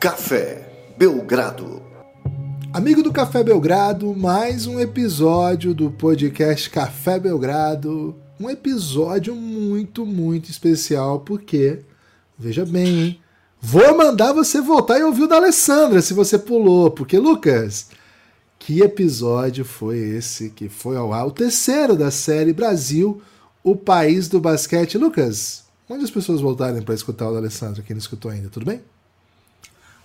Café 0.00 0.66
Belgrado. 0.96 1.82
Amigo 2.72 3.02
do 3.02 3.12
Café 3.12 3.44
Belgrado, 3.44 4.16
mais 4.16 4.66
um 4.66 4.80
episódio 4.80 5.74
do 5.74 5.90
podcast 5.90 6.70
Café 6.70 7.20
Belgrado. 7.20 8.16
Um 8.40 8.48
episódio 8.48 9.36
muito, 9.36 10.06
muito 10.06 10.50
especial, 10.50 11.20
porque, 11.20 11.80
veja 12.38 12.64
bem, 12.64 12.86
hein? 12.86 13.20
Vou 13.60 13.94
mandar 13.94 14.32
você 14.32 14.62
voltar 14.62 14.98
e 14.98 15.02
ouvir 15.02 15.24
o 15.24 15.28
da 15.28 15.36
Alessandra 15.36 16.00
se 16.00 16.14
você 16.14 16.38
pulou, 16.38 16.90
porque, 16.90 17.18
Lucas, 17.18 17.88
que 18.58 18.80
episódio 18.80 19.66
foi 19.66 19.98
esse 19.98 20.48
que 20.48 20.70
foi 20.70 20.96
ao 20.96 21.12
ar? 21.12 21.26
O 21.26 21.30
terceiro 21.30 21.94
da 21.94 22.10
série 22.10 22.54
Brasil, 22.54 23.20
o 23.62 23.76
país 23.76 24.28
do 24.28 24.40
basquete. 24.40 24.96
Lucas, 24.96 25.64
onde 25.90 26.04
as 26.04 26.10
pessoas 26.10 26.40
voltarem 26.40 26.80
para 26.80 26.94
escutar 26.94 27.28
o 27.28 27.32
da 27.32 27.38
Alessandra, 27.38 27.82
quem 27.82 27.92
não 27.92 28.00
escutou 28.00 28.30
ainda, 28.30 28.48
tudo 28.48 28.64
bem? 28.64 28.80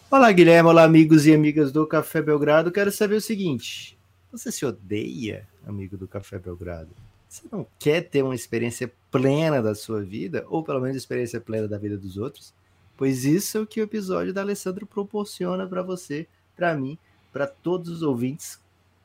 Olá, 0.09 0.31
Guilherme. 0.31 0.69
Olá, 0.69 0.83
amigos 0.83 1.25
e 1.25 1.33
amigas 1.33 1.71
do 1.71 1.85
Café 1.85 2.21
Belgrado. 2.21 2.71
Quero 2.71 2.91
saber 2.91 3.15
o 3.15 3.21
seguinte: 3.21 3.97
você 4.31 4.51
se 4.51 4.63
odeia, 4.63 5.47
amigo 5.65 5.97
do 5.97 6.07
Café 6.07 6.37
Belgrado? 6.37 6.91
Você 7.27 7.41
não 7.51 7.65
quer 7.79 8.01
ter 8.01 8.21
uma 8.21 8.35
experiência 8.35 8.93
plena 9.09 9.63
da 9.63 9.73
sua 9.73 10.03
vida, 10.03 10.45
ou 10.47 10.63
pelo 10.63 10.79
menos 10.79 10.95
experiência 10.95 11.41
plena 11.41 11.67
da 11.67 11.79
vida 11.79 11.97
dos 11.97 12.17
outros? 12.17 12.53
Pois 12.95 13.25
isso 13.25 13.57
é 13.57 13.61
o 13.61 13.65
que 13.65 13.81
o 13.81 13.83
episódio 13.83 14.31
da 14.31 14.41
Alessandro 14.41 14.85
proporciona 14.85 15.65
para 15.65 15.81
você, 15.81 16.27
para 16.55 16.75
mim, 16.75 16.99
para 17.33 17.47
todos 17.47 17.89
os 17.89 18.03
ouvintes. 18.03 18.59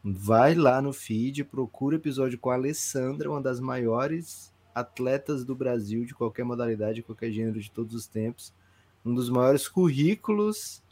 Vai 0.05 0.55
lá 0.55 0.83
no 0.83 0.93
feed, 0.93 1.45
procura 1.45 1.97
o 1.97 1.99
episódio 1.99 2.39
com 2.39 2.51
a 2.51 2.55
Alessandra, 2.55 3.31
uma 3.31 3.41
das 3.41 3.59
maiores 3.59 4.53
atletas 4.75 5.47
do 5.47 5.55
Brasil, 5.55 6.05
de 6.05 6.15
qualquer 6.15 6.45
modalidade, 6.45 7.03
qualquer 7.03 7.33
gênero 7.33 7.59
de 7.59 7.71
todos 7.71 7.95
os 7.95 8.07
tempos. 8.07 8.53
Um 9.05 9.15
dos 9.15 9.31
maiores 9.31 9.67
currículos 9.67 10.83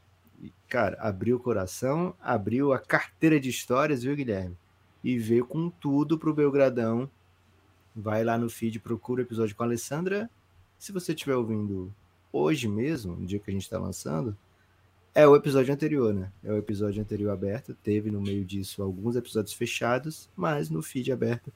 cara, 0.68 0.96
abriu 1.00 1.36
o 1.36 1.40
coração, 1.40 2.14
abriu 2.20 2.72
a 2.72 2.78
carteira 2.78 3.40
de 3.40 3.48
histórias, 3.48 4.02
viu, 4.02 4.14
Guilherme? 4.14 4.56
E 5.02 5.18
veio 5.18 5.46
com 5.46 5.70
tudo 5.70 6.18
pro 6.18 6.34
Belgradão. 6.34 7.10
Vai 7.94 8.22
lá 8.22 8.36
no 8.36 8.48
feed, 8.48 8.78
procura 8.78 9.22
o 9.22 9.24
episódio 9.24 9.56
com 9.56 9.62
a 9.62 9.66
Alessandra. 9.66 10.30
Se 10.78 10.92
você 10.92 11.12
estiver 11.12 11.34
ouvindo 11.34 11.92
hoje 12.32 12.68
mesmo, 12.68 13.16
no 13.16 13.26
dia 13.26 13.38
que 13.38 13.50
a 13.50 13.52
gente 13.52 13.62
está 13.62 13.78
lançando, 13.78 14.36
é 15.14 15.26
o 15.26 15.34
episódio 15.34 15.74
anterior, 15.74 16.14
né? 16.14 16.30
É 16.44 16.52
o 16.52 16.56
episódio 16.56 17.02
anterior 17.02 17.30
aberto. 17.30 17.74
Teve 17.82 18.10
no 18.10 18.20
meio 18.20 18.44
disso 18.44 18.82
alguns 18.82 19.16
episódios 19.16 19.54
fechados, 19.54 20.28
mas 20.36 20.70
no 20.70 20.82
feed 20.82 21.10
aberto 21.10 21.52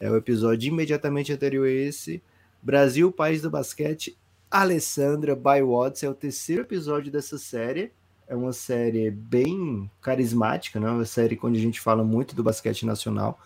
é 0.00 0.10
o 0.10 0.16
episódio 0.16 0.68
imediatamente 0.68 1.32
anterior 1.32 1.66
a 1.66 1.70
esse. 1.70 2.22
Brasil, 2.60 3.12
país 3.12 3.42
do 3.42 3.50
basquete, 3.50 4.16
Alessandra 4.50 5.36
by 5.36 5.62
Watts. 5.62 6.02
É 6.02 6.08
o 6.08 6.14
terceiro 6.14 6.62
episódio 6.62 7.12
dessa 7.12 7.38
série 7.38 7.92
é 8.26 8.34
uma 8.34 8.52
série 8.52 9.10
bem 9.10 9.90
carismática, 10.00 10.80
né? 10.80 10.88
Uma 10.90 11.04
série 11.04 11.38
onde 11.42 11.58
a 11.58 11.62
gente 11.62 11.80
fala 11.80 12.02
muito 12.02 12.34
do 12.34 12.42
basquete 12.42 12.86
nacional, 12.86 13.38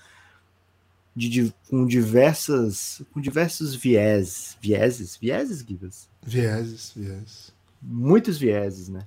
de, 1.14 1.52
com 1.68 1.84
diversas, 1.84 3.02
com 3.12 3.20
diversos 3.20 3.74
viés, 3.74 4.56
vieses, 4.60 5.16
vieses, 5.16 5.64
Gibas? 5.66 6.08
Vieses, 6.22 6.92
vieses. 6.94 7.54
Muitos 7.82 8.38
vieses, 8.38 8.88
né? 8.88 9.06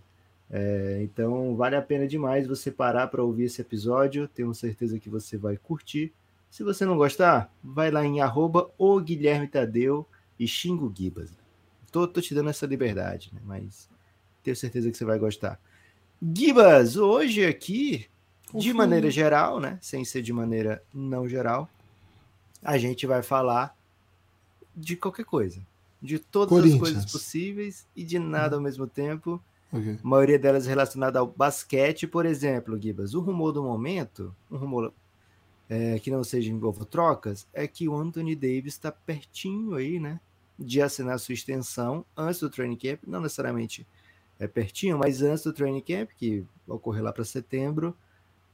É, 0.49 0.99
então 1.01 1.55
vale 1.55 1.77
a 1.77 1.81
pena 1.81 2.05
demais 2.05 2.45
você 2.45 2.69
parar 2.69 3.07
para 3.07 3.23
ouvir 3.23 3.45
esse 3.45 3.61
episódio. 3.61 4.27
Tenho 4.27 4.53
certeza 4.53 4.99
que 4.99 5.09
você 5.09 5.37
vai 5.37 5.55
curtir. 5.55 6.11
Se 6.49 6.63
você 6.63 6.85
não 6.85 6.97
gostar, 6.97 7.49
vai 7.63 7.89
lá 7.89 8.03
em 8.03 8.19
arroba 8.19 8.69
o 8.77 8.99
Guilherme 8.99 9.47
Tadeu 9.47 10.05
e 10.37 10.45
xinga 10.45 10.83
o 10.83 10.93
Gibas. 10.93 11.31
Tô, 11.89 12.05
tô 12.05 12.19
te 12.19 12.35
dando 12.35 12.49
essa 12.49 12.65
liberdade, 12.65 13.31
né? 13.33 13.39
Mas 13.45 13.89
tenho 14.43 14.55
certeza 14.55 14.89
que 14.89 14.97
você 14.97 15.05
vai 15.05 15.19
gostar. 15.19 15.59
Gibas, 16.21 16.97
hoje 16.97 17.45
aqui, 17.45 18.07
de 18.53 18.73
maneira 18.73 19.09
geral, 19.09 19.59
né? 19.59 19.79
Sem 19.81 20.05
ser 20.05 20.21
de 20.21 20.31
maneira 20.31 20.83
não 20.93 21.27
geral, 21.27 21.69
a 22.61 22.77
gente 22.77 23.07
vai 23.07 23.23
falar 23.23 23.75
de 24.75 24.95
qualquer 24.95 25.25
coisa. 25.25 25.61
De 26.01 26.19
todas 26.19 26.63
as 26.63 26.79
coisas 26.79 27.11
possíveis 27.11 27.85
e 27.95 28.03
de 28.03 28.17
nada 28.19 28.55
ao 28.55 28.61
mesmo 28.61 28.87
tempo. 28.87 29.41
Okay. 29.71 29.97
A 30.03 30.07
maioria 30.07 30.37
delas 30.37 30.65
relacionada 30.65 31.19
ao 31.19 31.27
basquete, 31.27 32.05
por 32.05 32.25
exemplo, 32.25 32.79
Gibas. 32.79 33.13
O 33.13 33.21
rumor 33.21 33.51
do 33.51 33.63
momento, 33.63 34.35
um 34.49 34.57
rumor 34.57 34.93
é, 35.69 35.97
que 35.99 36.11
não 36.11 36.23
seja 36.23 36.51
envolva 36.51 36.85
trocas, 36.85 37.47
é 37.53 37.65
que 37.67 37.87
o 37.87 37.95
Anthony 37.95 38.35
Davis 38.35 38.73
está 38.73 38.91
pertinho 38.91 39.75
aí, 39.75 39.99
né? 39.99 40.19
De 40.59 40.81
assinar 40.81 41.19
sua 41.19 41.33
extensão 41.33 42.05
antes 42.15 42.41
do 42.41 42.49
training 42.49 42.75
camp, 42.75 42.99
não 43.07 43.21
necessariamente 43.21 43.87
é 44.41 44.47
pertinho, 44.47 44.97
mas 44.97 45.21
antes 45.21 45.43
do 45.43 45.53
training 45.53 45.81
camp, 45.81 46.09
que 46.17 46.43
ocorrer 46.67 47.03
lá 47.03 47.13
para 47.13 47.23
setembro, 47.23 47.95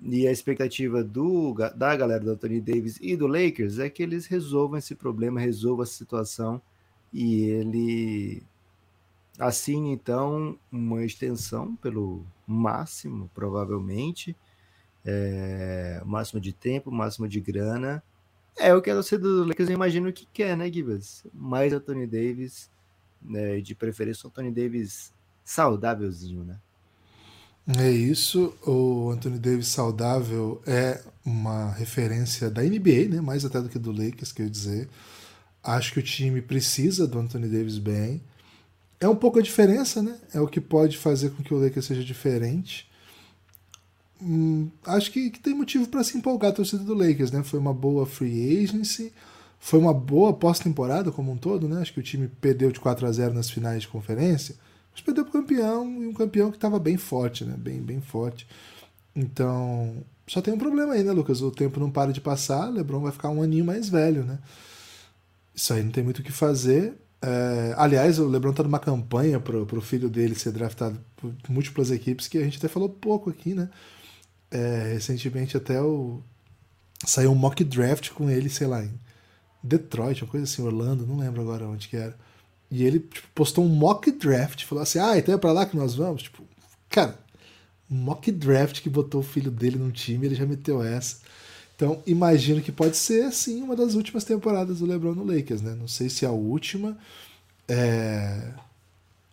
e 0.02 0.28
a 0.28 0.32
expectativa 0.32 1.02
do, 1.02 1.54
da 1.54 1.96
galera 1.96 2.24
do 2.24 2.32
Anthony 2.32 2.60
Davis 2.60 3.00
e 3.02 3.16
do 3.16 3.26
Lakers 3.26 3.80
é 3.80 3.90
que 3.90 4.04
eles 4.04 4.26
resolvam 4.28 4.78
esse 4.78 4.94
problema, 4.94 5.40
resolvam 5.40 5.84
essa 5.84 5.94
situação 5.94 6.62
e 7.12 7.46
ele 7.46 8.44
assine 9.40 9.92
então 9.92 10.60
uma 10.70 11.06
extensão 11.06 11.74
pelo 11.78 12.26
máximo, 12.46 13.32
provavelmente, 13.34 14.36
é, 15.06 16.02
máximo 16.06 16.42
de 16.42 16.52
tempo, 16.52 16.92
máximo 16.92 17.30
de 17.30 17.40
grana. 17.40 18.04
É 18.58 18.76
o 18.76 18.82
que 18.82 18.90
a 18.90 18.94
torcida 18.94 19.24
do 19.24 19.46
Lakers 19.46 19.70
imagina 19.70 20.10
o 20.10 20.14
que 20.14 20.28
quer, 20.34 20.58
né, 20.58 20.70
Gibas? 20.70 21.26
Mais 21.34 21.72
Anthony 21.72 22.06
Davis, 22.06 22.70
né, 23.22 23.62
de 23.62 23.74
preferência 23.74 24.28
o 24.28 24.30
Anthony 24.30 24.52
Davis 24.52 25.16
saudávelzinho, 25.48 26.44
né? 26.44 26.58
É 27.80 27.90
isso, 27.90 28.54
o 28.66 29.10
Anthony 29.12 29.40
Davis 29.40 29.68
saudável 29.68 30.62
é 30.66 31.02
uma 31.26 31.72
referência 31.72 32.50
da 32.50 32.62
NBA, 32.62 33.10
né? 33.10 33.22
mais 33.22 33.44
até 33.44 33.62
do 33.62 33.70
que 33.70 33.80
do 33.80 33.92
Lakers, 33.92 34.32
quer 34.32 34.50
dizer. 34.50 34.90
Acho 35.64 35.94
que 35.94 36.00
o 36.00 36.04
time 36.04 36.42
precisa 36.42 37.08
do 37.08 37.20
Anthony 37.20 37.48
Davis 37.48 37.78
bem. 37.78 38.22
É 39.00 39.08
um 39.08 39.16
pouco 39.16 39.40
a 39.40 39.42
diferença, 39.42 40.02
né? 40.02 40.18
É 40.34 40.40
o 40.40 40.48
que 40.48 40.62
pode 40.62 40.98
fazer 40.98 41.30
com 41.32 41.44
que 41.44 41.54
o 41.54 41.60
Lakers 41.60 41.86
seja 41.86 42.04
diferente. 42.04 42.90
Hum, 44.22 44.70
acho 44.86 45.12
que, 45.12 45.30
que, 45.30 45.40
tem 45.40 45.54
motivo 45.54 45.88
para 45.88 46.04
se 46.04 46.18
empolgar 46.18 46.52
a 46.52 46.56
torcida 46.56 46.84
do 46.84 46.94
Lakers, 46.94 47.32
né? 47.32 47.44
Foi 47.44 47.60
uma 47.60 47.74
boa 47.74 48.06
free 48.06 48.64
agency, 48.64 49.14
foi 49.60 49.80
uma 49.80 49.94
boa 49.94 50.34
pós-temporada 50.34 51.12
como 51.12 51.32
um 51.32 51.38
todo, 51.38 51.68
né? 51.68 51.82
Acho 51.82 51.94
que 51.94 52.00
o 52.00 52.04
time 52.04 52.30
perdeu 52.42 52.72
de 52.72 52.80
4 52.80 53.06
a 53.06 53.12
0 53.12 53.34
nas 53.34 53.50
finais 53.50 53.82
de 53.82 53.88
conferência 53.88 54.56
mas 54.98 55.04
perdeu 55.04 55.24
para 55.24 55.30
o 55.30 55.42
campeão, 55.42 56.02
e 56.02 56.08
um 56.08 56.14
campeão 56.14 56.50
que 56.50 56.58
estava 56.58 56.80
bem 56.80 56.98
forte, 56.98 57.46
né? 57.46 57.56
Bem, 57.58 57.82
bem 57.82 58.02
forte. 58.02 58.48
Então, 59.16 60.04
só 60.28 60.42
tem 60.42 60.54
um 60.54 60.58
problema 60.58 60.94
aí, 60.94 61.04
né, 61.04 61.12
Lucas? 61.12 61.42
O 61.42 61.52
tempo 61.52 61.80
não 61.80 61.92
para 61.92 62.12
de 62.12 62.22
passar, 62.22 62.70
LeBron 62.70 63.02
vai 63.02 63.12
ficar 63.12 63.30
um 63.30 63.42
aninho 63.42 63.66
mais 63.66 63.90
velho, 63.90 64.24
né? 64.24 64.40
Isso 65.56 65.74
aí 65.74 65.84
não 65.84 65.92
tem 65.92 66.04
muito 66.04 66.20
o 66.20 66.24
que 66.24 66.32
fazer. 66.32 66.96
É, 67.22 67.74
aliás, 67.78 68.20
o 68.20 68.28
LeBron 68.28 68.54
tá 68.54 68.64
numa 68.64 68.80
campanha 68.80 69.40
pro, 69.40 69.66
pro 69.66 69.82
filho 69.82 70.10
dele 70.10 70.36
ser 70.36 70.52
draftado 70.52 71.00
por 71.16 71.34
múltiplas 71.50 71.90
equipes 71.92 72.28
que 72.28 72.38
a 72.38 72.44
gente 72.44 72.58
até 72.58 72.68
falou 72.68 72.90
pouco 72.90 73.30
aqui, 73.30 73.54
né? 73.54 73.70
É, 74.52 74.94
recentemente 74.94 75.58
até 75.58 75.82
o 75.82 76.22
saiu 77.06 77.32
um 77.32 77.36
mock 77.36 77.64
draft 77.64 78.12
com 78.12 78.30
ele, 78.30 78.50
sei 78.50 78.68
lá, 78.68 78.84
em 78.84 78.92
Detroit, 79.64 80.24
uma 80.24 80.32
coisa 80.32 80.46
assim, 80.46 80.62
Orlando, 80.62 81.06
não 81.06 81.18
lembro 81.18 81.42
agora 81.42 81.68
onde 81.68 81.88
que 81.88 81.98
era. 81.98 82.16
E 82.70 82.84
ele 82.84 83.00
tipo, 83.00 83.28
postou 83.34 83.66
um 83.66 83.70
mock 83.70 84.12
draft, 84.12 84.66
falou 84.66 84.82
assim: 84.82 85.00
ah, 85.00 85.18
então 85.18 85.34
é 85.34 85.38
pra 85.38 85.52
lá 85.52 85.66
que 85.66 85.78
nós 85.78 85.96
vamos? 85.96 86.24
Tipo, 86.24 86.44
cara, 86.90 87.18
mock 87.90 88.32
draft 88.32 88.82
que 88.82 88.90
botou 88.90 89.22
o 89.22 89.24
filho 89.24 89.50
dele 89.52 89.78
num 89.78 89.92
time, 89.92 90.26
ele 90.26 90.36
já 90.36 90.46
meteu 90.46 90.84
essa. 90.84 91.18
Então, 91.76 92.02
imagino 92.08 92.62
que 92.62 92.72
pode 92.72 92.98
ser, 92.98 93.32
sim, 93.32 93.62
uma 93.62 93.76
das 93.76 93.94
últimas 93.94 94.24
temporadas 94.24 94.80
do 94.80 94.86
LeBron 94.86 95.14
no 95.14 95.24
Lakers, 95.24 95.62
né? 95.62 95.76
Não 95.76 95.88
sei 95.88 96.10
se 96.10 96.26
é 96.26 96.28
a 96.28 96.32
última. 96.32 96.98
É... 97.68 98.52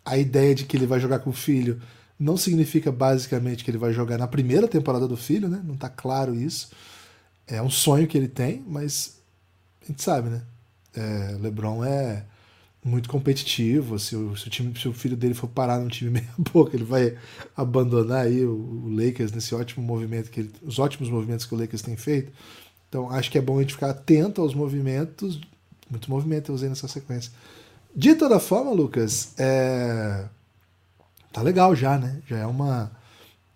A 0.05 0.19
ideia 0.19 0.55
de 0.55 0.67
que 0.67 0.76
ele 0.76 0.87
vai 0.87 1.00
jogar 1.00 1.20
com 1.20 1.31
o 1.31 1.32
filho 1.32 1.81
não 2.20 2.37
significa 2.37 2.93
basicamente 2.93 3.64
que 3.64 3.70
ele 3.70 3.79
vai 3.79 3.94
jogar 3.94 4.19
na 4.19 4.29
primeira 4.29 4.69
temporada 4.69 5.08
do 5.08 5.17
filho, 5.17 5.49
né? 5.49 5.62
Não 5.64 5.75
tá 5.75 5.88
claro 5.88 6.35
isso. 6.35 6.70
É 7.47 7.62
um 7.62 7.70
sonho 7.70 8.06
que 8.06 8.17
ele 8.17 8.29
tem, 8.29 8.62
mas 8.67 9.19
a 9.82 9.87
gente 9.87 10.03
sabe, 10.03 10.29
né? 10.29 10.43
É, 10.94 11.37
LeBron 11.41 11.82
é 11.82 12.25
muito 12.84 13.08
competitivo. 13.08 13.98
Se 13.98 14.14
o, 14.14 14.36
se 14.36 14.46
o, 14.46 14.50
time, 14.50 14.78
se 14.78 14.86
o 14.86 14.92
filho 14.92 15.16
dele 15.16 15.32
for 15.32 15.48
parar 15.48 15.78
num 15.78 15.88
time 15.88 16.10
meia 16.20 16.34
boca, 16.38 16.76
ele 16.76 16.84
vai 16.84 17.16
abandonar 17.56 18.26
aí 18.26 18.44
o, 18.44 18.52
o, 18.52 18.94
Lakers 18.94 19.32
nesse 19.32 19.54
ótimo 19.54 19.84
movimento 19.84 20.31
que 20.31 20.40
ele, 20.40 20.52
os 20.62 20.78
ótimos 20.78 21.08
movimentos 21.08 21.46
que 21.46 21.54
o 21.54 21.58
Lakers 21.58 21.82
tem 21.82 21.96
feito. 21.96 22.31
Então 22.88 23.10
acho 23.10 23.31
que 23.31 23.38
é 23.38 23.40
bom 23.40 23.58
a 23.58 23.62
gente 23.62 23.72
ficar 23.72 23.90
atento 23.90 24.42
aos 24.42 24.54
movimentos. 24.54 25.40
Muito 25.90 26.10
movimento 26.10 26.50
eu 26.50 26.54
usei 26.54 26.69
nessa 26.69 26.86
sequência. 26.86 27.32
De 27.96 28.14
toda 28.14 28.38
forma, 28.38 28.70
Lucas, 28.72 29.32
é... 29.38 30.28
tá 31.32 31.40
legal 31.40 31.75
já, 31.75 31.96
né? 31.96 32.20
Já 32.26 32.38
é 32.38 32.46
uma 32.46 32.90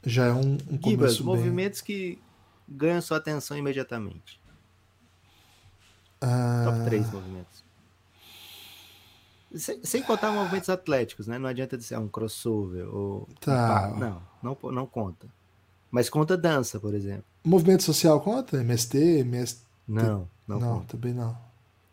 já 0.04 0.26
é 0.26 0.32
um, 0.32 0.56
um 0.70 0.78
Gibas, 0.82 1.20
movimentos 1.20 1.80
que 1.80 2.18
ganham 2.66 3.00
sua 3.02 3.18
atenção 3.18 3.58
imediatamente. 3.58 4.40
Ah... 6.20 6.62
Top 6.64 6.84
3 6.86 7.12
movimentos. 7.12 7.67
Sem, 9.54 9.82
sem 9.82 10.02
contar 10.02 10.30
movimentos 10.30 10.68
atléticos, 10.68 11.26
né? 11.26 11.38
Não 11.38 11.48
adianta 11.48 11.76
dizer 11.78 11.94
ah, 11.94 12.00
um 12.00 12.08
crossover 12.08 12.86
ou. 12.94 13.26
Tá. 13.40 13.94
Não, 13.98 14.22
não, 14.42 14.72
não 14.72 14.86
conta. 14.86 15.26
Mas 15.90 16.10
conta 16.10 16.36
dança, 16.36 16.78
por 16.78 16.94
exemplo. 16.94 17.24
Movimento 17.42 17.82
social 17.82 18.20
conta? 18.20 18.58
MST, 18.60 19.20
MST? 19.20 19.62
Não, 19.86 20.28
não, 20.46 20.60
Não, 20.60 20.74
conta. 20.80 20.96
também 20.96 21.14
não. 21.14 21.32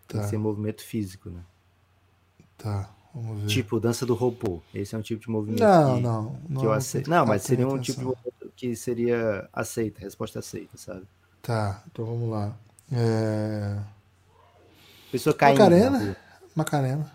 Tem 0.07 0.19
Tá, 0.19 0.23
que 0.23 0.29
ser 0.29 0.37
movimento 0.37 0.83
físico, 0.83 1.29
né? 1.29 1.41
tá. 2.57 2.89
Vamos 3.13 3.43
ver. 3.43 3.47
Tipo, 3.47 3.79
dança 3.79 4.05
do 4.05 4.13
robô. 4.13 4.61
Esse 4.73 4.93
é 4.93 4.97
um 4.97 5.01
tipo 5.01 5.21
de 5.21 5.29
movimento 5.29 5.63
não, 5.63 5.95
que, 5.95 6.01
não. 6.01 6.39
não 6.49 6.61
que 6.61 6.67
eu 6.67 6.73
é 6.73 6.77
aceito. 6.77 7.09
Não, 7.09 7.25
mas 7.25 7.43
tá 7.43 7.47
seria 7.47 7.65
um 7.65 7.79
tipo 7.79 7.99
de 7.99 8.05
movimento 8.05 8.51
que 8.57 8.75
seria 8.75 9.47
aceita, 9.53 10.01
resposta 10.01 10.39
aceita, 10.39 10.75
sabe? 10.75 11.07
Tá, 11.41 11.81
então 11.89 12.03
vamos 12.03 12.29
lá. 12.29 12.53
É... 12.91 13.79
Pessoa 15.09 15.33
caindo. 15.33 15.59
na 15.59 15.63
Macarena? 15.63 16.17
Macarena. 16.53 17.11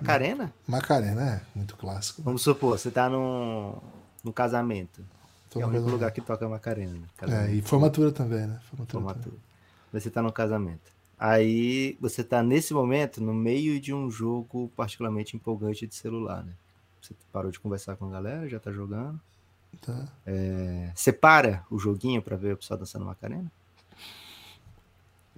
Macarena? 0.00 0.52
Macarena 0.66 1.22
é 1.22 1.40
muito 1.54 1.76
clássico. 1.76 2.22
Vamos 2.22 2.42
supor, 2.42 2.78
você 2.78 2.90
tá 2.90 3.08
num, 3.08 3.74
num 4.22 4.32
casamento. 4.32 5.02
Tô 5.50 5.60
é 5.60 5.64
o 5.64 5.68
único 5.68 5.82
casamento. 5.82 5.92
lugar 5.92 6.10
que 6.12 6.20
toca 6.20 6.48
Macarena. 6.48 6.92
Né? 6.92 7.06
É, 7.16 7.20
Casamento. 7.20 7.52
e 7.54 7.62
formatura 7.62 8.12
também, 8.12 8.46
né? 8.46 8.58
Formatura. 8.70 9.02
formatura. 9.04 9.36
Mas 9.92 10.02
você 10.02 10.10
tá 10.10 10.20
no 10.22 10.32
casamento. 10.32 10.92
Aí 11.18 11.96
você 12.00 12.24
tá 12.24 12.42
nesse 12.42 12.74
momento 12.74 13.22
no 13.22 13.32
meio 13.32 13.80
de 13.80 13.94
um 13.94 14.10
jogo 14.10 14.70
particularmente 14.76 15.36
empolgante 15.36 15.86
de 15.86 15.94
celular, 15.94 16.42
né? 16.44 16.52
Você 17.00 17.14
parou 17.32 17.50
de 17.52 17.60
conversar 17.60 17.96
com 17.96 18.06
a 18.06 18.10
galera, 18.10 18.48
já 18.48 18.58
tá 18.58 18.72
jogando. 18.72 19.20
também, 19.80 20.06
Tá. 20.06 20.12
É, 20.26 20.90
Você 20.94 21.12
para 21.12 21.64
o 21.70 21.78
joguinho 21.78 22.20
pra 22.22 22.36
ver 22.36 22.54
o 22.54 22.56
pessoal 22.56 22.78
dançando 22.78 23.04
Macarena? 23.04 23.50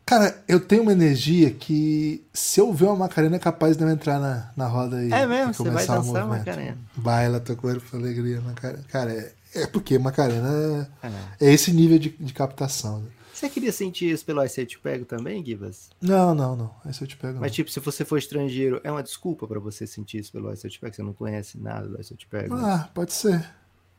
Cara, 0.08 0.41
eu 0.47 0.61
tenho 0.61 0.82
uma 0.82 0.93
energia 0.93 1.50
que 1.50 2.25
se 2.32 2.61
eu 2.61 2.73
ver 2.73 2.85
uma 2.85 2.94
Macarena 2.94 3.35
é 3.35 3.38
capaz 3.41 3.76
de 3.76 3.82
eu 3.82 3.91
entrar 3.91 4.20
na, 4.20 4.53
na 4.56 4.69
roda 4.69 5.05
e, 5.05 5.11
É 5.11 5.26
mesmo? 5.26 5.53
Você 5.53 5.64
vai 5.64 5.85
dançar 5.85 6.05
movimento. 6.05 6.29
Macarena? 6.29 6.79
Baila 6.94 7.41
corpo 7.41 7.91
com 7.91 7.97
alegria, 7.97 8.41
Macarena. 8.41 8.85
Cara, 8.88 9.12
é, 9.12 9.32
é 9.62 9.67
porque 9.67 9.99
Macarena 9.99 10.88
É. 11.03 11.11
é, 11.41 11.53
esse 11.53 11.73
nível 11.73 11.99
de, 11.99 12.11
de 12.11 12.32
captação. 12.32 13.00
né? 13.00 13.08
Você 13.35 13.50
queria 13.50 13.73
sentir 13.73 14.08
isso 14.11 14.25
pelo 14.25 14.43
Ice 14.44 14.61
Eu 14.61 14.67
Te 14.67 14.79
Pego 14.79 15.05
também, 15.05 15.44
Gibas? 15.44 15.91
Não, 16.00 16.35
não, 16.37 16.55
não. 16.55 16.75
Esse 16.88 17.02
eu 17.02 17.09
te 17.09 17.17
pego. 17.17 17.41
Mas 17.41 17.50
não. 17.50 17.55
tipo, 17.56 17.70
se 17.70 17.81
você 17.81 18.05
for 18.05 18.17
estrangeiro, 18.17 18.81
é 18.85 18.91
uma 18.93 19.02
desculpa 19.02 19.47
pra 19.47 19.59
você 19.59 19.87
sentir 19.88 20.19
isso 20.19 20.31
pelo 20.31 20.50
Ice 20.52 20.64
Eu 20.64 20.70
Te 20.70 20.79
Pego? 20.79 20.94
Você 20.94 21.02
não 21.02 21.12
conhece 21.12 21.59
nada 21.59 21.88
do 21.88 22.00
Ice 22.00 22.12
Eu 22.12 22.17
Te 22.17 22.29
Pego? 22.29 22.55
Ah, 22.55 22.88
pode 22.94 23.12
ser. 23.12 23.44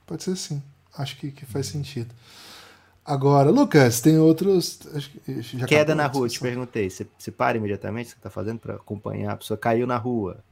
Pode 0.05 0.23
ser 0.23 0.37
sim. 0.37 0.63
Acho 0.97 1.17
que, 1.17 1.31
que 1.31 1.45
faz 1.45 1.67
sentido. 1.67 2.15
Agora, 3.07 3.49
Lucas, 3.49 4.01
tem 4.01 4.19
outros. 4.19 4.79
acho 4.93 5.09
que 5.11 5.41
já 5.41 5.65
Queda 5.65 5.95
na 5.95 6.07
rua, 6.07 6.27
te 6.27 6.41
perguntei. 6.41 6.89
Você, 6.89 7.07
você 7.17 7.31
para 7.31 7.57
imediatamente 7.57 8.07
o 8.07 8.09
que 8.09 8.15
você 8.15 8.23
tá 8.23 8.29
fazendo 8.29 8.59
pra 8.59 8.75
acompanhar? 8.75 9.31
A 9.31 9.37
pessoa 9.37 9.57
caiu 9.57 9.87
na 9.87 9.95
rua. 9.95 10.43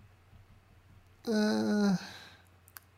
É, 1.27 1.97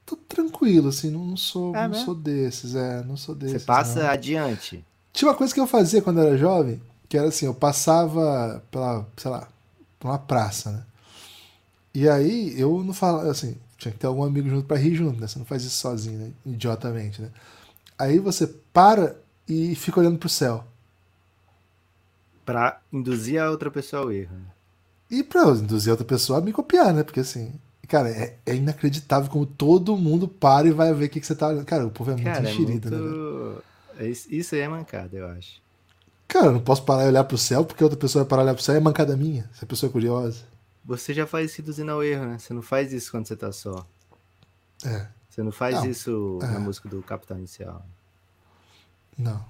tô 0.05 0.15
tranquilo, 0.15 0.89
assim, 0.89 1.09
não, 1.09 1.35
sou, 1.35 1.75
É 1.75 1.87
não 1.87 1.89
mesmo? 1.89 2.05
sou 2.05 2.13
desses, 2.15 2.75
é, 2.75 3.03
não 3.03 3.17
sou 3.17 3.33
desses. 3.33 3.61
Você 3.61 3.65
passa 3.65 4.03
não. 4.03 4.09
adiante. 4.11 4.85
Tinha 5.11 5.29
uma 5.29 5.35
coisa 5.35 5.51
que 5.53 5.59
eu 5.59 5.65
fazia 5.65 6.03
quando 6.03 6.19
eu 6.19 6.27
era 6.27 6.37
jovem, 6.37 6.79
que 7.09 7.17
era 7.17 7.29
assim, 7.29 7.47
eu 7.47 7.53
passava 7.55 8.63
pela, 8.69 9.07
sei 9.17 9.31
lá, 9.31 9.47
por 9.99 10.09
uma 10.09 10.19
praça, 10.19 10.71
né? 10.71 10.83
E 11.95 12.07
aí 12.07 12.53
eu 12.59 12.83
não 12.83 12.93
falava, 12.93 13.31
assim, 13.31 13.57
tinha 13.77 13.91
que 13.91 13.97
ter 13.97 14.05
algum 14.05 14.23
amigo 14.23 14.47
junto 14.49 14.67
pra 14.67 14.77
rir 14.77 14.93
junto, 14.93 15.19
né? 15.19 15.25
Você 15.27 15.39
não 15.39 15.45
faz 15.45 15.63
isso 15.63 15.77
sozinho, 15.77 16.19
né? 16.19 16.31
Idiotamente, 16.45 17.21
né? 17.21 17.31
Aí 17.97 18.19
você 18.19 18.45
para 18.45 19.15
e 19.47 19.75
fica 19.75 19.99
olhando 19.99 20.17
pro 20.17 20.29
céu. 20.29 20.63
Pra 22.45 22.79
induzir 22.91 23.41
a 23.41 23.49
outra 23.49 23.69
pessoa 23.69 24.03
ao 24.03 24.11
erro. 24.11 24.35
né? 24.35 24.45
E 25.09 25.23
pra 25.23 25.41
induzir 25.49 25.91
outra 25.91 26.05
pessoa 26.05 26.39
a 26.39 26.41
me 26.41 26.51
copiar, 26.53 26.93
né? 26.93 27.03
Porque 27.03 27.19
assim, 27.21 27.53
cara, 27.87 28.09
é, 28.09 28.37
é 28.45 28.55
inacreditável 28.55 29.29
como 29.29 29.45
todo 29.45 29.95
mundo 29.97 30.27
para 30.27 30.67
e 30.67 30.71
vai 30.71 30.93
ver 30.93 31.05
o 31.05 31.09
que, 31.09 31.19
que 31.19 31.27
você 31.27 31.35
tá 31.35 31.47
olhando. 31.47 31.65
Cara, 31.65 31.85
o 31.85 31.91
povo 31.91 32.11
é 32.11 32.13
muito 32.13 32.25
Cara, 32.25 32.47
é 32.47 32.51
enxerido, 32.51 32.89
né? 32.89 32.97
velho? 32.97 33.09
muito... 33.09 33.63
é 33.99 34.07
Isso 34.09 34.55
aí 34.55 34.61
é 34.61 34.67
mancada, 34.67 35.15
eu 35.17 35.27
acho. 35.27 35.61
Cara, 36.27 36.47
eu 36.47 36.51
não 36.53 36.59
posso 36.59 36.83
parar 36.83 37.05
e 37.05 37.07
olhar 37.07 37.23
pro 37.23 37.37
céu 37.37 37.63
porque 37.63 37.83
outra 37.83 37.97
pessoa 37.97 38.23
vai 38.23 38.29
parar 38.29 38.41
e 38.41 38.45
olhar 38.45 38.53
pro 38.55 38.63
céu 38.63 38.75
é 38.75 38.79
mancada 38.79 39.15
minha. 39.15 39.49
Se 39.53 39.63
a 39.63 39.67
pessoa 39.67 39.89
é 39.89 39.93
curiosa. 39.93 40.43
Você 40.83 41.13
já 41.13 41.25
faz 41.27 41.51
isso 41.51 41.61
induzindo 41.61 41.91
ao 41.91 42.03
erro, 42.03 42.25
né? 42.25 42.37
Você 42.37 42.53
não 42.53 42.61
faz 42.61 42.91
isso 42.93 43.11
quando 43.11 43.25
você 43.27 43.35
tá 43.35 43.51
só. 43.51 43.85
É, 44.85 45.07
Você 45.29 45.41
não 45.43 45.51
faz 45.51 45.75
Não, 45.75 45.85
isso 45.85 46.39
é. 46.41 46.47
na 46.47 46.59
música 46.59 46.87
do 46.87 47.01
Capital 47.01 47.37
Inicial. 47.37 47.85
Não. 49.17 49.43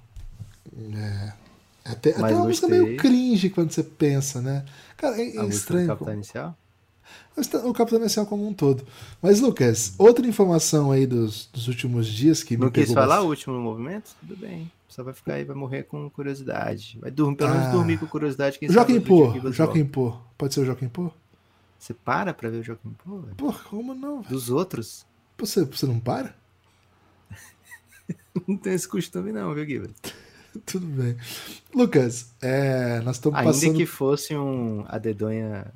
É. 0.94 1.32
Até, 1.84 2.10
até 2.10 2.20
Mas 2.20 2.36
uma 2.36 2.44
música 2.46 2.68
meio 2.68 2.96
cringe 2.96 3.48
quando 3.50 3.70
você 3.70 3.82
pensa, 3.82 4.40
né? 4.42 4.64
Cara, 4.96 5.16
é, 5.16 5.22
é 5.22 5.24
música 5.26 5.42
do 5.44 5.48
estranho. 5.50 5.86
Capital 5.88 6.14
Inicial? 6.14 6.58
Tá- 7.50 7.58
O 7.66 7.72
Capitão 7.72 8.00
Inicial 8.00 8.26
como 8.26 8.46
um 8.46 8.52
todo. 8.52 8.84
Mas, 9.22 9.40
Lucas, 9.40 9.94
outra 9.96 10.26
informação 10.26 10.90
aí 10.90 11.06
dos, 11.06 11.46
dos 11.52 11.66
últimos 11.68 12.06
dias 12.06 12.42
que 12.42 12.56
Não 12.56 12.66
me 12.66 12.72
quis 12.72 12.88
falar 12.92 13.06
bastante. 13.06 13.24
o 13.26 13.28
último 13.30 13.58
movimento? 13.60 14.10
Tudo 14.20 14.36
bem. 14.36 14.70
Só 14.88 15.02
vai 15.04 15.14
ficar 15.14 15.34
aí, 15.34 15.44
vai 15.44 15.56
morrer 15.56 15.84
com 15.84 16.10
curiosidade. 16.10 16.98
Vai 17.00 17.10
dormir, 17.10 17.36
pelo 17.36 17.50
menos 17.50 17.66
Ah. 17.68 17.70
dormir 17.72 17.98
com 17.98 18.06
curiosidade. 18.06 18.58
Quem 18.58 18.68
Joaquim 18.70 19.00
Pô, 19.00 19.32
Joaquim. 19.52 19.84
Pô. 19.84 20.14
Pode 20.36 20.52
ser 20.54 20.60
o 20.60 20.64
Joaquim 20.66 20.88
Pô? 20.88 21.10
Você 21.78 21.94
para 21.94 22.34
pra 22.34 22.50
ver 22.50 22.58
o 22.58 22.62
Joaquim 22.62 22.90
Pô, 23.04 23.18
velho? 23.20 23.34
Pô, 23.36 23.52
como 23.70 23.94
não, 23.94 24.20
velho? 24.20 24.28
Dos 24.34 24.50
outros? 24.50 25.06
Você, 25.38 25.64
você 25.64 25.86
não 25.86 26.00
para? 26.00 26.34
Não 28.46 28.56
tem 28.56 28.72
esse 28.74 28.88
costume 28.88 29.32
não, 29.32 29.54
viu, 29.54 29.64
Guilherme? 29.66 29.94
Tudo 30.66 30.86
bem. 30.86 31.16
Lucas, 31.74 32.32
é, 32.40 33.00
nós 33.00 33.16
estamos 33.16 33.38
Ainda 33.38 33.52
passando. 33.52 33.76
que 33.76 33.86
fosse 33.86 34.36
um 34.36 34.84
a 34.88 34.98
dedonha. 34.98 35.72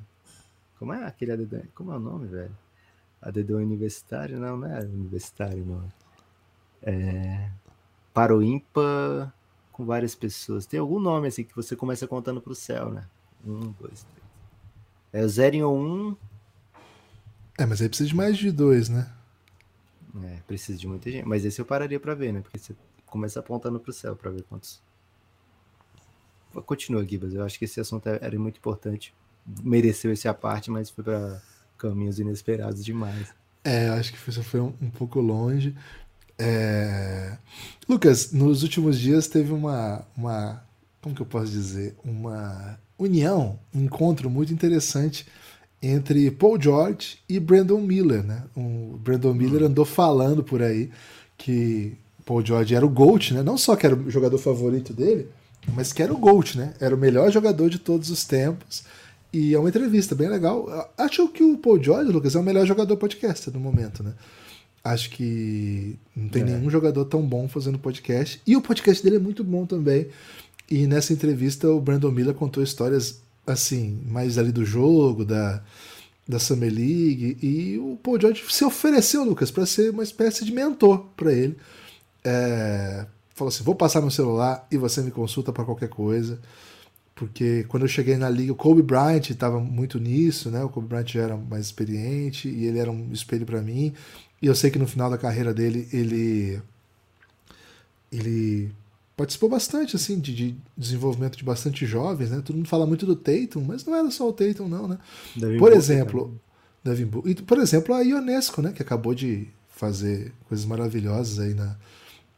Como 0.79 0.93
é 0.93 1.05
aquele 1.05 1.31
a 1.31 1.35
dedonha? 1.35 1.67
Como 1.75 1.91
é 1.91 1.95
o 1.95 1.99
nome, 1.99 2.27
velho? 2.27 2.51
A 3.21 3.31
dedonha 3.31 3.65
universitário? 3.65 4.39
Não, 4.39 4.57
não 4.57 4.67
é 4.67 4.79
universitário, 4.79 5.63
não. 5.65 5.87
É. 6.81 7.49
Para 8.13 8.35
o 8.35 8.43
ímpar 8.43 9.33
com 9.71 9.85
várias 9.85 10.15
pessoas. 10.15 10.65
Tem 10.65 10.79
algum 10.79 10.99
nome 10.99 11.27
assim 11.27 11.43
que 11.43 11.55
você 11.55 11.75
começa 11.75 12.07
contando 12.07 12.41
pro 12.41 12.55
céu, 12.55 12.91
né? 12.91 13.05
Um, 13.45 13.73
dois, 13.79 14.03
três. 14.03 14.23
É 15.11 15.23
o 15.23 15.29
0 15.29 15.55
e 15.55 15.63
o 15.63 15.71
1. 15.71 15.75
Um, 15.79 16.17
É, 17.57 17.65
mas 17.65 17.81
aí 17.81 17.87
precisa 17.87 18.09
de 18.09 18.15
mais 18.15 18.37
de 18.37 18.51
dois, 18.51 18.89
né? 18.89 19.09
É, 20.21 20.37
precisa 20.45 20.77
de 20.77 20.87
muita 20.87 21.09
gente. 21.09 21.27
Mas 21.27 21.45
esse 21.45 21.59
eu 21.59 21.65
pararia 21.65 21.99
pra 21.99 22.13
ver, 22.13 22.33
né? 22.33 22.41
Porque 22.41 22.59
você 22.59 22.75
começa 23.07 23.39
apontando 23.39 23.79
pro 23.79 23.93
céu 23.93 24.15
pra 24.15 24.29
ver 24.29 24.43
quantos. 24.43 24.81
Continua, 26.65 27.05
Gibas. 27.05 27.33
Eu 27.33 27.43
acho 27.43 27.57
que 27.57 27.65
esse 27.65 27.79
assunto 27.79 28.07
é, 28.07 28.19
era 28.21 28.37
muito 28.37 28.57
importante. 28.57 29.13
Mereceu 29.61 30.11
esse 30.11 30.27
à 30.27 30.33
parte, 30.33 30.69
mas 30.69 30.89
foi 30.89 31.03
pra 31.03 31.41
caminhos 31.77 32.19
inesperados 32.19 32.85
demais. 32.85 33.33
É, 33.63 33.89
acho 33.89 34.13
que 34.13 34.29
isso 34.29 34.43
foi 34.43 34.59
um, 34.59 34.73
um 34.81 34.89
pouco 34.89 35.19
longe. 35.19 35.75
É, 36.37 37.37
Lucas, 37.87 38.31
nos 38.31 38.63
últimos 38.63 38.99
dias 38.99 39.27
teve 39.27 39.51
uma, 39.51 40.05
uma. 40.15 40.63
Como 41.01 41.15
que 41.15 41.21
eu 41.21 41.25
posso 41.25 41.51
dizer? 41.51 41.95
Uma 42.03 42.79
união, 42.97 43.59
um 43.73 43.81
encontro 43.81 44.29
muito 44.29 44.53
interessante 44.53 45.25
entre 45.83 46.31
Paul 46.31 46.59
George 46.59 47.17
e 47.27 47.39
Brandon 47.41 47.81
Miller, 47.81 48.23
né? 48.23 48.43
O 48.55 48.97
Brandon 49.03 49.33
Miller 49.33 49.63
andou 49.63 49.83
falando 49.83 50.41
por 50.41 50.61
aí 50.61 50.89
que 51.37 51.93
Paul 52.25 52.43
George 52.45 52.73
era 52.73 52.85
o 52.85 52.89
GOAT, 52.89 53.33
né? 53.33 53.43
Não 53.43 53.57
só 53.57 53.75
que 53.75 53.85
era 53.85 53.93
o 53.93 54.09
jogador 54.09 54.37
favorito 54.37 54.93
dele, 54.93 55.27
mas 55.75 55.91
que 55.91 56.01
era 56.01 56.13
o 56.13 56.17
GOAT, 56.17 56.55
né? 56.57 56.73
Era 56.79 56.95
o 56.95 56.97
melhor 56.97 57.29
jogador 57.31 57.69
de 57.69 57.79
todos 57.79 58.09
os 58.09 58.23
tempos. 58.23 58.83
E 59.33 59.53
é 59.53 59.59
uma 59.59 59.67
entrevista 59.67 60.15
bem 60.15 60.29
legal. 60.29 60.89
Acho 60.97 61.27
que 61.27 61.43
o 61.43 61.57
Paul 61.57 61.83
George, 61.83 62.11
Lucas, 62.11 62.33
é 62.35 62.39
o 62.39 62.43
melhor 62.43 62.65
jogador 62.65 62.95
podcaster 62.95 63.53
no 63.53 63.59
momento, 63.59 64.01
né? 64.03 64.13
Acho 64.83 65.09
que 65.09 65.97
não 66.15 66.29
tem 66.29 66.43
É. 66.43 66.45
nenhum 66.45 66.69
jogador 66.69 67.03
tão 67.05 67.21
bom 67.21 67.47
fazendo 67.49 67.77
podcast. 67.79 68.39
E 68.47 68.55
o 68.55 68.61
podcast 68.61 69.03
dele 69.03 69.15
é 69.17 69.19
muito 69.19 69.43
bom 69.43 69.65
também. 69.65 70.07
E 70.69 70.87
nessa 70.87 71.11
entrevista 71.11 71.67
o 71.69 71.81
Brandon 71.81 72.11
Miller 72.11 72.33
contou 72.35 72.63
histórias 72.63 73.21
assim, 73.45 74.01
mais 74.05 74.37
ali 74.37 74.51
do 74.51 74.65
jogo, 74.65 75.25
da, 75.25 75.61
da 76.27 76.39
Summer 76.39 76.71
League. 76.71 77.37
E 77.41 77.77
o 77.77 77.97
Paul 78.01 78.19
George 78.19 78.43
se 78.49 78.63
ofereceu, 78.63 79.23
Lucas, 79.23 79.51
para 79.51 79.65
ser 79.65 79.91
uma 79.91 80.03
espécie 80.03 80.45
de 80.45 80.51
mentor 80.51 81.05
para 81.15 81.31
ele. 81.31 81.57
É, 82.23 83.05
falou 83.35 83.49
assim: 83.49 83.63
vou 83.63 83.75
passar 83.75 84.01
meu 84.01 84.11
celular 84.11 84.67
e 84.71 84.77
você 84.77 85.01
me 85.01 85.11
consulta 85.11 85.51
para 85.51 85.65
qualquer 85.65 85.89
coisa. 85.89 86.39
Porque 87.15 87.63
quando 87.65 87.83
eu 87.83 87.89
cheguei 87.89 88.17
na 88.17 88.29
liga, 88.29 88.51
o 88.51 88.55
Kobe 88.55 88.81
Bryant 88.81 89.29
estava 89.29 89.59
muito 89.59 89.99
nisso, 89.99 90.49
né? 90.49 90.63
O 90.63 90.69
Kobe 90.69 90.87
Bryant 90.87 91.07
já 91.07 91.21
era 91.21 91.37
mais 91.37 91.65
experiente 91.65 92.49
e 92.49 92.65
ele 92.65 92.79
era 92.79 92.91
um 92.91 93.11
espelho 93.11 93.45
para 93.45 93.61
mim. 93.61 93.93
E 94.41 94.47
eu 94.47 94.55
sei 94.55 94.71
que 94.71 94.79
no 94.79 94.87
final 94.87 95.09
da 95.09 95.17
carreira 95.17 95.53
dele, 95.53 95.87
ele 95.93 96.61
ele 98.11 98.71
participou 99.15 99.49
bastante 99.49 99.95
assim 99.95 100.19
de, 100.19 100.33
de 100.33 100.57
desenvolvimento 100.77 101.37
de 101.37 101.43
bastante 101.43 101.85
jovens, 101.85 102.31
né? 102.31 102.41
Todo 102.43 102.55
mundo 102.55 102.67
fala 102.67 102.85
muito 102.85 103.05
do 103.05 103.15
Tatum, 103.15 103.61
mas 103.61 103.85
não 103.85 103.95
era 103.95 104.09
só 104.11 104.27
o 104.27 104.33
Tatum 104.33 104.67
não, 104.67 104.87
né? 104.87 104.97
Devin 105.35 105.57
Por 105.57 105.69
Booker 105.69 105.77
exemplo, 105.77 106.41
Devin 106.83 107.05
Booker. 107.05 107.31
E, 107.31 107.35
por 107.35 107.57
exemplo, 107.59 107.93
a 107.93 108.01
Ionesco, 108.01 108.61
né? 108.61 108.71
Que 108.71 108.81
acabou 108.81 109.13
de 109.13 109.47
fazer 109.67 110.33
coisas 110.47 110.65
maravilhosas 110.65 111.39
aí 111.39 111.53
na 111.53 111.75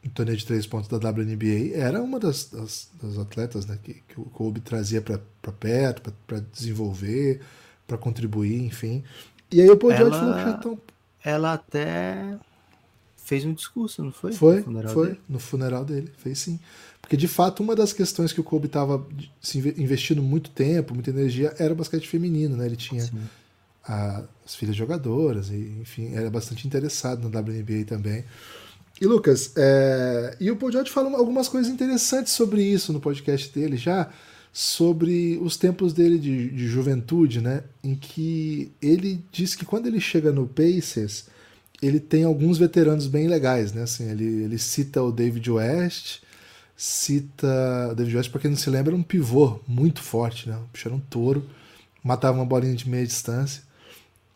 no 0.06 0.12
torneio 0.12 0.38
de 0.38 0.46
três 0.46 0.66
pontos 0.66 0.88
da 0.88 0.96
WNBA. 0.96 1.74
Era 1.74 2.00
uma 2.02 2.18
das, 2.18 2.44
das, 2.44 2.88
das 3.02 3.18
atletas 3.18 3.66
né, 3.66 3.78
que, 3.82 3.94
que 3.94 4.20
o 4.20 4.24
Kobe 4.24 4.60
trazia 4.60 5.02
para 5.02 5.18
perto, 5.52 6.12
para 6.26 6.40
desenvolver, 6.52 7.40
para 7.86 7.98
contribuir, 7.98 8.62
enfim. 8.62 9.02
E 9.50 9.60
aí 9.60 9.68
o 9.68 9.76
Paul 9.76 9.94
George 9.94 10.18
falou 10.18 10.34
que 10.34 10.42
já 10.42 10.50
estão. 10.50 10.78
Ela 11.24 11.54
até 11.54 12.38
fez 13.26 13.44
um 13.44 13.52
discurso, 13.52 14.04
não 14.04 14.12
foi? 14.12 14.32
Foi, 14.32 14.60
no 14.64 14.88
foi. 14.88 15.08
Dele. 15.08 15.20
No 15.28 15.40
funeral 15.40 15.84
dele, 15.84 16.12
fez 16.16 16.38
sim. 16.38 16.60
Porque 17.00 17.16
de 17.16 17.26
fato, 17.26 17.60
uma 17.60 17.74
das 17.74 17.92
questões 17.92 18.32
que 18.32 18.40
o 18.40 18.44
Kobe 18.44 18.66
estava 18.66 19.04
investindo 19.76 20.22
muito 20.22 20.48
tempo, 20.50 20.94
muita 20.94 21.10
energia, 21.10 21.52
era 21.58 21.72
o 21.72 21.76
basquete 21.76 22.06
feminino, 22.06 22.56
né? 22.56 22.66
Ele 22.66 22.76
tinha 22.76 23.04
a, 23.84 24.22
as 24.44 24.54
filhas 24.54 24.76
jogadoras, 24.76 25.50
e, 25.50 25.76
enfim, 25.82 26.14
era 26.14 26.30
bastante 26.30 26.68
interessado 26.68 27.28
no 27.28 27.36
WNBA 27.36 27.84
também. 27.84 28.24
E 29.00 29.06
Lucas, 29.06 29.52
é, 29.56 30.36
e 30.38 30.48
o 30.48 30.56
Paul 30.56 30.70
George 30.70 30.92
fala 30.92 31.10
algumas 31.18 31.48
coisas 31.48 31.70
interessantes 31.70 32.32
sobre 32.32 32.62
isso 32.62 32.92
no 32.92 33.00
podcast 33.00 33.52
dele 33.52 33.76
já, 33.76 34.08
sobre 34.52 35.36
os 35.42 35.56
tempos 35.56 35.92
dele 35.92 36.16
de, 36.16 36.48
de 36.50 36.68
juventude, 36.68 37.40
né? 37.40 37.64
Em 37.82 37.96
que 37.96 38.70
ele 38.80 39.24
diz 39.32 39.56
que 39.56 39.64
quando 39.64 39.88
ele 39.88 40.00
chega 40.00 40.30
no 40.30 40.46
Pacers, 40.46 41.26
ele 41.82 42.00
tem 42.00 42.24
alguns 42.24 42.58
veteranos 42.58 43.06
bem 43.06 43.28
legais, 43.28 43.72
né? 43.72 43.82
Assim, 43.82 44.10
ele, 44.10 44.44
ele 44.44 44.58
cita 44.58 45.02
o 45.02 45.12
David 45.12 45.50
West, 45.50 46.20
cita. 46.76 47.88
O 47.92 47.94
David 47.94 48.16
West, 48.16 48.30
para 48.30 48.40
quem 48.40 48.50
não 48.50 48.58
se 48.58 48.70
lembra, 48.70 48.92
era 48.92 48.96
um 48.96 49.02
pivô 49.02 49.60
muito 49.66 50.02
forte, 50.02 50.48
né? 50.48 50.58
Era 50.84 50.94
um 50.94 51.00
touro, 51.00 51.44
matava 52.02 52.38
uma 52.38 52.46
bolinha 52.46 52.74
de 52.74 52.88
meia 52.88 53.06
distância. 53.06 53.62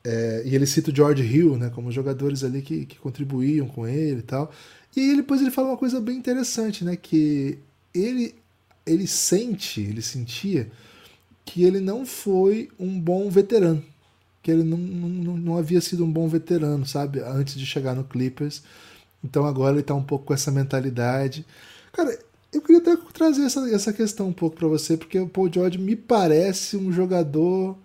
É, 0.02 0.42
e 0.46 0.54
ele 0.54 0.66
cita 0.66 0.90
o 0.90 0.94
George 0.94 1.22
Hill, 1.22 1.56
né? 1.56 1.70
Como 1.74 1.92
jogadores 1.92 2.44
ali 2.44 2.62
que, 2.62 2.86
que 2.86 2.98
contribuíam 2.98 3.66
com 3.66 3.86
ele 3.86 4.20
e 4.20 4.22
tal. 4.22 4.52
E 4.96 5.00
aí 5.00 5.16
depois 5.16 5.40
ele 5.40 5.50
fala 5.50 5.68
uma 5.68 5.76
coisa 5.76 6.00
bem 6.00 6.16
interessante, 6.16 6.84
né? 6.84 6.96
Que 6.96 7.58
ele 7.94 8.34
ele 8.86 9.06
sente, 9.06 9.80
ele 9.80 10.02
sentia 10.02 10.70
que 11.44 11.64
ele 11.64 11.80
não 11.80 12.06
foi 12.06 12.68
um 12.78 12.98
bom 12.98 13.30
veterano. 13.30 13.84
Que 14.42 14.50
ele 14.50 14.64
não, 14.64 14.78
não, 14.78 15.36
não 15.36 15.58
havia 15.58 15.80
sido 15.80 16.04
um 16.04 16.10
bom 16.10 16.28
veterano, 16.28 16.86
sabe? 16.86 17.20
Antes 17.20 17.54
de 17.54 17.66
chegar 17.66 17.94
no 17.94 18.04
Clippers. 18.04 18.62
Então 19.22 19.44
agora 19.44 19.76
ele 19.76 19.82
tá 19.82 19.94
um 19.94 20.02
pouco 20.02 20.26
com 20.26 20.34
essa 20.34 20.50
mentalidade. 20.50 21.44
Cara, 21.92 22.18
eu 22.52 22.62
queria 22.62 22.80
até 22.80 22.96
trazer 23.12 23.42
essa, 23.44 23.68
essa 23.74 23.92
questão 23.92 24.28
um 24.28 24.32
pouco 24.32 24.56
para 24.56 24.68
você, 24.68 24.96
porque 24.96 25.18
o 25.18 25.28
Paul 25.28 25.52
George 25.52 25.78
me 25.78 25.94
parece 25.94 26.76
um 26.76 26.90
jogador 26.90 27.76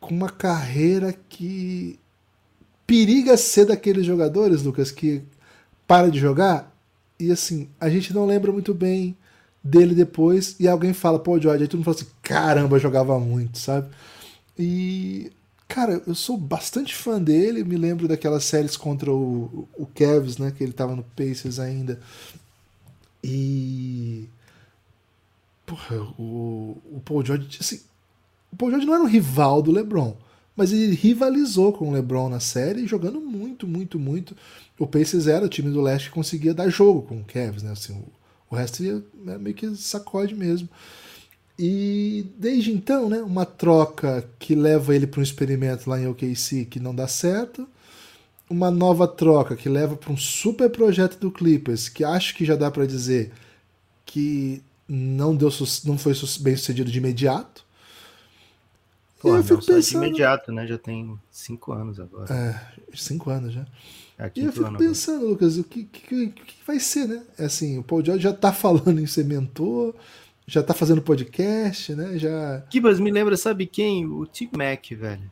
com 0.00 0.14
uma 0.14 0.30
carreira 0.30 1.14
que 1.28 1.98
periga 2.86 3.36
ser 3.36 3.66
daqueles 3.66 4.06
jogadores, 4.06 4.62
Lucas, 4.62 4.90
que 4.90 5.22
para 5.86 6.10
de 6.10 6.18
jogar 6.20 6.76
e 7.18 7.32
assim, 7.32 7.68
a 7.80 7.88
gente 7.88 8.14
não 8.14 8.26
lembra 8.26 8.52
muito 8.52 8.74
bem 8.74 9.16
dele 9.62 9.94
depois, 9.94 10.54
e 10.60 10.68
alguém 10.68 10.92
fala, 10.92 11.18
pô, 11.18 11.40
George, 11.40 11.62
aí 11.62 11.68
todo 11.68 11.78
mundo 11.78 11.86
fala 11.86 11.96
assim, 11.96 12.06
caramba, 12.22 12.78
jogava 12.78 13.18
muito, 13.18 13.58
sabe? 13.58 13.88
E, 14.58 15.32
cara, 15.68 16.02
eu 16.06 16.14
sou 16.14 16.36
bastante 16.36 16.94
fã 16.94 17.20
dele, 17.20 17.64
me 17.64 17.76
lembro 17.76 18.08
daquelas 18.08 18.44
séries 18.44 18.76
contra 18.76 19.12
o, 19.12 19.68
o 19.76 19.86
Cavs, 19.86 20.38
né, 20.38 20.52
que 20.56 20.62
ele 20.62 20.72
tava 20.72 20.96
no 20.96 21.02
Pacers 21.02 21.58
ainda, 21.58 22.00
e... 23.22 24.28
Porra, 25.64 25.96
o, 26.16 26.80
o 26.92 27.02
Paul 27.04 27.24
George, 27.24 27.58
assim, 27.60 27.80
o 28.52 28.56
Paul 28.56 28.70
George 28.70 28.86
não 28.86 28.94
era 28.94 29.02
um 29.02 29.08
rival 29.08 29.60
do 29.60 29.72
LeBron, 29.72 30.16
mas 30.56 30.72
ele 30.72 30.94
rivalizou 30.94 31.72
com 31.72 31.88
o 31.88 31.92
LeBron 31.92 32.28
na 32.28 32.40
série, 32.40 32.86
jogando 32.86 33.20
muito, 33.20 33.66
muito, 33.66 33.98
muito. 33.98 34.36
O 34.78 34.86
Pacers 34.86 35.26
era 35.26 35.44
o 35.44 35.48
time 35.48 35.70
do 35.70 35.82
leste 35.82 36.08
que 36.08 36.14
conseguia 36.14 36.54
dar 36.54 36.68
jogo 36.70 37.02
com 37.02 37.18
o 37.18 37.24
Cavs, 37.24 37.62
né? 37.62 37.72
Assim, 37.72 37.92
o, 37.92 38.04
o 38.48 38.56
resto 38.56 38.82
ia, 38.82 39.04
é 39.26 39.38
meio 39.38 39.54
que 39.54 39.74
sacode 39.76 40.34
mesmo. 40.34 40.68
E 41.58 42.26
desde 42.38 42.70
então, 42.70 43.08
né, 43.08 43.22
uma 43.22 43.46
troca 43.46 44.28
que 44.38 44.54
leva 44.54 44.94
ele 44.94 45.06
para 45.06 45.20
um 45.20 45.22
experimento 45.22 45.88
lá 45.88 45.98
em 45.98 46.06
OKC 46.06 46.66
que 46.66 46.78
não 46.78 46.94
dá 46.94 47.08
certo, 47.08 47.66
uma 48.48 48.70
nova 48.70 49.08
troca 49.08 49.56
que 49.56 49.68
leva 49.68 49.96
para 49.96 50.12
um 50.12 50.16
super 50.16 50.70
projeto 50.70 51.18
do 51.18 51.30
Clippers 51.30 51.88
que 51.88 52.04
acho 52.04 52.34
que 52.34 52.44
já 52.44 52.54
dá 52.54 52.70
para 52.70 52.86
dizer 52.86 53.32
que 54.04 54.62
não 54.88 55.34
deu 55.34 55.50
não 55.84 55.98
foi 55.98 56.12
bem 56.40 56.56
sucedido 56.56 56.90
de 56.90 56.98
imediato. 56.98 57.64
Pô, 59.20 59.34
eu 59.34 59.42
fico 59.42 59.64
pensando... 59.64 60.02
de 60.02 60.08
imediato, 60.08 60.52
né? 60.52 60.66
Já 60.66 60.78
tem 60.78 61.18
cinco 61.30 61.72
anos 61.72 61.98
agora. 61.98 62.32
É, 62.32 62.60
cinco 62.94 63.30
anos 63.30 63.52
já. 63.52 63.66
É 64.18 64.30
e 64.34 64.44
eu 64.44 64.52
fico 64.52 64.76
pensando, 64.76 65.16
agora. 65.16 65.30
Lucas, 65.30 65.58
o 65.58 65.64
que, 65.64 65.84
que, 65.84 66.28
que, 66.28 66.54
vai 66.66 66.78
ser, 66.78 67.08
né? 67.08 67.22
É 67.38 67.46
assim, 67.46 67.78
o 67.78 67.82
Paul 67.82 68.04
George 68.04 68.22
já 68.22 68.32
tá 68.32 68.52
falando 68.54 69.00
em 69.00 69.06
ser 69.06 69.24
mentor, 69.24 69.94
já 70.46 70.62
tá 70.62 70.72
fazendo 70.72 71.02
podcast, 71.02 71.94
né? 71.94 72.18
Já... 72.18 72.60
Kibas 72.70 73.00
me 73.00 73.10
lembra, 73.10 73.36
sabe 73.36 73.66
quem? 73.66 74.06
O 74.06 74.26
Tim 74.26 74.50
Mac, 74.56 74.90
velho. 74.90 75.30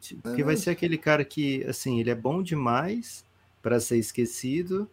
Que 0.00 0.40
é. 0.40 0.44
vai 0.44 0.56
ser 0.56 0.70
aquele 0.70 0.96
cara 0.96 1.24
que, 1.24 1.64
assim, 1.64 2.00
ele 2.00 2.10
é 2.10 2.14
bom 2.14 2.42
demais 2.42 3.24
para 3.60 3.78
ser 3.78 3.98
esquecido, 3.98 4.88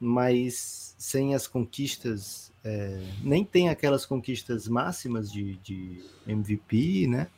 mas 0.00 0.94
sem 0.96 1.34
as 1.34 1.46
conquistas, 1.46 2.50
é, 2.64 3.02
nem 3.22 3.44
tem 3.44 3.68
aquelas 3.68 4.06
conquistas 4.06 4.66
máximas 4.68 5.30
de, 5.30 5.56
de 5.56 6.02
MVP, 6.26 7.06
né? 7.08 7.28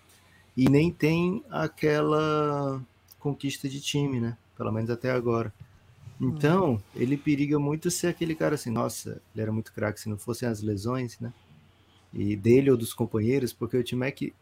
E 0.57 0.69
nem 0.69 0.93
tem 0.93 1.43
aquela 1.51 2.81
conquista 3.19 3.69
de 3.69 3.81
time, 3.81 4.21
né? 4.21 4.37
pelo 4.57 4.73
menos 4.73 4.91
até 4.91 5.11
agora. 5.11 5.53
Então, 6.21 6.81
ele 6.95 7.17
periga 7.17 7.59
muito 7.59 7.91
ser 7.91 8.07
aquele 8.07 8.35
cara 8.35 8.55
assim, 8.55 8.71
nossa, 8.71 9.21
ele 9.35 9.43
era 9.43 9.53
muito 9.53 9.73
craque 9.73 10.01
se 10.01 10.09
não 10.09 10.17
fossem 10.17 10.49
as 10.49 10.63
lesões, 10.63 11.19
né? 11.19 11.33
E 12.15 12.37
dele 12.37 12.71
ou 12.71 12.77
dos 12.77 12.95
companheiros, 12.95 13.53
porque 13.53 13.77
o 13.77 13.83
time 13.83 14.07
é 14.07 14.11
que 14.11 14.33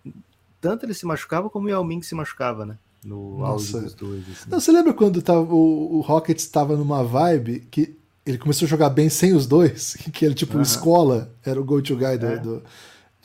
tanto 0.61 0.85
ele 0.87 0.95
se 0.95 1.07
machucava 1.07 1.49
como 1.49 1.67
o 1.67 1.71
Yao 1.71 1.85
Ming 1.85 2.03
se 2.03 2.15
machucava, 2.15 2.67
né? 2.67 2.79
No 3.05 3.45
auge 3.45 3.73
dos 3.73 3.95
dois. 3.95 4.23
Assim. 4.31 4.51
Não, 4.51 4.61
você 4.61 4.71
lembra 4.71 4.95
quando 4.95 5.21
tava, 5.21 5.41
o, 5.41 5.97
o 5.97 6.01
Rockets 6.01 6.45
estava 6.45 6.77
numa 6.77 7.03
vibe 7.03 7.67
que 7.71 7.97
ele 8.25 8.39
começou 8.39 8.67
a 8.67 8.69
jogar 8.69 8.91
bem 8.91 9.09
sem 9.09 9.35
os 9.35 9.47
dois? 9.47 9.97
Que 10.13 10.25
ele, 10.25 10.35
tipo, 10.35 10.61
escola, 10.61 11.35
era 11.45 11.61
o 11.61 11.65
go-to 11.65 11.97
guy 11.97 12.17
do, 12.17 12.27
é. 12.27 12.39
do, 12.39 12.63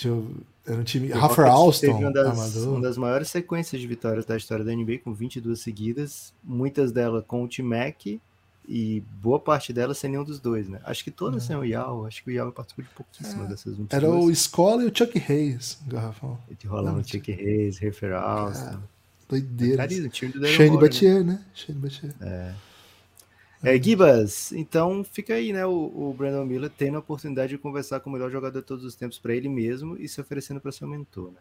do 0.02 0.46
era 0.68 0.82
um 0.82 0.84
time. 0.84 1.08
Rafa 1.10 1.48
Alston, 1.48 1.98
uma 1.98 2.12
das, 2.12 2.56
uma 2.58 2.82
das 2.82 2.98
maiores 2.98 3.30
sequências 3.30 3.80
de 3.80 3.88
vitórias 3.88 4.26
da 4.26 4.36
história 4.36 4.66
da 4.66 4.76
NBA, 4.76 5.00
com 5.04 5.14
22 5.14 5.60
seguidas, 5.60 6.34
muitas 6.44 6.92
delas 6.92 7.24
com 7.26 7.44
o 7.44 7.48
T-Mac 7.48 8.20
e 8.68 9.02
boa 9.22 9.40
parte 9.40 9.72
delas 9.72 9.98
sem 9.98 10.10
nenhum 10.10 10.24
dos 10.24 10.40
dois, 10.40 10.68
né? 10.68 10.82
Acho 10.84 11.04
que 11.04 11.12
todas 11.12 11.44
é. 11.44 11.48
sem 11.48 11.56
o 11.56 11.64
Yao, 11.64 12.06
acho 12.06 12.24
que 12.24 12.30
o 12.30 12.34
Yao 12.34 12.52
participou 12.52 12.84
de 12.84 12.92
pouquíssimas 12.92 13.46
é. 13.46 13.50
dessas 13.50 13.78
22. 13.78 14.04
Era 14.04 14.12
o 14.12 14.30
Escola 14.30 14.84
e 14.84 14.88
o 14.88 14.96
Chuck 14.96 15.18
Hayes, 15.18 15.80
garrafão. 15.88 16.38
Ele 16.50 16.58
rolava 16.66 17.00
o 17.00 17.08
Chuck 17.08 17.32
Hayes, 17.32 17.80
Rafer 17.80 18.14
Alston. 18.14 18.80
Doideira. 19.30 19.88
Shane 20.48 20.78
Battier, 20.78 21.24
né? 21.24 21.44
Shane 21.54 21.80
Battier. 21.80 22.14
É. 22.22 22.54
É, 23.64 23.82
Gibas, 23.82 24.52
então 24.52 25.04
fica 25.04 25.34
aí, 25.34 25.52
né? 25.52 25.66
O, 25.66 25.72
o, 25.72 26.16
Brandon 26.16 26.46
Miller 26.46 26.70
tendo 26.70 26.96
a 26.96 27.00
oportunidade 27.00 27.50
de 27.50 27.58
conversar 27.58 28.00
com 28.00 28.10
o 28.10 28.14
melhor 28.14 28.30
jogador 28.30 28.60
de 28.60 28.66
todos 28.66 28.86
os 28.86 28.96
tempos 28.96 29.18
para 29.18 29.34
ele 29.34 29.50
mesmo 29.50 29.98
e 29.98 30.08
se 30.08 30.22
oferecendo 30.22 30.62
para 30.62 30.72
ser 30.72 30.86
um 30.86 30.90
mentor, 30.90 31.32
né? 31.32 31.40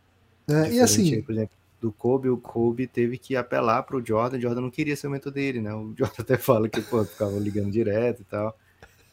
É, 0.49 0.73
e 0.73 0.81
assim, 0.81 1.21
por 1.23 1.33
exemplo, 1.33 1.55
do 1.81 1.93
Kobe, 1.93 2.29
o 2.29 2.37
Kobe 2.37 2.87
teve 2.87 3.19
que 3.19 3.37
apelar 3.37 3.83
para 3.83 3.97
o 3.97 4.05
Jordan, 4.05 4.39
o 4.39 4.41
Jordan 4.41 4.61
não 4.63 4.71
queria 4.71 4.97
ser 4.97 5.07
o 5.07 5.11
mentor 5.11 5.33
dele, 5.33 5.61
né? 5.61 5.75
O 5.75 5.93
Jordan 5.97 6.23
até 6.23 6.37
fala 6.37 6.69
que 6.69 6.81
pô, 6.81 7.05
ficava 7.05 7.39
ligando 7.39 7.71
direto 7.71 8.23
e 8.23 8.25
tal. 8.25 8.57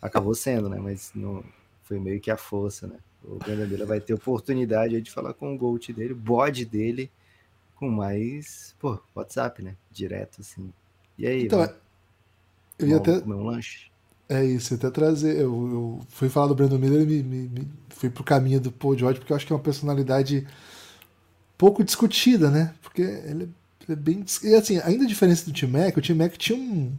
Acabou 0.01 0.33
sendo, 0.33 0.69
né? 0.69 0.79
Mas 0.79 1.11
não 1.13 1.43
foi 1.83 1.99
meio 1.99 2.19
que 2.19 2.31
a 2.31 2.37
força, 2.37 2.87
né? 2.87 2.95
O 3.23 3.35
Brandon 3.35 3.67
Miller 3.67 3.87
vai 3.87 4.01
ter 4.01 4.13
oportunidade 4.13 5.01
de 5.01 5.11
falar 5.11 5.33
com 5.33 5.53
o 5.53 5.57
Gold 5.57 5.93
dele, 5.93 6.13
o 6.13 6.15
bode 6.15 6.65
dele, 6.65 7.09
com 7.75 7.89
mais, 7.89 8.75
pô, 8.79 8.99
WhatsApp, 9.15 9.61
né? 9.61 9.75
Direto 9.91 10.41
assim. 10.41 10.73
E 11.17 11.27
aí, 11.27 11.45
então, 11.45 11.69
eu 12.79 12.87
ia 12.87 12.97
até. 12.97 13.19
Comer 13.21 13.35
um 13.35 13.45
lanche. 13.45 13.91
É 14.27 14.43
isso, 14.43 14.73
até 14.73 14.89
trazer. 14.89 15.35
Eu, 15.37 15.51
eu 15.71 15.99
fui 16.09 16.29
falar 16.29 16.47
do 16.47 16.55
Brandon 16.55 16.77
Miller 16.77 17.01
e 17.01 17.05
me, 17.05 17.23
me, 17.23 17.47
me, 17.49 17.71
fui 17.89 18.09
pro 18.09 18.23
caminho 18.23 18.59
do 18.59 18.71
Paul 18.71 18.97
George, 18.97 19.19
porque 19.19 19.31
eu 19.31 19.37
acho 19.37 19.45
que 19.45 19.53
é 19.53 19.55
uma 19.55 19.61
personalidade 19.61 20.47
pouco 21.57 21.83
discutida, 21.83 22.49
né? 22.49 22.73
Porque 22.81 23.01
ele, 23.01 23.49
é 23.89 23.95
bem. 23.95 24.23
E 24.43 24.55
assim, 24.55 24.79
ainda 24.83 25.03
a 25.03 25.07
diferença 25.07 25.45
do 25.45 25.53
T-Mac, 25.53 25.97
o 25.97 26.01
T-Mac 26.01 26.37
tinha 26.37 26.57
um, 26.57 26.91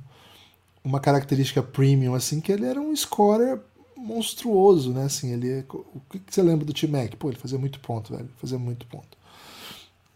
uma 0.82 1.00
característica 1.00 1.62
premium, 1.62 2.14
assim, 2.14 2.40
que 2.40 2.52
ele 2.52 2.66
era 2.66 2.80
um 2.80 2.94
scorer 2.94 3.60
monstruoso, 3.96 4.92
né? 4.92 5.04
Assim, 5.04 5.32
ele. 5.32 5.50
É, 5.50 5.64
o 5.70 6.00
que, 6.10 6.18
que 6.18 6.34
você 6.34 6.42
lembra 6.42 6.64
do 6.64 6.72
T-Mac? 6.72 7.14
Pô, 7.16 7.28
ele 7.28 7.38
fazia 7.38 7.58
muito 7.58 7.80
ponto, 7.80 8.14
velho. 8.14 8.28
Fazia 8.36 8.58
muito 8.58 8.86
ponto. 8.86 9.16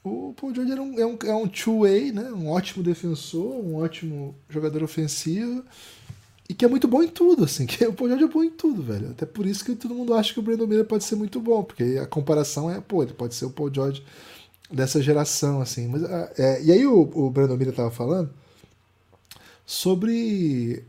O 0.05 0.33
Paul 0.35 0.55
George 0.55 0.73
era 0.73 0.83
um, 0.83 0.99
é 0.99 1.07
um, 1.07 1.19
é 1.25 1.35
um 1.35 1.49
two-way, 1.49 2.13
né? 2.13 2.31
um 2.31 2.49
ótimo 2.49 2.83
defensor, 2.83 3.57
um 3.57 3.77
ótimo 3.77 4.35
jogador 4.49 4.83
ofensivo 4.83 5.65
e 6.49 6.55
que 6.55 6.65
é 6.65 6.69
muito 6.69 6.89
bom 6.89 7.03
em 7.03 7.09
tudo, 7.09 7.45
assim, 7.45 7.67
que 7.67 7.85
o 7.87 7.93
Paul 7.93 8.09
George 8.09 8.25
é 8.25 8.29
bom 8.29 8.43
em 8.43 8.51
tudo, 8.51 8.83
velho. 8.83 9.11
Até 9.11 9.27
por 9.27 9.47
isso 9.47 9.65
que 9.65 9.75
todo 9.75 9.95
mundo 9.95 10.15
acha 10.15 10.33
que 10.33 10.41
o 10.41 10.43
Brandon 10.43 10.67
Miller 10.67 10.85
pode 10.85 11.05
ser 11.05 11.17
muito 11.17 11.41
bom, 11.41 11.63
porque 11.63 11.99
a 12.03 12.07
comparação 12.07 12.71
é, 12.71 12.81
pô, 12.81 13.03
ele 13.03 13.13
pode 13.13 13.35
ser 13.35 13.45
o 13.45 13.51
Paul 13.51 13.73
George 13.73 14.03
dessa 14.71 15.03
geração, 15.03 15.61
assim. 15.61 15.89
Mas, 15.89 16.05
ah, 16.05 16.33
é, 16.39 16.63
e 16.63 16.73
aí 16.73 16.87
o, 16.87 17.01
o 17.01 17.31
Brandon 17.31 17.57
Miller 17.57 17.75
tava 17.75 17.91
falando 17.91 18.31
sobre 19.67 20.85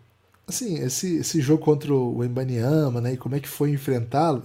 assim, 0.48 0.80
esse, 0.80 1.18
esse 1.18 1.42
jogo 1.42 1.63
contra 1.63 1.94
o 1.94 2.24
Embanyama, 2.24 3.00
né, 3.01 3.13
e 3.13 3.18
como 3.18 3.36
é 3.36 3.39
que 3.39 3.48
foi 3.48 3.72
enfrentá-lo. 3.72 4.44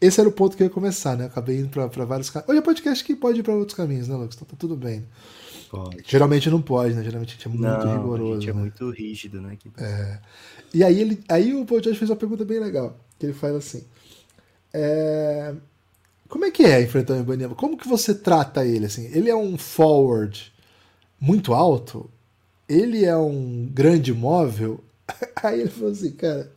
esse 0.00 0.20
era 0.20 0.28
o 0.28 0.32
ponto 0.32 0.56
que 0.56 0.62
eu 0.62 0.66
ia 0.66 0.72
começar, 0.72 1.16
né? 1.16 1.26
Acabei 1.26 1.58
indo 1.58 1.68
pra 1.68 2.04
vários 2.04 2.28
caminhos. 2.30 2.50
Hoje 2.50 2.58
é 2.58 2.62
podcast 2.62 3.04
que 3.04 3.14
pode 3.14 3.40
ir 3.40 3.42
pra 3.42 3.54
outros 3.54 3.76
caminhos, 3.76 4.08
né, 4.08 4.16
Lucas? 4.16 4.34
Então 4.34 4.48
tá 4.48 4.56
tudo 4.58 4.76
bem. 4.76 5.04
Pode. 5.70 6.02
Geralmente 6.06 6.50
não 6.50 6.62
pode, 6.62 6.94
né? 6.94 7.02
Geralmente 7.04 7.30
a 7.30 7.32
gente 7.34 7.46
é 7.46 7.50
muito 7.50 7.62
Não, 7.62 7.96
rigoroso. 7.96 8.32
a 8.32 8.34
gente 8.40 8.50
é 8.50 8.52
né? 8.54 8.60
muito 8.60 8.90
rígido, 8.90 9.40
né? 9.40 9.56
Que- 9.58 9.70
É. 9.82 10.18
E 10.74 10.84
aí, 10.84 11.00
ele, 11.00 11.22
aí 11.28 11.54
o 11.54 11.64
Paul 11.64 11.82
George 11.82 11.98
fez 11.98 12.10
uma 12.10 12.16
pergunta 12.16 12.44
bem 12.44 12.58
legal. 12.60 12.98
Que 13.18 13.26
ele 13.26 13.32
faz 13.32 13.54
assim: 13.54 13.84
é, 14.72 15.54
Como 16.28 16.44
é 16.44 16.50
que 16.50 16.64
é 16.64 16.82
enfrentar 16.82 17.14
o 17.14 17.20
Ibaniama? 17.20 17.54
Como 17.54 17.76
que 17.76 17.88
você 17.88 18.14
trata 18.14 18.64
ele? 18.66 18.86
Assim? 18.86 19.06
Ele 19.12 19.30
é 19.30 19.36
um 19.36 19.56
forward 19.56 20.52
muito 21.20 21.54
alto? 21.54 22.10
Ele 22.68 23.04
é 23.04 23.16
um 23.16 23.68
grande 23.72 24.12
móvel? 24.12 24.82
Aí 25.42 25.60
ele 25.60 25.70
falou 25.70 25.92
assim, 25.92 26.10
cara, 26.12 26.50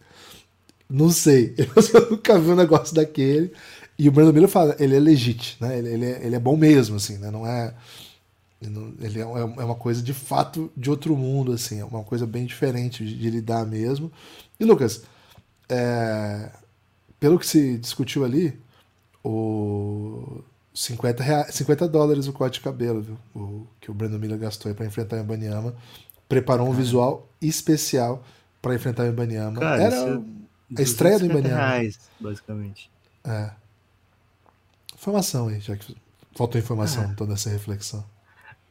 não 0.90 1.10
sei. 1.12 1.54
Eu 1.94 2.10
nunca 2.12 2.40
vi 2.40 2.50
um 2.50 2.56
negócio 2.56 2.96
daquele. 2.96 3.54
E 3.98 4.08
o 4.10 4.12
Brandon 4.12 4.34
Miller 4.34 4.50
fala, 4.50 4.76
ele 4.80 4.96
é 4.96 5.00
legítimo, 5.00 5.68
né? 5.68 5.78
Ele, 5.78 5.90
ele, 5.90 6.06
é, 6.06 6.26
ele 6.26 6.36
é 6.36 6.40
bom 6.40 6.58
mesmo, 6.58 6.96
assim, 6.96 7.18
né? 7.18 7.30
Não 7.30 7.46
é. 7.46 7.74
Ele 8.62 8.96
Ele 9.00 9.20
é, 9.20 9.24
é 9.24 9.26
uma 9.66 9.76
coisa 9.76 10.02
de 10.02 10.14
fato 10.14 10.72
de 10.76 10.90
outro 10.90 11.16
mundo, 11.16 11.52
assim, 11.54 11.80
é 11.80 11.86
uma 11.86 12.04
coisa 12.04 12.26
bem 12.28 12.46
diferente 12.46 13.06
de, 13.06 13.30
lidar 13.30 13.66
mesmo. 13.66 14.12
E 14.60 14.66
Lucas, 14.66 15.04
é, 15.70 16.52
pelo 17.20 17.40
que 17.40 17.46
se 17.48 17.78
discutiu 17.78 18.24
ali, 18.26 18.60
o 19.24 20.42
50, 20.74 21.24
rea- 21.24 21.52
50 21.52 21.88
dólares 21.88 22.28
o 22.28 22.34
corte 22.34 22.56
de 22.56 22.62
cabelo, 22.62 23.02
viu? 23.02 23.18
O, 23.36 23.68
que 23.80 23.92
o 23.92 23.94
Brandon 23.94 24.18
Miller 24.20 24.38
gastou 24.40 24.74
para 24.76 24.86
enfrentar 24.86 25.18
o 25.18 25.20
Ibaniama. 25.22 25.76
Preparou 26.28 26.68
um 26.68 26.74
visual 26.74 27.28
especial 27.42 28.24
para 28.62 28.76
enfrentar 28.76 29.04
o 29.04 29.08
Ibaniama. 29.08 29.60
Cara, 29.60 29.82
Era 29.84 29.96
isso 29.96 30.26
a 30.78 30.82
estreia 30.82 31.18
do 31.18 31.28
250 31.28 31.40
Ibaniama. 31.48 31.58
reais, 31.58 32.00
basicamente. 32.20 32.92
É. 33.24 33.52
Informação 34.94 35.48
aí, 35.48 35.60
já 35.60 35.76
que 35.76 35.96
faltou 36.36 36.60
informação 36.60 37.04
Ah. 37.04 37.14
toda 37.16 37.34
essa 37.34 37.50
reflexão. 37.50 38.04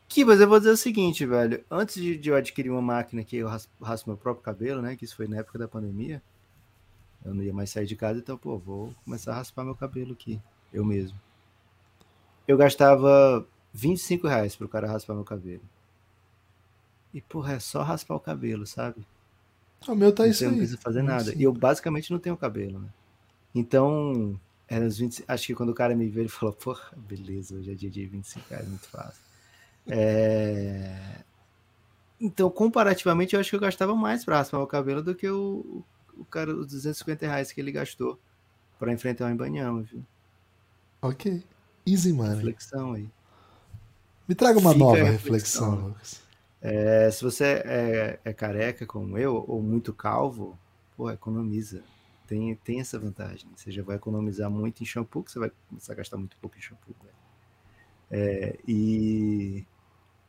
Que, 0.09 0.25
mas 0.25 0.41
eu 0.41 0.49
vou 0.49 0.59
dizer 0.59 0.71
o 0.71 0.77
seguinte, 0.77 1.27
velho. 1.27 1.63
Antes 1.71 1.97
de, 1.97 2.17
de 2.17 2.31
eu 2.31 2.35
adquirir 2.37 2.71
uma 2.71 2.81
máquina 2.83 3.23
que 3.23 3.37
eu 3.37 3.47
ras- 3.49 3.69
raspo 3.81 4.09
meu 4.11 4.17
próprio 4.17 4.43
cabelo, 4.43 4.81
né? 4.81 4.97
Que 4.97 5.05
isso 5.05 5.15
foi 5.17 5.29
na 5.29 5.37
época 5.39 5.59
da 5.59 5.69
pandemia. 5.69 6.23
Eu 7.25 7.35
não 7.35 7.43
ia 7.43 7.53
mais 7.53 7.71
sair 7.71 7.87
de 7.87 7.97
casa, 7.97 8.19
então, 8.19 8.39
pô, 8.39 8.57
vou 8.59 8.95
começar 9.05 9.33
a 9.33 9.37
raspar 9.37 9.65
meu 9.65 9.75
cabelo 9.75 10.13
aqui. 10.13 10.41
Eu 10.73 10.85
mesmo. 10.85 11.19
Eu 12.47 12.57
gastava 12.57 13.47
25 13.73 14.27
reais 14.27 14.57
pro 14.57 14.69
cara 14.69 14.87
raspar 14.91 15.15
meu 15.15 15.25
cabelo. 15.25 15.63
E, 17.13 17.21
porra, 17.21 17.55
é 17.55 17.59
só 17.61 17.83
raspar 17.83 18.15
o 18.15 18.21
cabelo, 18.21 18.67
sabe? 18.67 19.07
O 19.87 19.95
meu 19.95 20.13
tá 20.15 20.25
Não 20.25 20.31
isso 20.31 20.41
tem- 20.41 20.49
não 20.49 20.55
aí. 20.55 20.61
precisa 20.61 20.81
fazer 20.81 21.03
nada. 21.03 21.33
Sim. 21.33 21.39
E 21.39 21.43
eu 21.43 21.53
basicamente 21.53 22.11
não 22.11 22.19
tenho 22.19 22.37
cabelo, 22.37 22.79
né? 22.81 22.89
Então, 23.55 24.39
era 24.69 24.87
os 24.87 24.99
20, 24.99 25.25
acho 25.27 25.47
que 25.47 25.55
quando 25.55 25.71
o 25.71 25.75
cara 25.75 25.95
me 25.97 26.09
viu, 26.09 26.21
ele 26.23 26.29
falou, 26.29 26.55
porra, 26.55 26.93
beleza, 26.97 27.57
hoje 27.57 27.73
é 27.73 27.75
dia 27.75 27.91
de 27.91 28.07
25 28.07 28.47
reais, 28.51 28.69
muito 28.69 28.89
fácil. 28.89 29.23
É, 29.89 31.25
Então, 32.21 32.51
comparativamente, 32.51 33.35
eu 33.35 33.41
acho 33.41 33.51
que 33.51 33.57
eu 33.57 33.61
gastava 33.61 33.95
mais 33.95 34.25
pra 34.25 34.39
raspar 34.39 34.59
meu 34.59 34.67
cabelo 34.67 35.03
do 35.03 35.15
que 35.15 35.29
o, 35.29 35.85
o 36.17 36.25
cara, 36.25 36.55
os 36.55 36.67
250 36.67 37.27
reais 37.27 37.53
que 37.53 37.61
ele 37.61 37.73
gastou 37.73 38.19
pra 38.79 38.93
enfrentar 38.93 39.27
o 39.27 39.31
Embanyama, 39.31 39.83
viu? 39.83 40.05
Ok. 41.01 41.45
Easy 41.87 42.13
money. 42.13 42.35
Reflexão 42.35 42.93
aí. 42.93 43.09
Me 44.29 44.35
traga 44.35 44.59
uma 44.59 44.73
Fica 44.73 44.85
nova 44.85 45.05
reflexão. 45.05 45.75
Lucas. 45.89 46.21
É, 46.61 47.11
se 47.11 47.23
você 47.23 47.45
é, 47.65 48.21
é 48.25 48.33
careca 48.33 48.85
como 48.85 49.17
eu, 49.17 49.45
ou 49.47 49.63
muito 49.63 49.93
calvo, 49.93 50.59
pô, 50.97 51.11
economiza. 51.11 51.83
Tem, 52.27 52.55
tem 52.57 52.81
essa 52.81 52.99
vantagem. 52.99 53.49
Você 53.57 53.71
já 53.71 53.83
vai 53.83 53.97
economizar 53.97 54.51
muito 54.51 54.83
em 54.83 54.87
shampoo, 54.87 55.23
que 55.23 55.33
você 55.33 55.39
vai 55.39 55.51
começar 55.69 55.93
a 55.93 55.97
gastar 55.97 56.19
muito 56.19 56.37
pouco 56.39 56.59
em 56.59 56.61
shampoo. 56.61 56.95
né? 57.03 57.11
É, 58.11 58.59
e 58.67 59.65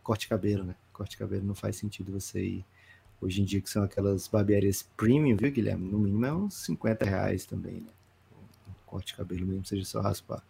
corte 0.09 0.27
cabelo, 0.27 0.63
né? 0.63 0.73
Corte 0.91 1.15
cabelo 1.15 1.45
não 1.45 1.53
faz 1.53 1.75
sentido 1.75 2.11
você 2.11 2.43
ir. 2.43 2.65
Hoje 3.21 3.43
em 3.43 3.45
dia, 3.45 3.61
que 3.61 3.69
são 3.69 3.83
aquelas 3.83 4.27
barbearias 4.27 4.89
premium, 4.97 5.37
viu, 5.37 5.51
Guilherme? 5.51 5.87
No 5.87 5.99
mínimo 5.99 6.25
é 6.25 6.33
uns 6.33 6.55
50 6.65 7.05
reais 7.05 7.45
também, 7.45 7.81
né? 7.81 7.91
Um 8.67 8.73
corte 8.87 9.15
cabelo 9.15 9.45
mesmo, 9.45 9.63
seja 9.67 9.85
só 9.85 10.01
raspar. 10.01 10.43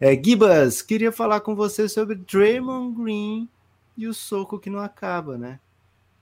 É, 0.00 0.20
Gibas, 0.20 0.82
queria 0.82 1.12
falar 1.12 1.40
com 1.40 1.54
você 1.54 1.88
sobre 1.88 2.16
Draymond 2.16 3.00
Green 3.00 3.48
e 3.96 4.08
o 4.08 4.12
soco 4.12 4.58
que 4.58 4.68
não 4.68 4.80
acaba, 4.80 5.38
né? 5.38 5.60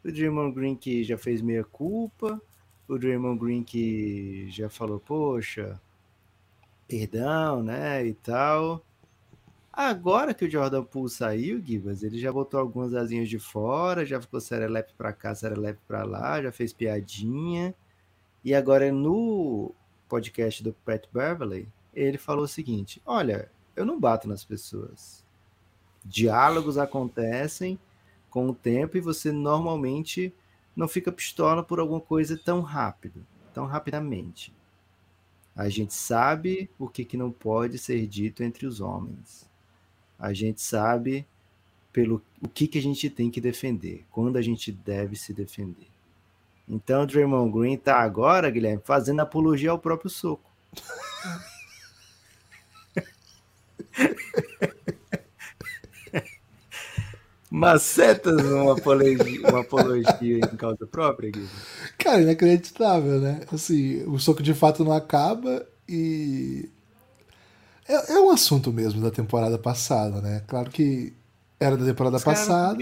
O 0.04 0.12
Draymond 0.12 0.54
Green 0.54 0.76
que 0.76 1.02
já 1.04 1.16
fez 1.16 1.40
meia 1.40 1.64
culpa, 1.64 2.38
o 2.86 2.98
Draymond 2.98 3.40
Green 3.40 3.62
que 3.62 4.46
já 4.50 4.68
falou, 4.68 5.00
poxa, 5.00 5.80
perdão, 6.86 7.62
né, 7.62 8.06
e 8.06 8.12
tal. 8.12 8.84
Agora 9.80 10.34
que 10.34 10.44
o 10.44 10.50
Jordan 10.50 10.82
Poole 10.82 11.08
saiu, 11.08 11.64
Gibas, 11.64 12.02
ele 12.02 12.18
já 12.18 12.32
botou 12.32 12.58
algumas 12.58 12.92
asinhas 12.94 13.28
de 13.28 13.38
fora, 13.38 14.04
já 14.04 14.20
ficou 14.20 14.40
serelepe 14.40 14.92
pra 14.98 15.12
cá, 15.12 15.32
serelepe 15.36 15.78
pra 15.86 16.02
lá, 16.02 16.42
já 16.42 16.50
fez 16.50 16.72
piadinha. 16.72 17.72
E 18.44 18.56
agora 18.56 18.90
no 18.90 19.72
podcast 20.08 20.64
do 20.64 20.72
Pat 20.72 21.06
Beverly, 21.12 21.68
ele 21.94 22.18
falou 22.18 22.46
o 22.46 22.48
seguinte: 22.48 23.00
Olha, 23.06 23.52
eu 23.76 23.86
não 23.86 24.00
bato 24.00 24.26
nas 24.26 24.44
pessoas. 24.44 25.24
Diálogos 26.04 26.76
acontecem 26.76 27.78
com 28.28 28.48
o 28.48 28.54
tempo 28.56 28.96
e 28.96 29.00
você 29.00 29.30
normalmente 29.30 30.34
não 30.74 30.88
fica 30.88 31.12
pistola 31.12 31.62
por 31.62 31.78
alguma 31.78 32.00
coisa 32.00 32.36
tão 32.36 32.62
rápido, 32.62 33.24
tão 33.54 33.64
rapidamente. 33.64 34.52
A 35.54 35.68
gente 35.68 35.94
sabe 35.94 36.68
o 36.76 36.88
que, 36.88 37.04
que 37.04 37.16
não 37.16 37.30
pode 37.30 37.78
ser 37.78 38.04
dito 38.08 38.42
entre 38.42 38.66
os 38.66 38.80
homens. 38.80 39.47
A 40.18 40.32
gente 40.32 40.60
sabe 40.60 41.26
pelo 41.92 42.22
o 42.42 42.48
que, 42.48 42.66
que 42.68 42.78
a 42.78 42.82
gente 42.82 43.08
tem 43.10 43.30
que 43.30 43.40
defender, 43.40 44.04
quando 44.10 44.36
a 44.36 44.42
gente 44.42 44.70
deve 44.70 45.16
se 45.16 45.32
defender. 45.32 45.88
Então, 46.68 47.02
o 47.02 47.06
Draymond 47.06 47.50
Green 47.50 47.76
tá 47.76 47.96
agora, 47.96 48.50
Guilherme, 48.50 48.82
fazendo 48.84 49.20
apologia 49.20 49.70
ao 49.70 49.78
próprio 49.78 50.10
soco. 50.10 50.50
Macetas 57.50 58.42
uma 58.44 58.74
apologia, 58.74 59.48
uma 59.48 59.60
apologia 59.60 60.36
em 60.36 60.56
causa 60.56 60.86
própria, 60.86 61.30
Guilherme? 61.30 61.56
Cara, 61.96 62.20
inacreditável, 62.20 63.18
né? 63.20 63.40
Assim, 63.50 64.04
o 64.04 64.18
soco 64.18 64.42
de 64.42 64.52
fato 64.52 64.84
não 64.84 64.92
acaba 64.92 65.66
e. 65.88 66.68
É, 67.88 68.12
é 68.12 68.20
um 68.20 68.30
assunto 68.30 68.72
mesmo 68.72 69.00
da 69.00 69.10
temporada 69.10 69.58
passada, 69.58 70.20
né? 70.20 70.42
Claro 70.46 70.70
que 70.70 71.12
era 71.58 71.76
da 71.76 71.84
temporada 71.86 72.16
Os 72.18 72.24
passada. 72.24 72.76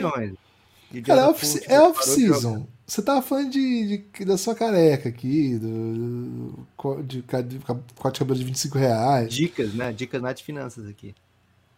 Cara, 1.03 1.21
é 1.23 1.25
é 1.67 1.79
de 1.81 1.87
off-season. 1.87 2.67
Você 2.87 3.03
tava 3.03 3.21
falando 3.21 3.51
de, 3.51 4.05
de- 4.15 4.25
da 4.25 4.37
sua 4.39 4.55
careca 4.55 5.09
aqui, 5.09 5.59
do, 5.59 5.67
do- 6.77 7.03
de, 7.03 7.23
de, 7.23 7.43
de 7.43 7.59
corte 7.97 8.15
de 8.15 8.19
cabelo 8.21 8.39
de 8.39 8.45
25 8.45 8.79
reais. 8.79 9.33
Dicas, 9.33 9.75
né? 9.75 9.93
Dicas 9.93 10.23
na 10.23 10.33
de 10.33 10.43
finanças 10.45 10.87
aqui. 10.87 11.15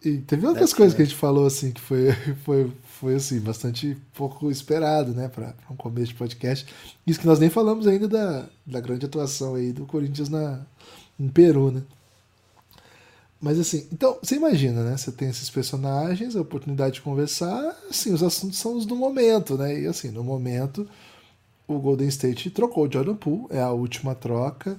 E 0.05 0.19
teve 0.19 0.47
outras 0.47 0.73
coisas 0.73 0.95
que 0.95 1.03
a 1.03 1.05
gente 1.05 1.17
falou 1.17 1.47
assim 1.47 1.73
que 1.73 1.81
foi, 1.81 2.13
foi, 2.45 2.73
foi 3.01 3.15
assim, 3.17 3.41
bastante 3.41 3.97
pouco 4.15 4.51
esperado, 4.51 5.13
né, 5.13 5.29
para 5.29 5.55
um 5.71 5.75
começo 5.77 6.09
de 6.09 6.15
podcast. 6.15 6.67
Isso 7.07 7.19
que 7.19 7.27
nós 7.27 7.39
nem 7.41 7.51
falamos 7.51 7.87
ainda 7.87 8.07
da, 8.07 8.47
da 8.65 8.81
grande 8.81 9.07
atuação 9.07 9.55
aí 9.57 9.73
do 9.73 9.87
Corinthians 9.87 10.29
na, 10.29 10.61
em 11.19 11.29
Peru, 11.29 11.73
né? 11.73 11.83
Mas 13.41 13.59
assim, 13.59 13.87
então, 13.93 14.19
você 14.23 14.35
imagina, 14.37 14.83
né? 14.83 14.97
Você 14.97 15.13
tem 15.13 15.29
esses 15.29 15.49
personagens, 15.49 16.35
a 16.35 16.41
oportunidade 16.41 16.97
de 16.97 17.03
conversar, 17.03 17.77
assim, 17.89 18.13
os 18.13 18.23
assuntos 18.23 18.59
são 18.59 18.77
os 18.77 18.85
do 18.87 18.97
momento, 18.97 19.57
né? 19.57 19.81
E 19.83 19.87
assim, 19.87 20.11
no 20.11 20.25
momento, 20.25 20.89
o 21.69 21.79
Golden 21.81 22.09
State 22.09 22.51
trocou 22.51 22.87
o 22.89 22.93
Jordan 22.93 23.17
Poole, 23.17 23.47
é 23.51 23.61
a 23.63 23.73
última 23.73 24.15
troca, 24.15 24.79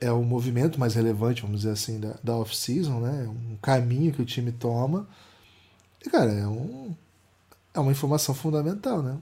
é 0.00 0.12
o 0.12 0.22
movimento 0.24 0.80
mais 0.80 0.94
relevante, 0.94 1.42
vamos 1.42 1.58
dizer 1.62 1.72
assim, 1.72 2.00
da, 2.00 2.16
da 2.22 2.36
off-season, 2.36 3.00
né? 3.00 3.28
Um 3.28 3.56
caminho 3.62 4.12
que 4.12 4.22
o 4.22 4.26
time 4.26 4.52
toma. 4.52 5.08
E, 6.04 6.10
cara, 6.10 6.32
é, 6.32 6.46
um, 6.48 6.94
é 7.74 7.80
uma 7.80 7.92
informação 7.92 8.34
fundamental, 8.34 9.02
né? 9.02 9.18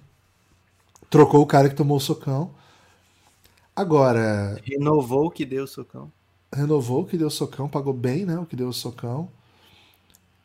Trocou 1.10 1.42
o 1.42 1.46
cara 1.46 1.68
que 1.68 1.74
tomou 1.74 1.96
o 1.96 2.00
socão. 2.00 2.50
Agora, 3.74 4.60
Renovou 4.64 5.26
o 5.26 5.30
que 5.30 5.44
deu 5.44 5.64
o 5.64 5.68
socão. 5.68 6.12
Renovou 6.54 7.04
que 7.04 7.16
deu 7.18 7.30
socão, 7.30 7.68
pagou 7.68 7.92
bem, 7.92 8.24
né? 8.26 8.38
O 8.38 8.46
que 8.46 8.56
deu 8.56 8.72
socão. 8.72 9.28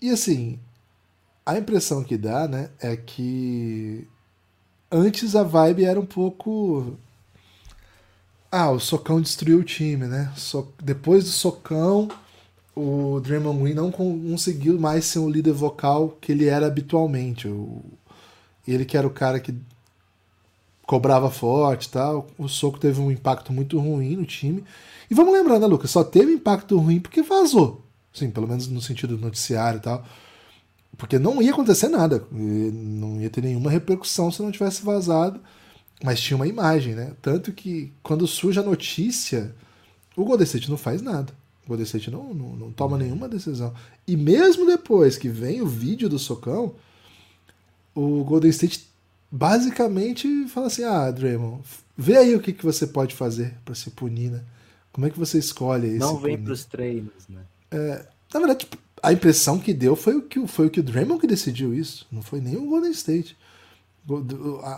E 0.02 0.10
assim, 0.10 0.60
a 1.46 1.58
impressão 1.58 2.04
que 2.04 2.18
dá, 2.18 2.48
né, 2.48 2.72
é 2.80 2.96
que 2.98 4.08
antes 4.92 5.36
a 5.36 5.44
vibe 5.44 5.86
era 5.86 6.00
um 6.00 6.06
pouco. 6.08 6.98
Ah, 8.52 8.72
o 8.72 8.80
socão 8.80 9.20
destruiu 9.22 9.60
o 9.60 9.64
time, 9.64 10.06
né? 10.08 10.32
So- 10.36 10.74
Depois 10.82 11.26
do 11.26 11.30
socão, 11.32 12.08
o 12.76 13.20
Draymond 13.22 13.62
Green 13.62 13.74
não 13.76 13.92
con- 13.92 14.20
conseguiu 14.32 14.80
mais 14.80 15.06
ser 15.06 15.20
o 15.20 15.30
líder 15.30 15.54
vocal 15.54 16.10
que 16.22 16.32
ele 16.34 16.48
era 16.48 16.68
habitualmente. 16.68 17.48
O... 17.48 17.84
Ele 18.68 18.86
que 18.86 18.98
era 18.98 19.08
o 19.08 19.12
cara 19.12 19.40
que 19.40 19.56
cobrava 20.86 21.30
forte 21.30 21.90
tal. 21.90 22.28
O 22.38 22.48
soco 22.48 22.80
teve 22.80 23.00
um 23.02 23.12
impacto 23.12 23.52
muito 23.52 23.80
ruim 23.80 24.16
no 24.16 24.26
time. 24.26 24.64
E 25.10 25.14
vamos 25.14 25.34
lembrar, 25.34 25.60
né, 25.60 25.66
Lucas? 25.68 25.92
Só 25.92 26.04
teve 26.04 26.34
impacto 26.34 26.78
ruim 26.78 27.00
porque 27.00 27.22
vazou. 27.22 27.84
Sim, 28.14 28.30
pelo 28.30 28.48
menos 28.48 28.68
no 28.68 28.82
sentido 28.82 29.18
do 29.18 29.26
noticiário 29.26 29.78
e 29.78 29.82
tal. 29.82 30.06
Porque 30.98 31.20
não 31.20 31.42
ia 31.42 31.52
acontecer 31.52 31.90
nada. 31.90 32.26
Não 32.32 33.20
ia 33.20 33.30
ter 33.30 33.42
nenhuma 33.42 33.70
repercussão 33.70 34.32
se 34.32 34.42
não 34.42 34.52
tivesse 34.52 34.84
vazado. 34.84 35.42
Mas 36.04 36.20
tinha 36.20 36.38
uma 36.38 36.48
imagem, 36.48 36.94
né? 36.94 37.14
Tanto 37.22 37.52
que 37.52 37.92
quando 38.04 38.28
surge 38.28 38.60
a 38.60 38.64
notícia, 38.64 39.56
o 40.16 40.24
Golden 40.24 40.46
State 40.46 40.70
não 40.70 40.78
faz 40.78 41.02
nada. 41.02 41.34
O 41.66 41.70
Golden 41.70 41.86
State 41.86 42.12
não, 42.12 42.34
não, 42.34 42.56
não 42.56 42.72
toma 42.72 42.98
nenhuma 42.98 43.28
decisão. 43.28 43.74
E 44.08 44.16
mesmo 44.16 44.66
depois 44.66 45.18
que 45.18 45.30
vem 45.30 45.62
o 45.62 45.68
vídeo 45.68 46.08
do 46.08 46.20
socão, 46.20 46.76
o 47.94 48.24
Golden 48.24 48.52
State 48.52 48.88
basicamente 49.32 50.48
fala 50.48 50.68
assim: 50.68 50.84
ah, 50.84 51.10
Draymond, 51.12 51.62
vê 51.98 52.18
aí 52.18 52.36
o 52.36 52.40
que, 52.40 52.54
que 52.54 52.66
você 52.66 52.88
pode 52.88 53.16
fazer 53.16 53.54
para 53.64 53.76
se 53.76 53.90
punir, 53.92 54.32
né? 54.32 54.44
Como 54.92 55.06
é 55.06 55.10
que 55.10 55.20
você 55.20 55.38
escolhe 55.38 55.88
isso? 55.88 56.00
Não 56.00 56.18
vem 56.18 56.38
para 56.38 56.54
os 56.54 56.64
treinos, 56.66 57.28
né? 57.28 57.42
É, 57.70 58.06
na 58.34 58.40
verdade, 58.40 58.60
tipo, 58.60 58.78
a 59.04 59.12
impressão 59.12 59.60
que 59.60 59.74
deu 59.74 59.96
foi 59.96 60.16
o 60.16 60.22
que, 60.22 60.48
foi 60.48 60.68
o 60.68 60.70
que 60.70 60.80
o 60.80 60.84
Draymond 60.84 61.20
que 61.20 61.28
decidiu 61.28 61.74
isso. 61.74 62.08
Não 62.12 62.22
foi 62.22 62.40
nem 62.42 62.56
o 62.56 62.66
Golden 62.66 62.92
State. 62.92 63.38
O, 64.08 64.16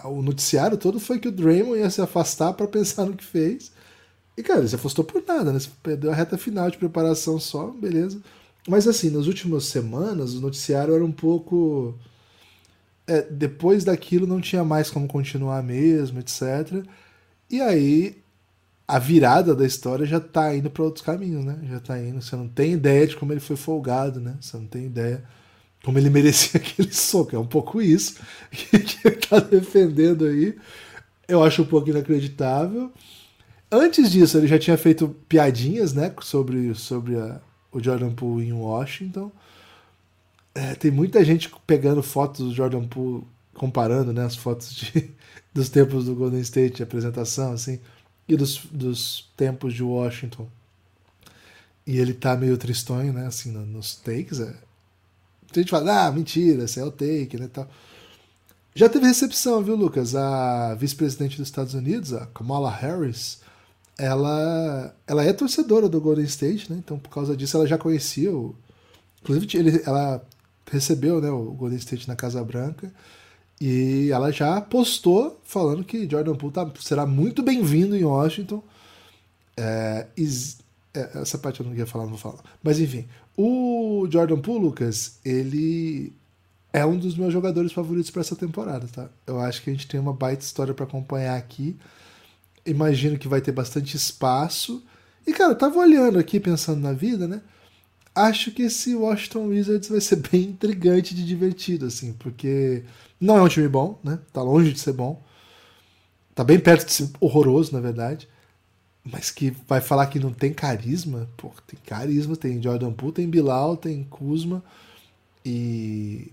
o 0.09 0.21
noticiário 0.21 0.77
todo 0.77 0.99
foi 0.99 1.19
que 1.19 1.27
o 1.27 1.31
Draymond 1.31 1.79
ia 1.79 1.89
se 1.89 2.01
afastar 2.01 2.53
para 2.53 2.67
pensar 2.67 3.05
no 3.05 3.15
que 3.15 3.23
fez. 3.23 3.71
E, 4.37 4.43
cara, 4.43 4.59
ele 4.59 4.67
se 4.67 4.75
afastou 4.75 5.03
por 5.03 5.23
nada, 5.25 5.51
né? 5.51 5.59
Você 5.59 5.69
perdeu 5.81 6.11
a 6.11 6.15
reta 6.15 6.37
final 6.37 6.69
de 6.69 6.77
preparação 6.77 7.39
só, 7.39 7.67
beleza. 7.67 8.21
Mas, 8.67 8.87
assim, 8.87 9.09
nas 9.09 9.25
últimas 9.27 9.65
semanas, 9.65 10.35
o 10.35 10.41
noticiário 10.41 10.93
era 10.93 11.03
um 11.03 11.11
pouco. 11.11 11.95
É, 13.07 13.21
depois 13.21 13.85
daquilo 13.85 14.27
não 14.27 14.41
tinha 14.41 14.63
mais 14.63 14.89
como 14.89 15.07
continuar 15.07 15.63
mesmo, 15.63 16.19
etc. 16.19 16.85
E 17.49 17.61
aí 17.61 18.17
a 18.87 18.99
virada 18.99 19.53
da 19.53 19.65
história 19.65 20.05
já 20.05 20.19
tá 20.19 20.55
indo 20.55 20.69
para 20.69 20.83
outros 20.83 21.03
caminhos, 21.03 21.43
né? 21.43 21.59
Já 21.69 21.79
tá 21.79 21.99
indo. 21.99 22.21
Você 22.21 22.35
não 22.35 22.47
tem 22.47 22.73
ideia 22.73 23.05
de 23.05 23.17
como 23.17 23.33
ele 23.33 23.41
foi 23.41 23.57
folgado, 23.57 24.21
né? 24.21 24.37
Você 24.39 24.55
não 24.55 24.65
tem 24.65 24.85
ideia 24.85 25.23
como 25.83 25.99
ele 25.99 26.09
merecia 26.11 26.59
aquele 26.59 26.93
soco. 26.93 27.35
É 27.35 27.39
um 27.39 27.45
pouco 27.45 27.81
isso 27.81 28.15
que, 28.49 28.77
ele 29.03 29.15
tá 29.17 29.39
defendendo 29.39 30.25
aí. 30.25 30.55
Eu 31.27 31.43
acho 31.43 31.63
um 31.63 31.65
pouco 31.65 31.89
inacreditável. 31.89 32.91
Antes 33.69 34.09
disso, 34.09 34.37
ele 34.37 34.47
já 34.47 34.57
tinha 34.57 34.77
feito 34.77 35.09
piadinhas, 35.27 35.93
né? 35.93 36.13
Sobre, 36.21 36.73
sobre 36.73 37.17
a, 37.17 37.41
o 37.71 37.83
Jordan 37.83 38.13
Poole 38.13 38.47
em 38.47 38.53
Washington. 38.53 39.29
É, 40.57 40.75
tem 40.75 40.89
muita 40.89 41.23
gente 41.23 41.51
pegando 41.65 42.01
fotos 42.01 42.47
do 42.47 42.53
Jordan 42.53 42.87
Poole, 42.87 43.23
comparando 43.53 44.11
né, 44.11 44.25
as 44.25 44.35
fotos 44.35 44.73
de, 44.73 45.11
dos 45.53 45.69
tempos 45.69 46.05
do 46.05 46.15
Golden 46.15 46.41
State, 46.41 46.81
apresentação, 46.81 47.51
assim 47.53 47.79
e 48.27 48.35
dos, 48.35 48.65
dos 48.71 49.29
tempos 49.37 49.73
de 49.73 49.83
Washington. 49.83 50.47
E 51.85 51.97
ele 51.97 52.13
tá 52.13 52.35
meio 52.35 52.57
tristonho, 52.57 53.13
né? 53.13 53.27
Assim, 53.27 53.51
nos 53.51 53.95
takes. 53.95 54.39
É... 54.39 54.53
A 55.51 55.59
gente 55.59 55.71
fala, 55.71 56.07
ah, 56.07 56.11
mentira, 56.11 56.65
esse 56.65 56.79
é 56.79 56.83
o 56.83 56.91
take, 56.91 57.37
né? 57.39 57.47
Tal. 57.47 57.67
Já 58.75 58.89
teve 58.89 59.07
recepção, 59.07 59.63
viu, 59.63 59.75
Lucas? 59.75 60.13
A 60.13 60.75
vice-presidente 60.75 61.37
dos 61.37 61.47
Estados 61.47 61.73
Unidos, 61.73 62.13
a 62.13 62.25
Kamala 62.27 62.69
Harris, 62.69 63.39
ela, 63.97 64.93
ela 65.07 65.23
é 65.23 65.31
torcedora 65.31 65.87
do 65.87 66.01
Golden 66.01 66.25
State, 66.25 66.71
né? 66.71 66.77
Então, 66.77 66.99
por 66.99 67.09
causa 67.09 67.35
disso, 67.35 67.55
ela 67.55 67.65
já 67.65 67.77
conhecia 67.77 68.31
o. 68.31 68.53
Inclusive, 69.21 69.57
ele, 69.57 69.81
ela 69.85 70.23
recebeu 70.71 71.21
né, 71.21 71.29
o 71.29 71.51
Golden 71.51 71.77
State 71.77 72.07
na 72.07 72.15
Casa 72.15 72.43
Branca. 72.43 72.91
E 73.59 74.09
ela 74.11 74.31
já 74.31 74.61
postou 74.61 75.39
falando 75.43 75.83
que 75.83 76.07
Jordan 76.09 76.35
Poole 76.35 76.53
tá, 76.53 76.69
será 76.79 77.05
muito 77.05 77.41
bem-vindo 77.41 77.95
em 77.95 78.03
Washington. 78.03 78.63
É, 79.55 80.05
is, 80.15 80.59
é, 80.93 81.21
essa 81.21 81.37
parte 81.37 81.61
eu 81.61 81.65
não 81.65 81.73
ia 81.73 81.87
falar, 81.87 82.03
não 82.03 82.11
vou 82.11 82.19
falar. 82.19 82.43
Mas 82.61 82.79
enfim, 82.79 83.07
o 83.35 84.07
Jordan 84.11 84.39
Poole, 84.39 84.65
Lucas, 84.65 85.17
ele 85.25 86.13
é 86.71 86.85
um 86.85 86.97
dos 86.97 87.17
meus 87.17 87.33
jogadores 87.33 87.71
favoritos 87.71 88.11
para 88.11 88.21
essa 88.21 88.35
temporada, 88.35 88.87
tá? 88.87 89.09
Eu 89.25 89.39
acho 89.39 89.63
que 89.63 89.69
a 89.71 89.73
gente 89.73 89.87
tem 89.87 89.99
uma 89.99 90.13
baita 90.13 90.43
história 90.43 90.73
para 90.73 90.85
acompanhar 90.85 91.35
aqui. 91.35 91.75
Imagino 92.63 93.17
que 93.17 93.27
vai 93.27 93.41
ter 93.41 93.51
bastante 93.51 93.97
espaço. 93.97 94.83
E, 95.25 95.33
cara, 95.33 95.53
eu 95.53 95.57
tava 95.57 95.79
olhando 95.79 96.19
aqui, 96.19 96.39
pensando 96.39 96.79
na 96.79 96.93
vida, 96.93 97.27
né? 97.27 97.41
Acho 98.17 98.49
que 98.51 98.63
esse 98.63 98.95
Washington 98.95 99.47
Wizards 99.47 99.89
vai 99.89 100.01
ser 100.01 100.15
bem 100.31 100.45
intrigante 100.45 101.13
de 101.13 101.23
divertido, 101.23 101.85
assim, 101.85 102.13
porque 102.13 102.83
não 103.21 103.37
é 103.37 103.41
um 103.43 103.47
time 103.47 103.67
bom, 103.67 103.99
né? 104.03 104.19
Tá 104.33 104.41
longe 104.41 104.73
de 104.73 104.79
ser 104.79 104.93
bom. 104.93 105.21
Tá 106.33 106.43
bem 106.43 106.59
perto 106.59 106.87
de 106.87 106.93
ser 106.93 107.09
horroroso, 107.19 107.73
na 107.73 107.79
verdade. 107.79 108.27
Mas 109.03 109.29
que 109.31 109.51
vai 109.67 109.79
falar 109.81 110.07
que 110.07 110.19
não 110.19 110.33
tem 110.33 110.51
carisma? 110.51 111.29
Pô, 111.37 111.51
tem 111.65 111.79
carisma, 111.85 112.35
tem 112.35 112.61
Jordan 112.61 112.91
Poole, 112.91 113.13
tem 113.13 113.29
Bilal, 113.29 113.77
tem 113.77 114.03
Kuzma. 114.03 114.63
E 115.45 116.31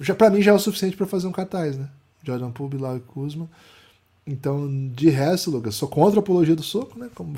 já 0.00 0.14
para 0.14 0.30
mim 0.30 0.40
já 0.42 0.52
é 0.52 0.54
o 0.54 0.58
suficiente 0.58 0.96
para 0.96 1.06
fazer 1.06 1.26
um 1.26 1.32
cartaz, 1.32 1.76
né? 1.76 1.90
Jordan 2.22 2.52
Poole, 2.52 2.76
Bilal 2.76 2.96
e 2.96 3.00
Kuzma. 3.00 3.50
Então, 4.26 4.88
de 4.88 5.10
resto, 5.10 5.50
Lucas, 5.50 5.74
sou 5.74 5.88
contra 5.88 6.20
a 6.20 6.22
apologia 6.22 6.56
do 6.56 6.62
soco, 6.62 6.98
né? 6.98 7.10
Como 7.14 7.36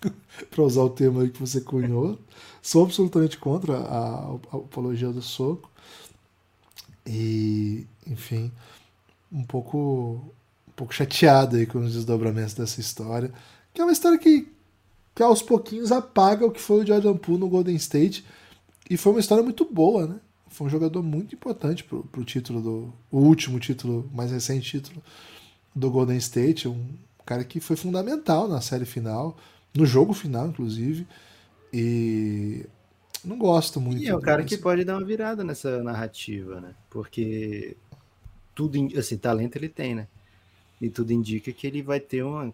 para 0.50 0.62
usar 0.62 0.82
o 0.82 0.90
termo 0.90 1.20
aí 1.20 1.30
que 1.30 1.40
você 1.40 1.60
cunhou. 1.60 2.18
Sou 2.62 2.84
absolutamente 2.84 3.38
contra 3.38 3.76
a, 3.78 4.36
a 4.52 4.56
apologia 4.56 5.10
do 5.10 5.22
soco. 5.22 5.70
E, 7.06 7.86
enfim, 8.06 8.50
um 9.30 9.44
pouco, 9.44 10.20
um 10.68 10.72
pouco 10.74 10.92
chateado 10.92 11.56
aí 11.56 11.66
com 11.66 11.78
os 11.78 11.94
desdobramentos 11.94 12.54
dessa 12.54 12.80
história. 12.80 13.32
Que 13.72 13.80
é 13.80 13.84
uma 13.84 13.92
história 13.92 14.18
que, 14.18 14.48
que 15.14 15.22
aos 15.22 15.42
pouquinhos 15.42 15.92
apaga 15.92 16.46
o 16.46 16.50
que 16.50 16.60
foi 16.60 16.82
o 16.82 16.86
Jordan 16.86 17.16
Poole 17.16 17.40
no 17.40 17.48
Golden 17.48 17.76
State. 17.76 18.24
E 18.88 18.96
foi 18.96 19.12
uma 19.12 19.20
história 19.20 19.44
muito 19.44 19.64
boa, 19.64 20.06
né? 20.06 20.16
Foi 20.48 20.66
um 20.66 20.70
jogador 20.70 21.02
muito 21.02 21.34
importante 21.34 21.84
pro, 21.84 22.04
pro 22.04 22.24
título 22.24 22.60
do. 22.60 22.92
O 23.10 23.18
último 23.18 23.60
título, 23.60 24.08
mais 24.14 24.30
recente 24.30 24.70
título 24.70 25.02
do 25.74 25.90
Golden 25.90 26.16
State. 26.16 26.66
Um 26.66 26.86
cara 27.24 27.44
que 27.44 27.60
foi 27.60 27.76
fundamental 27.76 28.48
na 28.48 28.60
série 28.60 28.86
final, 28.86 29.36
no 29.76 29.86
jogo 29.86 30.12
final, 30.12 30.48
inclusive. 30.48 31.06
E 31.72 32.64
não 33.24 33.36
gosto 33.36 33.80
muito. 33.80 34.02
E 34.02 34.08
é 34.08 34.14
o 34.14 34.20
cara 34.20 34.44
que 34.44 34.56
pode 34.56 34.84
dar 34.84 34.96
uma 34.96 35.04
virada 35.04 35.42
nessa 35.42 35.82
narrativa, 35.82 36.60
né? 36.60 36.74
Porque 36.88 37.76
tudo, 38.54 38.78
assim, 38.98 39.18
talento 39.18 39.56
ele 39.56 39.68
tem, 39.68 39.94
né? 39.94 40.06
E 40.80 40.88
tudo 40.88 41.12
indica 41.12 41.52
que 41.52 41.66
ele 41.66 41.82
vai 41.82 41.98
ter 41.98 42.22
uma, 42.22 42.52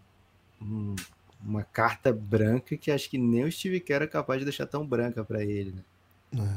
uma 1.44 1.62
carta 1.62 2.12
branca 2.12 2.76
que 2.76 2.90
acho 2.90 3.10
que 3.10 3.18
nem 3.18 3.44
o 3.44 3.52
Steve 3.52 3.80
Kerr 3.80 4.02
é 4.02 4.06
capaz 4.06 4.40
de 4.40 4.44
deixar 4.44 4.66
tão 4.66 4.86
branca 4.86 5.24
para 5.24 5.44
ele, 5.44 5.72
né? 5.72 5.82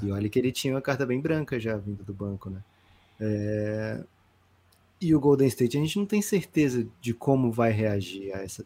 É. 0.01 0.06
E 0.06 0.12
olha 0.12 0.30
que 0.30 0.39
ele 0.39 0.51
tinha 0.51 0.73
uma 0.73 0.82
carta 0.82 1.06
bem 1.06 1.19
branca 1.19 1.60
já 1.60 1.75
vindo 1.75 2.04
do 2.04 2.13
banco, 2.13 2.49
né? 2.49 2.63
É... 3.19 4.04
E 5.01 5.13
o 5.13 5.19
Golden 5.19 5.47
State, 5.47 5.78
a 5.78 5.82
gente 5.82 5.99
não 5.99 6.06
tem 6.06 6.21
certeza 6.21 6.88
de 7.01 7.13
como 7.13 7.51
vai 7.51 7.71
reagir 7.71 8.34
a, 8.34 8.41
essa, 8.41 8.65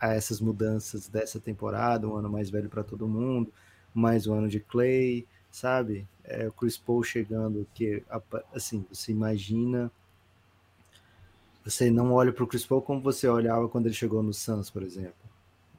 a 0.00 0.14
essas 0.14 0.40
mudanças 0.40 1.08
dessa 1.08 1.40
temporada, 1.40 2.08
um 2.08 2.16
ano 2.16 2.28
mais 2.30 2.50
velho 2.50 2.68
para 2.68 2.84
todo 2.84 3.08
mundo 3.08 3.52
mais 3.96 4.26
um 4.26 4.34
ano 4.34 4.48
de 4.48 4.60
Clay, 4.60 5.26
sabe? 5.50 6.06
É, 6.22 6.46
o 6.46 6.52
Chris 6.52 6.76
Paul 6.76 7.02
chegando, 7.02 7.66
que 7.72 8.02
assim, 8.54 8.84
você 8.92 9.10
imagina. 9.10 9.90
Você 11.64 11.90
não 11.90 12.12
olha 12.12 12.32
para 12.32 12.44
o 12.44 12.46
Chris 12.46 12.66
Paul 12.66 12.82
como 12.82 13.00
você 13.00 13.26
olhava 13.26 13.68
quando 13.68 13.86
ele 13.86 13.94
chegou 13.94 14.22
no 14.22 14.34
Suns, 14.34 14.68
por 14.68 14.82
exemplo. 14.82 15.14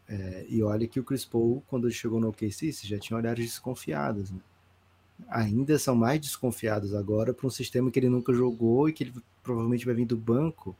É, 0.09 0.45
e 0.49 0.63
olha 0.63 0.87
que 0.87 0.99
o 0.99 1.03
Chris 1.03 1.23
Paul, 1.23 1.63
quando 1.67 1.87
ele 1.87 1.93
chegou 1.93 2.19
no 2.19 2.29
OKC, 2.29 2.73
você 2.73 2.87
já 2.87 2.97
tinha 2.97 3.15
olhares 3.15 3.45
desconfiados, 3.45 4.31
né? 4.31 4.39
Ainda 5.29 5.77
são 5.77 5.95
mais 5.95 6.19
desconfiados 6.19 6.93
agora 6.93 7.33
para 7.33 7.47
um 7.47 7.49
sistema 7.49 7.91
que 7.91 7.99
ele 7.99 8.09
nunca 8.09 8.33
jogou 8.33 8.89
e 8.89 8.93
que 8.93 9.03
ele 9.03 9.13
provavelmente 9.43 9.85
vai 9.85 9.93
vir 9.93 10.05
do 10.05 10.17
banco. 10.17 10.75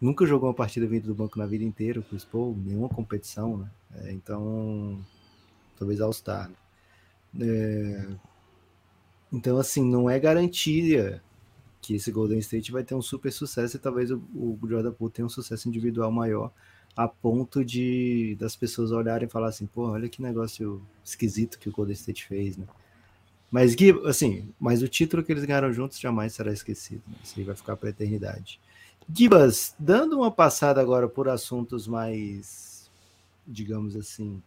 Nunca 0.00 0.26
jogou 0.26 0.48
uma 0.48 0.54
partida 0.54 0.86
vindo 0.86 1.06
do 1.06 1.14
banco 1.14 1.38
na 1.38 1.46
vida 1.46 1.64
inteira, 1.64 2.00
o 2.00 2.26
Paul, 2.26 2.56
nenhuma 2.56 2.88
competição, 2.88 3.58
né? 3.58 3.70
É, 3.96 4.12
então, 4.12 5.04
talvez 5.76 6.00
All-Star. 6.00 6.50
Né? 7.34 7.46
É... 7.46 8.08
Então, 9.32 9.58
assim, 9.58 9.84
não 9.84 10.08
é 10.08 10.18
garantia 10.18 11.22
que 11.80 11.94
esse 11.94 12.10
Golden 12.10 12.38
State 12.38 12.72
vai 12.72 12.82
ter 12.82 12.94
um 12.94 13.02
super 13.02 13.32
sucesso 13.32 13.76
e 13.76 13.80
talvez 13.80 14.10
o, 14.10 14.22
o 14.34 14.58
Jordan 14.68 14.92
Poole 14.92 15.12
tenha 15.12 15.26
um 15.26 15.30
sucesso 15.30 15.68
individual 15.68 16.10
maior 16.10 16.52
a 16.96 17.06
ponto 17.06 17.64
de 17.64 18.36
das 18.40 18.56
pessoas 18.56 18.90
olharem 18.90 19.28
e 19.28 19.30
falar 19.30 19.48
assim, 19.48 19.66
pô, 19.66 19.90
olha 19.90 20.08
que 20.08 20.20
negócio 20.20 20.82
esquisito 21.04 21.58
que 21.58 21.68
o 21.68 21.72
Golden 21.72 21.94
State 21.94 22.26
fez, 22.26 22.56
né? 22.56 22.66
Mas, 23.50 23.74
assim, 24.04 24.52
mas 24.60 24.82
o 24.82 24.88
título 24.88 25.22
que 25.22 25.32
eles 25.32 25.44
ganharam 25.44 25.72
juntos 25.72 25.98
jamais 25.98 26.34
será 26.34 26.52
esquecido. 26.52 27.02
Né? 27.06 27.14
Isso 27.22 27.34
aí 27.38 27.44
vai 27.44 27.54
ficar 27.54 27.76
para 27.76 27.88
a 27.88 27.90
eternidade. 27.90 28.60
Gibas, 29.12 29.74
dando 29.78 30.16
uma 30.18 30.30
passada 30.30 30.80
agora 30.80 31.08
por 31.08 31.28
assuntos 31.28 31.86
mais, 31.86 32.90
digamos 33.46 33.96
assim, 33.96 34.42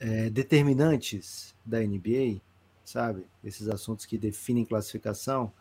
é, 0.00 0.30
determinantes 0.30 1.54
da 1.64 1.80
NBA, 1.80 2.40
sabe? 2.84 3.26
Esses 3.44 3.68
assuntos 3.68 4.06
que 4.06 4.16
definem 4.16 4.64
classificação. 4.64 5.52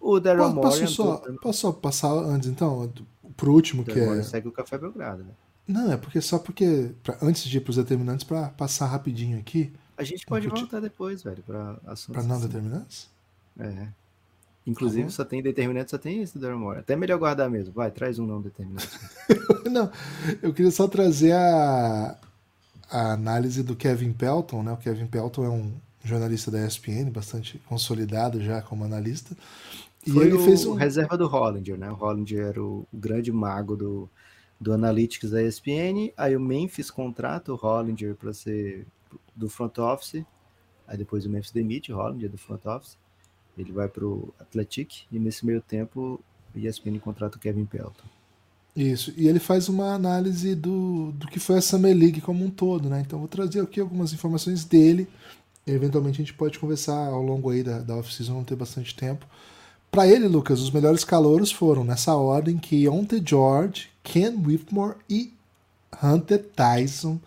O 0.00 0.18
Daryl 0.18 0.48
Morey 0.50 0.80
posso, 0.80 0.86
só, 0.94 1.14
entrou- 1.16 1.38
posso 1.40 1.58
só 1.60 1.72
passar 1.72 2.12
antes, 2.12 2.48
então, 2.48 2.90
pro 3.36 3.52
último, 3.52 3.84
que 3.84 3.90
é... 3.92 4.22
segue 4.22 4.48
o 4.48 4.52
Café 4.52 4.78
Belgrado, 4.78 5.24
né? 5.24 5.32
Não, 5.68 5.92
é 5.92 5.96
porque 5.96 6.20
só 6.22 6.38
porque, 6.38 6.94
pra- 7.02 7.18
antes 7.20 7.44
de 7.44 7.58
ir 7.58 7.60
pros 7.60 7.76
determinantes, 7.76 8.24
pra 8.24 8.48
passar 8.48 8.86
rapidinho 8.86 9.38
aqui, 9.38 9.72
A 9.98 10.02
gente 10.02 10.24
pode 10.24 10.48
voltar 10.48 10.80
depois, 10.80 11.22
velho, 11.22 11.42
pra 11.42 11.78
assuntos 11.86 12.14
pra 12.14 12.22
não 12.22 12.36
assim. 12.36 12.46
determinantes. 12.46 13.10
É. 13.58 13.88
Inclusive, 14.70 15.10
Tá 15.10 15.10
bom. 15.10 15.10
só 15.10 15.24
tem 15.24 15.42
determinante, 15.42 15.90
só 15.90 15.98
tem 15.98 16.22
esse 16.22 16.34
do 16.38 16.40
Daryl. 16.40 16.70
Até 16.72 16.96
melhor 16.96 17.18
guardar 17.18 17.50
mesmo. 17.50 17.74
Vai, 17.74 17.90
traz 17.90 18.18
um 18.18 18.26
não 18.26 18.40
determinante. 18.42 19.00
Não, 19.70 19.90
eu 20.42 20.52
queria 20.52 20.70
só 20.70 20.88
trazer 20.88 21.32
a, 21.32 22.16
a 22.90 23.12
análise 23.12 23.62
do 23.62 23.76
Kevin 23.76 24.12
Pelton, 24.12 24.62
né? 24.62 24.72
O 24.72 24.76
Kevin 24.78 25.06
Pelton 25.06 25.44
é 25.44 25.50
um 25.50 25.72
jornalista 26.04 26.50
da 26.50 26.66
ESPN, 26.66 27.10
bastante 27.12 27.58
consolidado 27.68 28.40
já 28.42 28.62
como 28.62 28.84
analista. 28.84 29.36
E 30.06 30.10
Foi 30.10 30.26
ele 30.26 30.34
o 30.34 30.38
fez 30.38 30.64
um. 30.66 30.74
reserva 30.74 31.16
do 31.16 31.26
Hollinger, 31.26 31.78
né? 31.78 31.90
O 31.90 31.94
Hollinger 31.94 32.46
era 32.46 32.62
o, 32.62 32.86
o 32.92 32.96
grande 32.98 33.30
mago 33.32 33.76
do, 33.76 34.10
do 34.60 34.72
Analytics 34.72 35.30
da 35.30 35.42
ESPN. 35.42 36.12
Aí 36.16 36.36
o 36.36 36.40
Memphis 36.40 36.90
contrata 36.90 37.52
o 37.52 37.56
Hollinger 37.56 38.14
para 38.16 38.32
ser 38.32 38.86
do 39.36 39.48
front 39.48 39.78
office. 39.78 40.24
Aí 40.88 40.96
depois 40.98 41.26
o 41.26 41.30
Memphis 41.30 41.52
demite 41.52 41.92
o 41.92 41.96
Hollinger 41.96 42.30
do 42.30 42.38
front 42.38 42.64
office. 42.66 42.98
Ele 43.56 43.72
vai 43.72 43.88
para 43.88 44.04
o 44.04 44.32
Athletic 44.40 45.02
e 45.10 45.18
nesse 45.18 45.44
meio 45.44 45.60
tempo 45.60 46.20
o 46.54 46.58
ESPN 46.58 46.98
contrata 46.98 47.36
o 47.36 47.40
Kevin 47.40 47.64
Pelton. 47.64 48.04
Isso, 48.74 49.12
e 49.16 49.26
ele 49.26 49.40
faz 49.40 49.68
uma 49.68 49.94
análise 49.94 50.54
do, 50.54 51.12
do 51.12 51.26
que 51.26 51.40
foi 51.40 51.58
a 51.58 51.60
Summer 51.60 51.96
League 51.96 52.20
como 52.20 52.44
um 52.44 52.50
todo, 52.50 52.88
né? 52.88 53.02
Então 53.04 53.18
vou 53.18 53.28
trazer 53.28 53.60
aqui 53.60 53.80
algumas 53.80 54.12
informações 54.12 54.64
dele. 54.64 55.08
Eventualmente 55.66 56.16
a 56.16 56.24
gente 56.24 56.34
pode 56.34 56.58
conversar 56.58 57.08
ao 57.08 57.22
longo 57.22 57.50
aí 57.50 57.62
da, 57.62 57.80
da 57.80 57.96
off-season, 57.96 58.32
vamos 58.32 58.48
ter 58.48 58.56
bastante 58.56 58.94
tempo. 58.94 59.26
Para 59.90 60.06
ele, 60.06 60.28
Lucas, 60.28 60.60
os 60.60 60.70
melhores 60.70 61.02
calouros 61.04 61.50
foram 61.50 61.82
nessa 61.82 62.14
ordem 62.14 62.58
que 62.58 62.88
Onte 62.88 63.20
George, 63.24 63.88
Ken 64.04 64.36
Whitmore 64.36 64.96
e 65.08 65.32
Hunter 66.02 66.44
Tyson. 66.54 67.18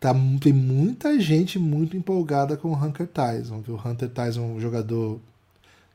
Tá, 0.00 0.12
tem 0.40 0.52
muita 0.52 1.18
gente 1.20 1.58
muito 1.58 1.96
empolgada 1.96 2.56
com 2.56 2.72
o 2.72 2.74
Hunter 2.74 3.06
Tyson. 3.06 3.60
Viu? 3.60 3.76
O 3.76 3.88
Hunter 3.88 4.10
Tyson 4.10 4.40
é 4.40 4.44
um 4.44 4.60
jogador 4.60 5.20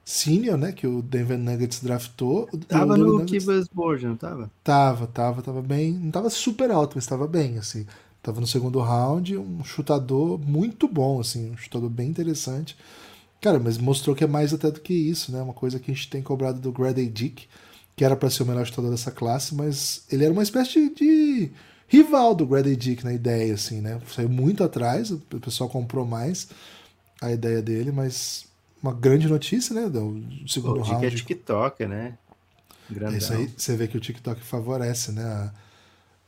senior, 0.05 0.57
né? 0.57 0.71
Que 0.71 0.87
o 0.87 1.01
Denver 1.01 1.37
Nuggets 1.37 1.81
draftou. 1.81 2.47
Tava 2.67 2.97
no 2.97 3.19
Nuggets- 3.19 3.31
Kibas 3.45 3.67
Board, 3.67 4.05
não 4.05 4.15
tava? 4.17 4.51
Tava, 4.63 5.07
tava, 5.07 5.41
tava 5.41 5.61
bem. 5.61 5.93
Não 5.93 6.11
tava 6.11 6.29
super 6.29 6.71
alto, 6.71 6.93
mas 6.95 7.05
tava 7.07 7.27
bem, 7.27 7.57
assim. 7.57 7.85
Tava 8.21 8.39
no 8.39 8.47
segundo 8.47 8.79
round, 8.79 9.37
um 9.37 9.63
chutador 9.63 10.37
muito 10.39 10.87
bom, 10.87 11.19
assim, 11.19 11.51
um 11.51 11.57
chutador 11.57 11.89
bem 11.89 12.09
interessante. 12.09 12.77
Cara, 13.41 13.59
mas 13.59 13.77
mostrou 13.77 14.15
que 14.15 14.23
é 14.23 14.27
mais 14.27 14.53
até 14.53 14.69
do 14.71 14.79
que 14.81 14.93
isso, 14.93 15.31
né? 15.31 15.41
Uma 15.41 15.53
coisa 15.53 15.79
que 15.79 15.91
a 15.91 15.93
gente 15.93 16.09
tem 16.09 16.21
cobrado 16.21 16.59
do 16.59 16.71
Grady 16.71 17.07
Dick, 17.07 17.47
que 17.95 18.05
era 18.05 18.15
para 18.15 18.29
ser 18.29 18.43
o 18.43 18.45
melhor 18.45 18.65
chutador 18.65 18.91
dessa 18.91 19.11
classe, 19.11 19.55
mas 19.55 20.03
ele 20.11 20.23
era 20.25 20.33
uma 20.33 20.43
espécie 20.43 20.89
de, 20.89 20.95
de 20.95 21.51
rival 21.87 22.35
do 22.35 22.45
Grady 22.45 22.75
Dick 22.75 23.03
na 23.03 23.13
ideia, 23.13 23.53
assim, 23.55 23.81
né? 23.81 23.99
Saiu 24.13 24.29
muito 24.29 24.63
atrás, 24.63 25.11
o 25.11 25.17
pessoal 25.19 25.69
comprou 25.69 26.05
mais 26.05 26.49
a 27.21 27.31
ideia 27.31 27.61
dele, 27.61 27.91
mas 27.91 28.45
uma 28.81 28.93
grande 28.93 29.27
notícia, 29.27 29.73
né? 29.75 29.87
Do 29.89 29.99
Pô, 30.41 30.47
segundo 30.47 30.81
o 30.81 30.83
é 30.83 30.87
round. 30.87 31.15
TikToker, 31.15 31.87
né? 31.87 32.17
É 32.89 32.93
Grandão. 32.93 33.17
isso 33.17 33.33
aí, 33.33 33.49
você 33.55 33.75
vê 33.75 33.87
que 33.87 33.97
o 33.97 34.01
TikTok 34.01 34.41
favorece 34.41 35.11
né, 35.11 35.23
a- 35.23 35.51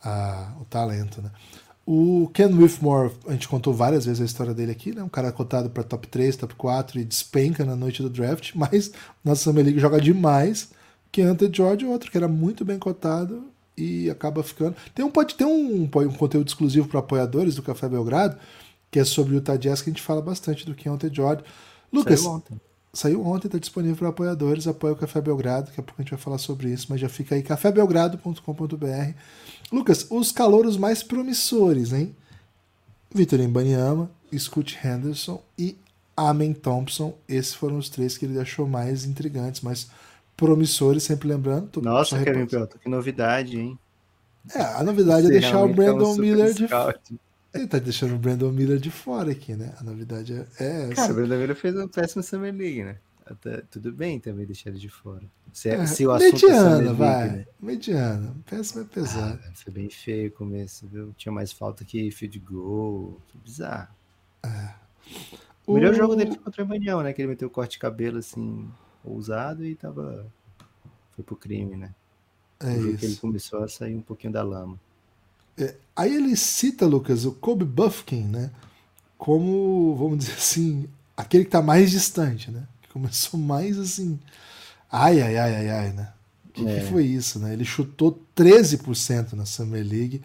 a- 0.09 0.53
o 0.61 0.65
talento. 0.65 1.21
Né? 1.21 1.29
O 1.85 2.29
Ken 2.33 2.47
Whitmore, 2.47 3.11
a 3.27 3.31
gente 3.33 3.47
contou 3.49 3.73
várias 3.73 4.05
vezes 4.05 4.21
a 4.21 4.25
história 4.25 4.53
dele 4.53 4.71
aqui, 4.71 4.93
né? 4.93 5.03
um 5.03 5.09
cara 5.09 5.31
cotado 5.31 5.69
para 5.69 5.83
top 5.83 6.07
3, 6.07 6.35
top 6.37 6.55
4 6.55 6.99
e 6.99 7.03
despenca 7.03 7.65
na 7.65 7.75
noite 7.75 8.01
do 8.01 8.09
draft, 8.09 8.51
mas 8.55 8.91
na 9.23 9.35
Summer 9.35 9.63
League 9.65 9.79
joga 9.79 9.99
demais. 9.99 10.69
Que 11.11 11.21
Hunter 11.23 11.49
George, 11.53 11.85
outro 11.85 12.09
que 12.09 12.17
era 12.17 12.27
muito 12.27 12.65
bem 12.65 12.79
cotado 12.79 13.43
e 13.77 14.09
acaba 14.09 14.41
ficando. 14.41 14.75
Tem 14.95 15.05
um, 15.05 15.11
pode 15.11 15.35
ter 15.35 15.45
um, 15.45 15.83
um 15.83 15.87
conteúdo 16.13 16.47
exclusivo 16.47 16.87
para 16.87 17.01
apoiadores 17.01 17.53
do 17.55 17.61
Café 17.61 17.87
Belgrado, 17.87 18.35
que 18.89 18.99
é 18.99 19.03
sobre 19.03 19.33
o 19.33 19.35
Utah 19.35 19.55
Jazz, 19.57 19.81
que 19.81 19.89
a 19.89 19.93
gente 19.93 20.01
fala 20.01 20.21
bastante 20.23 20.65
do 20.65 20.73
que 20.73 20.89
Hunter 20.89 21.13
George. 21.13 21.43
Lucas, 21.93 22.19
Saiu 22.19 22.31
ontem. 22.31 22.61
Saiu 22.91 23.25
ontem, 23.25 23.47
está 23.47 23.57
disponível 23.57 23.95
para 23.95 24.09
apoiadores. 24.09 24.67
Apoia 24.67 24.93
o 24.93 24.95
Café 24.95 25.21
Belgrado. 25.21 25.67
Daqui 25.67 25.79
a 25.79 25.83
pouco 25.83 26.01
a 26.01 26.03
gente 26.03 26.11
vai 26.11 26.19
falar 26.19 26.37
sobre 26.37 26.69
isso, 26.69 26.87
mas 26.89 26.99
já 26.99 27.07
fica 27.07 27.35
aí 27.35 27.43
cafébelgrado.com.br. 27.43 29.13
Lucas, 29.71 30.07
os 30.09 30.31
calouros 30.31 30.77
mais 30.77 31.03
promissores, 31.03 31.93
hein? 31.93 32.15
Vitor 33.13 33.39
Embanyama, 33.39 34.09
Scott 34.37 34.77
Henderson 34.83 35.41
e 35.57 35.77
Amen 36.17 36.53
Thompson. 36.53 37.15
Esses 37.27 37.53
foram 37.53 37.77
os 37.77 37.89
três 37.89 38.17
que 38.17 38.25
ele 38.25 38.39
achou 38.39 38.67
mais 38.67 39.05
intrigantes, 39.05 39.61
mais 39.61 39.87
promissores. 40.35 41.03
Sempre 41.03 41.27
lembrando. 41.27 41.81
Nossa, 41.81 42.23
Kevin 42.23 42.45
Pelton, 42.45 42.77
que 42.79 42.89
novidade, 42.89 43.59
hein? 43.59 43.77
É, 44.53 44.61
a 44.61 44.83
novidade 44.83 45.27
é 45.27 45.29
Você 45.29 45.39
deixar 45.39 45.61
o 45.61 45.67
é 45.67 45.71
um 45.71 45.73
Brandon 45.73 46.15
Miller 46.15 46.53
de 46.53 46.67
scout. 46.67 47.19
Ele 47.53 47.67
tá 47.67 47.77
deixando 47.77 48.15
o 48.15 48.17
Brandon 48.17 48.51
Miller 48.51 48.79
de 48.79 48.89
fora 48.89 49.31
aqui, 49.31 49.55
né? 49.55 49.73
A 49.79 49.83
novidade 49.83 50.33
é, 50.33 50.47
é 50.59 50.83
essa. 50.85 50.95
Cara, 50.95 51.11
o 51.11 51.15
Brandon 51.15 51.37
Miller 51.37 51.55
fez 51.55 51.75
uma 51.75 51.87
péssima 51.87 52.23
Summer 52.23 52.53
League, 52.53 52.83
né? 52.83 52.97
Até, 53.25 53.61
tudo 53.71 53.91
bem 53.91 54.19
também 54.19 54.45
deixar 54.45 54.69
ele 54.69 54.79
de 54.79 54.89
fora. 54.89 55.23
Se, 55.53 55.69
É, 55.69 55.85
se 55.85 56.05
o 56.05 56.11
assunto 56.11 56.35
é 56.35 56.39
Summer 56.39 56.51
mediana, 56.61 56.77
League, 56.77 56.97
vai. 56.97 57.29
né? 57.29 57.45
Mediana. 57.61 58.35
Péssimo 58.49 58.81
é 58.81 58.85
pesado. 58.85 59.39
Ah, 59.47 59.51
foi 59.53 59.71
bem 59.71 59.89
feio 59.89 60.29
o 60.29 60.33
começo, 60.33 60.87
viu? 60.87 61.13
Tinha 61.15 61.31
mais 61.31 61.51
falta 61.53 61.85
que 61.85 62.09
field 62.11 62.39
goal. 62.39 63.21
Foi 63.31 63.41
bizarro. 63.41 63.93
O 65.65 65.75
melhor 65.75 65.93
jogo 65.93 66.15
dele 66.15 66.31
foi 66.31 66.39
contra 66.39 66.61
o 66.61 66.65
Embanião, 66.65 67.01
né? 67.01 67.13
Que 67.13 67.21
ele 67.21 67.29
meteu 67.29 67.47
o 67.47 67.51
corte 67.51 67.73
de 67.73 67.79
cabelo 67.79 68.17
assim, 68.17 68.69
ousado 69.03 69.63
e 69.63 69.75
tava. 69.75 70.25
Foi 71.11 71.23
pro 71.23 71.35
crime, 71.35 71.77
né? 71.77 71.93
É 72.59 72.71
o 72.71 72.81
jogo 72.81 72.97
que 72.97 73.05
ele 73.05 73.11
isso. 73.13 73.21
começou 73.21 73.63
a 73.63 73.67
sair 73.67 73.95
um 73.95 74.01
pouquinho 74.01 74.33
da 74.33 74.43
lama. 74.43 74.77
É, 75.57 75.75
aí 75.95 76.15
ele 76.15 76.35
cita, 76.35 76.85
Lucas, 76.85 77.25
o 77.25 77.31
Kobe 77.33 77.65
Buffkin, 77.65 78.23
né? 78.23 78.51
Como, 79.17 79.95
vamos 79.95 80.19
dizer 80.19 80.33
assim, 80.33 80.87
aquele 81.15 81.45
que 81.45 81.51
tá 81.51 81.61
mais 81.61 81.91
distante, 81.91 82.51
né? 82.51 82.63
Que 82.81 82.89
começou 82.89 83.39
mais 83.39 83.77
assim. 83.79 84.19
Ai, 84.91 85.21
ai, 85.21 85.37
ai, 85.37 85.55
ai, 85.55 85.69
ai, 85.69 85.93
né? 85.93 86.11
O 86.49 86.51
que, 86.53 86.67
É. 86.67 86.79
que 86.79 86.85
foi 86.91 87.05
isso, 87.05 87.39
né? 87.39 87.53
Ele 87.53 87.65
chutou 87.65 88.19
13% 88.35 89.33
na 89.33 89.45
Summer 89.45 89.83
League, 89.85 90.21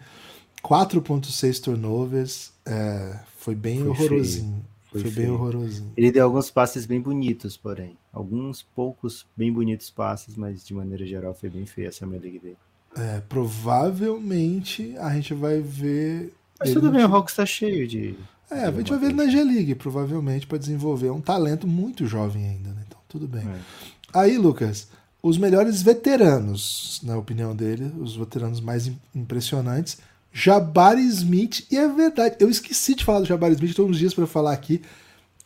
4,6 0.61 1.59
turnovers. 1.59 2.51
é, 2.65 3.19
foi 3.37 3.55
bem 3.55 3.79
Foi 3.79 3.87
horrorosinho. 3.89 4.63
Foi 4.91 5.01
Foi, 5.01 5.11
bem 5.11 5.29
horrorosinho. 5.29 5.91
Ele 5.97 6.11
deu 6.11 6.25
alguns 6.25 6.51
passes 6.51 6.85
bem 6.85 6.99
bonitos, 7.01 7.55
porém. 7.57 7.97
Alguns 8.13 8.61
poucos 8.61 9.25
bem 9.35 9.51
bonitos 9.51 9.89
passes, 9.89 10.35
mas 10.35 10.63
de 10.63 10.73
maneira 10.73 11.05
geral 11.05 11.33
foi 11.33 11.49
bem 11.49 11.65
feia 11.65 11.89
a 11.89 11.91
Summer 11.91 12.19
League 12.21 12.39
dele. 12.39 12.57
É, 12.95 13.21
provavelmente 13.29 14.95
a 14.99 15.13
gente 15.13 15.33
vai 15.33 15.59
ver. 15.61 16.33
Mas 16.59 16.73
tudo 16.73 16.91
bem, 16.91 17.03
o 17.05 17.15
Hawks 17.15 17.35
tá 17.35 17.45
cheio 17.45 17.87
de. 17.87 18.15
É, 18.51 18.65
a 18.65 18.71
gente 18.71 18.89
vai 18.89 18.99
ver 18.99 19.05
ele 19.07 19.15
na 19.15 19.27
G-League, 19.27 19.75
provavelmente, 19.75 20.47
para 20.47 20.57
desenvolver 20.57 21.11
um 21.11 21.21
talento 21.21 21.67
muito 21.67 22.07
jovem 22.07 22.47
ainda, 22.49 22.69
né? 22.69 22.81
Então, 22.87 22.97
tudo 23.07 23.27
bem. 23.27 23.47
É. 23.47 23.59
Aí, 24.11 24.37
Lucas, 24.37 24.87
os 25.21 25.37
melhores 25.37 25.81
veteranos, 25.83 26.99
na 27.03 27.15
opinião 27.15 27.55
dele, 27.55 27.91
os 27.99 28.15
veteranos 28.15 28.59
mais 28.59 28.87
im- 28.87 28.97
impressionantes, 29.13 29.97
Jabari 30.33 31.03
Smith, 31.07 31.65
e 31.71 31.77
é 31.77 31.87
verdade, 31.87 32.37
eu 32.39 32.49
esqueci 32.49 32.95
de 32.95 33.05
falar 33.05 33.19
do 33.19 33.25
Jabari 33.27 33.53
Smith 33.53 33.75
todos 33.75 33.91
os 33.91 33.99
dias 33.99 34.13
para 34.13 34.25
falar 34.25 34.53
aqui. 34.53 34.81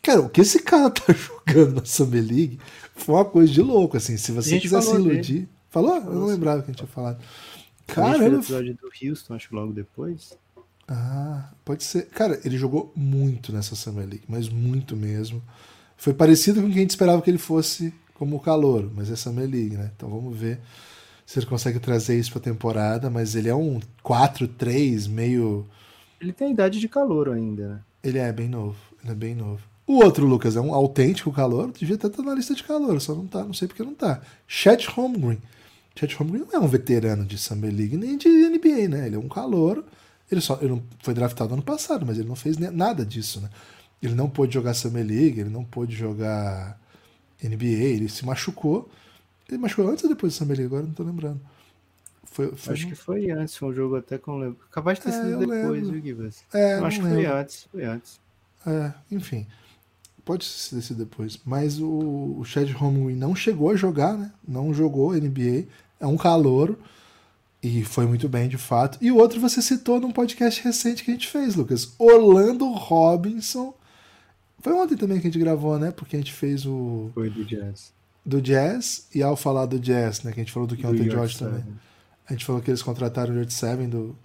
Cara, 0.02 0.20
o 0.20 0.28
que 0.28 0.40
esse 0.40 0.60
cara 0.64 0.90
tá 0.90 1.12
jogando 1.12 1.76
na 1.80 1.84
Summer 1.84 2.24
League 2.24 2.58
foi 2.96 3.14
uma 3.14 3.24
coisa 3.24 3.52
de 3.52 3.60
louco, 3.60 3.96
assim. 3.98 4.16
Se 4.16 4.32
você 4.32 4.58
quiser 4.60 4.80
se 4.80 4.86
falou 4.88 5.02
dele. 5.08 5.48
Falou? 5.74 5.96
Eu 5.96 6.14
não 6.14 6.26
lembrava 6.26 6.62
que 6.62 6.66
a 6.66 6.72
gente 6.72 6.76
tinha 6.76 6.86
falado. 6.86 7.16
A 7.16 7.18
gente 7.18 7.94
fez 7.94 7.98
o 7.98 8.00
Caramba, 8.12 8.36
episódio 8.36 8.74
do 8.76 9.08
Houston, 9.10 9.34
acho 9.34 9.48
que 9.48 9.54
logo 9.56 9.72
depois. 9.72 10.32
ah, 10.86 11.50
pode 11.64 11.82
ser. 11.82 12.06
Cara, 12.10 12.40
ele 12.44 12.56
jogou 12.56 12.92
muito 12.94 13.52
nessa 13.52 13.74
Summer 13.74 14.06
League, 14.06 14.22
mas 14.28 14.48
muito 14.48 14.96
mesmo. 14.96 15.42
Foi 15.96 16.14
parecido 16.14 16.60
com 16.60 16.68
o 16.68 16.70
que 16.70 16.78
a 16.78 16.80
gente 16.80 16.90
esperava 16.90 17.20
que 17.20 17.28
ele 17.28 17.38
fosse 17.38 17.92
como 18.14 18.38
calor, 18.38 18.88
mas 18.94 19.10
é 19.10 19.16
Summer 19.16 19.50
League, 19.50 19.76
né? 19.76 19.90
Então 19.96 20.08
vamos 20.08 20.36
ver 20.38 20.60
se 21.26 21.40
ele 21.40 21.46
consegue 21.46 21.80
trazer 21.80 22.16
isso 22.16 22.30
pra 22.30 22.40
temporada. 22.40 23.10
Mas 23.10 23.34
ele 23.34 23.48
é 23.48 23.54
um 23.54 23.80
4-3, 24.04 25.08
meio. 25.08 25.66
Ele 26.20 26.32
tem 26.32 26.46
a 26.46 26.50
idade 26.52 26.78
de 26.78 26.88
calor 26.88 27.30
ainda, 27.30 27.68
né? 27.68 27.80
Ele 28.00 28.18
é 28.18 28.32
bem 28.32 28.48
novo. 28.48 28.76
Ele 29.02 29.10
é 29.10 29.14
bem 29.16 29.34
novo. 29.34 29.60
O 29.88 30.04
outro, 30.04 30.24
Lucas, 30.24 30.54
é 30.54 30.60
um 30.60 30.72
autêntico 30.72 31.32
calor. 31.32 31.72
Devia 31.72 31.96
até 31.96 32.06
estar 32.06 32.22
na 32.22 32.32
lista 32.32 32.54
de 32.54 32.62
calor, 32.62 33.00
só 33.00 33.12
não 33.12 33.26
tá. 33.26 33.42
Não 33.42 33.52
sei 33.52 33.66
porque 33.66 33.82
não 33.82 33.94
tá. 33.94 34.20
Chet 34.46 34.86
Holmgren. 34.88 35.38
Chet 35.96 36.14
Holmgren 36.16 36.44
não 36.44 36.52
é 36.52 36.58
um 36.58 36.66
veterano 36.68 37.24
de 37.24 37.38
Summer 37.38 37.72
League 37.72 37.96
nem 37.96 38.16
de 38.18 38.28
NBA, 38.28 38.88
né? 38.88 39.06
Ele 39.06 39.16
é 39.16 39.18
um 39.18 39.28
calor. 39.28 39.84
Ele 40.30 40.40
só 40.40 40.58
ele 40.60 40.70
não 40.70 40.82
foi 41.00 41.14
draftado 41.14 41.54
ano 41.54 41.62
passado, 41.62 42.04
mas 42.04 42.18
ele 42.18 42.28
não 42.28 42.34
fez 42.36 42.56
nada 42.58 43.04
disso, 43.04 43.40
né? 43.40 43.48
Ele 44.02 44.14
não 44.14 44.28
pôde 44.28 44.52
jogar 44.54 44.74
Summer 44.74 45.06
League, 45.06 45.40
ele 45.40 45.50
não 45.50 45.64
pôde 45.64 45.94
jogar 45.94 46.78
NBA, 47.42 47.66
ele 47.66 48.08
se 48.08 48.24
machucou. 48.26 48.90
Ele 49.48 49.58
machucou 49.58 49.88
antes 49.88 50.02
ou 50.04 50.10
depois 50.10 50.32
do 50.32 50.36
Summer 50.36 50.56
League? 50.56 50.66
Agora 50.66 50.82
eu 50.82 50.86
não 50.88 50.94
tô 50.94 51.02
lembrando. 51.04 51.40
Foi, 52.24 52.50
foi 52.56 52.72
Acho 52.74 52.82
no- 52.84 52.88
que 52.90 52.94
foi 52.96 53.30
antes, 53.30 53.56
foi 53.56 53.68
um 53.68 53.72
jogo 53.72 53.96
até 53.96 54.18
com. 54.18 54.38
lem- 54.38 54.56
Capaz 54.72 54.98
de 54.98 55.04
ter 55.04 55.10
É, 55.10 55.12
sido 55.12 55.28
eu 55.28 55.38
depois, 55.38 55.62
lembro. 55.82 55.92
viu, 55.92 56.02
Gibas? 56.02 56.42
É, 56.52 56.78
Eu 56.78 56.84
acho 56.86 56.96
que 57.00 57.06
foi 57.06 57.16
lembro. 57.16 57.34
antes, 57.36 57.68
foi 57.70 57.84
antes. 57.84 58.20
É, 58.66 58.92
enfim. 59.12 59.46
Pode 60.24 60.44
se 60.44 60.74
decidir 60.74 60.98
depois. 60.98 61.38
Mas 61.44 61.78
o, 61.78 62.36
o 62.38 62.44
Chad 62.44 62.70
Holmgren 62.70 63.16
não 63.16 63.34
chegou 63.34 63.70
a 63.70 63.76
jogar, 63.76 64.16
né? 64.16 64.32
Não 64.46 64.72
jogou 64.72 65.12
NBA. 65.12 65.66
É 66.00 66.06
um 66.06 66.16
calouro. 66.16 66.78
E 67.62 67.82
foi 67.84 68.06
muito 68.06 68.28
bem, 68.28 68.48
de 68.48 68.58
fato. 68.58 68.98
E 69.00 69.10
o 69.10 69.16
outro 69.16 69.40
você 69.40 69.62
citou 69.62 70.00
num 70.00 70.12
podcast 70.12 70.62
recente 70.62 71.02
que 71.02 71.10
a 71.10 71.14
gente 71.14 71.28
fez, 71.28 71.54
Lucas. 71.54 71.94
Orlando 71.98 72.70
Robinson. 72.72 73.74
Foi 74.60 74.72
ontem 74.72 74.96
também 74.96 75.20
que 75.20 75.26
a 75.26 75.30
gente 75.30 75.40
gravou, 75.42 75.78
né? 75.78 75.90
Porque 75.90 76.16
a 76.16 76.18
gente 76.18 76.32
fez 76.32 76.66
o. 76.66 77.10
Foi 77.14 77.30
do 77.30 77.44
Jazz. 77.44 77.92
Do 78.24 78.40
Jazz. 78.40 79.06
E 79.14 79.22
ao 79.22 79.36
falar 79.36 79.66
do 79.66 79.78
Jazz, 79.78 80.22
né? 80.22 80.32
Que 80.32 80.40
a 80.40 80.42
gente 80.42 80.52
falou 80.52 80.66
do 80.66 80.76
Keontae 80.76 81.10
George 81.10 81.38
também. 81.38 81.64
A 82.28 82.32
gente 82.32 82.44
falou 82.44 82.60
que 82.60 82.70
eles 82.70 82.82
contrataram 82.82 83.32
o 83.32 83.34
George 83.34 83.52
Seven 83.52 83.88
do, 83.88 84.16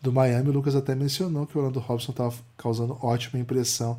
do 0.00 0.12
Miami. 0.12 0.48
O 0.48 0.52
Lucas 0.52 0.76
até 0.76 0.94
mencionou 0.94 1.46
que 1.46 1.56
o 1.56 1.60
Orlando 1.60 1.80
Robinson 1.80 2.12
estava 2.12 2.34
causando 2.56 2.96
ótima 3.02 3.40
impressão 3.40 3.98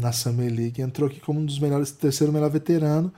na 0.00 0.12
Summer 0.12 0.52
League. 0.52 0.80
Entrou 0.80 1.08
aqui 1.08 1.20
como 1.20 1.40
um 1.40 1.44
dos 1.44 1.58
melhores, 1.58 1.90
terceiro 1.92 2.32
melhor 2.32 2.50
veterano. 2.50 3.12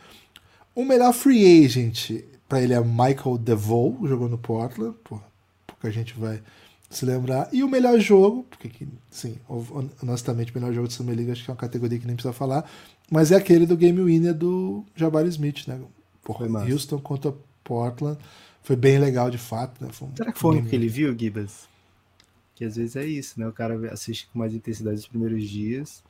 O 0.75 0.85
melhor 0.85 1.13
free 1.13 1.65
agent 1.65 2.25
para 2.49 2.61
ele 2.61 2.75
é 2.75 2.81
Michael 2.81 3.39
DeVoe, 3.39 4.07
jogou 4.07 4.29
no 4.29 4.37
Portland, 4.37 4.95
porque 5.03 5.87
a 5.87 5.91
gente 5.91 6.13
vai 6.19 6.43
se 6.91 7.07
lembrar. 7.07 7.49
E 7.53 7.65
o 7.65 7.69
melhor 7.69 7.99
jogo, 7.99 8.45
porque, 8.51 8.87
sim, 9.11 9.39
honestamente, 10.03 10.53
o 10.53 10.59
melhor 10.59 10.75
jogo 10.75 10.89
de 10.89 10.95
Summer 10.95 11.17
League 11.17 11.31
acho 11.31 11.45
que 11.45 11.51
é 11.51 11.53
uma 11.53 11.59
categoria 11.59 11.99
que 11.99 12.07
nem 12.07 12.15
precisa 12.15 12.33
falar, 12.33 12.71
mas 13.11 13.33
é 13.33 13.37
aquele 13.37 13.65
do 13.65 13.77
Game 13.77 14.01
Winner 14.03 14.35
do 14.35 14.85
Jabari 14.95 15.29
Smith, 15.29 15.67
né? 15.67 15.81
Porra, 16.23 16.47
Houston 16.71 16.99
contra 16.99 17.35
Portland. 17.65 18.19
Foi 18.63 18.77
bem 18.77 18.99
legal, 18.99 19.31
de 19.31 19.39
fato. 19.39 19.83
Né? 19.83 19.91
Foi 19.91 20.09
um 20.09 20.17
Será 20.17 20.33
que 20.33 20.39
foi 20.39 20.59
o 20.59 20.65
que 20.65 20.77
ele 20.77 20.89
viu, 20.89 21.19
Gibas? 21.19 21.69
Que 22.55 22.65
às 22.65 22.77
vezes 22.77 22.97
é 22.97 23.05
isso, 23.05 23.41
né? 23.41 23.49
O 23.49 23.53
cara 23.53 23.93
assiste 23.93 24.29
com 24.33 24.39
mais 24.39 24.55
intensidade 24.55 24.97
os 24.97 25.09
primeiros 25.09 25.49
dias. 25.49 26.03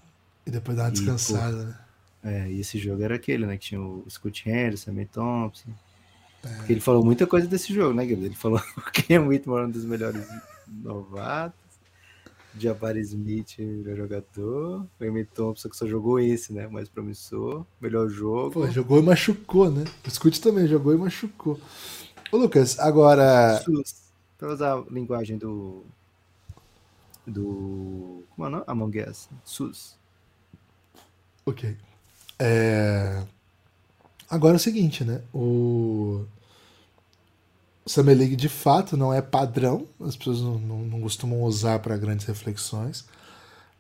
E 0.46 0.50
depois 0.50 0.76
dá 0.76 0.84
uma 0.84 0.90
descansada, 0.90 1.62
e, 1.62 1.64
né? 1.66 1.78
É, 2.24 2.50
e 2.50 2.60
esse 2.60 2.78
jogo 2.78 3.02
era 3.02 3.16
aquele, 3.16 3.46
né? 3.46 3.56
Que 3.56 3.66
tinha 3.66 3.80
o 3.80 4.04
Scott 4.08 4.48
Henry, 4.48 4.76
Sammy 4.76 5.06
Thompson. 5.06 5.70
Porque 6.40 6.72
ele 6.72 6.80
falou 6.80 7.04
muita 7.04 7.26
coisa 7.26 7.46
desse 7.46 7.72
jogo, 7.72 7.94
né, 7.94 8.04
Gabriel? 8.04 8.26
Ele 8.26 8.34
falou 8.34 8.60
que 8.92 9.02
Ken 9.02 9.20
Whitmore 9.20 9.62
é 9.62 9.66
um 9.66 9.70
dos 9.70 9.84
melhores 9.84 10.26
novatos. 10.66 11.62
Jabari 12.58 13.00
Smith, 13.00 13.58
melhor 13.58 13.96
jogador. 13.96 14.86
O 15.00 15.04
Amy 15.04 15.24
Thompson, 15.24 15.68
que 15.68 15.76
só 15.76 15.86
jogou 15.86 16.20
esse, 16.20 16.52
né? 16.52 16.66
Mais 16.66 16.88
promissor. 16.88 17.64
Melhor 17.80 18.08
jogo. 18.08 18.50
Pô, 18.50 18.70
jogou 18.70 18.98
e 18.98 19.02
machucou, 19.02 19.70
né? 19.70 19.84
O 20.06 20.10
Scoot 20.10 20.40
também 20.40 20.66
jogou 20.66 20.92
e 20.92 20.98
machucou. 20.98 21.58
Ô, 22.30 22.36
Lucas, 22.36 22.78
agora. 22.78 23.58
SUS. 23.64 24.02
Pra 24.36 24.52
usar 24.52 24.74
a 24.74 24.84
linguagem 24.90 25.38
do. 25.38 25.82
Do. 27.26 28.24
Como 28.30 28.44
é 28.44 28.48
o 28.48 28.50
nome? 28.50 28.64
Among 28.66 29.00
Us. 29.08 29.28
SUS. 29.44 29.96
Ok. 31.44 31.76
É. 32.38 33.22
Agora 34.28 34.54
é 34.54 34.56
o 34.56 34.60
seguinte, 34.60 35.04
né? 35.04 35.20
O 35.32 36.24
Summer 37.84 38.16
League 38.16 38.36
de 38.36 38.48
fato 38.48 38.96
não 38.96 39.12
é 39.12 39.20
padrão, 39.20 39.86
as 40.00 40.16
pessoas 40.16 40.40
não, 40.40 40.58
não, 40.58 40.78
não 40.78 41.00
costumam 41.00 41.42
usar 41.42 41.80
para 41.80 41.96
grandes 41.96 42.26
reflexões, 42.26 43.04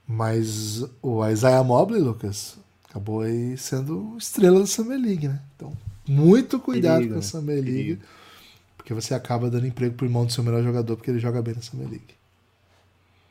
mas 0.06 0.84
o 1.00 1.26
Isaiah 1.26 1.62
Mobley, 1.62 2.02
Lucas, 2.02 2.58
acabou 2.88 3.22
aí 3.22 3.56
sendo 3.56 4.16
estrela 4.18 4.60
da 4.60 4.66
Summer 4.66 5.00
League, 5.00 5.28
né? 5.28 5.40
Então, 5.56 5.72
muito 6.06 6.58
cuidado 6.58 6.96
Perigo, 6.96 7.14
com 7.14 7.20
a 7.20 7.22
Summer 7.22 7.56
League, 7.56 7.72
Perigo. 7.72 8.02
porque 8.76 8.92
você 8.92 9.14
acaba 9.14 9.48
dando 9.48 9.66
emprego 9.66 9.94
pro 9.94 10.06
irmão 10.06 10.26
do 10.26 10.32
seu 10.32 10.44
melhor 10.44 10.62
jogador 10.62 10.96
porque 10.96 11.10
ele 11.10 11.20
joga 11.20 11.40
bem 11.40 11.54
na 11.54 11.62
Summer 11.62 11.88
League. 11.88 12.14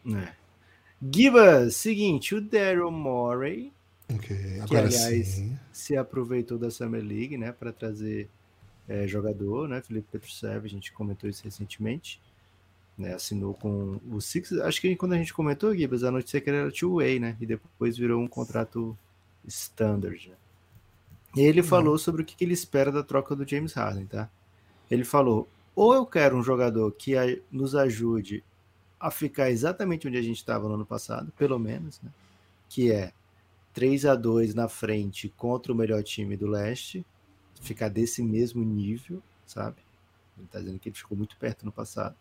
É. 0.08 0.34
Giba, 1.14 1.70
seguinte, 1.70 2.34
o 2.34 2.42
Daryl 2.42 2.92
Morey 2.92 3.72
Okay, 4.16 4.60
agora 4.60 4.68
que, 4.68 4.96
aliás, 4.96 5.28
sim. 5.28 5.58
se 5.72 5.96
aproveitou 5.96 6.58
da 6.58 6.70
Summer 6.70 7.04
League, 7.04 7.38
né, 7.38 7.52
para 7.52 7.72
trazer 7.72 8.30
é, 8.88 9.08
jogador, 9.08 9.68
né, 9.68 9.82
Felipe 9.82 10.08
Petrusev, 10.12 10.66
a 10.66 10.70
gente 10.70 10.92
comentou 10.92 11.30
isso 11.30 11.44
recentemente, 11.44 12.22
né, 12.98 13.14
assinou 13.14 13.54
com 13.54 14.00
o 14.10 14.20
Six, 14.20 14.54
acho 14.54 14.82
que 14.82 14.96
quando 14.96 15.14
a 15.14 15.18
gente 15.18 15.34
comentou, 15.34 15.76
Gibbs, 15.76 16.04
a 16.04 16.12
notícia 16.12 16.42
que 16.42 16.50
era 16.50 16.72
two-way, 16.72 17.20
né, 17.20 17.38
e 17.40 17.46
depois 17.46 17.98
virou 17.98 18.22
um 18.22 18.28
contrato 18.28 18.98
standard, 19.48 20.30
né. 20.30 20.36
E 21.36 21.42
ele 21.42 21.64
falou 21.64 21.98
sobre 21.98 22.24
o 22.24 22.26
que 22.26 22.44
ele 22.44 22.54
espera 22.54 22.92
da 22.92 23.02
troca 23.02 23.34
do 23.34 23.48
James 23.48 23.72
Harden, 23.72 24.06
tá? 24.06 24.30
Ele 24.90 25.06
falou, 25.06 25.48
ou 25.74 25.94
eu 25.94 26.06
quero 26.06 26.36
um 26.36 26.44
jogador 26.44 26.92
que 26.92 27.14
nos 27.50 27.74
ajude 27.74 28.44
a 29.00 29.10
ficar 29.10 29.50
exatamente 29.50 30.10
onde 30.10 30.18
a 30.18 30.22
gente 30.22 30.36
estava 30.36 30.68
no 30.68 30.74
ano 30.74 30.86
passado, 30.86 31.32
pelo 31.38 31.58
menos, 31.58 32.02
né, 32.02 32.10
que 32.68 32.92
é 32.92 33.14
3 33.74 34.06
a 34.06 34.16
2 34.16 34.54
na 34.54 34.68
frente 34.68 35.30
contra 35.38 35.72
o 35.72 35.76
melhor 35.76 36.04
time 36.04 36.36
do 36.36 36.48
leste, 36.48 37.06
ficar 37.62 37.90
desse 37.90 38.22
mesmo 38.22 38.64
nível, 38.64 39.22
sabe? 39.46 39.78
Ele 40.38 40.48
tá 40.48 40.60
dizendo 40.60 40.80
que 40.80 40.90
ele 40.90 40.96
ficou 40.96 41.18
muito 41.18 41.38
perto 41.38 41.66
no 41.66 41.72
passado. 41.72 42.16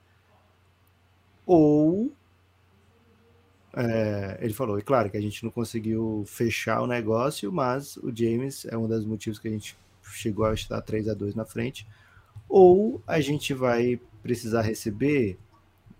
Ou 1.46 2.12
é, 3.72 4.38
ele 4.40 4.52
falou, 4.52 4.78
e 4.78 4.82
claro 4.82 5.10
que 5.10 5.16
a 5.16 5.20
gente 5.20 5.44
não 5.44 5.50
conseguiu 5.50 6.24
fechar 6.26 6.80
o 6.82 6.86
negócio, 6.86 7.52
mas 7.52 7.96
o 7.96 8.14
James 8.14 8.64
é 8.66 8.76
um 8.76 8.88
dos 8.88 9.04
motivos 9.04 9.38
que 9.38 9.48
a 9.48 9.50
gente 9.50 9.76
chegou 10.02 10.44
a 10.44 10.54
estar 10.54 10.80
3 10.80 11.08
a 11.08 11.14
2 11.14 11.34
na 11.34 11.44
frente. 11.44 11.86
Ou 12.48 13.00
a 13.06 13.20
gente 13.20 13.54
vai 13.54 14.00
precisar 14.22 14.62
receber 14.62 15.38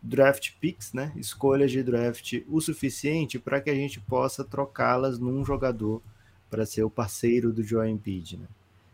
draft 0.02 0.52
picks, 0.60 0.92
né? 0.92 1.12
Escolhas 1.16 1.70
de 1.70 1.82
draft 1.82 2.42
o 2.48 2.60
suficiente 2.60 3.38
para 3.38 3.60
que 3.60 3.70
a 3.70 3.74
gente 3.74 4.00
possa 4.00 4.44
trocá-las 4.44 5.18
num 5.18 5.44
jogador 5.44 6.02
para 6.48 6.66
ser 6.66 6.82
o 6.82 6.90
parceiro 6.90 7.52
do 7.52 7.62
Joel 7.62 7.90
Embiid, 7.90 8.36
né? 8.38 8.46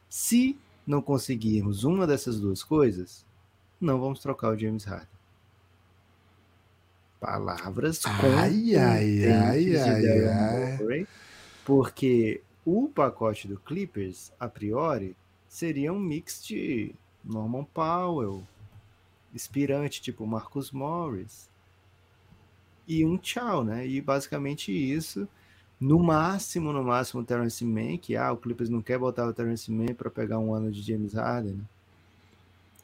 Se 0.08 0.58
não 0.86 1.02
conseguirmos 1.02 1.84
uma 1.84 2.06
dessas 2.06 2.40
duas 2.40 2.62
coisas, 2.62 3.24
não 3.80 4.00
vamos 4.00 4.20
trocar 4.20 4.50
o 4.50 4.58
James 4.58 4.84
Harden. 4.84 5.08
Palavras 7.20 8.02
ai, 8.04 8.76
ai, 8.76 9.24
ai, 9.26 9.76
ai, 9.76 10.28
ai. 10.28 11.06
porque 11.64 12.42
o 12.64 12.88
pacote 12.88 13.48
do 13.48 13.58
Clippers, 13.58 14.32
a 14.38 14.48
priori, 14.48 15.16
seria 15.48 15.92
um 15.92 15.98
mix 15.98 16.44
de 16.44 16.94
Norman 17.24 17.64
Powell, 17.64 18.42
inspirante, 19.34 20.00
tipo 20.00 20.26
Marcus 20.26 20.70
Morris. 20.70 21.48
E 22.86 23.04
um 23.04 23.18
tchau, 23.18 23.64
né? 23.64 23.86
E 23.86 24.00
basicamente 24.00 24.72
isso. 24.72 25.28
No 25.80 25.98
máximo, 25.98 26.72
no 26.72 26.82
máximo, 26.82 27.20
o 27.20 27.24
Terence 27.24 27.64
Mann, 27.64 27.98
que 27.98 28.16
ah, 28.16 28.32
o 28.32 28.36
Clippers 28.36 28.70
não 28.70 28.80
quer 28.80 28.98
botar 28.98 29.26
o 29.26 29.32
Terence 29.32 29.70
Mann 29.70 29.94
para 29.94 30.10
pegar 30.10 30.38
um 30.38 30.54
ano 30.54 30.70
de 30.70 30.80
James 30.82 31.12
Harden. 31.14 31.54
Né? 31.54 31.64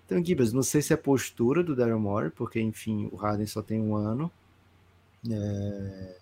Então, 0.05 0.23
Gibbs, 0.23 0.53
não 0.53 0.63
sei 0.63 0.83
se 0.83 0.93
é 0.93 0.97
postura 0.97 1.63
do 1.63 1.75
Daryl 1.75 1.99
Morey, 1.99 2.31
porque, 2.31 2.61
enfim, 2.61 3.09
o 3.11 3.17
Harden 3.17 3.47
só 3.47 3.63
tem 3.63 3.81
um 3.81 3.97
ano. 3.97 4.31
É... 5.31 6.19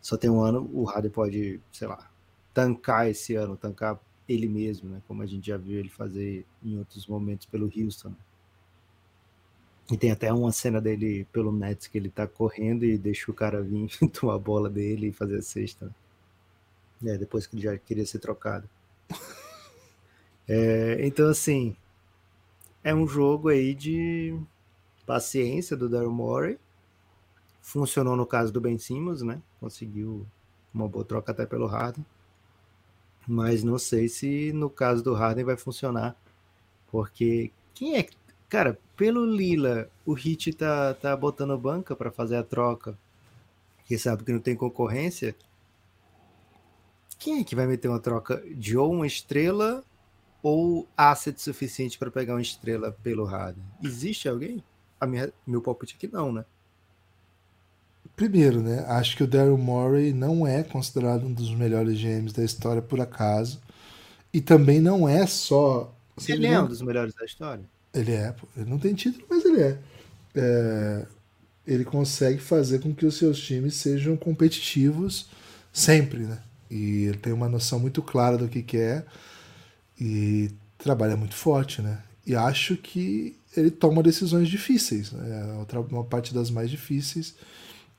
Só 0.00 0.16
tem 0.16 0.28
um 0.28 0.40
ano, 0.40 0.68
o 0.72 0.84
Harden 0.84 1.10
pode, 1.12 1.60
sei 1.70 1.86
lá, 1.86 2.10
tancar 2.52 3.08
esse 3.08 3.36
ano, 3.36 3.56
tancar 3.56 4.00
ele 4.28 4.48
mesmo, 4.48 4.88
né? 4.90 5.00
Como 5.06 5.22
a 5.22 5.26
gente 5.26 5.46
já 5.46 5.56
viu 5.56 5.78
ele 5.78 5.88
fazer 5.88 6.44
em 6.64 6.76
outros 6.78 7.06
momentos 7.06 7.46
pelo 7.46 7.66
Houston. 7.66 8.08
Né? 8.08 8.16
E 9.92 9.96
tem 9.98 10.10
até 10.10 10.32
uma 10.32 10.50
cena 10.50 10.80
dele 10.80 11.26
pelo 11.30 11.52
Nets 11.52 11.86
que 11.86 11.98
ele 11.98 12.08
tá 12.08 12.26
correndo 12.26 12.82
e 12.82 12.96
deixa 12.96 13.30
o 13.30 13.34
cara 13.34 13.60
vir 13.60 13.90
tomar 14.08 14.36
a 14.36 14.38
bola 14.38 14.70
dele 14.70 15.08
e 15.08 15.12
fazer 15.12 15.36
a 15.36 15.42
cesta. 15.42 15.94
É, 17.04 17.18
depois 17.18 17.46
que 17.46 17.56
ele 17.56 17.62
já 17.62 17.76
queria 17.76 18.06
ser 18.06 18.18
trocado. 18.18 18.66
É, 20.48 21.06
então, 21.06 21.28
assim, 21.28 21.76
é 22.82 22.92
um 22.92 23.06
jogo 23.06 23.48
aí 23.48 23.74
de 23.74 24.36
paciência 25.06 25.76
do 25.76 25.88
Daryl 25.88 26.10
Morey. 26.10 26.58
Funcionou 27.60 28.16
no 28.16 28.26
caso 28.26 28.52
do 28.52 28.60
Ben 28.60 28.76
Simmons, 28.76 29.22
né? 29.22 29.40
Conseguiu 29.60 30.26
uma 30.74 30.88
boa 30.88 31.04
troca 31.04 31.30
até 31.30 31.46
pelo 31.46 31.66
Harden. 31.66 32.04
Mas 33.26 33.62
não 33.62 33.78
sei 33.78 34.08
se 34.08 34.52
no 34.52 34.68
caso 34.68 35.02
do 35.02 35.14
Harden 35.14 35.44
vai 35.44 35.56
funcionar. 35.56 36.16
Porque 36.90 37.52
quem 37.72 37.94
é 37.94 38.02
que 38.02 38.16
Cara, 38.52 38.78
pelo 38.98 39.24
Lila, 39.24 39.88
o 40.04 40.12
Hit 40.12 40.52
tá, 40.52 40.92
tá 40.92 41.16
botando 41.16 41.56
banca 41.56 41.96
para 41.96 42.10
fazer 42.10 42.36
a 42.36 42.42
troca. 42.42 42.94
Porque 43.78 43.96
sabe 43.96 44.24
que 44.24 44.30
não 44.30 44.40
tem 44.40 44.54
concorrência. 44.54 45.34
Quem 47.18 47.40
é 47.40 47.44
que 47.44 47.56
vai 47.56 47.66
meter 47.66 47.88
uma 47.88 47.98
troca 47.98 48.42
de 48.54 48.76
ou 48.76 48.92
uma 48.92 49.06
estrela 49.06 49.82
ou 50.42 50.86
asset 50.94 51.40
suficiente 51.40 51.98
para 51.98 52.10
pegar 52.10 52.34
uma 52.34 52.42
estrela 52.42 52.94
pelo 53.02 53.24
Harden? 53.24 53.64
Existe 53.82 54.28
alguém? 54.28 54.62
A 55.00 55.06
minha, 55.06 55.32
meu 55.46 55.62
palpite 55.62 55.94
aqui 55.96 56.06
não, 56.06 56.30
né? 56.30 56.44
Primeiro, 58.14 58.60
né? 58.60 58.84
Acho 58.86 59.16
que 59.16 59.24
o 59.24 59.26
Daryl 59.26 59.56
Morey 59.56 60.12
não 60.12 60.46
é 60.46 60.62
considerado 60.62 61.24
um 61.24 61.32
dos 61.32 61.54
melhores 61.54 61.98
GMs 61.98 62.34
da 62.34 62.44
história 62.44 62.82
por 62.82 63.00
acaso. 63.00 63.62
E 64.30 64.42
também 64.42 64.78
não 64.78 65.08
é 65.08 65.26
só. 65.26 65.90
Ele 66.28 66.46
é 66.46 66.60
um 66.60 66.66
dos 66.66 66.82
melhores 66.82 67.14
da 67.14 67.24
história? 67.24 67.64
Ele 67.94 68.12
é, 68.12 68.34
ele 68.56 68.70
não 68.70 68.78
tem 68.78 68.94
título, 68.94 69.24
mas 69.28 69.44
ele 69.44 69.60
é. 69.60 69.78
é. 70.34 71.06
Ele 71.66 71.84
consegue 71.84 72.40
fazer 72.40 72.80
com 72.80 72.92
que 72.92 73.06
os 73.06 73.16
seus 73.16 73.40
times 73.40 73.76
sejam 73.76 74.16
competitivos 74.16 75.28
sempre, 75.72 76.24
né? 76.24 76.38
E 76.70 77.04
ele 77.04 77.18
tem 77.18 77.32
uma 77.32 77.48
noção 77.48 77.78
muito 77.78 78.02
clara 78.02 78.36
do 78.36 78.48
que, 78.48 78.62
que 78.62 78.78
é 78.78 79.04
e 80.00 80.50
trabalha 80.78 81.16
muito 81.16 81.34
forte, 81.34 81.80
né? 81.80 82.02
E 82.26 82.34
acho 82.34 82.76
que 82.76 83.36
ele 83.56 83.70
toma 83.70 84.02
decisões 84.02 84.48
difíceis. 84.48 85.12
Né? 85.12 85.66
Uma 85.90 86.04
parte 86.04 86.32
das 86.32 86.50
mais 86.50 86.70
difíceis 86.70 87.34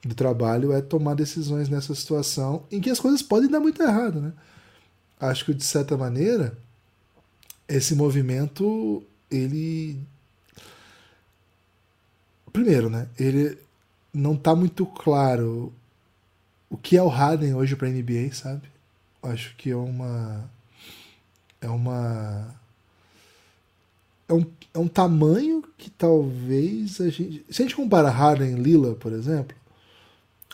do 0.04 0.16
trabalho 0.16 0.74
é 0.74 0.82
tomar 0.82 1.14
decisões 1.16 1.70
nessa 1.70 1.94
situação 1.96 2.66
em 2.72 2.82
que 2.82 2.90
as 2.90 3.00
coisas 3.00 3.22
podem 3.22 3.50
dar 3.50 3.60
muito 3.60 3.82
errado, 3.82 4.20
né? 4.20 4.34
Acho 5.20 5.46
que 5.46 5.54
de 5.54 5.64
certa 5.64 5.96
maneira 5.96 6.58
esse 7.68 7.96
movimento 7.96 9.04
ele 9.36 10.00
primeiro, 12.52 12.90
né? 12.90 13.10
Ele 13.18 13.58
não 14.14 14.38
tá 14.38 14.56
muito 14.56 14.86
claro 14.86 15.74
o 16.70 16.78
que 16.78 16.96
é 16.96 17.02
o 17.02 17.08
Harden 17.08 17.56
hoje 17.56 17.76
para 17.76 17.90
NBA, 17.90 18.34
sabe? 18.34 18.68
Acho 19.22 19.56
que 19.56 19.72
é 19.72 19.76
uma 19.76 20.50
é 21.60 21.68
uma 21.68 22.56
é 24.28 24.34
um, 24.34 24.46
é 24.74 24.80
um 24.80 24.88
tamanho 24.88 25.64
que 25.78 25.90
talvez 25.90 27.00
a 27.02 27.10
gente. 27.10 27.46
Se 27.50 27.62
a 27.62 27.66
gente 27.66 27.76
compara 27.76 28.10
Harden 28.10 28.58
e 28.58 28.60
Lila, 28.60 28.96
por 28.96 29.12
exemplo, 29.12 29.56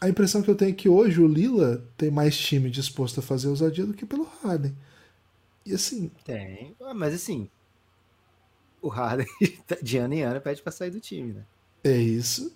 a 0.01 0.09
impressão 0.09 0.41
que 0.41 0.49
eu 0.49 0.55
tenho 0.55 0.71
é 0.71 0.75
que 0.75 0.89
hoje 0.89 1.21
o 1.21 1.27
Lila 1.27 1.84
tem 1.97 2.09
mais 2.09 2.38
time 2.38 2.69
disposto 2.69 3.19
a 3.19 3.23
fazer 3.23 3.47
ousadia 3.47 3.86
do 3.86 3.93
que 3.93 4.05
pelo 4.05 4.30
Harden. 4.43 4.75
E 5.65 5.73
assim. 5.73 6.09
Tem, 6.25 6.75
ah, 6.82 6.93
mas 6.93 7.13
assim. 7.13 7.49
O 8.82 8.88
Harden 8.88 9.27
de 9.82 9.97
ano 9.97 10.13
em 10.13 10.21
ano 10.21 10.41
pede 10.41 10.61
pra 10.61 10.71
sair 10.71 10.91
do 10.91 10.99
time, 10.99 11.34
né? 11.34 11.43
É 11.84 11.97
isso. 11.97 12.51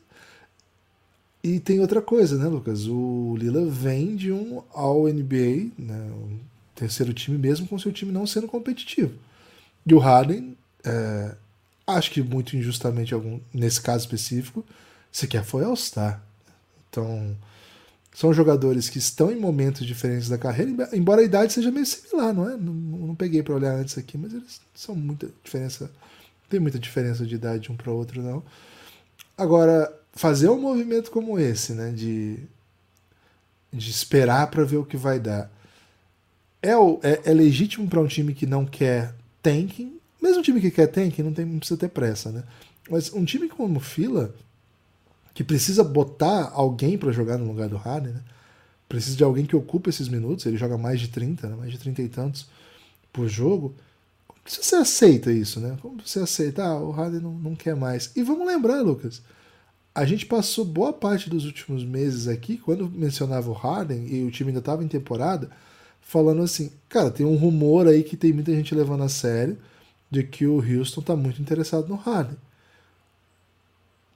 E 1.43 1.59
tem 1.59 1.80
outra 1.82 2.01
coisa, 2.01 2.38
né, 2.38 2.47
Lucas? 2.47 2.88
O 2.88 3.36
Lila 3.38 3.65
vem 3.65 4.15
de 4.15 4.32
um 4.32 4.63
All-NBA, 4.74 5.71
né, 5.78 6.11
um 6.13 6.39
terceiro 6.74 7.13
time 7.13 7.38
mesmo, 7.38 7.67
com 7.67 7.78
seu 7.78 7.91
time 7.91 8.11
não 8.11 8.26
sendo 8.26 8.47
competitivo. 8.47 9.13
E 9.86 9.93
o 9.93 9.99
Harden 9.99 10.57
é, 10.86 11.36
acho 11.86 12.11
que 12.11 12.21
muito 12.21 12.55
injustamente, 12.55 13.13
algum, 13.13 13.39
nesse 13.53 13.82
caso 13.82 14.05
específico, 14.05 14.65
sequer 15.11 15.43
foi 15.43 15.65
All-Star. 15.65 16.24
Então, 16.89 17.36
são 18.13 18.34
jogadores 18.34 18.89
que 18.89 18.99
estão 18.99 19.32
em 19.32 19.39
momentos 19.39 19.86
diferentes 19.86 20.30
da 20.30 20.38
carreira, 20.38 20.89
embora 20.93 21.21
a 21.21 21.26
idade 21.26 21.53
seja 21.53 21.71
meio 21.71 21.86
similar, 21.86 22.34
não 22.34 22.49
é? 22.49 22.55
Não, 22.55 22.74
não 22.74 23.15
peguei 23.15 23.41
para 23.41 23.55
olhar 23.55 23.74
antes 23.76 23.97
aqui, 23.97 24.17
mas 24.17 24.34
eles 24.34 24.61
são 24.74 24.95
muita 24.95 25.30
diferença. 25.43 25.91
Tem 26.54 26.60
muita 26.60 26.78
diferença 26.78 27.26
de 27.26 27.34
idade 27.34 27.72
um 27.72 27.76
para 27.76 27.91
outro, 27.91 28.22
não. 28.22 28.43
Agora, 29.36 29.91
fazer 30.12 30.49
um 30.49 30.62
movimento 30.62 31.10
como 31.10 31.39
esse, 31.39 31.74
né, 31.74 31.89
de, 31.89 32.38
de 33.72 33.89
esperar 33.89 34.51
para 34.51 34.64
ver 34.64 34.78
o 34.78 34.86
que 34.86 34.95
vai 34.95 35.20
dar, 35.20 35.51
é, 36.62 36.74
é, 37.01 37.22
é 37.26 37.34
legítimo 37.34 37.88
para 37.88 37.99
um 37.99 38.06
time 38.06 38.36
que 38.36 38.45
não 38.45 38.68
quer 38.68 39.16
tanking, 39.41 39.99
mesmo 40.22 40.41
um 40.41 40.43
time 40.43 40.62
que 40.62 40.70
quer 40.70 40.86
tank, 40.86 41.18
não, 41.24 41.34
tem, 41.34 41.43
não 41.43 41.58
precisa 41.58 41.80
ter 41.80 41.89
pressa, 41.89 42.32
né? 42.32 42.43
Mas 42.88 43.12
um 43.12 43.26
time 43.26 43.49
como 43.49 43.80
Fila, 43.80 44.32
que 45.34 45.43
precisa 45.43 45.84
botar 45.84 46.51
alguém 46.54 46.99
para 46.99 47.12
jogar 47.12 47.39
no 47.39 47.47
lugar 47.47 47.68
do 47.68 47.78
Harden, 47.78 48.14
né? 48.14 48.22
Precisa 48.88 49.18
de 49.18 49.24
alguém 49.24 49.47
que 49.47 49.56
ocupe 49.56 49.89
esses 49.89 50.08
minutos, 50.08 50.45
ele 50.45 50.58
joga 50.58 50.78
mais 50.78 50.99
de 50.99 51.08
30, 51.08 51.47
né? 51.47 51.56
mais 51.56 51.72
de 51.72 51.80
30 51.80 52.04
e 52.04 52.10
tantos 52.10 52.45
por 53.12 53.28
jogo. 53.28 53.74
Que 54.44 54.52
você 54.52 54.76
aceita 54.76 55.32
isso, 55.32 55.60
né? 55.60 55.78
Como 55.82 56.02
você 56.06 56.20
aceita? 56.20 56.64
Ah, 56.64 56.78
o 56.78 56.91
Harden 56.91 57.22
não, 57.22 57.34
não 57.34 57.56
quer 57.56 57.76
mais. 57.76 58.12
E 58.16 58.22
vamos 58.22 58.46
lembrar, 58.46 58.82
Lucas, 58.82 59.22
a 59.96 60.06
gente 60.06 60.26
passou 60.26 60.66
boa 60.66 60.91
parte 60.91 61.30
dos 61.30 61.46
últimos 61.46 61.84
meses 61.86 62.28
aqui, 62.28 62.58
quando 62.58 62.89
mencionava 62.89 63.50
o 63.50 63.54
Harden 63.54 64.08
e 64.08 64.24
o 64.24 64.32
time 64.32 64.50
ainda 64.50 64.60
estava 64.60 64.84
em 64.84 64.88
temporada, 64.88 65.50
falando 66.02 66.41
assim, 66.41 66.72
cara, 66.89 67.10
tem 67.10 67.26
um 67.26 67.36
rumor 67.36 67.88
aí 67.88 68.04
que 68.04 68.18
tem 68.18 68.34
muita 68.34 68.54
gente 68.54 68.76
levando 68.76 69.04
a 69.04 69.10
sério 69.10 69.58
de 70.12 70.24
que 70.24 70.46
o 70.46 70.58
Houston 70.58 71.02
está 71.02 71.16
muito 71.16 71.41
interessado 71.41 71.88
no 71.88 71.96
Harden. 71.96 72.38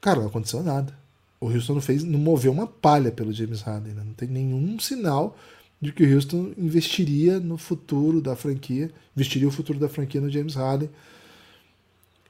Cara, 0.02 0.20
não 0.20 0.28
aconteceu 0.28 0.62
nada. 0.62 0.94
O 1.40 1.48
Houston 1.48 1.76
não 1.76 1.82
fez, 1.82 2.04
não 2.04 2.20
moveu 2.20 2.52
uma 2.52 2.68
palha 2.68 3.12
pelo 3.12 3.32
James 3.32 3.62
Harden. 3.62 3.94
Né? 3.94 4.04
Não 4.06 4.14
tem 4.14 4.28
nenhum 4.28 4.80
sinal 4.80 5.38
de 5.82 5.92
que 5.92 6.04
o 6.04 6.14
Houston 6.14 6.54
investiria 6.58 7.40
no 7.40 7.58
futuro 7.58 8.20
da 8.20 8.36
franquia, 8.36 8.92
investiria 9.16 9.48
o 9.48 9.52
futuro 9.52 9.80
da 9.80 9.88
franquia 9.88 10.20
no 10.20 10.30
James 10.30 10.56
Harden. 10.56 10.90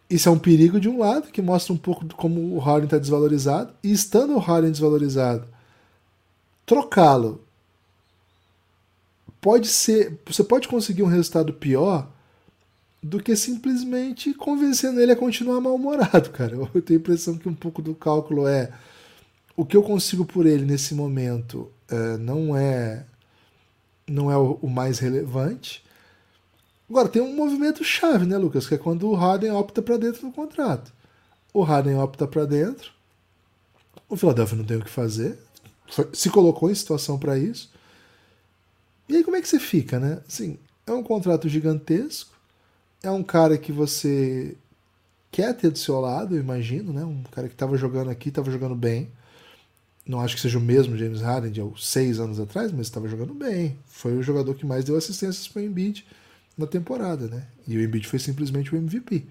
Isso 0.09 0.27
é 0.27 0.31
um 0.31 0.39
perigo 0.39 0.79
de 0.79 0.89
um 0.89 0.99
lado, 0.99 1.31
que 1.31 1.41
mostra 1.41 1.73
um 1.73 1.77
pouco 1.77 2.05
como 2.15 2.55
o 2.55 2.59
Harden 2.59 2.85
está 2.85 2.97
desvalorizado, 2.97 3.73
e 3.83 3.91
estando 3.91 4.35
o 4.35 4.39
Harden 4.39 4.71
desvalorizado, 4.71 5.47
trocá-lo 6.65 7.41
pode 9.39 9.67
ser, 9.67 10.19
você 10.25 10.43
pode 10.43 10.67
conseguir 10.67 11.03
um 11.03 11.07
resultado 11.07 11.53
pior 11.53 12.09
do 13.01 13.21
que 13.21 13.35
simplesmente 13.35 14.33
convencendo 14.33 14.99
ele 14.99 15.11
a 15.11 15.15
continuar 15.15 15.61
mal-humorado, 15.61 16.31
cara. 16.31 16.55
Eu 16.73 16.81
tenho 16.81 16.99
a 16.99 17.01
impressão 17.01 17.37
que 17.37 17.47
um 17.47 17.53
pouco 17.53 17.81
do 17.81 17.95
cálculo 17.95 18.47
é 18.47 18.71
o 19.55 19.65
que 19.65 19.75
eu 19.75 19.81
consigo 19.81 20.23
por 20.23 20.45
ele 20.45 20.65
nesse 20.65 20.93
momento 20.93 21.71
é, 21.89 22.17
não 22.17 22.55
é 22.55 23.05
não 24.07 24.31
é 24.31 24.37
o, 24.37 24.59
o, 24.61 24.69
mais 24.69 24.99
relevante. 24.99 25.83
Agora 26.89 27.09
tem 27.09 27.21
um 27.21 27.35
movimento 27.35 27.83
chave, 27.83 28.25
né, 28.25 28.37
Lucas, 28.37 28.67
que 28.67 28.75
é 28.75 28.77
quando 28.77 29.09
o 29.09 29.15
Harden 29.15 29.51
opta 29.51 29.81
para 29.81 29.97
dentro 29.97 30.21
do 30.21 30.31
contrato. 30.31 30.91
O 31.53 31.61
Harden 31.61 31.97
opta 31.97 32.27
para 32.27 32.45
dentro. 32.45 32.91
O 34.07 34.15
Philadelphia 34.15 34.57
não 34.57 34.65
tem 34.65 34.77
o 34.77 34.83
que 34.83 34.89
fazer. 34.89 35.37
Se 36.13 36.29
colocou 36.29 36.69
em 36.69 36.75
situação 36.75 37.19
para 37.19 37.37
isso. 37.37 37.69
E 39.09 39.17
aí 39.17 39.23
como 39.23 39.35
é 39.35 39.41
que 39.41 39.47
você 39.47 39.59
fica, 39.59 39.99
né? 39.99 40.21
Assim, 40.27 40.57
é 40.85 40.91
um 40.91 41.03
contrato 41.03 41.49
gigantesco 41.49 42.37
é 43.03 43.11
um 43.11 43.23
cara 43.23 43.57
que 43.57 43.71
você 43.71 44.55
quer 45.31 45.55
ter 45.55 45.69
do 45.69 45.77
seu 45.77 45.99
lado, 45.99 46.35
eu 46.35 46.39
imagino, 46.39 46.91
né? 46.93 47.03
Um 47.03 47.23
cara 47.31 47.47
que 47.47 47.53
estava 47.53 47.77
jogando 47.77 48.09
aqui, 48.09 48.29
estava 48.29 48.51
jogando 48.51 48.75
bem. 48.75 49.09
Não 50.07 50.21
acho 50.21 50.35
que 50.35 50.41
seja 50.41 50.57
o 50.57 50.61
mesmo 50.61 50.97
James 50.97 51.21
Harden 51.21 51.51
de 51.51 51.61
seis 51.83 52.19
anos 52.19 52.39
atrás, 52.39 52.71
mas 52.71 52.87
estava 52.87 53.07
jogando 53.07 53.33
bem. 53.33 53.77
Foi 53.85 54.15
o 54.15 54.23
jogador 54.23 54.55
que 54.55 54.65
mais 54.65 54.85
deu 54.85 54.95
assistências 54.95 55.47
para 55.47 55.61
o 55.61 55.65
Embiid 55.65 56.05
na 56.57 56.65
temporada, 56.65 57.27
né? 57.27 57.47
E 57.67 57.77
o 57.77 57.83
Embiid 57.83 58.07
foi 58.07 58.17
simplesmente 58.17 58.73
o 58.73 58.77
MVP. 58.77 59.25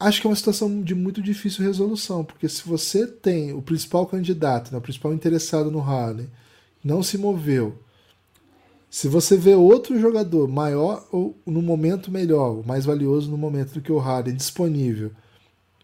Acho 0.00 0.20
que 0.20 0.26
é 0.26 0.30
uma 0.30 0.36
situação 0.36 0.82
de 0.82 0.94
muito 0.94 1.22
difícil 1.22 1.64
resolução, 1.64 2.24
porque 2.24 2.48
se 2.48 2.66
você 2.66 3.06
tem 3.06 3.52
o 3.52 3.62
principal 3.62 4.04
candidato, 4.06 4.72
né, 4.72 4.78
o 4.78 4.82
principal 4.82 5.14
interessado 5.14 5.70
no 5.70 5.78
Harden, 5.78 6.28
não 6.82 7.02
se 7.02 7.16
moveu, 7.16 7.78
se 8.90 9.08
você 9.08 9.36
vê 9.36 9.54
outro 9.54 9.98
jogador 9.98 10.46
maior 10.48 11.04
ou 11.10 11.36
no 11.46 11.62
momento 11.62 12.12
melhor, 12.12 12.64
mais 12.66 12.84
valioso 12.84 13.30
no 13.30 13.36
momento 13.36 13.74
do 13.74 13.80
que 13.80 13.90
o 13.90 13.98
Harden 13.98 14.36
disponível 14.36 15.10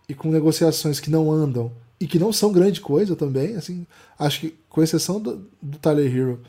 e 0.08 0.14
com 0.14 0.30
negociações 0.30 1.00
que 1.00 1.10
não 1.10 1.30
andam 1.30 1.72
e 2.00 2.06
que 2.06 2.18
não 2.18 2.32
são 2.32 2.50
grande 2.50 2.80
coisa 2.80 3.14
também, 3.14 3.56
assim, 3.56 3.86
acho 4.18 4.40
que 4.40 4.54
com 4.68 4.82
exceção 4.82 5.20
do, 5.20 5.46
do 5.60 5.78
Tyler 5.78 6.16
Hero 6.16 6.40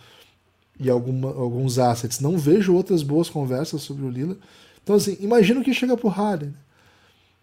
e 0.80 0.89
alguma, 0.89 1.28
alguns 1.30 1.78
assets, 1.78 2.20
não 2.20 2.38
vejo 2.38 2.74
outras 2.74 3.04
boas 3.04 3.30
conversas 3.30 3.82
sobre 3.82 4.06
o 4.06 4.10
Lila. 4.10 4.38
Então 4.82 4.95
assim, 4.95 5.18
imagina 5.20 5.60
o 5.60 5.64
que 5.64 5.74
chega 5.74 5.97
pro 5.97 6.08
Harden. 6.08 6.54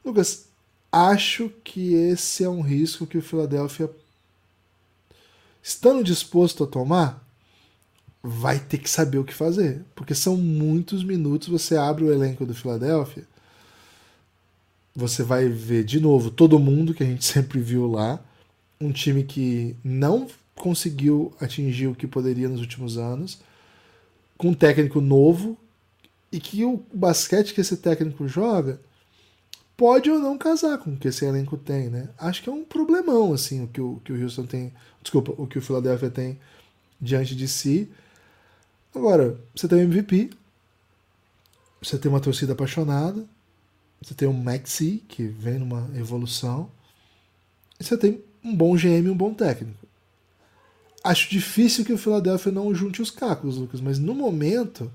Lucas, 0.05 0.47
acho 0.91 1.51
que 1.63 1.93
esse 1.93 2.43
é 2.43 2.49
um 2.49 2.63
risco 2.63 3.07
que 3.07 3.19
o 3.19 3.23
Philadelphia 3.23 3.91
estando 5.63 6.03
disposto 6.03 6.65
a 6.65 6.67
tomar, 6.67 7.23
vai 8.23 8.59
ter 8.59 8.79
que 8.79 8.89
saber 8.89 9.19
o 9.19 9.25
que 9.25 9.35
fazer. 9.35 9.85
Porque 9.95 10.15
são 10.15 10.37
muitos 10.37 11.05
minutos. 11.05 11.49
Você 11.49 11.77
abre 11.77 12.05
o 12.05 12.13
elenco 12.13 12.47
do 12.47 12.55
Philadelphia, 12.55 13.27
você 14.99 15.23
vai 15.23 15.49
ver 15.49 15.85
de 15.85 16.01
novo 16.01 16.29
todo 16.29 16.59
mundo 16.59 16.93
que 16.93 17.05
a 17.05 17.07
gente 17.07 17.25
sempre 17.25 17.61
viu 17.61 17.89
lá. 17.89 18.21
Um 18.81 18.91
time 18.91 19.23
que 19.23 19.77
não 19.83 20.27
conseguiu 20.57 21.33
atingir 21.41 21.87
o 21.87 21.95
que 21.95 22.07
poderia 22.07 22.49
nos 22.49 22.61
últimos 22.61 22.99
anos, 22.99 23.41
com 24.37 24.49
um 24.49 24.55
técnico 24.55 25.01
novo, 25.01 25.57
e 26.33 26.41
que 26.41 26.65
o 26.65 26.83
basquete 26.93 27.55
que 27.55 27.61
esse 27.61 27.77
técnico 27.77 28.27
joga 28.27 28.81
pode 29.77 30.11
ou 30.11 30.19
não 30.19 30.37
casar 30.37 30.79
com 30.79 30.91
o 30.91 30.97
que 30.97 31.09
esse 31.09 31.25
elenco 31.25 31.57
tem, 31.57 31.89
né? 31.89 32.09
Acho 32.19 32.43
que 32.43 32.49
é 32.49 32.53
um 32.53 32.65
problemão, 32.65 33.33
assim, 33.33 33.65
o 33.65 33.69
que 33.69 33.81
o, 33.81 34.01
que 34.05 34.13
o 34.13 34.21
Houston 34.21 34.47
tem, 34.47 34.73
desculpa, 35.01 35.33
o 35.41 35.47
que 35.47 35.59
o 35.59 35.63
Philadelphia 35.63 36.11
tem 36.11 36.39
diante 37.01 37.37
de 37.37 37.47
si. 37.47 37.89
Agora, 38.93 39.39
você 39.55 39.69
tem 39.69 39.79
um 39.79 39.83
MVP, 39.83 40.31
você 41.81 41.97
tem 41.97 42.11
uma 42.11 42.21
torcida 42.21 42.53
apaixonada, 42.53 43.25
você 44.01 44.15
tem 44.15 44.29
um 44.29 44.33
Maxi, 44.33 45.03
que 45.09 45.25
vem 45.25 45.59
numa 45.59 45.89
evolução, 45.97 46.71
e 47.79 47.85
você 47.85 47.97
tem 47.97 48.23
um 48.45 48.55
bom 48.55 48.77
GM 48.77 49.07
e 49.07 49.11
um 49.11 49.17
bom 49.17 49.35
técnico. 49.35 49.87
Acho 51.03 51.31
difícil 51.31 51.85
que 51.85 51.93
o 51.93 51.99
Philadelphia 51.99 52.53
não 52.53 52.75
junte 52.75 53.03
os 53.03 53.11
cacos, 53.11 53.57
Lucas, 53.57 53.81
mas 53.81 53.99
no 53.99 54.15
momento 54.15 54.91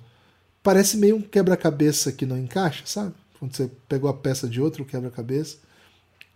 parece 0.62 0.98
meio 0.98 1.18
um 1.18 1.22
quebra-cabeça 1.22 2.12
que 2.12 2.26
não 2.26 2.38
encaixa, 2.38 2.86
sabe? 2.86 3.14
Quando 3.40 3.56
você 3.56 3.70
pegou 3.88 4.10
a 4.10 4.14
peça 4.14 4.48
de 4.48 4.62
outro 4.62 4.86
quebra-cabeça 4.86 5.58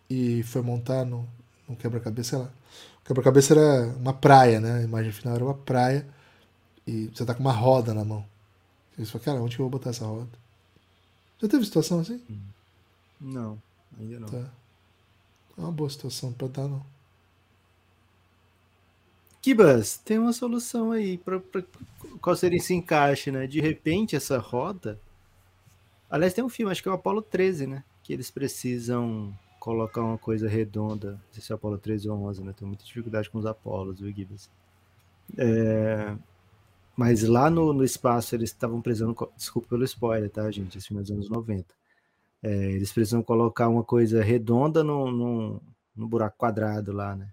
e 0.10 0.44
foi 0.44 0.62
montar 0.62 1.06
no, 1.06 1.28
no 1.68 1.76
quebra-cabeça, 1.76 2.30
sei 2.30 2.40
lá. 2.40 2.52
O 3.02 3.06
quebra-cabeça 3.08 3.54
era 3.54 3.88
uma 3.98 4.14
praia, 4.14 4.60
né? 4.60 4.80
A 4.80 4.84
imagem 4.84 5.12
final 5.12 5.36
era 5.36 5.44
uma 5.44 5.54
praia 5.54 6.06
e 6.86 7.10
você 7.14 7.26
tá 7.26 7.34
com 7.34 7.42
uma 7.42 7.54
roda 7.54 7.94
na 7.94 8.04
mão. 8.04 8.26
Você 8.98 9.06
fala, 9.06 9.24
cara, 9.24 9.42
onde 9.42 9.56
que 9.56 9.62
eu 9.62 9.66
vou 9.66 9.72
botar 9.72 9.92
essa 9.92 10.06
roda? 10.06 10.30
Já 11.42 11.48
teve 11.48 11.66
situação 11.66 12.00
assim? 12.00 12.22
Não, 13.22 13.62
ainda 14.00 14.20
não. 14.20 14.28
Tá. 14.28 14.52
É 15.58 15.60
uma 15.62 15.74
boa 15.74 15.90
situação 15.90 16.32
pra 16.32 16.48
dar, 16.48 16.70
não. 16.70 16.86
Kibas, 19.42 19.98
tem 19.98 20.20
uma 20.20 20.34
solução 20.34 20.92
aí. 20.92 21.18
Pra- 21.18 21.42
qual 22.22 22.36
seria 22.36 22.58
esse 22.58 22.74
encaixe, 22.74 23.32
né? 23.32 23.48
De 23.48 23.60
repente, 23.62 24.16
essa 24.16 24.38
roda. 24.38 25.00
Aliás, 26.10 26.34
tem 26.34 26.44
um 26.44 26.50
filme, 26.50 26.72
acho 26.72 26.82
que 26.82 26.88
é 26.90 26.92
o 26.92 26.96
Apollo 26.96 27.22
13, 27.22 27.68
né? 27.68 27.84
Que 28.04 28.14
eles 28.14 28.32
precisam 28.32 29.34
colocar 29.60 30.02
uma 30.02 30.18
coisa 30.18 30.48
redonda. 30.48 31.12
Não 31.14 31.20
sei 31.34 31.44
se 31.44 31.52
é 31.52 31.56
o 31.56 31.58
Apollo 31.58 31.78
13 31.78 32.10
ou 32.10 32.18
11, 32.24 32.44
né? 32.44 32.54
Tenho 32.58 32.68
muita 32.70 32.86
dificuldade 32.86 33.30
com 33.30 33.38
os 33.40 33.46
Apolos, 33.46 34.00
viu, 34.00 34.12
Gibas? 34.14 34.50
É, 35.38 36.16
Mas 36.98 37.24
lá 37.24 37.50
no, 37.52 37.74
no 37.74 37.86
espaço 37.86 38.36
eles 38.36 38.52
estavam 38.52 38.82
precisando. 38.82 39.16
Desculpa 39.38 39.70
pelo 39.70 39.86
spoiler, 39.86 40.32
tá, 40.32 40.52
gente? 40.52 40.78
Esse 40.80 40.90
filme 40.90 41.02
é 41.02 41.04
dos 41.04 41.12
anos 41.14 41.30
90. 41.30 41.76
É, 42.42 42.72
eles 42.72 42.92
precisam 42.92 43.24
colocar 43.24 43.68
uma 43.68 43.84
coisa 43.84 44.24
redonda 44.24 44.84
no, 44.84 45.12
no, 45.12 46.08
buraco 46.08 46.38
quadrado 46.38 46.92
lá, 46.92 47.16
né? 47.16 47.28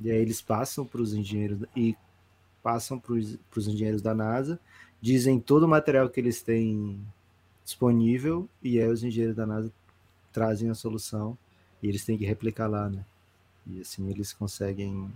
E 0.00 0.10
aí 0.10 0.18
eles 0.18 0.40
passam 0.40 0.84
para 0.84 1.00
os 1.00 1.14
engenheiros 1.14 1.60
e 1.76 1.96
passam 2.62 2.98
para 2.98 3.12
os 3.12 3.68
engenheiros 3.68 4.02
da 4.02 4.14
NASA, 4.14 4.58
dizem 5.00 5.38
todo 5.38 5.64
o 5.64 5.68
material 5.68 6.08
que 6.08 6.20
eles 6.20 6.42
têm 6.42 7.00
disponível 7.64 8.48
e 8.62 8.80
aí 8.80 8.88
os 8.88 9.04
engenheiros 9.04 9.36
da 9.36 9.46
NASA 9.46 9.72
trazem 10.32 10.68
a 10.68 10.74
solução 10.74 11.38
e 11.82 11.88
eles 11.88 12.04
têm 12.04 12.18
que 12.18 12.24
replicar 12.24 12.68
lá, 12.68 12.88
né? 12.88 13.04
E 13.66 13.80
assim 13.80 14.08
eles 14.10 14.32
conseguem 14.32 15.10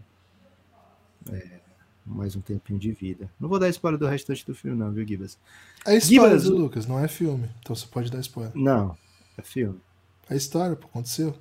é, 1.31 1.61
mais 2.07 2.37
um 2.37 2.41
tempinho 2.41 2.79
de 2.79 2.93
vida. 2.93 3.31
Não 3.41 3.49
vou 3.49 3.59
dar 3.59 3.69
spoiler 3.69 3.99
do 3.99 4.07
restante 4.07 4.47
do 4.47 4.55
filme, 4.55 4.77
não, 4.77 4.93
viu, 4.93 5.07
Gibas? 5.07 5.39
É 5.87 5.97
história, 5.97 6.39
Gibas, 6.39 6.45
do 6.45 6.57
Lucas, 6.57 6.87
não 6.87 6.99
é 6.99 7.09
filme. 7.09 7.49
Então 7.61 7.75
você 7.75 7.87
pode 7.87 8.11
dar 8.11 8.21
spoiler. 8.21 8.53
Não, 8.55 8.97
é 9.39 9.43
filme. 9.43 9.81
É 10.29 10.37
história, 10.37 10.77
pô, 10.77 10.87
aconteceu. 10.87 11.35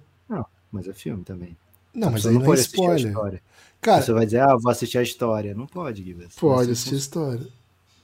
Mas 0.71 0.87
é 0.87 0.93
filme 0.93 1.23
também. 1.23 1.55
Não, 1.93 2.09
A 2.09 2.11
mas 2.11 2.25
aí 2.25 2.33
não 2.33 2.41
é 2.41 2.45
pode 2.45 2.61
a 2.61 2.63
spoiler. 2.63 3.07
história. 3.07 3.41
Cara, 3.81 4.01
Você 4.01 4.11
vai 4.13 4.25
dizer, 4.25 4.41
ah, 4.41 4.55
vou 4.55 4.71
assistir 4.71 4.97
a 4.97 5.03
história. 5.03 5.53
Não 5.53 5.67
pode, 5.67 6.03
Gibas. 6.03 6.39
pode 6.39 6.71
Assim 6.71 6.71
assistir 6.71 6.95
a 6.95 6.97
história. 6.97 7.47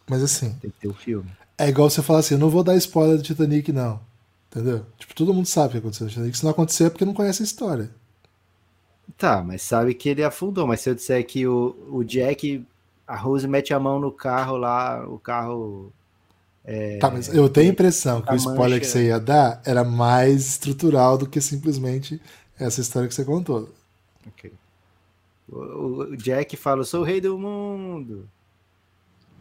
Mas 0.09 0.23
assim, 0.23 0.59
Tem 0.61 0.71
que 0.71 0.79
ter 0.79 0.87
o 0.87 0.93
filme. 0.93 1.29
é 1.57 1.69
igual 1.69 1.89
você 1.89 2.01
falar 2.01 2.19
assim, 2.19 2.35
eu 2.35 2.39
não 2.39 2.49
vou 2.49 2.63
dar 2.63 2.75
spoiler 2.77 3.17
do 3.17 3.23
Titanic, 3.23 3.71
não. 3.71 4.01
Entendeu? 4.51 4.85
Tipo, 4.97 5.13
todo 5.15 5.33
mundo 5.33 5.45
sabe 5.47 5.69
o 5.69 5.71
que 5.73 5.77
aconteceu 5.79 6.05
no 6.05 6.11
Titanic. 6.11 6.37
Se 6.37 6.43
não 6.43 6.51
acontecer 6.51 6.85
é 6.85 6.89
porque 6.89 7.05
não 7.05 7.13
conhece 7.13 7.43
a 7.43 7.45
história. 7.45 7.91
Tá, 9.17 9.43
mas 9.43 9.61
sabe 9.63 9.93
que 9.93 10.09
ele 10.09 10.23
afundou. 10.23 10.67
Mas 10.67 10.81
se 10.81 10.89
eu 10.89 10.95
disser 10.95 11.25
que 11.25 11.45
o, 11.47 11.75
o 11.91 12.03
Jack, 12.03 12.65
a 13.07 13.15
Rose 13.15 13.47
mete 13.47 13.73
a 13.73 13.79
mão 13.79 13.99
no 13.99 14.11
carro 14.11 14.57
lá, 14.57 15.07
o 15.07 15.19
carro. 15.19 15.91
Tá, 16.99 17.09
mas 17.09 17.27
eu 17.33 17.49
tenho 17.49 17.69
a 17.69 17.73
impressão 17.73 18.21
que 18.21 18.31
o 18.31 18.35
spoiler 18.35 18.59
mancha- 18.59 18.79
que 18.81 18.85
você 18.87 19.07
ia 19.07 19.19
dar 19.19 19.61
era 19.65 19.83
mais 19.83 20.45
estrutural 20.47 21.17
do 21.17 21.27
que 21.27 21.41
simplesmente 21.41 22.21
essa 22.59 22.79
história 22.81 23.07
que 23.07 23.15
você 23.15 23.25
contou. 23.25 23.69
Ok. 24.27 24.51
O, 25.51 25.57
o- 26.03 26.17
Jack 26.17 26.55
fala, 26.57 26.81
eu 26.81 26.85
sou 26.85 27.01
o 27.01 27.03
rei 27.03 27.19
do 27.19 27.37
mundo. 27.39 28.27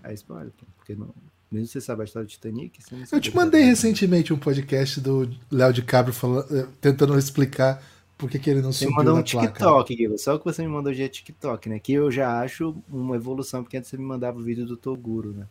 Aí 0.03 0.15
spoiler, 0.15 0.51
porque 0.77 0.95
não. 0.95 1.09
Mesmo 1.51 1.67
que 1.67 1.73
você 1.73 1.81
sabe 1.81 2.03
a 2.03 2.05
história 2.05 2.27
do 2.27 2.31
Titanic, 2.31 2.83
você 2.83 2.95
não 2.95 3.05
Eu 3.11 3.21
te 3.21 3.35
mandei 3.35 3.63
recentemente 3.63 4.33
um 4.33 4.39
podcast 4.39 5.01
do 5.01 5.31
Léo 5.51 5.73
DiCaprio 5.73 6.15
falando, 6.15 6.55
eh, 6.57 6.67
tentando 6.81 7.19
explicar 7.19 7.83
por 8.19 8.29
que, 8.31 8.39
que 8.39 8.51
ele 8.51 8.61
não 8.61 8.71
Você 8.73 8.85
subiu 8.85 8.97
mandou 8.97 9.17
um. 9.17 9.23
TikTok, 9.23 9.95
Guilherme. 9.95 10.19
Só 10.19 10.37
que 10.39 10.45
você 10.45 10.63
me 10.63 10.69
mandou 10.69 10.93
de 10.93 11.03
é 11.03 11.09
TikTok, 11.09 11.69
né? 11.69 11.79
Que 11.79 11.93
eu 11.95 12.11
já 12.11 12.41
acho 12.41 12.77
uma 12.91 13.17
evolução, 13.17 13.63
porque 13.63 13.77
antes 13.79 13.89
você 13.91 13.97
me 13.97 14.05
mandava 14.05 14.39
o 14.39 14.43
vídeo 14.43 14.67
do 14.67 14.77
Toguro, 14.77 15.33
né? 15.33 15.47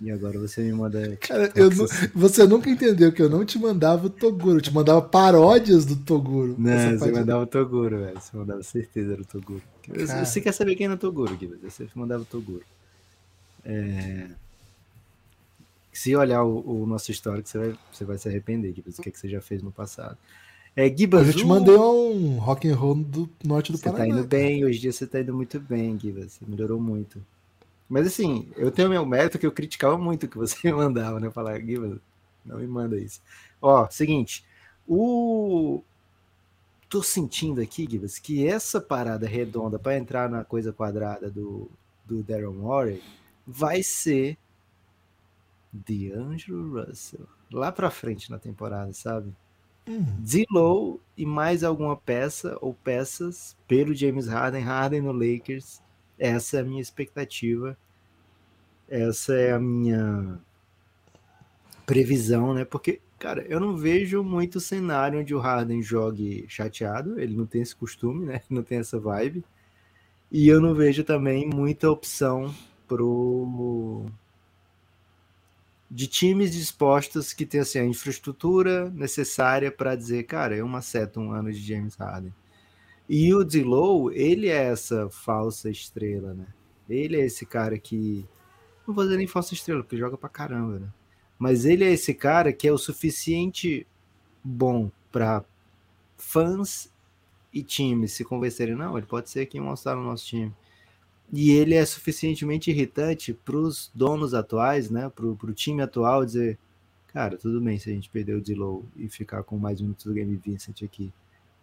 E 0.00 0.10
agora 0.12 0.38
você 0.38 0.62
me 0.62 0.72
manda. 0.72 1.16
Cara, 1.20 1.50
eu 1.56 1.70
nu- 1.70 1.84
assim. 1.84 2.08
você 2.14 2.46
nunca 2.46 2.70
entendeu 2.70 3.12
que 3.12 3.20
eu 3.20 3.28
não 3.28 3.44
te 3.44 3.58
mandava 3.58 4.06
o 4.06 4.10
Toguro, 4.10 4.58
eu 4.58 4.60
te 4.60 4.72
mandava 4.72 5.02
paródias 5.02 5.84
do 5.84 5.96
Toguro. 5.96 6.54
Não, 6.56 6.98
você 6.98 7.10
mandava 7.10 7.42
o 7.42 7.46
Toguro, 7.46 7.98
velho. 7.98 8.20
Você 8.20 8.36
mandava 8.36 8.62
certeza 8.62 9.14
era 9.14 9.22
o 9.22 9.24
Toguro. 9.24 9.62
Cara. 9.82 10.24
Você 10.24 10.40
quer 10.40 10.52
saber 10.52 10.76
quem 10.76 10.86
é 10.86 10.92
o 10.92 10.96
Toguro, 10.96 11.36
Guilherme? 11.36 11.68
Você 11.68 11.88
mandava 11.96 12.22
o 12.22 12.26
Toguro. 12.26 12.62
É... 13.64 14.28
Se 15.92 16.14
olhar 16.14 16.44
o, 16.44 16.82
o 16.82 16.86
nosso 16.86 17.10
histórico, 17.10 17.48
você 17.48 17.58
vai, 17.58 17.78
você 17.92 18.04
vai 18.04 18.18
se 18.18 18.28
arrepender, 18.28 18.68
Guilherme, 18.72 18.92
do 18.94 19.02
que, 19.02 19.10
que 19.10 19.18
você 19.18 19.28
já 19.28 19.40
fez 19.40 19.62
no 19.62 19.72
passado. 19.72 20.16
É, 20.76 20.88
Gibas, 20.96 21.26
Eu 21.26 21.32
já 21.32 21.38
te 21.40 21.44
mandei 21.44 21.74
um 21.74 22.36
rock 22.38 22.68
and 22.68 22.76
roll 22.76 22.94
do 22.94 23.28
norte 23.44 23.72
do 23.72 23.78
Você 23.78 23.84
tá 23.84 23.90
Paraná. 23.92 24.14
indo 24.14 24.28
bem, 24.28 24.64
hoje 24.64 24.78
em 24.78 24.80
dia 24.82 24.92
você 24.92 25.08
tá 25.08 25.20
indo 25.20 25.34
muito 25.34 25.58
bem, 25.58 25.96
Gui, 25.96 26.12
você 26.12 26.44
melhorou 26.46 26.80
muito. 26.80 27.20
Mas 27.88 28.06
assim, 28.06 28.50
eu 28.56 28.70
tenho 28.70 28.90
meu 28.90 29.04
mérito 29.06 29.38
que 29.38 29.46
eu 29.46 29.52
criticava 29.52 29.96
muito 29.96 30.24
o 30.26 30.28
que 30.28 30.36
você 30.36 30.56
me 30.70 30.72
mandava, 30.76 31.18
né? 31.18 31.26
Eu 31.28 31.32
falava, 31.32 31.58
Gui, 31.58 31.78
não 32.44 32.58
me 32.58 32.66
manda 32.66 32.96
isso. 32.98 33.22
Ó, 33.60 33.88
seguinte, 33.88 34.44
o. 34.86 35.82
Tô 36.88 37.02
sentindo 37.02 37.60
aqui, 37.60 37.86
Gibas, 37.88 38.18
que 38.18 38.46
essa 38.46 38.80
parada 38.80 39.26
redonda 39.26 39.78
para 39.78 39.98
entrar 39.98 40.30
na 40.30 40.42
coisa 40.42 40.72
quadrada 40.72 41.30
do, 41.30 41.70
do 42.06 42.22
Daryl 42.22 42.54
Morey 42.54 43.02
vai 43.46 43.82
ser 43.82 44.38
D'Angelo 45.72 46.80
Russell. 46.80 47.26
Lá 47.52 47.70
pra 47.70 47.90
frente 47.90 48.30
na 48.30 48.38
temporada, 48.38 48.92
sabe? 48.92 49.34
Hum, 49.86 50.04
Zillow 50.24 51.00
e 51.16 51.24
mais 51.24 51.64
alguma 51.64 51.96
peça 51.96 52.58
ou 52.60 52.74
peças 52.74 53.56
pelo 53.66 53.94
James 53.94 54.26
Harden, 54.26 54.62
Harden 54.62 55.00
no 55.02 55.12
Lakers. 55.12 55.82
Essa 56.18 56.58
é 56.58 56.60
a 56.60 56.64
minha 56.64 56.82
expectativa. 56.82 57.76
Essa 58.88 59.34
é 59.34 59.52
a 59.52 59.60
minha 59.60 60.40
previsão, 61.86 62.54
né? 62.54 62.64
Porque, 62.64 63.00
cara, 63.18 63.42
eu 63.48 63.60
não 63.60 63.76
vejo 63.76 64.22
muito 64.22 64.60
cenário 64.60 65.20
onde 65.20 65.34
o 65.34 65.38
Harden 65.38 65.82
jogue 65.82 66.46
chateado. 66.48 67.20
Ele 67.20 67.36
não 67.36 67.46
tem 67.46 67.62
esse 67.62 67.76
costume, 67.76 68.26
né? 68.26 68.42
Não 68.50 68.62
tem 68.62 68.78
essa 68.78 68.98
vibe. 68.98 69.44
E 70.30 70.46
eu 70.46 70.60
não 70.60 70.74
vejo 70.74 71.04
também 71.04 71.48
muita 71.48 71.90
opção 71.90 72.54
pro 72.86 74.06
de 75.90 76.06
times 76.06 76.52
dispostos 76.52 77.32
que 77.32 77.46
tem 77.46 77.60
assim, 77.60 77.78
a 77.78 77.84
infraestrutura 77.84 78.90
necessária 78.90 79.72
para 79.72 79.96
dizer, 79.96 80.24
cara, 80.24 80.54
eu 80.54 80.68
maceto 80.68 81.18
um 81.18 81.32
ano 81.32 81.50
de 81.50 81.60
James 81.60 81.94
Harden. 81.96 82.32
E 83.08 83.32
o 83.32 83.42
Dilow, 83.42 84.12
ele 84.12 84.48
é 84.48 84.64
essa 84.64 85.08
falsa 85.08 85.70
estrela, 85.70 86.34
né? 86.34 86.46
Ele 86.88 87.16
é 87.16 87.24
esse 87.24 87.46
cara 87.46 87.78
que. 87.78 88.26
Não 88.86 88.94
vou 88.94 89.04
dizer 89.04 89.16
nem 89.16 89.26
falsa 89.26 89.54
estrela, 89.54 89.82
porque 89.82 89.96
joga 89.96 90.16
pra 90.16 90.28
caramba, 90.28 90.78
né? 90.78 90.88
Mas 91.38 91.64
ele 91.64 91.84
é 91.84 91.92
esse 91.92 92.12
cara 92.12 92.52
que 92.52 92.66
é 92.66 92.72
o 92.72 92.78
suficiente 92.78 93.86
bom 94.42 94.90
para 95.10 95.44
fãs 96.16 96.92
e 97.52 97.62
times 97.62 98.12
se 98.12 98.24
convencerem, 98.24 98.74
não, 98.74 98.98
ele 98.98 99.06
pode 99.06 99.30
ser 99.30 99.46
quem 99.46 99.60
mostrar 99.60 99.94
no 99.94 100.02
nosso 100.02 100.26
time. 100.26 100.52
E 101.32 101.50
ele 101.50 101.74
é 101.74 101.84
suficientemente 101.84 102.70
irritante 102.70 103.32
para 103.32 103.56
os 103.56 103.90
donos 103.94 104.34
atuais, 104.34 104.90
né? 104.90 105.10
Para 105.10 105.26
o 105.26 105.52
time 105.52 105.82
atual 105.82 106.24
dizer, 106.24 106.58
cara, 107.08 107.36
tudo 107.36 107.60
bem 107.60 107.78
se 107.78 107.90
a 107.90 107.92
gente 107.92 108.08
perder 108.08 108.34
o 108.34 108.40
Dilow 108.40 108.84
e 108.96 109.08
ficar 109.08 109.42
com 109.42 109.58
mais 109.58 109.80
minutos 109.80 110.06
do 110.06 110.14
Game 110.14 110.34
Vincent 110.36 110.82
aqui. 110.82 111.12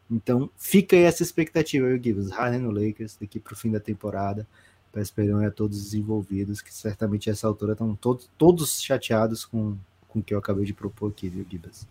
Então, 0.10 0.50
fica 0.56 0.96
aí 0.96 1.04
essa 1.04 1.24
expectativa, 1.24 1.88
eu 1.88 2.02
Gibbs, 2.02 2.30
Harden 2.30 2.62
no 2.62 2.72
Lakers, 2.72 3.18
daqui 3.20 3.40
para 3.40 3.54
o 3.54 3.58
fim 3.58 3.72
da 3.72 3.80
temporada. 3.80 4.48
Peço 4.92 5.14
perdão 5.14 5.46
a 5.46 5.52
todos 5.52 5.78
os 5.78 5.94
envolvidos, 5.94 6.62
que 6.62 6.74
certamente 6.74 7.30
a 7.30 7.34
essa 7.34 7.48
altura 7.48 7.74
estão 7.74 7.96
todos, 7.96 8.30
todos 8.38 8.82
chateados 8.82 9.44
com, 9.44 9.76
com 10.08 10.20
o 10.20 10.24
que 10.24 10.34
eu 10.34 10.40
acabei 10.40 10.64
de 10.64 10.74
propor 10.74 11.12
aqui, 11.12 11.28
viu, 11.28 11.46
Gibbs? 11.50 11.88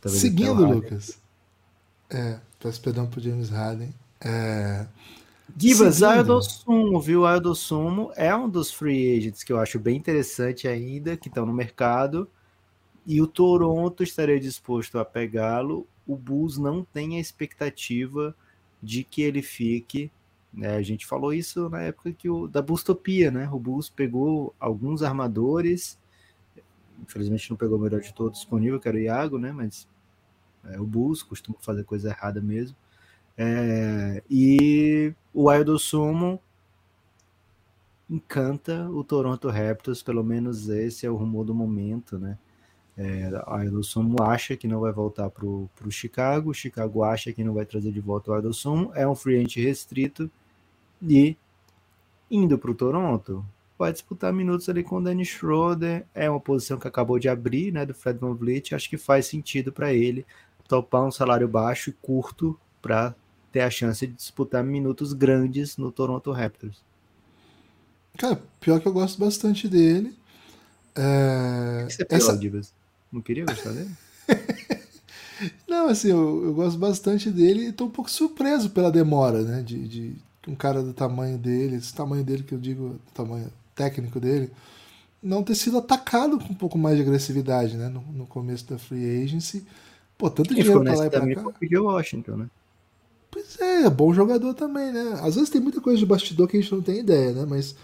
Talvez 0.00 0.22
o 0.22 0.26
Seguindo, 0.26 0.62
Harden. 0.62 0.74
Lucas. 0.74 1.18
É, 2.08 2.38
peço 2.58 2.80
perdão 2.80 3.06
pro 3.06 3.20
James 3.20 3.48
Harden. 3.48 3.92
É, 4.20 4.86
Gibas, 5.56 5.96
Seguindo. 5.96 6.32
Aldo 6.32 6.42
Sumo, 6.42 7.00
viu? 7.00 7.26
Aldo 7.26 7.54
Sumo 7.54 8.12
é 8.16 8.34
um 8.34 8.48
dos 8.48 8.70
free 8.70 9.16
agents 9.16 9.42
que 9.42 9.52
eu 9.52 9.58
acho 9.58 9.78
bem 9.78 9.96
interessante 9.96 10.68
ainda, 10.68 11.16
que 11.16 11.28
estão 11.28 11.46
no 11.46 11.52
mercado. 11.52 12.28
E 13.06 13.20
o 13.20 13.26
Toronto 13.26 14.02
estaria 14.02 14.38
disposto 14.38 14.98
a 14.98 15.04
pegá-lo. 15.04 15.86
O 16.06 16.16
Bulls 16.16 16.58
não 16.58 16.84
tem 16.84 17.16
a 17.16 17.20
expectativa 17.20 18.34
de 18.82 19.04
que 19.04 19.22
ele 19.22 19.42
fique. 19.42 20.10
né? 20.52 20.76
A 20.76 20.82
gente 20.82 21.06
falou 21.06 21.32
isso 21.32 21.68
na 21.68 21.82
época 21.82 22.12
que 22.12 22.28
o, 22.28 22.46
da 22.46 22.62
Bustopia, 22.62 23.30
né? 23.30 23.48
O 23.50 23.58
Bulls 23.58 23.88
pegou 23.88 24.54
alguns 24.58 25.02
armadores. 25.02 25.98
Infelizmente 27.02 27.50
não 27.50 27.56
pegou 27.56 27.78
o 27.78 27.80
melhor 27.80 28.00
de 28.00 28.12
todos 28.12 28.38
disponível, 28.38 28.78
que 28.78 28.88
era 28.88 28.96
o 28.96 29.00
Iago, 29.00 29.38
né? 29.38 29.52
Mas 29.52 29.88
é, 30.64 30.80
o 30.80 30.84
Bulls 30.84 31.22
costuma 31.22 31.56
fazer 31.60 31.84
coisa 31.84 32.10
errada 32.10 32.40
mesmo. 32.40 32.76
É, 33.36 34.22
e 34.28 35.14
o 35.32 35.48
Aldo 35.48 35.78
Sumo 35.78 36.40
encanta 38.08 38.88
o 38.90 39.04
Toronto 39.04 39.48
Raptors, 39.48 40.02
pelo 40.02 40.24
menos 40.24 40.68
esse 40.68 41.06
é 41.06 41.10
o 41.10 41.16
rumor 41.16 41.44
do 41.44 41.54
momento, 41.54 42.18
né? 42.18 42.36
É, 43.02 43.30
o 43.30 43.50
Aldo 43.50 43.82
Sumo 43.82 44.22
acha 44.22 44.54
que 44.54 44.68
não 44.68 44.80
vai 44.80 44.92
voltar 44.92 45.30
para 45.30 45.46
o 45.46 45.70
Chicago, 45.88 46.50
o 46.50 46.54
Chicago 46.54 47.02
acha 47.02 47.32
que 47.32 47.42
não 47.42 47.54
vai 47.54 47.64
trazer 47.64 47.90
de 47.90 48.00
volta 48.00 48.30
o 48.30 48.52
Sumo, 48.52 48.92
é 48.94 49.08
um 49.08 49.14
free 49.14 49.36
agent 49.36 49.56
restrito 49.56 50.30
e 51.02 51.34
indo 52.30 52.58
para 52.58 52.70
o 52.70 52.74
Toronto, 52.74 53.42
vai 53.78 53.90
disputar 53.90 54.34
minutos 54.34 54.68
ali 54.68 54.84
com 54.84 54.98
o 54.98 55.02
Danny 55.02 55.24
Schroeder. 55.24 56.04
É 56.14 56.28
uma 56.28 56.38
posição 56.38 56.78
que 56.78 56.86
acabou 56.86 57.18
de 57.18 57.30
abrir, 57.30 57.72
né, 57.72 57.86
do 57.86 57.94
Fred 57.94 58.18
Van 58.18 58.34
Vliet. 58.34 58.74
Acho 58.74 58.90
que 58.90 58.98
faz 58.98 59.26
sentido 59.26 59.72
para 59.72 59.94
ele 59.94 60.26
topar 60.68 61.02
um 61.02 61.10
salário 61.10 61.48
baixo 61.48 61.88
e 61.88 61.94
curto 61.94 62.60
para 62.82 63.14
ter 63.50 63.60
a 63.60 63.70
chance 63.70 64.06
de 64.06 64.12
disputar 64.12 64.62
minutos 64.62 65.14
grandes 65.14 65.78
no 65.78 65.90
Toronto 65.90 66.30
Raptors. 66.30 66.84
Cara, 68.18 68.38
pior 68.60 68.78
que 68.78 68.86
eu 68.86 68.92
gosto 68.92 69.18
bastante 69.18 69.66
dele. 69.66 70.14
É... 70.94 71.86
que 71.88 71.94
você 71.94 72.06
Essa... 72.10 72.36
Divas? 72.36 72.78
Não 73.12 73.20
queria 73.20 73.44
gostar 73.44 73.70
dele? 73.72 73.90
Não, 75.66 75.88
assim, 75.88 76.08
eu, 76.08 76.44
eu, 76.44 76.54
gosto 76.54 76.78
bastante 76.78 77.30
dele 77.30 77.68
e 77.68 77.72
tô 77.72 77.86
um 77.86 77.90
pouco 77.90 78.10
surpreso 78.10 78.70
pela 78.70 78.92
demora, 78.92 79.42
né? 79.42 79.62
De, 79.62 79.88
de 79.88 80.16
um 80.46 80.54
cara 80.54 80.82
do 80.82 80.92
tamanho 80.92 81.38
dele, 81.38 81.76
esse 81.76 81.94
tamanho 81.94 82.22
dele 82.22 82.42
que 82.42 82.54
eu 82.54 82.58
digo, 82.58 83.00
tamanho 83.14 83.50
técnico 83.74 84.20
dele, 84.20 84.50
não 85.22 85.42
ter 85.42 85.54
sido 85.54 85.78
atacado 85.78 86.38
com 86.38 86.52
um 86.52 86.56
pouco 86.56 86.78
mais 86.78 86.96
de 86.96 87.02
agressividade, 87.02 87.76
né? 87.76 87.88
No, 87.88 88.02
no 88.12 88.26
começo 88.26 88.68
da 88.68 88.78
free 88.78 89.22
agency. 89.24 89.64
Pô, 90.16 90.30
tanto 90.30 90.54
dinheiro 90.54 90.82
pra 90.82 90.94
lá 90.94 91.06
e 91.06 91.10
pra 91.10 91.34
cá. 91.34 91.52
Foi 91.58 91.78
Washington, 91.78 92.36
né? 92.36 92.50
Pois 93.30 93.60
é, 93.60 93.84
é, 93.84 93.90
bom 93.90 94.12
jogador 94.12 94.52
também, 94.54 94.92
né? 94.92 95.20
Às 95.22 95.36
vezes 95.36 95.50
tem 95.50 95.60
muita 95.60 95.80
coisa 95.80 95.98
de 95.98 96.06
bastidor 96.06 96.48
que 96.48 96.56
a 96.56 96.60
gente 96.60 96.72
não 96.72 96.82
tem 96.82 96.98
ideia, 96.98 97.32
né? 97.32 97.46
Mas 97.48 97.76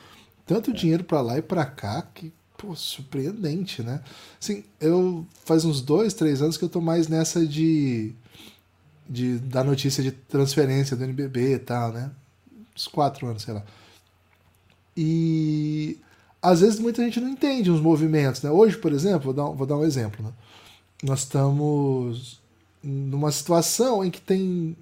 tanto 0.44 0.72
dinheiro 0.72 1.04
para 1.04 1.20
lá 1.20 1.38
e 1.38 1.42
para 1.42 1.64
cá 1.64 2.02
que, 2.02 2.32
pô, 2.56 2.74
surpreendente, 2.74 3.82
né? 3.82 4.02
Assim, 4.40 4.64
eu 4.80 5.26
faz 5.44 5.64
uns 5.64 5.80
dois, 5.80 6.14
três 6.14 6.42
anos 6.42 6.56
que 6.56 6.64
eu 6.64 6.68
tô 6.68 6.80
mais 6.80 7.08
nessa 7.08 7.46
de, 7.46 8.12
de 9.08 9.38
da 9.38 9.62
notícia 9.62 10.02
de 10.02 10.12
transferência 10.12 10.96
do 10.96 11.04
NBB 11.04 11.54
e 11.54 11.58
tal, 11.58 11.92
né? 11.92 12.10
Uns 12.74 12.86
quatro 12.86 13.26
anos, 13.26 13.42
sei 13.42 13.54
lá. 13.54 13.62
E 14.96 15.98
às 16.40 16.60
vezes 16.60 16.78
muita 16.78 17.02
gente 17.02 17.20
não 17.20 17.28
entende 17.28 17.70
os 17.70 17.80
movimentos, 17.80 18.42
né? 18.42 18.50
Hoje, 18.50 18.76
por 18.76 18.92
exemplo, 18.92 19.32
vou 19.32 19.34
dar, 19.34 19.56
vou 19.56 19.66
dar 19.66 19.76
um 19.76 19.84
exemplo, 19.84 20.24
né? 20.24 20.32
Nós 21.02 21.20
estamos 21.20 22.40
numa 22.82 23.30
situação 23.32 24.04
em 24.04 24.10
que 24.10 24.20
tem 24.20 24.76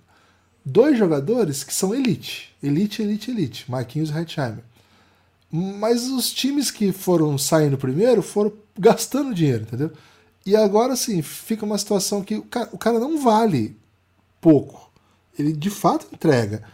dois 0.65 0.99
jogadores 0.99 1.65
que 1.65 1.75
são 1.75 1.95
elite. 1.95 2.55
Elite, 2.63 3.03
elite, 3.03 3.31
elite. 3.31 3.71
Marquinhos 3.71 4.11
e 4.11 4.13
Hetzheimer. 4.13 4.63
Mas 5.57 6.09
os 6.09 6.33
times 6.33 6.69
que 6.69 6.91
foram 6.91 7.39
saindo 7.39 7.79
primeiro 7.79 8.23
foram 8.23 8.53
gastando 8.77 9.33
dinheiro, 9.33 9.63
entendeu? 9.63 9.93
E 10.45 10.57
agora 10.57 10.97
sim, 10.97 11.23
fica 11.23 11.65
uma 11.65 11.79
situação 11.79 12.25
que 12.25 12.35
o 12.35 12.43
cara, 12.43 12.69
o 12.73 12.77
cara 12.77 12.99
não 12.99 13.23
vale 13.23 13.77
pouco. 14.41 14.91
Ele 15.39 15.53
de 15.53 15.71
fato 15.71 16.09
entrega. 16.13 16.65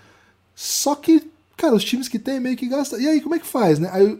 Só 0.55 0.95
que, 0.95 1.31
cara, 1.59 1.75
os 1.75 1.85
times 1.85 2.09
que 2.09 2.19
tem 2.19 2.41
meio 2.41 2.57
que 2.57 2.67
gastam. 2.69 2.99
E 2.99 3.07
aí, 3.07 3.21
como 3.21 3.35
é 3.35 3.39
que 3.39 3.47
faz, 3.47 3.79
né? 3.79 3.91
Aí, 3.93 4.19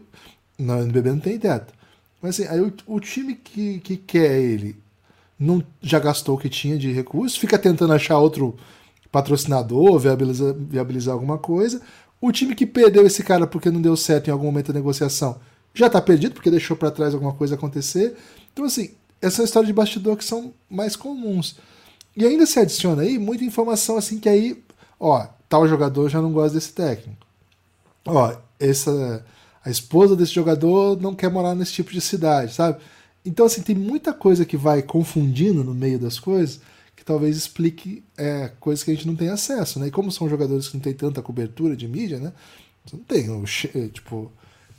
no 0.59 0.83
NBB 0.83 1.13
não 1.13 1.21
tem 1.21 1.39
teto. 1.39 1.73
Mas 2.21 2.39
assim, 2.39 2.47
aí 2.47 2.61
o, 2.61 2.71
o 2.87 3.01
time 3.01 3.35
que, 3.37 3.81
que 3.81 3.97
quer 3.97 4.39
ele 4.39 4.77
não 5.39 5.65
já 5.81 5.99
gastou 5.99 6.35
o 6.37 6.39
que 6.39 6.51
tinha 6.51 6.77
de 6.77 6.93
recursos, 6.93 7.39
fica 7.39 7.59
tentando 7.59 7.95
achar 7.95 8.19
outro 8.19 8.59
patrocinador, 9.11 9.99
viabilizar, 9.99 10.53
viabilizar 10.55 11.15
alguma 11.15 11.39
coisa. 11.39 11.81
O 12.21 12.31
time 12.31 12.55
que 12.55 12.67
perdeu 12.67 13.07
esse 13.07 13.23
cara 13.23 13.47
porque 13.47 13.71
não 13.71 13.81
deu 13.81 13.97
certo 13.97 14.29
em 14.29 14.31
algum 14.31 14.47
momento 14.47 14.73
da 14.73 14.79
negociação 14.79 15.41
já 15.73 15.87
está 15.87 16.01
perdido 16.01 16.35
porque 16.35 16.51
deixou 16.51 16.77
para 16.77 16.91
trás 16.91 17.15
alguma 17.15 17.33
coisa 17.33 17.55
acontecer. 17.55 18.17
Então, 18.53 18.65
assim, 18.65 18.91
essa 19.23 19.43
é 19.43 19.45
história 19.45 19.67
de 19.67 19.73
bastidor 19.73 20.17
que 20.17 20.25
são 20.25 20.53
mais 20.69 20.97
comuns. 20.97 21.57
E 22.17 22.25
ainda 22.25 22.45
se 22.45 22.59
adiciona 22.59 23.03
aí 23.03 23.19
muita 23.19 23.45
informação 23.45 23.97
assim 23.97 24.19
que 24.19 24.29
aí, 24.29 24.63
ó, 24.99 25.27
tal 25.49 25.69
jogador 25.69 26.09
já 26.09 26.21
não 26.21 26.33
gosta 26.33 26.55
desse 26.55 26.73
técnico. 26.73 27.25
Ó, 28.05 28.37
essa 28.59 29.25
a 29.63 29.71
esposa 29.71 30.17
desse 30.17 30.33
jogador 30.33 31.01
não 31.01 31.15
quer 31.15 31.31
morar 31.31 31.55
nesse 31.55 31.73
tipo 31.73 31.93
de 31.93 32.01
cidade, 32.01 32.55
sabe? 32.55 32.81
Então, 33.25 33.45
assim, 33.45 33.61
tem 33.61 33.77
muita 33.77 34.15
coisa 34.15 34.47
que 34.47 34.57
vai 34.57 34.83
confundindo 34.83 35.63
no 35.63 35.75
meio 35.75 35.99
das 35.99 36.19
coisas 36.19 36.61
talvez 37.11 37.37
explique 37.37 38.05
é, 38.17 38.53
coisas 38.61 38.85
que 38.85 38.91
a 38.93 38.95
gente 38.95 39.05
não 39.05 39.17
tem 39.17 39.31
acesso, 39.31 39.81
né? 39.81 39.89
E 39.89 39.91
como 39.91 40.13
são 40.13 40.29
jogadores 40.29 40.69
que 40.69 40.75
não 40.75 40.81
tem 40.81 40.95
tanta 40.95 41.21
cobertura 41.21 41.75
de 41.75 41.89
mídia, 41.89 42.21
né? 42.21 42.33
Não 42.93 43.01
tem 43.01 43.29
o 43.29 43.43
é, 43.75 43.89
tipo 43.89 44.31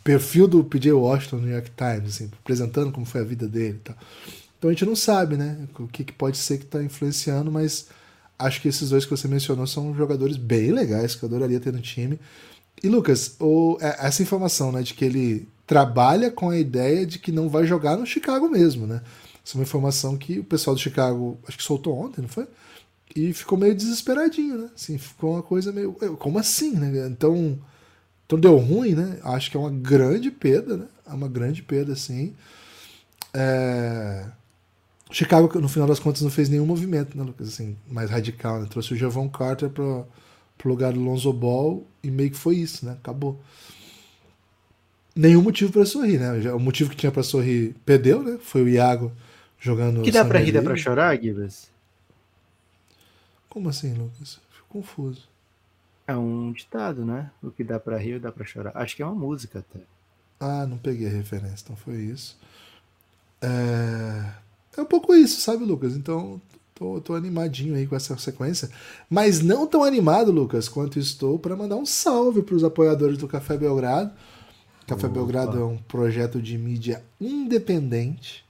perfil 0.02 0.48
do 0.48 0.64
PJ 0.64 0.94
Washington 0.94 1.36
no 1.36 1.42
New 1.42 1.52
York 1.52 1.72
Times, 1.76 2.16
assim, 2.16 2.32
apresentando 2.42 2.90
como 2.90 3.06
foi 3.06 3.20
a 3.20 3.26
vida 3.26 3.50
dele, 3.50 3.82
tal. 3.84 3.98
Então 4.58 4.70
a 4.70 4.74
gente 4.74 4.86
não 4.86 4.96
sabe, 4.96 5.36
né? 5.36 5.68
O 5.78 5.90
que, 5.90 6.06
que 6.06 6.14
pode 6.14 6.38
ser 6.38 6.58
que 6.58 6.64
está 6.64 6.82
influenciando, 6.82 7.52
mas 7.52 7.88
acho 8.40 8.62
que 8.62 8.70
esses 8.70 8.92
dois 8.92 9.04
que 9.04 9.12
você 9.12 9.28
mencionou 9.28 9.68
são 9.68 9.94
jogadores 9.94 10.38
bem 10.38 10.72
legais 10.72 11.14
que 11.14 11.24
eu 11.24 11.28
adoraria 11.28 11.60
ter 11.60 11.74
no 11.74 11.82
time. 11.82 12.18
E 12.82 12.88
Lucas, 12.88 13.36
o, 13.42 13.78
é, 13.82 14.08
essa 14.08 14.24
informação, 14.24 14.72
né, 14.72 14.82
de 14.84 14.94
que 14.94 15.04
ele 15.04 15.50
trabalha 15.68 16.32
com 16.32 16.50
a 16.50 16.58
ideia 16.58 17.06
de 17.06 17.20
que 17.20 17.30
não 17.30 17.50
vai 17.50 17.68
jogar 17.68 17.98
no 17.98 18.06
Chicago 18.06 18.48
mesmo, 18.48 18.88
né? 18.88 19.02
Essa 19.46 19.56
é 19.56 19.60
uma 19.60 19.64
informação 19.64 20.18
que 20.18 20.40
o 20.40 20.44
pessoal 20.44 20.76
do 20.76 20.82
Chicago, 20.82 21.40
acho 21.48 21.58
que 21.58 21.64
soltou 21.64 21.98
ontem, 21.98 22.22
não 22.22 22.30
foi? 22.30 22.48
E 23.16 23.34
ficou 23.34 23.58
meio 23.58 23.76
desesperadinho, 23.76 24.58
né? 24.58 24.70
Assim, 24.76 24.98
ficou 24.98 25.34
uma 25.34 25.44
coisa 25.44 25.72
meio. 25.72 25.94
Como 26.18 26.40
assim, 26.40 26.72
né? 26.72 27.08
Então, 27.08 27.60
então 28.26 28.40
deu 28.40 28.58
ruim, 28.58 28.94
né? 28.96 29.20
Acho 29.24 29.52
que 29.52 29.58
é 29.58 29.60
uma 29.60 29.72
grande 29.72 30.32
perda, 30.32 30.78
né? 30.78 30.86
É 31.06 31.14
uma 31.14 31.28
grande 31.28 31.62
perda, 31.62 31.96
sim. 31.96 32.34
É... 33.34 34.26
Chicago, 35.12 35.60
no 35.60 35.68
final 35.68 35.88
das 35.88 36.00
contas, 36.00 36.22
não 36.22 36.30
fez 36.30 36.48
nenhum 36.48 36.66
movimento, 36.66 37.18
né, 37.18 37.24
Lucas? 37.24 37.50
Assim, 37.50 37.76
mais 37.90 38.10
radical, 38.10 38.62
né? 38.62 38.68
Trouxe 38.70 38.94
o 38.94 38.98
Javon 38.98 39.28
Carter 39.28 39.70
para 39.70 40.06
pro 40.58 40.70
lugar 40.70 40.94
do 40.94 41.00
Lonzo 41.00 41.34
Ball 41.34 41.84
e 42.04 42.12
meio 42.12 42.30
que 42.30 42.38
foi 42.38 42.56
isso, 42.58 42.86
né? 42.86 42.92
Acabou. 42.92 43.42
Nenhum 45.16 45.42
motivo 45.42 45.72
para 45.72 45.86
sorrir, 45.86 46.20
né? 46.20 46.54
O 46.54 46.60
motivo 46.60 46.92
que 46.92 46.96
tinha 46.96 47.12
para 47.12 47.24
sorrir 47.24 47.76
perdeu, 47.84 48.22
né? 48.22 48.38
Foi 48.40 48.62
o 48.62 48.70
Iago 48.70 49.12
jogando. 49.62 50.02
Que 50.02 50.12
dá 50.12 50.26
pra 50.26 50.40
rir, 50.40 50.52
dá 50.52 50.62
pra 50.62 50.76
chorar, 50.76 51.18
Gibas? 51.22 51.70
Como 53.48 53.70
assim, 53.70 53.94
Lucas? 53.94 54.40
Fico 54.50 54.68
confuso. 54.68 55.30
É 56.08 56.18
um 56.18 56.52
ditado, 56.52 57.06
né? 57.06 57.30
O 57.42 57.52
que 57.52 57.64
dá 57.64 57.80
pra 57.80 57.98
rir, 57.98 58.20
dá 58.20 58.32
pra 58.32 58.44
chorar. 58.44 58.72
Acho 58.76 58.96
que 58.96 59.04
é 59.04 59.06
uma 59.06 59.16
música 59.16 59.60
até. 59.60 59.80
Ah, 60.40 60.66
não 60.66 60.78
peguei 60.78 61.08
a 61.08 61.12
referência, 61.12 61.64
então 61.64 61.76
foi 61.76 61.98
isso. 61.98 62.38
É, 63.40 64.32
é 64.78 64.82
um 64.82 64.86
pouco 64.86 65.14
isso, 65.14 65.40
sabe, 65.40 65.64
Lucas? 65.64 65.96
Então, 65.96 66.42
tô, 66.74 67.00
tô 67.00 67.14
animadinho 67.14 67.76
aí 67.76 67.86
com 67.86 67.96
essa 67.96 68.18
sequência. 68.18 68.70
Mas 69.10 69.42
não 69.42 69.68
tão 69.68 69.84
animado, 69.84 70.32
Lucas, 70.32 70.68
quanto 70.68 70.98
estou 70.98 71.38
para 71.38 71.56
mandar 71.56 71.76
um 71.76 71.86
salve 71.86 72.42
para 72.42 72.56
os 72.56 72.64
apoiadores 72.64 73.18
do 73.18 73.28
Café 73.28 73.56
Belgrado. 73.56 74.12
Café 74.88 75.06
Opa. 75.06 75.14
Belgrado 75.14 75.60
é 75.60 75.64
um 75.64 75.78
projeto 75.78 76.42
de 76.42 76.58
mídia 76.58 77.04
independente 77.20 78.44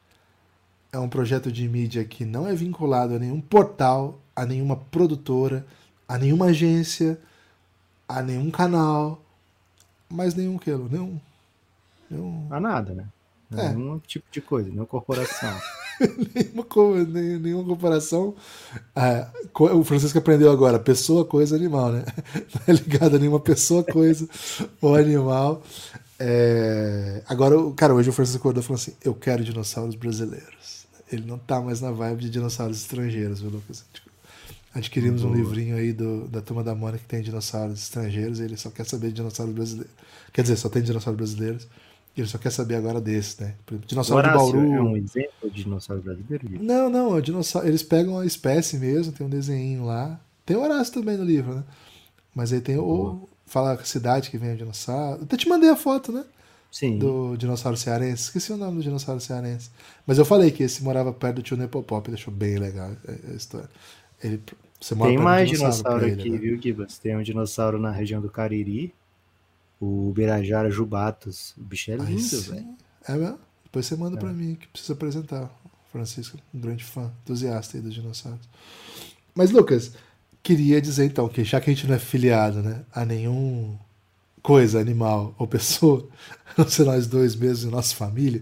é 0.92 1.00
um 1.00 1.10
projeto 1.10 1.52
de 1.52 1.68
mídia 1.68 2.04
que 2.04 2.26
não 2.26 2.48
é 2.48 2.54
vinculado 2.54 3.16
a 3.16 3.20
nenhum 3.20 3.40
portal, 3.40 4.20
a 4.36 4.46
nenhuma 4.46 4.76
produtora, 4.76 5.66
a 6.08 6.18
nenhuma 6.18 6.48
agência, 6.48 7.20
a 8.08 8.22
nenhum 8.22 8.52
canal, 8.52 9.22
mas 10.10 10.36
nenhum 10.36 10.58
quilo, 10.58 10.90
nenhum. 10.90 11.20
nenhum... 12.10 12.48
A 12.50 12.60
nada, 12.60 12.94
né? 12.94 13.06
É. 13.56 13.74
Nenhum 13.74 14.00
tipo 14.00 14.26
de 14.32 14.42
coisa, 14.42 14.70
nenhuma 14.70 14.86
corporação. 14.86 15.54
nenhuma, 16.36 17.40
nenhuma 17.40 17.64
corporação. 17.66 18.36
É, 18.96 19.28
o 19.54 19.84
Francisco 19.84 20.18
aprendeu 20.18 20.52
agora: 20.52 20.80
pessoa, 20.80 21.26
coisa, 21.26 21.56
animal, 21.56 21.92
né? 21.92 22.06
Não 22.54 22.62
é 22.68 22.72
ligado 22.72 23.16
a 23.16 23.20
nenhuma 23.20 23.40
pessoa, 23.40 23.84
coisa 23.84 24.28
ou 24.82 24.96
animal. 24.96 25.62
É... 26.18 27.24
Agora, 27.28 27.56
cara, 27.76 27.94
hoje 27.94 28.10
o 28.10 28.14
Francisco 28.14 28.40
acordou 28.40 28.64
falou 28.64 28.80
assim: 28.80 28.94
eu 29.04 29.14
quero 29.14 29.44
dinossauros 29.44 29.96
brasileiros. 29.96 30.81
Ele 31.12 31.26
não 31.26 31.38
tá 31.38 31.62
mais 31.62 31.82
na 31.82 31.92
vibe 31.92 32.22
de 32.22 32.30
dinossauros 32.30 32.78
estrangeiros, 32.82 33.42
viu, 33.42 33.50
Lucas? 33.50 33.84
Tipo, 33.92 34.10
adquirimos 34.74 35.24
um 35.24 35.34
livrinho 35.34 35.76
aí 35.76 35.92
do, 35.92 36.28
da 36.28 36.42
turma 36.42 36.64
da 36.64 36.74
Mônica 36.74 37.00
que 37.00 37.10
tem 37.10 37.22
dinossauros 37.22 37.82
estrangeiros 37.82 38.40
e 38.40 38.44
ele 38.44 38.56
só 38.56 38.70
quer 38.70 38.86
saber 38.86 39.08
de 39.08 39.16
dinossauros 39.16 39.54
brasileiros. 39.54 39.92
Quer 40.32 40.42
dizer, 40.44 40.56
só 40.56 40.70
tem 40.70 40.82
dinossauros 40.82 41.18
brasileiros. 41.18 41.68
E 42.16 42.22
ele 42.22 42.28
só 42.28 42.38
quer 42.38 42.52
saber 42.52 42.76
agora 42.76 43.00
desse, 43.00 43.42
né? 43.42 43.56
Dinossauro 43.88 44.28
de 44.28 44.34
Bauru. 44.34 44.60
É 44.60 44.82
um 44.82 44.98
exemplo 44.98 45.50
de 45.50 45.64
dinossauro 45.64 46.02
brasileiro? 46.02 46.48
Não, 46.62 46.90
não, 46.90 47.18
é 47.18 47.22
dinossauro, 47.22 47.68
eles 47.68 47.84
pegam 47.84 48.18
a 48.20 48.26
espécie 48.26 48.78
mesmo, 48.78 49.14
tem 49.14 49.26
um 49.26 49.30
desenho 49.30 49.86
lá. 49.86 50.20
Tem 50.46 50.58
o 50.58 50.62
Horácio 50.62 50.94
também 50.94 51.16
no 51.16 51.24
livro, 51.24 51.56
né? 51.56 51.64
Mas 52.36 52.52
aí 52.52 52.60
tem 52.60 52.78
o. 52.78 53.28
Fala 53.46 53.74
a 53.74 53.84
cidade 53.84 54.30
que 54.30 54.38
vem 54.38 54.54
o 54.54 54.58
dinossauro. 54.58 55.24
Até 55.24 55.38
te 55.38 55.48
mandei 55.48 55.70
a 55.70 55.76
foto, 55.76 56.12
né? 56.12 56.24
Sim. 56.72 56.98
do 56.98 57.36
dinossauro 57.36 57.78
cearense. 57.78 58.24
Esqueci 58.24 58.54
o 58.54 58.58
nome 58.58 58.78
do 58.78 58.84
dinossauro 58.84 59.20
cearense. 59.20 59.70
Mas 60.08 60.18
eu 60.18 60.24
falei 60.24 60.50
que 60.52 60.64
esse 60.64 60.82
morava 60.82 61.12
perto 61.12 61.36
do 61.36 61.42
tio 61.44 61.58
Nepopop, 61.58 62.10
deixou 62.10 62.34
bem 62.34 62.58
legal 62.58 62.92
a 63.08 63.34
história. 63.34 63.70
Ele, 64.24 64.42
você 64.80 64.96
mora 64.96 65.12
Tem 65.12 65.20
mais 65.20 65.50
dinossauro, 65.50 66.06
dinossauro 66.06 66.22
aqui, 66.22 66.30
né? 66.30 66.38
viu, 66.38 66.62
Gibas? 66.62 66.98
Tem 66.98 67.16
um 67.16 67.22
dinossauro 67.22 67.78
na 67.78 67.92
região 67.92 68.22
do 68.22 68.30
Cariri, 68.30 68.94
o 69.80 70.12
Birajara 70.16 70.72
Jubatus. 70.72 71.54
O 71.58 71.64
bicho 71.64 71.92
é 71.92 71.98
lindo, 71.98 72.42
velho. 72.42 72.66
É 73.08 73.16
mesmo? 73.16 73.40
Depois 73.66 73.86
você 73.86 73.96
manda 73.96 74.18
é. 74.18 74.20
pra 74.20 74.32
mim, 74.32 74.56
que 74.56 74.68
precisa 74.68 74.94
apresentar. 74.94 75.52
Francisco, 75.92 76.38
um 76.54 76.60
grande 76.60 76.86
fã, 76.86 77.12
entusiasta 77.22 77.78
aí 77.78 77.84
dos 77.84 77.94
dinossauros. 77.94 78.48
Mas, 79.36 79.52
Lucas, 79.52 79.94
queria 80.42 80.82
dizer 80.82 81.06
então 81.06 81.28
que 81.28 81.44
já 81.44 81.60
que 81.60 81.70
a 81.70 81.74
gente 81.74 81.86
não 81.86 81.96
é 81.96 82.00
filiado 82.00 82.62
né, 82.62 82.86
a 82.94 83.04
nenhum 83.04 83.78
coisa, 84.42 84.80
animal 84.80 85.36
ou 85.38 85.48
pessoa, 85.48 86.08
não 86.58 86.68
ser 86.68 86.86
nós 86.86 87.08
dois 87.08 87.36
mesmo 87.36 87.70
e 87.70 87.74
nossa 87.74 87.96
família, 87.96 88.42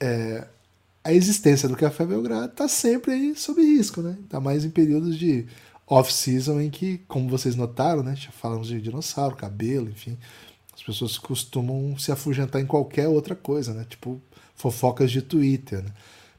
é, 0.00 0.46
a 1.02 1.12
existência 1.12 1.68
do 1.68 1.76
Café 1.76 2.04
Belgrado 2.04 2.52
está 2.52 2.66
sempre 2.66 3.12
aí 3.12 3.34
sob 3.36 3.62
risco, 3.62 4.02
né? 4.02 4.16
Está 4.24 4.40
mais 4.40 4.64
em 4.64 4.70
períodos 4.70 5.16
de 5.16 5.46
off-season 5.86 6.60
em 6.60 6.68
que, 6.68 6.98
como 7.06 7.28
vocês 7.28 7.54
notaram, 7.54 8.02
né? 8.02 8.16
Já 8.16 8.30
falamos 8.30 8.66
de 8.66 8.80
dinossauro, 8.80 9.36
cabelo, 9.36 9.88
enfim. 9.88 10.18
As 10.74 10.82
pessoas 10.82 11.16
costumam 11.16 11.96
se 11.96 12.10
afugentar 12.10 12.60
em 12.60 12.66
qualquer 12.66 13.08
outra 13.08 13.36
coisa, 13.36 13.72
né? 13.72 13.86
Tipo 13.88 14.20
fofocas 14.56 15.10
de 15.10 15.22
Twitter, 15.22 15.82
né? 15.82 15.90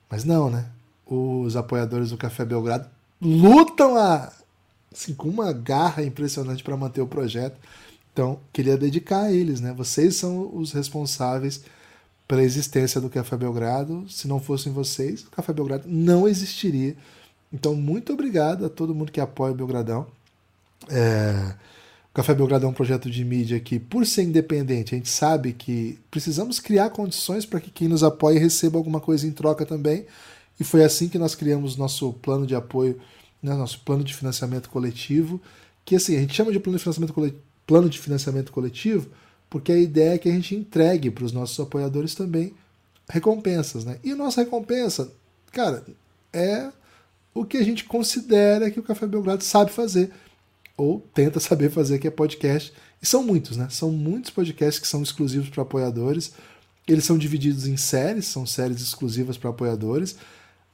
Mas 0.09 0.23
não, 0.23 0.49
né? 0.49 0.65
Os 1.05 1.55
apoiadores 1.55 2.09
do 2.09 2.17
Café 2.17 2.43
Belgrado 2.43 2.89
lutam 3.21 3.95
a, 3.95 4.31
assim, 4.93 5.13
com 5.13 5.29
uma 5.29 5.53
garra 5.53 6.03
impressionante 6.03 6.63
para 6.63 6.75
manter 6.75 7.01
o 7.01 7.07
projeto. 7.07 7.57
Então, 8.17 8.39
queria 8.51 8.75
dedicar 8.75 9.25
a 9.25 9.31
eles, 9.31 9.61
né? 9.61 9.71
Vocês 9.77 10.15
são 10.15 10.49
os 10.57 10.71
responsáveis 10.71 11.61
pela 12.27 12.41
existência 12.41 12.99
do 12.99 13.11
Café 13.11 13.37
Belgrado. 13.37 14.09
Se 14.09 14.27
não 14.27 14.39
fossem 14.39 14.73
vocês, 14.73 15.21
o 15.21 15.29
Café 15.29 15.53
Belgrado 15.53 15.83
não 15.87 16.27
existiria. 16.27 16.97
Então, 17.53 17.75
muito 17.75 18.11
obrigado 18.11 18.65
a 18.65 18.69
todo 18.69 18.95
mundo 18.95 19.11
que 19.11 19.21
apoia 19.21 19.53
o 19.53 19.55
Belgradão. 19.55 20.07
É... 20.89 21.53
O 22.09 22.13
Café 22.15 22.33
Belgrado 22.33 22.65
é 22.65 22.67
um 22.67 22.73
projeto 22.73 23.07
de 23.07 23.23
mídia 23.23 23.59
que, 23.59 23.77
por 23.77 24.03
ser 24.03 24.23
independente, 24.23 24.95
a 24.95 24.97
gente 24.97 25.09
sabe 25.09 25.53
que 25.53 25.99
precisamos 26.09 26.59
criar 26.59 26.89
condições 26.89 27.45
para 27.45 27.61
que 27.61 27.69
quem 27.69 27.87
nos 27.87 28.03
apoie 28.03 28.39
receba 28.39 28.79
alguma 28.79 28.99
coisa 28.99 29.27
em 29.27 29.31
troca 29.31 29.63
também. 29.63 30.07
E 30.59 30.63
foi 30.63 30.83
assim 30.83 31.07
que 31.07 31.19
nós 31.19 31.35
criamos 31.35 31.77
nosso 31.77 32.13
plano 32.13 32.47
de 32.47 32.55
apoio, 32.55 32.99
né, 33.43 33.53
nosso 33.53 33.79
plano 33.81 34.03
de 34.03 34.15
financiamento 34.15 34.71
coletivo, 34.71 35.39
que 35.85 35.95
assim, 35.95 36.17
a 36.17 36.19
gente 36.19 36.33
chama 36.33 36.51
de 36.51 36.59
plano 36.59 36.79
de 36.79 36.83
financiamento 36.83 37.13
coletivo, 37.13 37.46
plano 37.67 37.87
de 37.87 37.99
financiamento 37.99 38.51
coletivo 38.51 39.09
porque 39.49 39.71
a 39.71 39.77
ideia 39.77 40.15
é 40.15 40.17
que 40.17 40.29
a 40.29 40.31
gente 40.31 40.55
entregue 40.55 41.09
para 41.09 41.23
os 41.23 41.31
nossos 41.31 41.59
apoiadores 41.59 42.15
também 42.15 42.53
recompensas, 43.09 43.85
né? 43.85 43.97
E 44.03 44.13
nossa 44.13 44.41
recompensa, 44.41 45.11
cara, 45.51 45.83
é 46.33 46.69
o 47.33 47.45
que 47.45 47.57
a 47.57 47.63
gente 47.63 47.85
considera 47.85 48.69
que 48.69 48.79
o 48.79 48.83
Café 48.83 49.07
Belgrado 49.07 49.43
sabe 49.43 49.71
fazer 49.71 50.11
ou 50.75 50.99
tenta 51.13 51.39
saber 51.39 51.69
fazer, 51.69 51.99
que 51.99 52.07
é 52.07 52.11
podcast. 52.11 52.73
E 53.01 53.05
são 53.05 53.23
muitos, 53.23 53.55
né? 53.55 53.67
São 53.69 53.91
muitos 53.91 54.31
podcasts 54.31 54.79
que 54.79 54.87
são 54.87 55.01
exclusivos 55.01 55.49
para 55.49 55.63
apoiadores. 55.63 56.33
Eles 56.87 57.05
são 57.05 57.17
divididos 57.17 57.67
em 57.67 57.77
séries, 57.77 58.25
são 58.25 58.45
séries 58.45 58.81
exclusivas 58.81 59.37
para 59.37 59.49
apoiadores. 59.49 60.17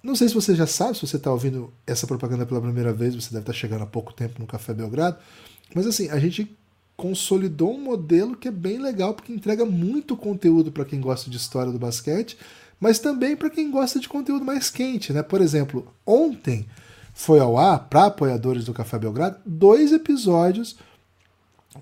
Não 0.01 0.15
sei 0.15 0.27
se 0.27 0.33
você 0.33 0.55
já 0.55 0.67
sabe, 0.67 0.95
se 0.95 1.05
você 1.05 1.17
está 1.17 1.31
ouvindo 1.31 1.71
essa 1.85 2.07
propaganda 2.07 2.45
pela 2.45 2.61
primeira 2.61 2.91
vez, 2.91 3.15
você 3.15 3.29
deve 3.29 3.43
estar 3.43 3.53
tá 3.53 3.57
chegando 3.57 3.83
há 3.83 3.87
pouco 3.87 4.13
tempo 4.13 4.39
no 4.39 4.47
Café 4.47 4.73
Belgrado. 4.73 5.17
Mas 5.73 5.87
assim, 5.87 6.09
a 6.09 6.19
gente 6.19 6.57
consolidou 6.95 7.75
um 7.75 7.81
modelo 7.81 8.35
que 8.35 8.47
é 8.47 8.51
bem 8.51 8.77
legal, 8.77 9.13
porque 9.13 9.33
entrega 9.33 9.65
muito 9.65 10.15
conteúdo 10.15 10.71
para 10.71 10.85
quem 10.85 11.01
gosta 11.01 11.29
de 11.29 11.37
história 11.37 11.71
do 11.71 11.79
basquete, 11.79 12.37
mas 12.79 12.99
também 12.99 13.35
para 13.35 13.49
quem 13.49 13.71
gosta 13.71 13.99
de 13.99 14.09
conteúdo 14.09 14.45
mais 14.45 14.69
quente. 14.69 15.11
Né? 15.11 15.23
Por 15.23 15.41
exemplo, 15.41 15.87
ontem 16.05 16.67
foi 17.13 17.39
ao 17.39 17.57
ar, 17.57 17.87
para 17.89 18.05
apoiadores 18.05 18.65
do 18.65 18.73
Café 18.73 18.99
Belgrado, 18.99 19.37
dois 19.45 19.91
episódios 19.91 20.75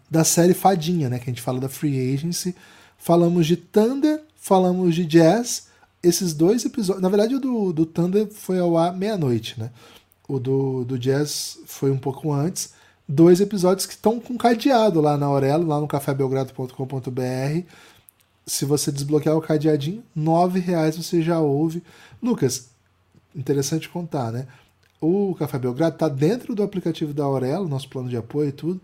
da 0.10 0.24
série 0.24 0.54
Fadinha, 0.54 1.10
né? 1.10 1.18
que 1.18 1.30
a 1.30 1.34
gente 1.34 1.42
fala 1.42 1.60
da 1.60 1.70
Free 1.70 2.14
Agency. 2.14 2.56
Falamos 2.98 3.48
de 3.48 3.58
Thunder, 3.58 4.22
falamos 4.36 4.96
de 4.96 5.06
Jazz. 5.06 5.68
Esses 6.04 6.34
dois 6.34 6.66
episódios. 6.66 7.02
Na 7.02 7.10
verdade, 7.10 7.36
o 7.36 7.40
do, 7.40 7.74
do 7.74 7.86
Thunder 7.86 8.28
foi 8.32 8.60
ao 8.60 8.78
ar 8.78 8.96
meia-noite, 8.96 9.60
né? 9.60 9.70
O 10.28 10.40
do, 10.40 10.84
do 10.84 10.98
Jazz 10.98 11.60
foi 11.66 11.92
um 11.92 11.98
pouco 11.98 12.32
antes 12.32 12.74
dois 13.08 13.42
episódios 13.42 13.86
que 13.86 13.94
estão 13.94 14.20
com 14.20 14.38
cadeado 14.38 15.02
lá 15.02 15.18
na 15.18 15.26
Aurelo, 15.26 15.68
lá 15.68 15.80
no 15.80 15.88
cafébelgrado.com.br. 15.88 17.66
Se 18.46 18.66
você 18.66 18.92
desbloquear 18.92 19.38
o 19.38 19.42
cadeadinho, 19.42 20.04
nove 20.16 20.60
reais 20.60 20.98
você 20.98 21.22
já 21.22 21.40
ouve. 21.40 21.84
Lucas, 22.22 22.70
interessante 23.36 23.90
contar, 23.90 24.32
né? 24.32 24.48
O 25.00 25.34
Café 25.36 25.58
Belgrado 25.58 25.96
está 25.96 26.08
dentro 26.08 26.54
do 26.54 26.62
aplicativo 26.62 27.14
da 27.14 27.24
Aurelo, 27.24 27.68
nosso 27.68 27.90
plano 27.90 28.08
de 28.08 28.16
apoio 28.16 28.50
e 28.50 28.52
tudo. 28.52 28.80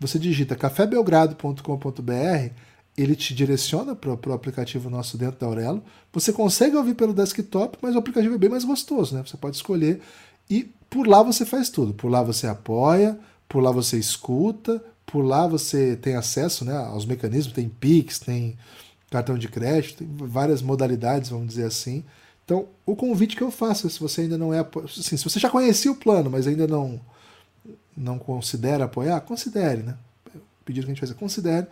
Você 0.00 0.18
digita 0.18 0.56
cafébelgrado.com.br, 0.56 2.52
ele 2.96 3.14
te 3.14 3.34
direciona 3.34 3.94
para 3.94 4.10
o 4.10 4.32
aplicativo 4.32 4.90
nosso 4.90 5.16
dentro 5.16 5.38
da 5.38 5.46
Aurelo. 5.46 5.82
Você 6.12 6.32
consegue 6.32 6.76
ouvir 6.76 6.94
pelo 6.94 7.12
desktop, 7.12 7.78
mas 7.80 7.94
o 7.94 7.98
aplicativo 7.98 8.34
é 8.34 8.38
bem 8.38 8.50
mais 8.50 8.64
gostoso, 8.64 9.14
né? 9.14 9.22
Você 9.24 9.36
pode 9.36 9.56
escolher 9.56 10.00
e 10.48 10.68
por 10.88 11.06
lá 11.06 11.22
você 11.22 11.46
faz 11.46 11.70
tudo. 11.70 11.94
Por 11.94 12.10
lá 12.10 12.22
você 12.22 12.48
apoia, 12.48 13.16
por 13.50 13.60
lá 13.60 13.72
você 13.72 13.98
escuta, 13.98 14.82
por 15.04 15.22
lá 15.22 15.44
você 15.44 15.96
tem 15.96 16.14
acesso 16.14 16.64
né, 16.64 16.76
aos 16.76 17.04
mecanismos, 17.04 17.52
tem 17.52 17.68
Pix, 17.68 18.20
tem 18.20 18.56
cartão 19.10 19.36
de 19.36 19.48
crédito, 19.48 19.98
tem 19.98 20.08
várias 20.28 20.62
modalidades, 20.62 21.30
vamos 21.30 21.48
dizer 21.48 21.64
assim. 21.64 22.04
Então, 22.44 22.68
o 22.86 22.94
convite 22.94 23.34
que 23.34 23.42
eu 23.42 23.50
faço, 23.50 23.90
se 23.90 23.98
você 23.98 24.22
ainda 24.22 24.38
não 24.38 24.54
é. 24.54 24.60
Assim, 24.84 25.16
se 25.16 25.24
você 25.24 25.40
já 25.40 25.50
conhecia 25.50 25.90
o 25.90 25.96
plano, 25.96 26.30
mas 26.30 26.46
ainda 26.46 26.64
não, 26.68 27.00
não 27.96 28.20
considera 28.20 28.84
apoiar, 28.84 29.20
considere, 29.22 29.82
né? 29.82 29.96
O 30.32 30.64
pedido 30.64 30.84
que 30.84 30.92
a 30.92 30.94
gente 30.94 31.00
faz 31.00 31.10
é 31.10 31.14
considere. 31.14 31.66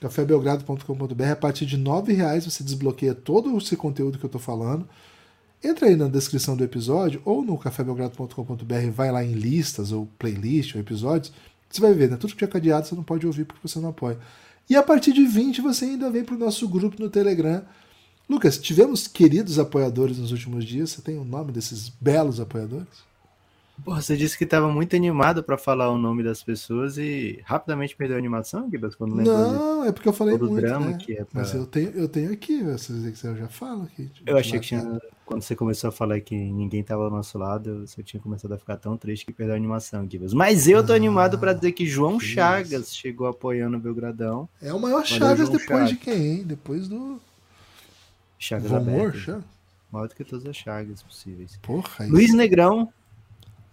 cafébelgrado.com.br, 0.00 1.24
a 1.30 1.36
partir 1.36 1.66
de 1.66 1.76
R$ 1.76 2.14
reais 2.14 2.46
você 2.46 2.64
desbloqueia 2.64 3.14
todo 3.14 3.56
esse 3.58 3.76
conteúdo 3.76 4.18
que 4.18 4.24
eu 4.24 4.28
estou 4.28 4.40
falando. 4.40 4.88
Entra 5.62 5.88
aí 5.88 5.96
na 5.96 6.08
descrição 6.08 6.56
do 6.56 6.64
episódio 6.64 7.20
ou 7.24 7.42
no 7.44 7.58
cafébelgrado.com.br, 7.58 8.90
vai 8.94 9.12
lá 9.12 9.22
em 9.22 9.32
listas 9.32 9.92
ou 9.92 10.08
playlist 10.18 10.74
ou 10.74 10.80
episódios, 10.80 11.32
você 11.68 11.80
vai 11.80 11.92
ver, 11.92 12.10
né? 12.10 12.16
Tudo 12.16 12.34
que 12.34 12.44
é 12.44 12.48
cadeado 12.48 12.86
você 12.86 12.94
não 12.94 13.02
pode 13.02 13.26
ouvir 13.26 13.44
porque 13.44 13.66
você 13.66 13.78
não 13.78 13.90
apoia. 13.90 14.18
E 14.68 14.74
a 14.74 14.82
partir 14.82 15.12
de 15.12 15.24
20 15.26 15.60
você 15.60 15.84
ainda 15.84 16.10
vem 16.10 16.24
para 16.24 16.34
o 16.34 16.38
nosso 16.38 16.66
grupo 16.68 17.00
no 17.00 17.10
Telegram. 17.10 17.62
Lucas, 18.28 18.58
tivemos 18.58 19.06
queridos 19.06 19.58
apoiadores 19.58 20.18
nos 20.18 20.32
últimos 20.32 20.64
dias. 20.64 20.90
Você 20.90 21.02
tem 21.02 21.18
o 21.18 21.24
nome 21.24 21.52
desses 21.52 21.88
belos 21.88 22.40
apoiadores? 22.40 23.09
Porra, 23.84 24.02
você 24.02 24.16
disse 24.16 24.36
que 24.36 24.44
estava 24.44 24.68
muito 24.68 24.94
animado 24.94 25.42
para 25.42 25.56
falar 25.56 25.90
o 25.90 25.98
nome 25.98 26.22
das 26.22 26.42
pessoas 26.42 26.98
e 26.98 27.40
rapidamente 27.44 27.96
perdeu 27.96 28.16
a 28.16 28.18
animação, 28.18 28.68
Gibas, 28.70 28.94
quando 28.94 29.14
lembrou 29.14 29.52
Não, 29.52 29.84
é 29.84 29.92
porque 29.92 30.08
eu 30.08 30.12
falei 30.12 30.36
muito, 30.36 30.54
drama 30.54 30.86
né? 30.86 30.98
que 30.98 31.12
é 31.12 31.24
pra... 31.24 31.40
Mas 31.40 31.54
eu 31.54 31.66
tenho, 31.66 31.90
eu 31.90 32.08
tenho 32.08 32.32
aqui, 32.32 32.58
se 32.78 32.92
você 32.92 33.10
quiser 33.10 33.28
eu 33.28 33.36
já 33.36 33.48
falo 33.48 33.84
aqui. 33.84 34.06
Tipo, 34.08 34.30
eu 34.30 34.36
achei 34.36 34.58
que 34.58 34.66
tinha, 34.66 35.00
quando 35.24 35.42
você 35.42 35.56
começou 35.56 35.88
a 35.88 35.92
falar 35.92 36.20
que 36.20 36.34
ninguém 36.34 36.80
estava 36.80 37.04
ao 37.04 37.10
nosso 37.10 37.38
lado, 37.38 37.86
você 37.86 38.02
tinha 38.02 38.20
começado 38.20 38.52
a 38.52 38.58
ficar 38.58 38.76
tão 38.76 38.96
triste 38.96 39.24
que 39.24 39.32
perdeu 39.32 39.54
a 39.54 39.56
animação, 39.56 40.06
Gibas. 40.08 40.34
Mas 40.34 40.68
eu 40.68 40.84
tô 40.84 40.92
ah, 40.92 40.96
animado 40.96 41.38
para 41.38 41.52
dizer 41.52 41.72
que 41.72 41.86
João 41.86 42.18
que 42.18 42.26
Chagas 42.26 42.88
isso. 42.88 42.96
chegou 42.96 43.26
apoiando 43.26 43.76
o 43.76 43.80
Belgradão. 43.80 44.48
É 44.60 44.72
o 44.72 44.80
maior 44.80 45.06
Chagas 45.06 45.48
depois 45.48 45.68
Chagas. 45.68 45.88
de 45.90 45.96
quem, 45.96 46.26
hein? 46.26 46.44
Depois 46.44 46.88
do... 46.88 47.20
Chagas 48.38 48.70
Vomor. 48.70 49.14
Chagas? 49.14 49.44
Maior 49.90 50.08
do 50.08 50.14
que 50.14 50.24
todas 50.24 50.46
as 50.46 50.56
Chagas 50.56 51.02
possíveis. 51.02 51.58
Porra, 51.62 52.06
Luiz 52.06 52.28
isso. 52.28 52.36
Negrão 52.36 52.92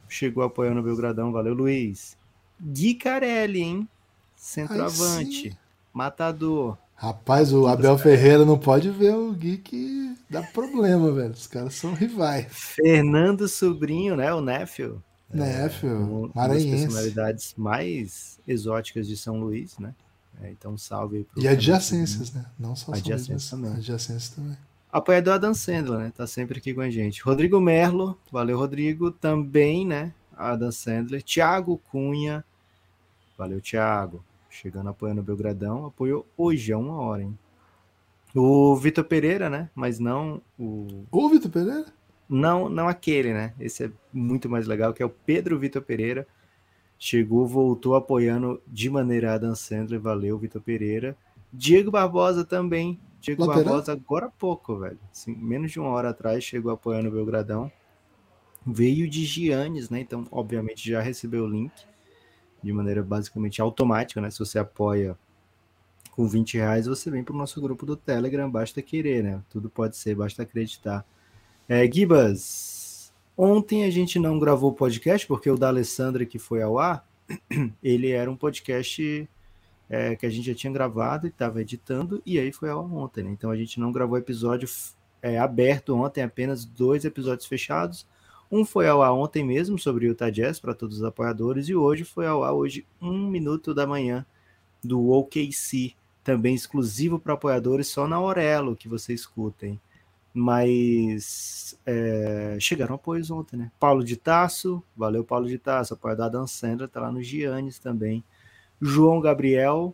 chegou 0.08 0.44
apoiando 0.44 0.80
o 0.80 0.84
Belgradão. 0.84 1.32
Valeu, 1.32 1.54
Luiz. 1.54 2.18
Gui 2.62 2.96
Carelli, 2.96 3.62
hein? 3.62 3.90
Centroavante. 4.36 5.58
Matador. 5.94 6.78
Rapaz, 6.96 7.54
o 7.54 7.68
Abel 7.68 7.98
Ferreira 7.98 8.44
não 8.44 8.58
pode 8.58 8.90
ver 8.90 9.14
o 9.14 9.32
Gui 9.32 9.58
que 9.58 10.16
dá 10.30 10.42
problema, 10.42 11.12
velho. 11.12 11.32
Os 11.32 11.46
caras 11.46 11.76
são 11.76 11.94
rivais. 11.94 12.48
Fernando 12.50 13.48
Sobrinho, 13.48 14.16
né? 14.16 14.34
O 14.34 14.42
Néfio. 14.42 15.04
Néfio, 15.32 15.90
é, 15.90 15.94
um, 15.94 16.32
maranhense. 16.34 16.68
Uma 16.68 16.74
das 16.74 16.82
personalidades 16.82 17.54
mais 17.58 18.40
exóticas 18.48 19.08
de 19.08 19.18
São 19.18 19.40
Luís, 19.40 19.78
né? 19.78 19.94
É, 20.42 20.50
então, 20.52 20.78
salve 20.78 21.18
aí 21.18 21.24
pro 21.24 21.42
E 21.42 21.48
adjacências, 21.48 22.32
né? 22.32 22.46
Não 22.58 22.76
só 22.76 22.94
adjacências 22.94 23.50
também. 23.50 23.72
Adjacências 23.74 24.30
também. 24.30 24.58
Apoiador 24.98 25.36
Adam 25.36 25.54
Sandler, 25.54 26.00
né? 26.00 26.14
Tá 26.16 26.26
sempre 26.26 26.58
aqui 26.58 26.74
com 26.74 26.82
a 26.82 26.90
gente. 26.90 27.22
Rodrigo 27.22 27.60
Merlo, 27.62 28.18
valeu, 28.32 28.58
Rodrigo. 28.58 29.12
Também, 29.12 29.86
né? 29.86 30.12
Adam 30.36 30.72
Sandler. 30.72 31.22
Thiago 31.22 31.78
Cunha, 31.92 32.44
valeu, 33.38 33.62
Thiago. 33.62 34.24
Chegando 34.50 34.90
apoiando 34.90 35.22
o 35.22 35.24
Belgradão. 35.24 35.86
Apoiou 35.86 36.26
hoje, 36.36 36.74
a 36.74 36.80
uma 36.80 36.96
hora, 36.96 37.22
hein? 37.22 37.38
O 38.34 38.76
Vitor 38.76 39.04
Pereira, 39.04 39.52
né? 39.52 39.70
Mas 39.76 40.00
não 40.00 40.42
o. 40.58 41.06
O 41.12 41.30
Vitor 41.30 41.52
Pereira? 41.52 41.86
Não, 42.28 42.68
não 42.68 42.88
aquele, 42.88 43.34
né? 43.34 43.54
Esse 43.60 43.86
é 43.86 43.92
muito 44.12 44.50
mais 44.50 44.66
legal, 44.66 44.96
que 44.96 45.04
é 45.04 45.06
o 45.06 45.10
Pedro 45.10 45.60
Vitor 45.60 45.84
Pereira. 45.84 46.28
Chegou, 46.98 47.46
voltou 47.46 47.94
apoiando 47.94 48.60
de 48.66 48.90
maneira 48.90 49.36
Adam 49.36 49.54
Sandler. 49.54 50.00
Valeu, 50.00 50.40
Vitor 50.40 50.60
Pereira. 50.60 51.16
Diego 51.54 51.92
Barbosa 51.92 52.44
também 52.44 53.00
Diego 53.20 53.46
Lateral? 53.46 53.64
Barbosa 53.66 53.92
agora 53.94 54.26
há 54.28 54.30
pouco, 54.30 54.78
velho. 54.78 55.00
Assim, 55.12 55.36
menos 55.36 55.72
de 55.72 55.80
uma 55.80 55.90
hora 55.90 56.10
atrás 56.10 56.44
chegou 56.44 56.72
apoiando 56.72 57.10
o 57.10 57.12
Belgradão. 57.12 57.72
Veio 58.66 59.10
de 59.10 59.26
Giannis, 59.26 59.90
né? 59.90 60.02
Então, 60.02 60.26
obviamente, 60.32 60.90
já 60.90 61.02
recebeu 61.02 61.46
o 61.46 61.50
link 61.50 61.72
de 62.62 62.74
maneira 62.74 63.02
basicamente 63.04 63.62
automática, 63.62 64.20
né? 64.20 64.30
Se 64.30 64.40
você 64.40 64.60
apoia 64.60 65.18
com 66.12 66.28
20 66.28 66.58
reais, 66.58 66.88
você 66.88 67.12
vem 67.12 67.24
para 67.24 67.34
o 67.34 67.38
nosso 67.38 67.62
grupo 67.62 67.86
do 67.86 67.96
Telegram, 67.96 68.50
basta 68.50 68.82
querer, 68.82 69.24
né? 69.24 69.42
Tudo 69.50 69.70
pode 69.70 69.96
ser, 69.96 70.16
basta 70.16 70.44
acreditar. 70.44 71.06
É, 71.70 71.90
Gibas, 71.90 73.14
ontem 73.38 73.84
a 73.84 73.92
gente 73.92 74.18
não 74.18 74.40
gravou 74.40 74.72
o 74.72 74.74
podcast, 74.74 75.28
porque 75.28 75.50
o 75.50 75.58
da 75.58 75.68
Alessandra 75.68 76.26
que 76.26 76.40
foi 76.40 76.62
ao 76.62 76.80
ar, 76.80 77.08
ele 77.84 78.10
era 78.10 78.32
um 78.32 78.36
podcast 78.36 79.30
é, 79.90 80.16
que 80.16 80.26
a 80.26 80.30
gente 80.30 80.48
já 80.48 80.56
tinha 80.56 80.72
gravado 80.72 81.28
e 81.28 81.30
estava 81.30 81.62
editando, 81.62 82.22
e 82.26 82.40
aí 82.40 82.52
foi 82.52 82.70
ontem, 82.72 83.24
né? 83.24 83.32
Então 83.32 83.50
a 83.50 83.56
gente 83.56 83.80
não 83.80 83.92
gravou 83.92 84.18
episódio 84.18 84.68
é, 85.22 85.38
aberto 85.40 85.96
ontem, 85.96 86.22
apenas 86.22 86.66
dois 86.66 87.06
episódios 87.06 87.48
fechados. 87.48 88.08
Um 88.52 88.64
foi 88.64 88.88
ao 88.88 89.02
ar 89.02 89.12
ontem 89.14 89.44
mesmo 89.44 89.78
sobre 89.78 90.06
o 90.06 90.10
Utah 90.10 90.30
Jazz 90.30 90.60
para 90.60 90.74
todos 90.74 90.98
os 90.98 91.04
apoiadores, 91.04 91.68
e 91.68 91.76
hoje 91.76 92.04
foi 92.04 92.28
ao 92.28 92.44
ar 92.44 92.54
hoje, 92.54 92.86
um 93.02 93.28
minuto 93.28 93.74
da 93.74 93.86
manhã, 93.86 94.26
do 94.84 95.10
OKC, 95.12 95.96
também 96.24 96.54
exclusivo 96.54 97.20
para 97.20 97.34
apoiadores, 97.34 97.88
só 97.88 98.08
na 98.08 98.18
Aurelo 98.18 98.76
que 98.76 98.88
você 98.88 99.14
escutem. 99.14 99.80
Mas 100.34 101.80
é, 101.86 102.58
chegaram 102.60 102.96
apoios 102.96 103.32
ontem, 103.32 103.58
né? 103.58 103.72
Paulo 103.80 104.04
de 104.04 104.16
Tasso, 104.16 104.84
valeu 104.96 105.24
Paulo 105.24 105.48
de 105.48 105.58
Tasso, 105.58 105.94
apoiador 105.94 106.30
da 106.30 106.38
Dan 106.40 106.48
Sandra, 106.48 106.88
tá 106.88 107.02
lá 107.02 107.12
no 107.12 107.24
Giannis 107.24 107.80
também. 107.80 108.24
João 108.82 109.20
Gabriel, 109.20 109.94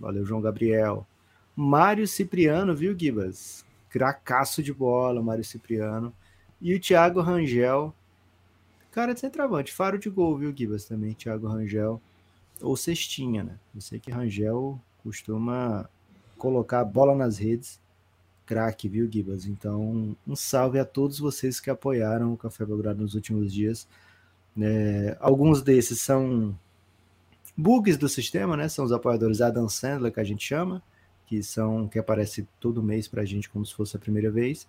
valeu 0.00 0.24
João 0.24 0.40
Gabriel. 0.40 1.06
Mário 1.54 2.06
Cipriano, 2.06 2.74
viu, 2.74 2.98
Gibas? 2.98 3.64
Cracaço 3.88 4.62
de 4.62 4.72
bola, 4.72 5.22
Mário 5.22 5.44
Cipriano. 5.44 6.12
E 6.60 6.74
o 6.74 6.80
Thiago 6.80 7.20
Rangel, 7.20 7.94
cara 8.90 9.12
de 9.12 9.20
centroavante, 9.20 9.72
faro 9.72 9.98
de 9.98 10.08
gol, 10.08 10.38
viu, 10.38 10.54
Gibas? 10.54 10.84
Também, 10.84 11.14
Thiago 11.14 11.46
Rangel. 11.46 12.00
Ou 12.60 12.76
cestinha, 12.76 13.44
né? 13.44 13.58
Eu 13.74 13.80
sei 13.80 14.00
que 14.00 14.10
Rangel 14.10 14.80
costuma 15.02 15.88
colocar 16.38 16.80
a 16.80 16.84
bola 16.84 17.14
nas 17.14 17.38
redes. 17.38 17.80
Craque, 18.46 18.88
viu, 18.88 19.10
Gibas? 19.10 19.46
Então, 19.46 20.16
um 20.26 20.36
salve 20.36 20.78
a 20.78 20.84
todos 20.84 21.18
vocês 21.18 21.60
que 21.60 21.68
apoiaram 21.68 22.32
o 22.32 22.36
Café 22.36 22.64
Belgrado 22.64 23.02
nos 23.02 23.14
últimos 23.14 23.52
dias. 23.52 23.86
É, 24.58 25.16
alguns 25.20 25.62
desses 25.62 26.00
são 26.00 26.58
bugs 27.56 27.96
do 27.96 28.08
sistema, 28.08 28.56
né? 28.56 28.68
São 28.68 28.84
os 28.84 28.92
apoiadores 28.92 29.40
Adam 29.40 29.68
Sandler, 29.68 30.12
que 30.12 30.20
a 30.20 30.24
gente 30.24 30.44
chama, 30.44 30.82
que 31.26 31.42
são 31.42 31.88
que 31.88 31.98
aparece 31.98 32.46
todo 32.60 32.82
mês 32.82 33.08
para 33.08 33.22
a 33.22 33.24
gente 33.24 33.48
como 33.48 33.64
se 33.64 33.74
fosse 33.74 33.96
a 33.96 34.00
primeira 34.00 34.30
vez. 34.30 34.68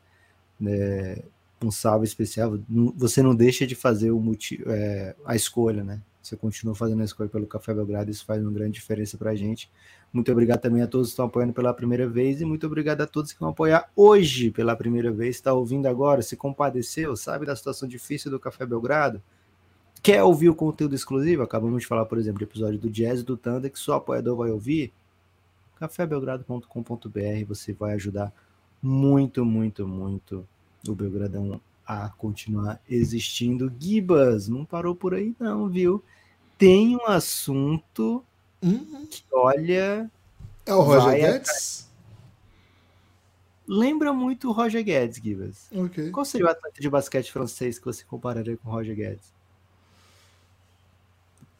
É, 0.65 1.23
um 1.61 1.71
salve 1.71 2.05
especial. 2.05 2.57
Você 2.95 3.21
não 3.21 3.35
deixa 3.35 3.65
de 3.65 3.75
fazer 3.75 4.11
o 4.11 4.21
é, 4.67 5.15
a 5.25 5.35
escolha, 5.35 5.83
né? 5.83 6.01
Você 6.21 6.35
continua 6.35 6.75
fazendo 6.75 7.01
a 7.01 7.05
escolha 7.05 7.29
pelo 7.29 7.47
Café 7.47 7.73
Belgrado, 7.73 8.11
isso 8.11 8.25
faz 8.25 8.41
uma 8.41 8.51
grande 8.51 8.73
diferença 8.73 9.17
para 9.17 9.31
a 9.31 9.35
gente. 9.35 9.71
Muito 10.11 10.29
obrigado 10.29 10.59
também 10.59 10.81
a 10.81 10.87
todos 10.87 11.07
que 11.07 11.11
estão 11.13 11.25
apoiando 11.25 11.53
pela 11.53 11.73
primeira 11.73 12.07
vez 12.07 12.41
e 12.41 12.45
muito 12.45 12.67
obrigado 12.67 13.01
a 13.01 13.07
todos 13.07 13.31
que 13.31 13.39
vão 13.39 13.49
apoiar 13.49 13.89
hoje 13.95 14.51
pela 14.51 14.75
primeira 14.75 15.09
vez. 15.09 15.37
Está 15.37 15.53
ouvindo 15.53 15.85
agora, 15.87 16.21
se 16.21 16.35
compadeceu, 16.35 17.15
sabe 17.15 17.45
da 17.45 17.55
situação 17.55 17.87
difícil 17.87 18.29
do 18.29 18.39
Café 18.39 18.65
Belgrado? 18.65 19.21
Quer 20.01 20.23
ouvir 20.23 20.49
o 20.49 20.55
conteúdo 20.55 20.95
exclusivo? 20.95 21.43
Acabamos 21.43 21.81
de 21.81 21.87
falar, 21.87 22.05
por 22.05 22.17
exemplo, 22.17 22.39
do 22.39 22.45
episódio 22.45 22.79
do 22.79 22.89
Jazz 22.89 23.21
e 23.21 23.23
do 23.23 23.35
Thunder 23.37 23.71
que 23.71 23.79
só 23.79 23.95
apoiador 23.95 24.37
vai 24.37 24.51
ouvir. 24.51 24.93
cafébelgrado.com.br 25.79 27.45
você 27.47 27.73
vai 27.73 27.93
ajudar 27.93 28.33
muito, 28.81 29.43
muito, 29.45 29.87
muito 29.87 30.47
o 30.87 30.93
Belgradão 30.95 31.59
a 31.85 32.09
continuar 32.09 32.81
existindo. 32.89 33.71
Gibas, 33.79 34.47
não 34.47 34.65
parou 34.65 34.95
por 34.95 35.13
aí 35.13 35.35
não, 35.39 35.67
viu? 35.67 36.03
Tem 36.57 36.95
um 36.95 37.05
assunto 37.05 38.23
Uhum. 38.61 39.05
que, 39.09 39.23
olha... 39.31 40.09
É 40.65 40.73
o 40.73 40.81
Roger 40.81 41.15
Guedes? 41.15 41.89
Lembra 43.67 44.11
muito 44.13 44.49
o 44.49 44.51
Roger 44.51 44.83
Guedes, 44.83 45.17
Gibas. 45.21 45.69
Ok. 45.73 46.09
Qual 46.11 46.25
seria 46.25 46.47
o 46.47 46.49
atleta 46.49 46.81
de 46.81 46.89
basquete 46.89 47.31
francês 47.31 47.77
que 47.77 47.85
você 47.85 48.03
compararia 48.03 48.57
com 48.57 48.69
o 48.69 48.71
Roger 48.73 48.95
Guedes? 48.95 49.33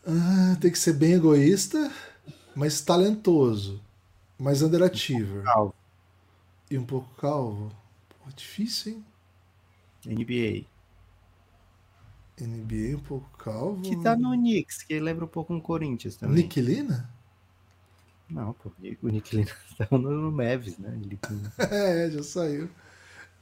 Ah, 0.08 0.56
tem 0.60 0.72
que 0.72 0.80
ser 0.80 0.94
bem 0.94 1.14
egoísta, 1.14 1.92
mas 2.56 2.82
talentoso. 2.82 3.82
Mais 4.40 4.62
underachiever. 4.62 5.44
Calvo. 5.44 5.74
E 6.72 6.78
um 6.78 6.86
pouco 6.86 7.14
calvo. 7.16 7.72
Pô, 8.10 8.30
difícil, 8.36 8.94
hein? 8.94 9.06
NBA. 10.06 10.66
NBA 12.40 12.96
um 12.98 13.00
pouco 13.00 13.30
calvo. 13.38 13.82
Que 13.82 13.96
tá 13.96 14.16
no 14.16 14.32
Knicks, 14.34 14.84
que 14.84 15.00
lembra 15.00 15.26
um 15.26 15.28
pouco 15.28 15.54
um 15.54 15.60
Corinthians 15.62 16.16
também. 16.16 16.44
Nick 16.44 16.62
Lina? 16.62 17.10
Não, 18.30 18.54
pô, 18.54 18.70
o 19.02 19.08
Nick 19.08 19.36
Lina 19.36 19.52
tá 19.78 19.88
no, 19.98 20.32
Mavis, 20.32 20.78
né? 20.78 20.92
É, 21.58 22.10
já 22.12 22.24
saiu. 22.24 22.70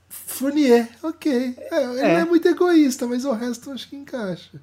Fournier, 0.10 0.90
ok. 1.04 1.56
É, 1.72 1.84
ele 1.84 2.00
É. 2.00 2.14
não 2.14 2.20
é 2.22 2.26
muito 2.26 2.48
egoísta, 2.48 3.08
mas 3.08 3.26
o 3.26 3.34
resto 3.34 3.70
eu 3.70 3.74
acho 3.74 3.90
que 3.90 3.96
encaixa. 3.96 4.62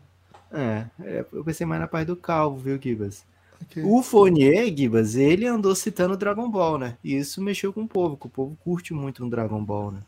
É, 0.53 0.87
é, 1.01 1.25
eu 1.33 1.43
pensei 1.43 1.67
mais 1.67 1.81
na 1.81 1.89
parte 1.89 2.09
do 2.09 2.17
Calvo, 2.17 2.59
viu, 2.59 2.79
Gibas? 2.81 3.25
Ok. 3.63 3.83
O 3.85 4.03
Fournier, 4.03 4.75
Gibas, 4.77 5.15
ele 5.15 5.47
andou 5.47 5.75
citando 5.75 6.17
Dragon 6.17 6.51
Ball, 6.51 6.79
né? 6.79 6.97
E 7.03 7.17
isso 7.17 7.43
mexeu 7.43 7.73
com 7.73 7.83
o 7.83 7.89
povo, 7.89 8.17
que 8.17 8.27
o 8.27 8.31
povo 8.31 8.57
curte 8.63 8.93
muito 8.93 9.25
um 9.25 9.29
Dragon 9.29 9.65
Ball, 9.65 9.93
né? 9.93 10.01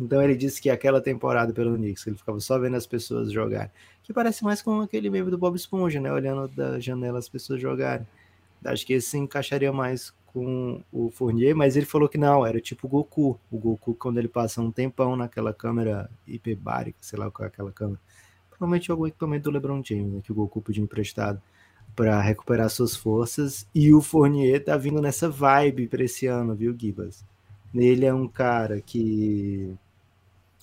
Então 0.00 0.22
ele 0.22 0.36
disse 0.36 0.60
que 0.60 0.68
aquela 0.68 1.00
temporada 1.00 1.52
pelo 1.52 1.74
Knicks, 1.76 2.06
ele 2.06 2.16
ficava 2.16 2.38
só 2.40 2.58
vendo 2.58 2.76
as 2.76 2.86
pessoas 2.86 3.32
jogarem. 3.32 3.70
Que 4.02 4.12
parece 4.12 4.44
mais 4.44 4.60
com 4.60 4.80
aquele 4.80 5.08
meme 5.08 5.30
do 5.30 5.38
Bob 5.38 5.56
Esponja, 5.56 6.00
né? 6.00 6.12
Olhando 6.12 6.48
da 6.48 6.78
janela 6.78 7.18
as 7.18 7.28
pessoas 7.28 7.60
jogarem. 7.60 8.06
Acho 8.64 8.86
que 8.86 8.94
esse 8.94 9.10
se 9.10 9.18
encaixaria 9.18 9.72
mais 9.72 10.12
com 10.26 10.82
o 10.92 11.10
Fournier, 11.10 11.56
mas 11.56 11.76
ele 11.76 11.86
falou 11.86 12.08
que 12.08 12.18
não, 12.18 12.44
era 12.44 12.60
tipo 12.60 12.86
o 12.86 12.90
Goku. 12.90 13.40
O 13.50 13.58
Goku, 13.58 13.94
quando 13.94 14.18
ele 14.18 14.28
passa 14.28 14.60
um 14.60 14.70
tempão 14.70 15.16
naquela 15.16 15.54
câmera 15.54 16.10
hiperbárica, 16.26 16.98
sei 17.00 17.18
lá 17.18 17.30
qual 17.30 17.44
é 17.44 17.48
aquela 17.48 17.72
câmera. 17.72 18.00
Provavelmente 18.56 18.90
algum 18.90 19.06
equipamento 19.06 19.44
do 19.44 19.50
LeBron 19.50 19.82
James, 19.84 20.12
né, 20.12 20.20
que 20.22 20.32
o 20.32 20.34
Goku 20.34 20.62
pediu 20.62 20.82
emprestado 20.82 21.40
para 21.94 22.20
recuperar 22.20 22.70
suas 22.70 22.96
forças. 22.96 23.66
E 23.74 23.92
o 23.92 24.00
Fournier 24.00 24.64
tá 24.64 24.76
vindo 24.76 25.00
nessa 25.00 25.28
vibe 25.28 25.88
para 25.88 26.04
esse 26.04 26.26
ano, 26.26 26.54
viu, 26.54 26.74
Gibas? 26.78 27.24
Ele 27.74 28.06
é 28.06 28.14
um 28.14 28.26
cara 28.26 28.80
que. 28.80 29.74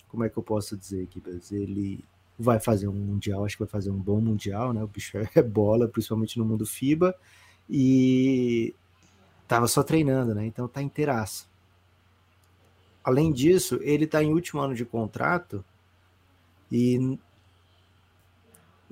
Como 0.07 0.23
é 0.23 0.29
que 0.29 0.37
eu 0.37 0.43
posso 0.43 0.75
dizer, 0.75 1.07
Gibas? 1.11 1.51
Ele 1.51 2.03
vai 2.37 2.59
fazer 2.59 2.87
um 2.87 2.93
mundial, 2.93 3.45
acho 3.45 3.57
que 3.57 3.63
vai 3.63 3.69
fazer 3.69 3.91
um 3.91 3.97
bom 3.97 4.19
mundial, 4.19 4.73
né? 4.73 4.83
O 4.83 4.87
bicho 4.87 5.17
é 5.35 5.41
bola, 5.43 5.87
principalmente 5.87 6.37
no 6.37 6.45
mundo 6.45 6.65
FIBA. 6.65 7.15
E 7.69 8.73
tava 9.47 9.67
só 9.67 9.83
treinando, 9.83 10.33
né? 10.33 10.45
Então 10.45 10.67
tá 10.67 10.81
inteiraço. 10.81 11.47
Além 13.03 13.31
disso, 13.31 13.79
ele 13.81 14.07
tá 14.07 14.23
em 14.23 14.33
último 14.33 14.61
ano 14.61 14.73
de 14.73 14.85
contrato 14.85 15.63
e 16.71 17.19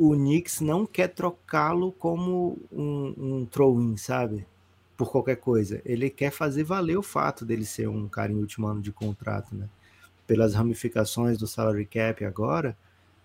o 0.04 0.16
Knicks 0.16 0.62
não 0.62 0.84
quer 0.84 1.10
trocá-lo 1.10 1.92
como 1.92 2.58
um, 2.72 3.14
um 3.16 3.46
throw-in, 3.46 3.96
sabe? 3.98 4.48
Por 4.98 5.12
qualquer 5.12 5.36
coisa. 5.36 5.80
Ele 5.86 6.10
quer 6.10 6.32
fazer 6.32 6.64
valer 6.64 6.98
o 6.98 7.04
fato 7.04 7.46
dele 7.46 7.64
ser 7.64 7.88
um 7.88 8.08
cara 8.08 8.32
em 8.32 8.36
último 8.36 8.66
ano 8.66 8.82
de 8.82 8.92
contrato, 8.92 9.56
né? 9.56 9.70
Pelas 10.26 10.56
ramificações 10.56 11.38
do 11.38 11.46
salary 11.46 11.86
cap 11.86 12.26
agora, 12.26 12.76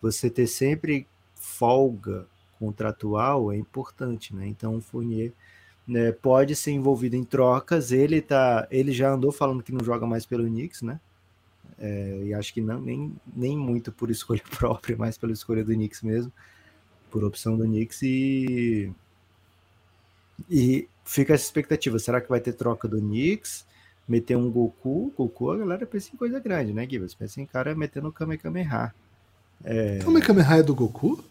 você 0.03 0.29
ter 0.29 0.47
sempre 0.47 1.07
folga 1.35 2.27
contratual 2.59 3.51
é 3.51 3.57
importante, 3.57 4.35
né? 4.37 4.47
Então 4.47 4.77
o 4.77 4.81
Fournier 4.83 5.33
né, 5.89 6.12
pode 6.12 6.55
ser 6.55 6.72
envolvido 6.72 7.16
em 7.16 7.24
trocas. 7.24 7.91
Ele 7.91 8.20
tá, 8.20 8.68
ele 8.70 8.93
já 8.93 9.11
andou 9.11 9.33
falando 9.33 9.62
que 9.62 9.72
não 9.72 9.83
joga 9.83 10.07
mais 10.07 10.27
pelo 10.27 10.45
Knicks, 10.45 10.83
né? 10.83 11.01
É, 11.79 12.20
e 12.24 12.35
acho 12.35 12.53
que 12.53 12.61
não 12.61 12.83
nem, 12.83 13.14
nem 13.35 13.57
muito 13.57 13.91
por 13.91 14.11
escolha 14.11 14.43
própria, 14.59 14.95
mas 14.95 15.16
pela 15.16 15.33
escolha 15.33 15.64
do 15.64 15.72
Knicks 15.72 16.03
mesmo, 16.03 16.31
por 17.16 17.24
opção 17.24 17.56
do 17.56 17.64
Knicks 17.64 18.02
e 18.02 18.92
e 20.50 20.86
fica 21.02 21.32
essa 21.32 21.44
expectativa. 21.44 21.98
Será 21.98 22.20
que 22.20 22.28
vai 22.28 22.40
ter 22.40 22.52
troca 22.52 22.86
do 22.86 22.98
Knicks? 23.00 23.64
Meter 24.06 24.36
um 24.36 24.50
Goku? 24.50 25.10
Goku, 25.16 25.50
a 25.50 25.56
galera 25.56 25.86
pensa 25.86 26.10
em 26.12 26.18
coisa 26.18 26.38
grande, 26.38 26.74
né, 26.74 26.86
Gibbs? 26.86 27.14
Pensa 27.14 27.40
em 27.40 27.46
cara 27.46 27.74
metendo 27.74 28.08
o 28.08 28.12
Kamehameha. 28.12 28.94
É, 29.64 29.98
Kamehameha 30.00 30.58
é 30.58 30.62
do 30.62 30.74
Goku? 30.74 31.24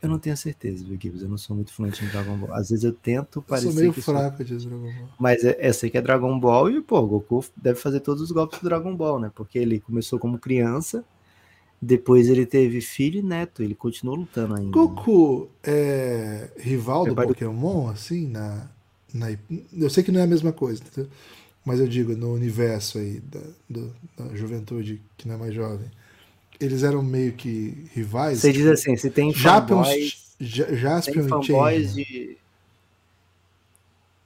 eu 0.00 0.08
não 0.08 0.20
tenho 0.20 0.36
certeza, 0.36 0.84
viu, 0.84 0.96
Gibbs? 0.98 1.22
Eu 1.22 1.28
não 1.28 1.36
sou 1.36 1.56
muito 1.56 1.72
fluente 1.72 2.04
em 2.04 2.08
Dragon 2.08 2.36
Ball. 2.36 2.54
Às 2.54 2.70
vezes 2.70 2.84
eu 2.84 2.92
tento 2.92 3.40
Eu 3.40 3.42
parecer 3.42 3.72
sou 3.72 3.80
meio 3.80 3.92
que 3.92 4.00
sou 4.00 4.14
fraco 4.14 4.44
de 4.44 4.56
Dragon 4.56 4.80
Ball. 4.80 5.08
Mas 5.18 5.44
é- 5.44 5.72
sei 5.72 5.90
que 5.90 5.98
é 5.98 6.00
Dragon 6.00 6.38
Ball 6.38 6.70
e, 6.70 6.80
pô, 6.80 7.04
Goku 7.04 7.44
deve 7.56 7.78
fazer 7.80 7.98
todos 7.98 8.22
os 8.22 8.30
golpes 8.30 8.60
do 8.60 8.64
Dragon 8.68 8.94
Ball, 8.94 9.18
né? 9.18 9.32
Porque 9.34 9.58
ele 9.58 9.80
começou 9.80 10.18
como 10.18 10.38
criança, 10.38 11.04
depois 11.82 12.28
ele 12.28 12.44
teve 12.44 12.80
filho 12.80 13.20
e 13.20 13.22
neto, 13.22 13.62
ele 13.62 13.74
continuou 13.74 14.16
lutando 14.18 14.54
ainda. 14.54 14.66
né? 14.66 14.72
Goku 14.72 15.48
é 15.62 16.50
rival 16.58 17.06
É 17.06 17.08
do 17.10 17.14
do- 17.14 17.26
Pokémon, 17.26 17.88
assim, 17.88 18.26
na, 18.28 18.68
na. 19.14 19.28
Eu 19.76 19.88
sei 19.88 20.02
que 20.04 20.12
não 20.12 20.20
é 20.20 20.24
a 20.24 20.26
mesma 20.26 20.52
coisa, 20.52 20.82
entendeu? 20.82 21.10
Mas 21.64 21.80
eu 21.80 21.86
digo, 21.88 22.14
no 22.16 22.32
universo 22.34 22.98
aí 22.98 23.20
da, 23.20 23.40
do- 23.68 23.94
da 24.16 24.34
juventude 24.36 25.00
que 25.16 25.26
não 25.28 25.34
é 25.36 25.38
mais 25.38 25.54
jovem. 25.54 25.90
Eles 26.58 26.82
eram 26.82 27.02
meio 27.02 27.32
que 27.32 27.86
rivais. 27.94 28.40
Você 28.40 28.52
diz 28.52 28.66
assim, 28.66 28.94
se 28.96 29.08
tem 29.10 29.32
Jaspion, 29.32 29.82
fanboys, 29.82 30.34
Ja- 30.38 30.66
tem 30.66 30.76
Jaspion 30.76 31.24
e 31.24 31.28
fanboys 31.28 31.86
Changeman. 31.92 32.04
de... 32.04 32.36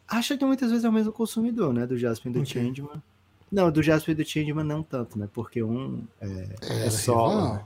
Acho 0.08 0.36
que 0.36 0.44
muitas 0.44 0.70
vezes 0.70 0.84
é 0.84 0.88
o 0.88 0.92
mesmo 0.92 1.12
consumidor, 1.12 1.72
né? 1.72 1.86
Do 1.86 1.96
Jasper 1.96 2.30
e 2.30 2.34
do 2.34 2.40
Ok. 2.42 2.52
Changeman. 2.62 3.02
Não, 3.50 3.70
do 3.70 3.82
Jasper 3.82 4.12
e 4.12 4.16
do 4.16 4.28
Changeman 4.28 4.64
não 4.64 4.82
tanto, 4.82 5.18
né? 5.18 5.28
Porque 5.32 5.62
um 5.62 6.04
é, 6.20 6.48
é 6.86 6.90
solo, 6.90 7.30
rival. 7.40 7.54
né? 7.54 7.64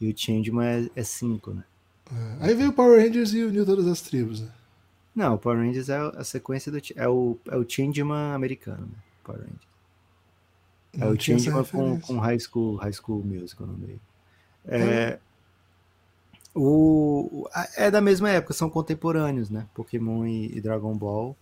E 0.00 0.12
o 0.12 0.16
Changeman 0.16 0.66
é, 0.66 1.00
é 1.00 1.04
cinco, 1.04 1.52
né? 1.52 1.64
É. 2.10 2.46
Aí 2.46 2.54
veio 2.54 2.70
o 2.70 2.72
Power 2.72 3.00
Rangers 3.04 3.32
e 3.34 3.42
uniu 3.44 3.66
todas 3.66 3.86
as 3.86 4.00
tribos, 4.00 4.40
né? 4.40 4.50
Não, 5.14 5.34
o 5.34 5.38
Power 5.38 5.58
Rangers 5.58 5.88
é 5.88 5.98
a 5.98 6.24
sequência 6.24 6.70
do. 6.72 6.78
É 6.96 7.08
o, 7.08 7.36
é 7.48 7.56
o 7.56 7.68
Changeman 7.68 8.32
americano, 8.34 8.86
né? 8.86 8.98
Power 9.24 9.40
Rangers. 9.42 9.68
É 10.94 10.98
Não 10.98 11.10
o 11.12 11.20
Changeman 11.20 11.64
com, 11.64 12.00
com 12.00 12.18
High 12.18 12.40
School, 12.40 12.76
High 12.76 12.92
School 12.92 13.22
Musical 13.24 13.66
no 13.66 13.76
meio. 13.76 14.00
É, 14.66 15.18
o, 16.54 17.42
o- 17.44 17.48
é 17.76 17.90
da 17.90 18.00
mesma 18.00 18.30
época, 18.30 18.54
são 18.54 18.70
contemporâneos, 18.70 19.50
né? 19.50 19.66
Pokémon 19.74 20.26
e, 20.26 20.56
e 20.56 20.60
Dragon 20.60 20.96
Ball. 20.96 21.36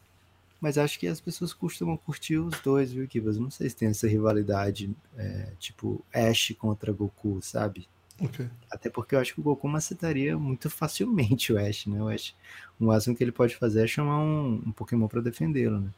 Mas 0.60 0.78
acho 0.78 0.98
que 0.98 1.06
as 1.06 1.20
pessoas 1.20 1.52
costumam 1.52 1.96
curtir 1.96 2.38
os 2.38 2.58
dois, 2.60 2.92
viu, 2.92 3.06
Kibas? 3.06 3.38
Não 3.38 3.50
sei 3.50 3.68
se 3.68 3.76
tem 3.76 3.88
essa 3.88 4.08
rivalidade, 4.08 4.90
é, 5.16 5.52
tipo 5.58 6.02
Ash 6.12 6.54
contra 6.58 6.92
Goku, 6.92 7.40
sabe? 7.42 7.86
Ok. 8.20 8.48
Até 8.70 8.88
porque 8.88 9.14
eu 9.14 9.20
acho 9.20 9.34
que 9.34 9.40
o 9.40 9.42
Goku 9.42 9.68
macetaria 9.68 10.38
muito 10.38 10.70
facilmente 10.70 11.52
o 11.52 11.58
Ash, 11.58 11.86
né? 11.86 12.02
O 12.02 12.08
Ash, 12.08 12.34
o 12.80 12.86
máximo 12.86 13.14
que 13.14 13.22
ele 13.22 13.32
pode 13.32 13.54
fazer 13.56 13.84
é 13.84 13.86
chamar 13.86 14.18
um, 14.18 14.62
um 14.66 14.72
Pokémon 14.72 15.06
pra 15.06 15.20
defendê-lo, 15.20 15.80
né? 15.80 15.90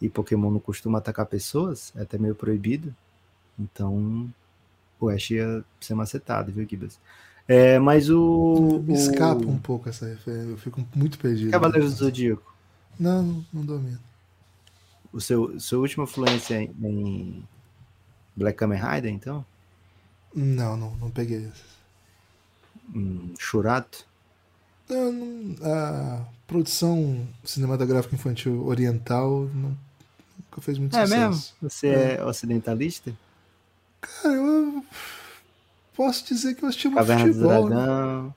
E 0.00 0.08
Pokémon 0.08 0.50
não 0.50 0.60
costuma 0.60 0.98
atacar 0.98 1.26
pessoas, 1.26 1.92
é 1.96 2.02
até 2.02 2.16
meio 2.16 2.36
proibido. 2.36 2.94
Então, 3.58 4.32
o 5.00 5.08
Ash 5.08 5.30
ia 5.30 5.64
ser 5.80 5.94
macetado, 5.94 6.52
viu, 6.52 6.66
Gibas? 6.68 7.00
É, 7.48 7.78
mas 7.78 8.10
o. 8.10 8.80
Me 8.86 8.94
escapa 8.94 9.44
o 9.44 9.50
um 9.50 9.58
pouco 9.58 9.88
essa 9.88 10.06
referência. 10.06 10.50
Eu 10.50 10.58
fico 10.58 10.86
muito 10.94 11.18
perdido. 11.18 11.50
Cavaleiros 11.50 11.94
do 11.94 12.04
Zodíaco. 12.04 12.54
Não, 12.98 13.44
não, 13.52 13.64
domino. 13.64 14.00
O 15.12 15.20
seu, 15.20 15.58
sua 15.58 15.78
última 15.78 16.06
fluência 16.06 16.60
em, 16.60 16.74
em 16.82 17.48
Black 18.36 18.58
Kamen 18.58 18.80
Rider, 18.80 19.10
então? 19.12 19.44
Não, 20.34 20.76
não, 20.76 20.94
não 20.96 21.10
peguei 21.10 21.44
esse. 21.46 21.62
Em 22.94 23.34
Shurato? 23.38 24.06
Não, 24.88 25.12
não- 25.12 25.56
a 25.66 26.24
produção 26.46 27.26
cinematográfica 27.44 28.14
infantil 28.14 28.66
oriental 28.66 29.48
não, 29.54 29.76
nunca 30.38 30.60
fez 30.60 30.78
muito 30.78 30.96
É 30.96 31.04
sucesso. 31.06 31.20
mesmo? 31.20 31.44
Você 31.62 31.86
é 31.88 32.24
ocidentalista? 32.24 33.12
Cara, 34.00 34.34
eu 34.34 34.84
posso 35.94 36.24
dizer 36.26 36.54
que 36.54 36.62
eu 36.64 36.68
assisti 36.68 36.88
muito 36.88 36.98
Caverna 36.98 37.26
do 37.26 37.32
futebol. 37.34 37.68
né? 37.68 37.76
Dragão. 37.76 38.34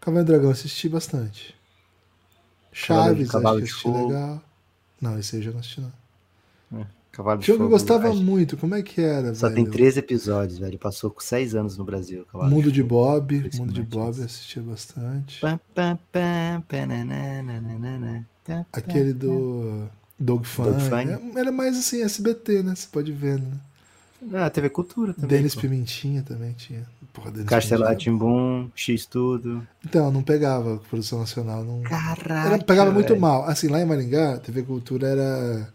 Caverna 0.00 0.24
do 0.24 0.32
Dragão 0.32 0.50
assisti 0.50 0.88
bastante. 0.88 1.54
Chaves, 2.72 3.30
Cavalo 3.30 3.58
acho 3.58 3.66
que 3.66 3.66
de 3.66 3.70
assisti 3.70 3.82
Fogo. 3.82 4.06
legal. 4.08 4.42
Não, 5.00 5.18
esse 5.18 5.36
aí 5.36 5.40
eu 5.42 5.44
já 5.46 5.50
não 5.52 5.60
assisti, 5.60 5.80
não. 5.80 6.86
Cavalo 7.12 7.40
de 7.40 7.42
um 7.42 7.44
que 7.46 7.50
eu 7.50 7.56
Fogo, 7.58 7.70
gostava 7.70 8.08
acho- 8.08 8.22
muito. 8.22 8.56
Como 8.56 8.74
é 8.74 8.82
que 8.82 9.00
era, 9.00 9.34
Só 9.34 9.48
velho? 9.48 9.56
tem 9.64 9.70
13 9.72 9.98
episódios, 9.98 10.58
velho. 10.58 10.78
Passou 10.78 11.10
com 11.10 11.20
6 11.20 11.54
anos 11.56 11.76
no 11.76 11.84
Brasil. 11.84 12.24
Cavalo 12.30 12.48
Mundo 12.50 12.70
de 12.70 12.82
Fogo. 12.82 12.94
Bob. 12.94 13.50
Mundo 13.58 13.72
de 13.72 13.82
Bob 13.82 14.18
eu 14.18 14.24
assistia 14.24 14.62
bastante. 14.62 15.40
Pam, 15.40 15.58
Aquele 18.72 19.12
do 19.12 19.88
Dog 20.18 20.46
Funny. 20.46 20.70
Doug 20.70 20.80
Funny. 20.80 21.12
É- 21.36 21.40
Era 21.40 21.52
mais 21.52 21.76
assim, 21.76 22.02
SBT, 22.02 22.62
né? 22.62 22.74
Você 22.74 22.86
pode 22.90 23.12
ver, 23.12 23.38
né? 23.40 23.56
Ah, 24.34 24.50
TV 24.50 24.68
Cultura 24.68 25.14
também. 25.14 25.28
Denis 25.30 25.54
pô. 25.54 25.62
Pimentinha 25.62 26.22
também 26.22 26.52
tinha. 26.52 26.86
Porra, 27.12 27.30
Denis 27.30 27.48
X 28.74 29.06
Tudo. 29.06 29.66
Então, 29.84 30.10
não 30.10 30.22
pegava 30.22 30.78
produção 30.90 31.20
nacional. 31.20 31.64
Não... 31.64 31.82
Caraca, 31.82 32.54
Era- 32.54 32.58
pegava 32.64 32.90
muito 32.92 33.08
velho. 33.08 33.20
mal. 33.20 33.44
Assim, 33.44 33.68
lá 33.68 33.80
em 33.80 33.84
Maringá, 33.86 34.38
TV 34.38 34.62
Cultura 34.62 35.08
era, 35.08 35.72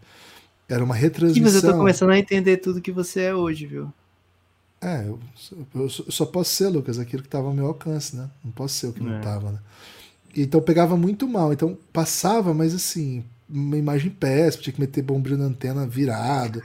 era 0.68 0.84
uma 0.84 0.94
retransmissão. 0.94 1.42
mas 1.52 1.62
eu 1.64 1.72
tô 1.72 1.78
começando 1.78 2.10
a 2.10 2.18
entender 2.18 2.58
tudo 2.58 2.80
que 2.80 2.92
você 2.92 3.22
é 3.22 3.34
hoje, 3.34 3.66
viu? 3.66 3.92
É, 4.80 5.06
eu, 5.08 5.18
só- 5.34 5.56
eu 5.74 5.88
só- 5.88 6.26
posso 6.26 6.50
ser, 6.50 6.68
Lucas, 6.68 6.98
aquilo 6.98 7.22
que 7.22 7.28
estava 7.28 7.48
ao 7.48 7.54
meu 7.54 7.66
alcance, 7.66 8.14
né? 8.14 8.28
Não 8.44 8.52
posso 8.52 8.74
ser 8.74 8.86
o 8.88 8.92
que 8.92 9.02
não 9.02 9.14
É. 9.14 9.18
estava, 9.18 9.52
né? 9.52 9.58
Então 10.36 10.60
pegava 10.60 10.96
muito 10.96 11.26
mal. 11.26 11.52
Então 11.52 11.76
passava, 11.92 12.52
mas 12.54 12.74
assim, 12.74 13.24
uma 13.48 13.76
imagem 13.76 14.10
péssima, 14.10 14.62
tinha 14.62 14.74
que 14.74 14.80
meter 14.80 15.02
bombril 15.02 15.36
na 15.38 15.46
antena 15.46 15.86
virado. 15.86 16.62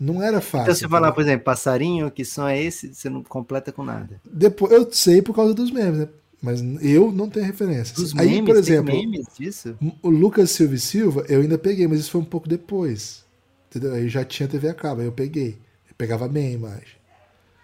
Não 0.00 0.22
era 0.22 0.40
fácil. 0.40 0.62
Então, 0.62 0.74
se 0.74 0.82
falar, 0.88 1.08
entendeu? 1.08 1.14
por 1.14 1.20
exemplo, 1.22 1.44
passarinho, 1.44 2.10
que 2.10 2.24
som 2.24 2.46
é 2.48 2.60
esse, 2.62 2.94
você 2.94 3.08
não 3.08 3.22
completa 3.22 3.72
com 3.72 3.84
nada. 3.84 4.20
Depois, 4.24 4.72
eu 4.72 4.90
sei 4.92 5.22
por 5.22 5.34
causa 5.34 5.54
dos 5.54 5.70
memes, 5.70 5.98
né? 6.00 6.08
Mas 6.42 6.60
eu 6.82 7.10
não 7.10 7.30
tenho 7.30 7.46
referências. 7.46 7.96
Os 7.98 8.16
Aí, 8.18 8.28
memes, 8.28 8.44
por 8.46 8.56
exemplo, 8.56 8.94
memes 8.94 9.26
disso? 9.38 9.78
o 10.02 10.10
Lucas 10.10 10.50
Silva 10.50 10.74
e 10.74 10.78
Silva, 10.78 11.24
eu 11.28 11.40
ainda 11.40 11.56
peguei, 11.56 11.86
mas 11.86 12.00
isso 12.00 12.10
foi 12.10 12.20
um 12.20 12.24
pouco 12.26 12.48
depois. 12.48 13.24
Entendeu? 13.70 13.94
Aí 13.94 14.08
já 14.08 14.24
tinha 14.24 14.46
TV 14.48 14.68
a 14.68 14.74
cabo, 14.74 15.00
aí 15.00 15.06
eu 15.06 15.12
peguei. 15.12 15.58
Eu 15.88 15.94
pegava 15.96 16.28
bem 16.28 16.48
a 16.48 16.52
imagem. 16.52 16.94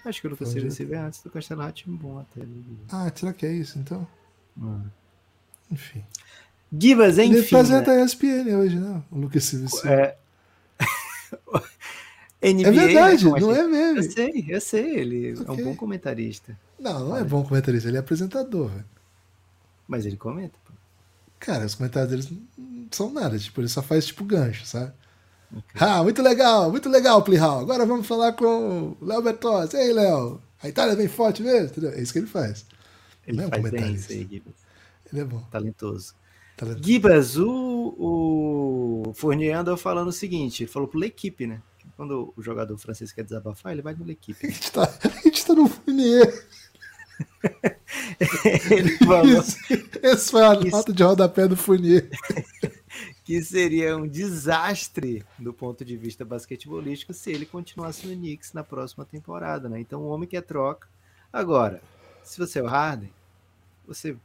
Acho 0.04 0.20
que 0.22 0.26
o 0.26 0.30
Lucas 0.30 0.48
Silva 0.48 0.66
eu- 0.68 0.70
Silva 0.70 0.94
é 0.94 0.98
antes 0.98 1.22
do 1.22 1.28
Castelo 1.30 1.60
Rá-Tim-Bum 1.60 2.18
até. 2.20 2.40
Ah, 2.90 3.12
será 3.14 3.32
que 3.34 3.44
é 3.44 3.52
isso 3.52 3.78
então? 3.78 4.06
Hum. 4.58 4.80
Enfim. 5.70 6.02
Givas, 6.72 7.18
Ele 7.18 7.38
enfim. 7.38 7.54
apresenta 7.56 7.94
né? 7.94 8.02
a 8.02 8.04
ESPN 8.06 8.56
hoje, 8.56 8.76
né? 8.78 9.02
O 9.10 9.18
Lucas 9.18 9.44
Silva 9.44 9.66
e 9.66 9.68
Silva. 9.68 9.90
É... 9.90 10.16
NBA, 12.42 12.68
É 12.68 12.70
verdade, 12.70 13.24
né, 13.30 13.40
não 13.40 13.54
é 13.54 13.60
Eu 13.60 13.68
meme. 13.68 14.02
sei, 14.02 14.44
eu 14.48 14.60
sei, 14.60 14.96
ele 14.96 15.34
é 15.46 15.50
um 15.50 15.56
bom 15.56 15.76
comentarista. 15.76 16.58
Não, 16.78 17.08
não 17.08 17.16
é 17.16 17.22
bom 17.24 17.44
comentarista, 17.44 17.88
ele 17.88 17.96
é 17.98 18.00
apresentador, 18.00 18.68
velho. 18.68 18.84
Mas 19.86 20.06
ele 20.06 20.16
comenta, 20.16 20.54
pô. 20.64 20.72
Cara, 21.38 21.66
os 21.66 21.74
comentários 21.74 22.10
deles 22.10 22.30
não 22.56 22.86
são 22.90 23.12
nada, 23.12 23.38
tipo, 23.38 23.60
ele 23.60 23.68
só 23.68 23.82
faz 23.82 24.06
tipo 24.06 24.24
gancho, 24.24 24.64
sabe? 24.64 24.92
Ah, 25.74 26.02
muito 26.02 26.22
legal, 26.22 26.70
muito 26.70 26.88
legal, 26.88 27.22
Plihal. 27.22 27.58
Agora 27.60 27.84
vamos 27.84 28.06
falar 28.06 28.32
com 28.34 28.96
o 29.00 29.04
Léo 29.04 29.20
Bertozzi. 29.20 29.76
Ei, 29.76 29.92
Léo, 29.92 30.40
a 30.62 30.68
Itália 30.68 30.92
é 30.92 30.96
bem 30.96 31.08
forte 31.08 31.42
mesmo, 31.42 31.66
entendeu? 31.66 31.90
É 31.90 32.00
isso 32.00 32.12
que 32.12 32.20
ele 32.20 32.26
faz. 32.28 32.64
Ele 33.26 33.36
Não 33.36 33.44
é 33.44 33.46
um 33.48 33.50
faz 33.50 33.62
bem 33.62 33.70
comentarista. 33.72 34.12
isso 34.12 34.22
aí, 34.22 34.28
Gibas. 34.30 34.54
Ele 35.12 35.20
é 35.22 35.24
bom. 35.24 35.40
Talentoso. 35.50 36.14
Gibas, 36.80 37.36
o, 37.36 39.04
o 39.06 39.14
Fournier 39.14 39.58
andou 39.58 39.76
falando 39.76 40.08
o 40.08 40.12
seguinte, 40.12 40.64
ele 40.64 40.70
falou 40.70 40.88
pro 40.88 40.98
L'Equipe, 40.98 41.46
né? 41.46 41.62
Quando 41.96 42.32
o 42.36 42.42
jogador 42.42 42.76
francês 42.78 43.12
quer 43.12 43.24
desabafar, 43.24 43.72
ele 43.72 43.82
vai 43.82 43.94
no 43.94 44.04
L'Equipe. 44.04 44.46
A 44.46 44.50
gente 44.50 44.72
tá, 44.72 44.98
a 45.04 45.08
gente 45.20 45.46
tá 45.46 45.54
no 45.54 45.68
Funier. 45.68 46.48
ele 48.70 48.96
falou 48.98 49.42
Essa 50.02 50.30
foi 50.30 50.42
a 50.42 50.54
Isso. 50.54 50.70
nota 50.70 50.92
de 50.92 51.02
rodapé 51.02 51.46
do 51.46 51.56
Funier. 51.56 52.08
que 53.24 53.42
seria 53.42 53.96
um 53.96 54.08
desastre 54.08 55.24
do 55.38 55.52
ponto 55.52 55.84
de 55.84 55.96
vista 55.96 56.24
basquetebolístico 56.24 57.12
se 57.12 57.30
ele 57.30 57.46
continuasse 57.46 58.06
no 58.06 58.14
Knicks 58.14 58.52
na 58.52 58.64
próxima 58.64 59.04
temporada, 59.04 59.68
né? 59.68 59.80
Então 59.80 60.02
o 60.02 60.08
homem 60.08 60.28
quer 60.28 60.42
troca. 60.42 60.88
Agora, 61.32 61.80
se 62.24 62.38
você 62.38 62.58
é 62.58 62.62
o 62.62 62.66
Harden, 62.66 63.12
você 63.86 64.16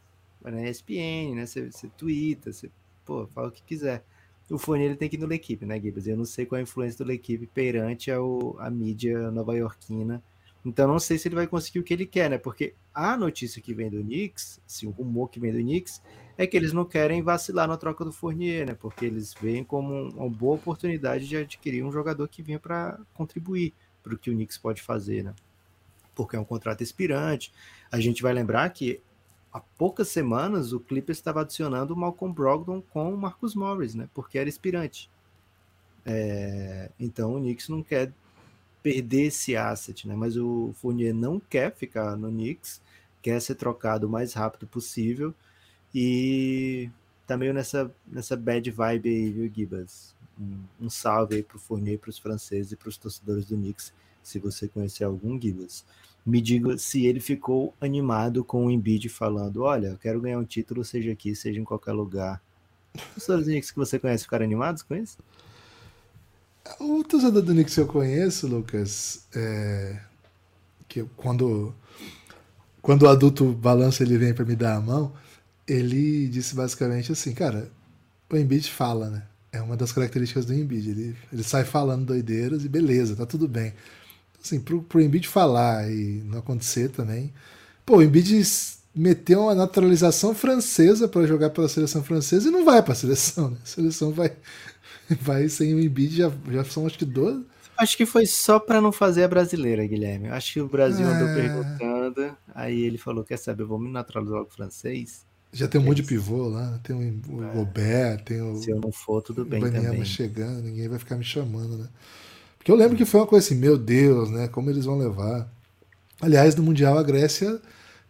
vai 0.51 0.61
na 0.61 0.67
ESPN, 0.69 1.35
né? 1.35 1.45
Você, 1.45 1.71
você 1.71 1.87
twitta, 1.89 2.51
você 2.53 2.69
pô, 3.05 3.27
fala 3.27 3.47
o 3.49 3.51
que 3.51 3.63
quiser. 3.63 4.03
O 4.49 4.57
Fournier 4.59 4.89
ele 4.91 4.97
tem 4.97 5.09
que 5.09 5.15
ir 5.15 5.19
no 5.19 5.25
L'Equipe, 5.25 5.65
né, 5.65 5.79
Gibbs? 5.79 6.05
Eu 6.07 6.17
não 6.17 6.25
sei 6.25 6.45
qual 6.45 6.57
é 6.57 6.59
a 6.61 6.63
influência 6.63 7.03
do 7.03 7.09
L'Equipe 7.09 7.47
perante 7.47 8.11
ao, 8.11 8.55
a 8.59 8.69
mídia 8.69 9.31
nova-iorquina. 9.31 10.21
Então 10.63 10.87
não 10.87 10.99
sei 10.99 11.17
se 11.17 11.27
ele 11.27 11.35
vai 11.35 11.47
conseguir 11.47 11.79
o 11.79 11.83
que 11.83 11.93
ele 11.93 12.05
quer, 12.05 12.29
né? 12.29 12.37
Porque 12.37 12.73
a 12.93 13.15
notícia 13.17 13.61
que 13.61 13.73
vem 13.73 13.89
do 13.89 14.01
Knicks, 14.01 14.59
assim, 14.67 14.87
o 14.87 14.91
rumor 14.91 15.29
que 15.29 15.39
vem 15.39 15.51
do 15.51 15.59
Knicks, 15.59 16.01
é 16.37 16.45
que 16.47 16.57
eles 16.57 16.73
não 16.73 16.85
querem 16.85 17.21
vacilar 17.21 17.67
na 17.67 17.77
troca 17.77 18.03
do 18.03 18.11
Fournier, 18.11 18.67
né? 18.67 18.73
Porque 18.75 19.05
eles 19.05 19.33
veem 19.33 19.63
como 19.63 19.93
um- 19.93 20.09
uma 20.09 20.29
boa 20.29 20.55
oportunidade 20.55 21.27
de 21.27 21.37
adquirir 21.37 21.83
um 21.83 21.91
jogador 21.91 22.27
que 22.27 22.41
venha 22.43 22.59
para 22.59 22.99
contribuir 23.13 23.73
para 24.03 24.13
o 24.13 24.17
que 24.17 24.29
o 24.29 24.33
Knicks 24.33 24.57
pode 24.57 24.81
fazer, 24.81 25.23
né? 25.23 25.33
Porque 26.15 26.35
é 26.35 26.39
um 26.39 26.45
contrato 26.45 26.81
expirante. 26.81 27.51
A 27.91 27.99
gente 27.99 28.21
vai 28.21 28.33
lembrar 28.33 28.69
que 28.69 29.01
há 29.55 29.61
poucas 29.77 30.09
semanas 30.09 30.73
o 30.73 30.81
Clippers 30.81 31.17
estava 31.17 31.39
adicionando 31.39 31.93
o 31.93 31.97
Malcolm 31.97 32.33
Brogdon 32.35 32.81
com 32.81 33.13
o 33.13 33.17
Marcus 33.17 33.55
Morris, 33.55 33.95
né? 33.95 34.09
Porque 34.13 34.37
era 34.37 34.49
expirante. 34.49 35.09
É, 36.05 36.91
então 36.99 37.35
o 37.35 37.39
Knicks 37.39 37.69
não 37.69 37.81
quer 37.81 38.11
perder 38.83 39.27
esse 39.27 39.55
asset, 39.55 40.05
né? 40.09 40.13
Mas 40.13 40.35
o 40.35 40.73
Fournier 40.73 41.13
não 41.15 41.39
quer 41.39 41.73
ficar 41.73 42.17
no 42.17 42.27
Knicks, 42.27 42.81
quer 43.21 43.41
ser 43.41 43.55
trocado 43.55 44.07
o 44.07 44.09
mais 44.09 44.33
rápido 44.33 44.67
possível 44.67 45.33
e 45.93 46.89
tá 47.25 47.37
meio 47.37 47.53
nessa, 47.53 47.89
nessa 48.05 48.35
bad 48.35 48.69
vibe 48.69 49.09
aí, 49.09 49.31
viu, 49.31 49.51
Gibas? 49.53 50.13
Um, 50.37 50.63
um 50.81 50.89
salve 50.89 51.37
aí 51.37 51.43
pro 51.43 51.57
Fournier, 51.57 51.97
pros 51.97 52.19
franceses 52.19 52.73
e 52.73 52.75
pros 52.75 52.97
torcedores 52.97 53.45
do 53.45 53.55
Knicks, 53.55 53.93
se 54.21 54.37
você 54.37 54.67
conhecer 54.67 55.05
algum 55.05 55.39
Gibas. 55.39 55.85
Me 56.25 56.41
diga 56.41 56.77
se 56.77 57.05
ele 57.05 57.19
ficou 57.19 57.73
animado 57.79 58.43
com 58.43 58.65
o 58.65 58.71
Embiid 58.71 59.09
falando, 59.09 59.61
olha, 59.63 59.89
eu 59.89 59.97
quero 59.97 60.21
ganhar 60.21 60.39
um 60.39 60.45
título, 60.45 60.83
seja 60.83 61.11
aqui, 61.11 61.35
seja 61.35 61.59
em 61.59 61.63
qualquer 61.63 61.91
lugar. 61.93 62.41
Os 63.15 63.25
torcedores 63.25 63.71
que 63.71 63.77
você 63.77 63.99
conhece 63.99 64.23
ficaram 64.23 64.45
animados 64.45 64.83
com 64.83 64.95
isso? 64.95 65.17
O 66.79 67.03
torcedor 67.03 67.41
do 67.41 67.53
Knicks 67.53 67.75
que 67.75 67.81
eu 67.81 67.87
conheço, 67.87 68.47
Lucas, 68.47 69.25
é, 69.35 69.99
que 70.87 71.01
eu- 71.01 71.09
quando, 71.17 71.75
quando 72.81 73.03
o 73.03 73.09
adulto 73.09 73.51
balança 73.53 74.03
ele 74.03 74.17
vem 74.17 74.33
para 74.33 74.45
me 74.45 74.55
dar 74.55 74.75
a 74.75 74.81
mão, 74.81 75.13
ele 75.67 76.27
disse 76.27 76.55
basicamente 76.55 77.11
assim, 77.11 77.33
cara, 77.33 77.69
o 78.31 78.37
Embiid 78.37 78.69
fala, 78.71 79.09
né? 79.09 79.23
É 79.51 79.61
uma 79.61 79.77
das 79.77 79.91
características 79.91 80.45
do 80.45 80.53
Embiid. 80.53 80.89
Ele, 80.91 81.15
ele 81.31 81.43
sai 81.43 81.63
falando 81.65 82.05
doideiras 82.05 82.65
e 82.65 82.69
beleza, 82.69 83.15
tá 83.15 83.25
tudo 83.25 83.47
bem. 83.47 83.73
Assim, 84.45 84.59
pro, 84.59 84.83
pro 84.83 85.01
Embiid 85.01 85.27
falar 85.27 85.89
e 85.89 86.21
não 86.23 86.37
acontecer 86.37 86.89
também. 86.89 87.33
Pô, 87.83 87.97
o 87.97 88.03
Embiid 88.03 88.43
meteu 88.93 89.41
uma 89.41 89.55
naturalização 89.55 90.35
francesa 90.35 91.07
para 91.07 91.25
jogar 91.25 91.49
pela 91.49 91.67
seleção 91.67 92.03
francesa 92.03 92.47
e 92.47 92.51
não 92.51 92.63
vai 92.63 92.83
para 92.83 92.93
a 92.93 92.95
seleção. 92.95 93.49
Né? 93.49 93.57
A 93.63 93.65
seleção 93.65 94.11
vai, 94.11 94.31
vai 95.19 95.49
sem 95.49 95.73
o 95.73 95.79
Embiid, 95.79 96.15
já, 96.15 96.31
já 96.51 96.63
são 96.63 96.85
acho 96.85 96.99
que 96.99 97.05
12. 97.05 97.43
Acho 97.75 97.97
que 97.97 98.05
foi 98.05 98.27
só 98.27 98.59
para 98.59 98.79
não 98.79 98.91
fazer 98.91 99.23
a 99.23 99.27
brasileira, 99.27 99.85
Guilherme. 99.85 100.29
Acho 100.29 100.53
que 100.53 100.61
o 100.61 100.67
Brasil 100.67 101.05
é... 101.07 101.11
andou 101.11 101.27
perguntando, 101.35 102.37
aí 102.53 102.83
ele 102.83 102.99
falou: 102.99 103.23
quer 103.23 103.37
saber, 103.37 103.63
vou 103.63 103.79
me 103.79 103.91
naturalizar 103.91 104.41
o 104.41 104.45
francês. 104.45 105.25
Já 105.51 105.67
tem 105.67 105.81
um 105.81 105.85
monte 105.85 105.97
de 105.97 106.03
pivô 106.03 106.47
lá, 106.49 106.79
tem 106.83 106.95
o 106.95 107.43
é. 107.43 107.53
Gobert, 107.53 108.23
tem 108.23 108.41
o. 108.41 108.55
Se 108.57 108.69
eu 108.69 108.79
não 108.79 108.91
for, 108.91 109.21
tudo 109.21 109.43
bem. 109.43 109.63
O 109.63 109.71
também. 109.71 110.05
chegando, 110.05 110.61
ninguém 110.61 110.87
vai 110.87 110.99
ficar 110.99 111.15
me 111.15 111.23
chamando, 111.23 111.77
né? 111.77 111.89
Porque 112.65 112.71
eu 112.71 112.75
lembro 112.77 112.97
que 112.97 113.05
foi 113.05 113.19
uma 113.19 113.27
coisa 113.27 113.45
assim, 113.45 113.53
meu 113.53 113.77
Deus, 113.77 114.31
né? 114.31 114.47
Como 114.47 114.71
eles 114.71 114.85
vão 114.85 114.97
levar. 114.97 115.47
Aliás, 116.19 116.55
no 116.55 116.63
Mundial 116.63 116.97
a 116.97 117.03
Grécia 117.03 117.61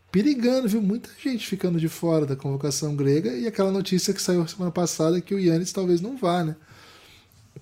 perigando, 0.09 0.69
viu? 0.69 0.81
Muita 0.81 1.09
gente 1.21 1.45
ficando 1.45 1.77
de 1.77 1.89
fora 1.89 2.25
da 2.25 2.37
convocação 2.37 2.95
grega 2.95 3.33
e 3.33 3.47
aquela 3.47 3.69
notícia 3.69 4.13
que 4.13 4.21
saiu 4.21 4.47
semana 4.47 4.71
passada 4.71 5.19
que 5.19 5.35
o 5.35 5.39
Yannis 5.39 5.73
talvez 5.73 5.99
não 5.99 6.15
vá, 6.15 6.41
né? 6.41 6.55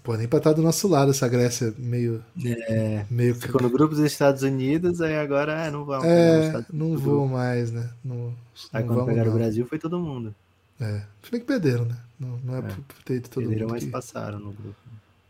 Pô, 0.04 0.16
nem 0.16 0.28
pra 0.28 0.38
estar 0.38 0.54
do 0.54 0.62
nosso 0.62 0.88
lado 0.88 1.10
essa 1.10 1.28
Grécia 1.28 1.74
meio. 1.80 2.24
É, 2.46 3.08
meio... 3.10 3.34
Ficou 3.34 3.60
no 3.60 3.72
grupo 3.72 3.96
dos 3.96 4.04
Estados 4.04 4.44
Unidos, 4.44 5.02
aí 5.02 5.18
agora 5.18 5.66
é, 5.66 5.72
não 5.72 5.86
vão. 5.86 6.06
É, 6.06 6.64
não 6.72 6.96
vou 6.96 7.28
mais, 7.28 7.72
né? 7.72 7.90
Não, 8.06 8.36
aí 8.72 8.84
quando 8.84 9.04
pegaram 9.04 9.32
não. 9.32 9.36
o 9.36 9.40
Brasil 9.40 9.66
foi 9.66 9.80
todo 9.80 9.98
mundo. 9.98 10.36
É. 10.80 11.02
Se 11.24 11.32
bem 11.32 11.40
que 11.40 11.48
perderam, 11.48 11.86
né? 11.86 11.98
Não, 12.20 12.38
não 12.44 12.56
é, 12.58 12.60
é. 12.60 12.62
por 12.62 13.04
ter 13.04 13.20
todo 13.22 13.42
perderam, 13.48 13.64
mundo. 13.64 13.72
mas 13.72 13.84
que... 13.84 13.90
passaram 13.90 14.38
no 14.38 14.52
grupo. 14.52 14.76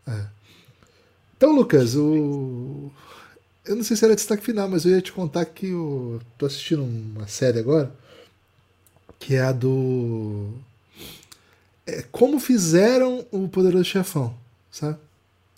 É. 0.06 0.26
Então, 1.44 1.54
Lucas, 1.54 1.94
o. 1.94 2.90
Eu 3.66 3.76
não 3.76 3.84
sei 3.84 3.98
se 3.98 4.02
era 4.02 4.14
destaque 4.14 4.42
final, 4.42 4.66
mas 4.66 4.86
eu 4.86 4.92
ia 4.92 5.02
te 5.02 5.12
contar 5.12 5.44
que 5.44 5.66
eu 5.66 6.18
tô 6.38 6.46
assistindo 6.46 6.82
uma 6.82 7.28
série 7.28 7.58
agora, 7.58 7.94
que 9.18 9.34
é 9.34 9.42
a 9.42 9.52
do. 9.52 10.54
É 11.86 12.02
como 12.10 12.40
fizeram 12.40 13.26
o 13.30 13.46
Poderoso 13.46 13.84
Chefão, 13.84 14.34
sabe? 14.70 14.96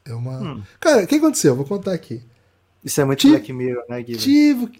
É 0.04 0.12
uma. 0.12 0.40
Hum. 0.40 0.62
Cara, 0.80 1.04
o 1.04 1.06
que 1.06 1.14
aconteceu? 1.14 1.52
Eu 1.52 1.56
vou 1.56 1.64
contar 1.64 1.92
aqui. 1.92 2.20
Isso 2.84 3.00
é 3.00 3.04
muito 3.04 3.20
Tive... 3.20 3.34
Black 3.34 3.52
Mirror, 3.52 3.84
né, 3.88 4.02
Guilherme? 4.02 4.24
Tive. 4.24 4.72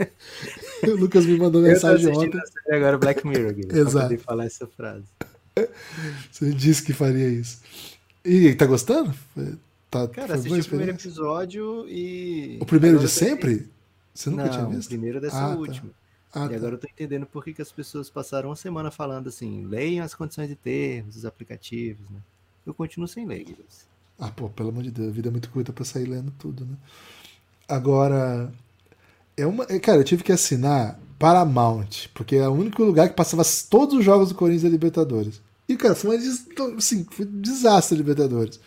o 0.90 0.96
Lucas 0.96 1.26
me 1.26 1.38
mandou 1.38 1.62
mensagem 1.62 2.08
eu 2.08 2.12
tô 2.12 2.22
ontem. 2.22 2.40
Agora 2.72 2.98
Black 2.98 3.24
Mirror, 3.24 3.54
Guilherme. 3.54 3.78
Exato. 3.82 4.08
Pra 4.08 4.18
falar 4.18 4.46
essa 4.46 4.66
frase. 4.66 5.04
Você 6.32 6.50
disse 6.50 6.82
que 6.82 6.92
faria 6.92 7.28
isso. 7.28 7.60
E 8.24 8.54
tá 8.54 8.66
gostando? 8.66 9.14
Tá, 9.90 10.06
Cara, 10.08 10.34
assisti 10.34 10.60
o 10.60 10.64
primeiro 10.64 10.92
episódio 10.92 11.88
e. 11.88 12.58
O 12.60 12.66
primeiro 12.66 12.98
de 12.98 13.08
sempre? 13.08 13.68
Você 14.14 14.30
nunca 14.30 14.44
Não, 14.44 14.50
tinha 14.50 14.66
visto? 14.66 14.86
O 14.86 14.90
primeiro 14.90 15.20
dessa 15.20 15.40
ah, 15.40 15.56
última. 15.56 15.90
Tá. 16.32 16.44
Ah, 16.44 16.48
e 16.52 16.54
agora 16.54 16.76
tá. 16.76 16.76
eu 16.76 16.78
tô 16.78 16.88
entendendo 16.88 17.26
por 17.26 17.42
que, 17.42 17.52
que 17.52 17.62
as 17.62 17.72
pessoas 17.72 18.08
passaram 18.08 18.50
uma 18.50 18.56
semana 18.56 18.90
falando 18.90 19.28
assim, 19.28 19.66
leiam 19.66 20.04
as 20.04 20.14
condições 20.14 20.48
de 20.48 20.54
termos, 20.54 21.16
os 21.16 21.24
aplicativos, 21.24 22.08
né? 22.08 22.20
Eu 22.64 22.72
continuo 22.72 23.08
sem 23.08 23.26
ler. 23.26 23.46
Ah, 24.18 24.30
pô, 24.30 24.48
pelo 24.50 24.68
amor 24.68 24.82
de 24.82 24.90
Deus, 24.90 25.08
a 25.08 25.12
vida 25.12 25.28
é 25.28 25.30
muito 25.30 25.50
curta 25.50 25.72
pra 25.72 25.84
sair 25.84 26.04
lendo 26.04 26.30
tudo, 26.38 26.64
né? 26.64 26.76
Agora, 27.66 28.52
é 29.36 29.46
uma. 29.46 29.64
É, 29.68 29.78
cara, 29.78 29.98
eu 29.98 30.04
tive 30.04 30.22
que 30.22 30.30
assinar 30.30 31.00
Paramount, 31.18 32.08
porque 32.14 32.36
é 32.36 32.48
o 32.48 32.52
único 32.52 32.84
lugar 32.84 33.08
que 33.08 33.14
passava 33.14 33.42
todos 33.68 33.98
os 33.98 34.04
jogos 34.04 34.28
do 34.28 34.34
Corinthians 34.34 34.64
da 34.64 34.68
Libertadores. 34.68 35.40
E, 35.70 35.76
cara, 35.76 35.94
foi, 35.94 36.16
uma, 36.16 36.76
assim, 36.76 37.06
foi 37.08 37.24
um 37.24 37.40
desastre 37.40 37.96
Libertadores. 37.96 38.58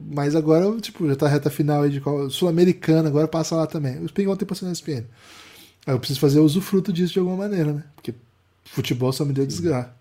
Mas 0.00 0.34
agora, 0.34 0.74
tipo, 0.80 1.06
já 1.06 1.14
tá 1.14 1.28
reta 1.28 1.50
final 1.50 1.82
aí 1.82 1.90
de 1.90 2.00
Sul-Americana, 2.30 3.10
agora 3.10 3.28
passa 3.28 3.54
lá 3.54 3.66
também. 3.66 4.02
Os 4.02 4.10
Ping 4.10 4.26
ontem 4.26 4.46
passou 4.46 4.66
na 4.66 4.72
ESPN. 4.72 5.04
Aí 5.86 5.94
eu 5.94 5.98
preciso 5.98 6.18
fazer 6.18 6.40
usufruto 6.40 6.90
disso 6.90 7.12
de 7.12 7.18
alguma 7.18 7.36
maneira, 7.36 7.74
né? 7.74 7.84
Porque 7.94 8.14
futebol 8.64 9.12
só 9.12 9.22
me 9.22 9.34
deu 9.34 9.44
desgraça. 9.44 9.92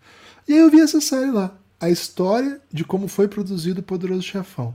E 0.47 0.53
aí 0.53 0.60
eu 0.60 0.72
vi 0.72 0.80
essa 0.80 1.01
série 1.01 1.30
lá. 1.30 1.53
A 1.78 1.89
história 1.89 2.62
de 2.72 2.86
como 2.86 3.10
foi 3.10 3.28
produzido 3.28 3.82
o 3.82 3.84
Poderoso 3.84 4.22
Chefão. 4.22 4.74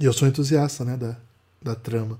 E 0.00 0.04
eu 0.04 0.12
sou 0.12 0.26
entusiasta, 0.26 0.84
né, 0.84 0.96
da, 0.96 1.16
da 1.62 1.76
trama. 1.76 2.18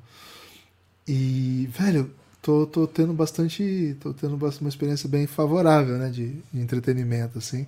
E, 1.09 1.69
velho, 1.77 2.13
tô, 2.41 2.65
tô 2.65 2.87
tendo 2.87 3.13
bastante. 3.13 3.97
tô 3.99 4.15
tendo 4.15 4.37
uma 4.37 4.69
experiência 4.69 5.09
bem 5.09 5.27
favorável, 5.27 5.99
né, 5.99 6.11
de, 6.11 6.29
de 6.53 6.61
entretenimento, 6.61 7.39
assim. 7.39 7.67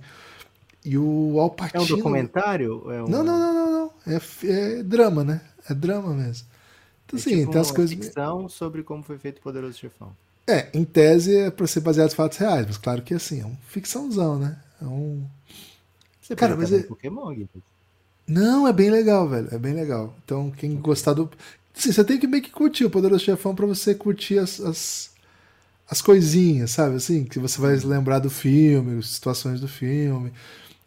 E 0.85 0.97
o 0.97 1.39
Alpatino... 1.39 1.81
É 1.81 1.85
um 1.85 1.87
documentário? 1.87 2.91
É 2.91 3.03
um... 3.03 3.07
Não, 3.07 3.23
não, 3.23 3.39
não, 3.39 3.53
não, 3.53 3.71
não. 3.71 3.91
É, 4.05 4.19
é 4.49 4.83
drama, 4.83 5.23
né? 5.23 5.41
É 5.69 5.73
drama 5.73 6.13
mesmo. 6.13 6.47
Então, 7.05 7.17
é 7.17 7.21
assim, 7.21 7.39
tipo 7.39 7.51
tem 7.51 7.61
as 7.61 7.71
coisas. 7.71 7.95
ficção 7.95 8.49
sobre 8.49 8.83
como 8.83 9.03
foi 9.03 9.17
feito 9.17 9.37
o 9.39 9.41
Poderoso 9.41 9.77
Chefão. 9.77 10.15
É, 10.45 10.67
em 10.73 10.83
tese 10.83 11.35
é 11.37 11.51
pra 11.51 11.65
ser 11.67 11.79
baseado 11.79 12.11
em 12.11 12.15
fatos 12.15 12.37
reais, 12.37 12.65
mas 12.67 12.77
claro 12.77 13.01
que 13.01 13.13
assim, 13.13 13.41
é 13.41 13.45
um 13.45 13.55
ficçãozão, 13.67 14.37
né? 14.37 14.57
É 14.81 14.85
um. 14.85 15.23
Você 16.21 16.35
Cara, 16.35 16.57
mas 16.57 16.71
é... 16.71 16.79
Pokémon, 16.83 17.29
Guilherme. 17.29 17.63
Não, 18.27 18.67
é 18.67 18.73
bem 18.73 18.89
legal, 18.89 19.27
velho. 19.27 19.47
É 19.51 19.57
bem 19.57 19.73
legal. 19.73 20.13
Então, 20.23 20.51
quem 20.51 20.75
gostar 20.75 21.13
do. 21.13 21.29
Sim, 21.73 21.91
você 21.91 22.03
tem 22.03 22.19
que 22.19 22.27
meio 22.27 22.43
que 22.43 22.51
curtir 22.51 22.85
o 22.85 22.89
Poderoso 22.89 23.23
Chefão 23.23 23.55
pra 23.55 23.65
você 23.65 23.95
curtir 23.95 24.37
as, 24.37 24.59
as, 24.59 25.11
as 25.89 26.01
coisinhas, 26.01 26.71
sabe? 26.71 26.95
Assim, 26.95 27.25
que 27.25 27.39
você 27.39 27.59
vai 27.59 27.75
lembrar 27.77 28.19
do 28.19 28.29
filme, 28.29 28.99
as 28.99 29.07
situações 29.07 29.59
do 29.59 29.67
filme 29.67 30.31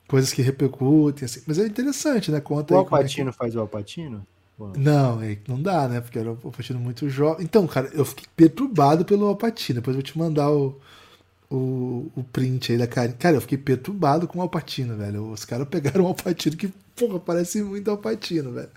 coisas 0.07 0.33
que 0.33 0.43
repercutem, 0.43 1.25
assim. 1.25 1.43
Mas 1.47 1.59
é 1.59 1.67
interessante, 1.67 2.31
né? 2.31 2.41
Conta 2.41 2.75
o 2.75 2.79
Alpatino 2.79 3.29
é 3.29 3.33
que... 3.33 3.39
faz 3.39 3.55
o 3.55 3.61
Alpatino? 3.61 4.27
Não, 4.77 5.21
é, 5.21 5.37
não 5.47 5.61
dá, 5.61 5.87
né? 5.87 6.01
Porque 6.01 6.19
era 6.19 6.31
o 6.31 6.39
Alpatino 6.43 6.81
muito 6.81 7.09
jovem. 7.11 7.45
Então, 7.45 7.67
cara, 7.67 7.91
eu 7.93 8.05
fiquei 8.05 8.25
perturbado 8.35 9.05
pelo 9.05 9.27
Alpatino. 9.27 9.81
Depois 9.81 9.95
eu 9.95 10.01
vou 10.01 10.03
te 10.03 10.19
mandar 10.19 10.51
o, 10.51 10.81
o, 11.51 12.11
o 12.17 12.25
print 12.25 12.73
aí 12.73 12.79
da 12.79 12.87
cara. 12.87 13.13
Cara, 13.13 13.37
eu 13.37 13.41
fiquei 13.41 13.59
perturbado 13.59 14.27
com 14.27 14.39
o 14.39 14.43
Alpatino, 14.43 14.97
velho. 14.97 15.31
Os 15.31 15.45
caras 15.45 15.69
pegaram 15.69 16.05
o 16.05 16.09
Alpatino 16.09 16.57
que, 16.57 16.73
porra, 16.95 17.21
parece 17.21 17.63
muito 17.63 17.91
Alpatino, 17.91 18.53
velho. 18.53 18.71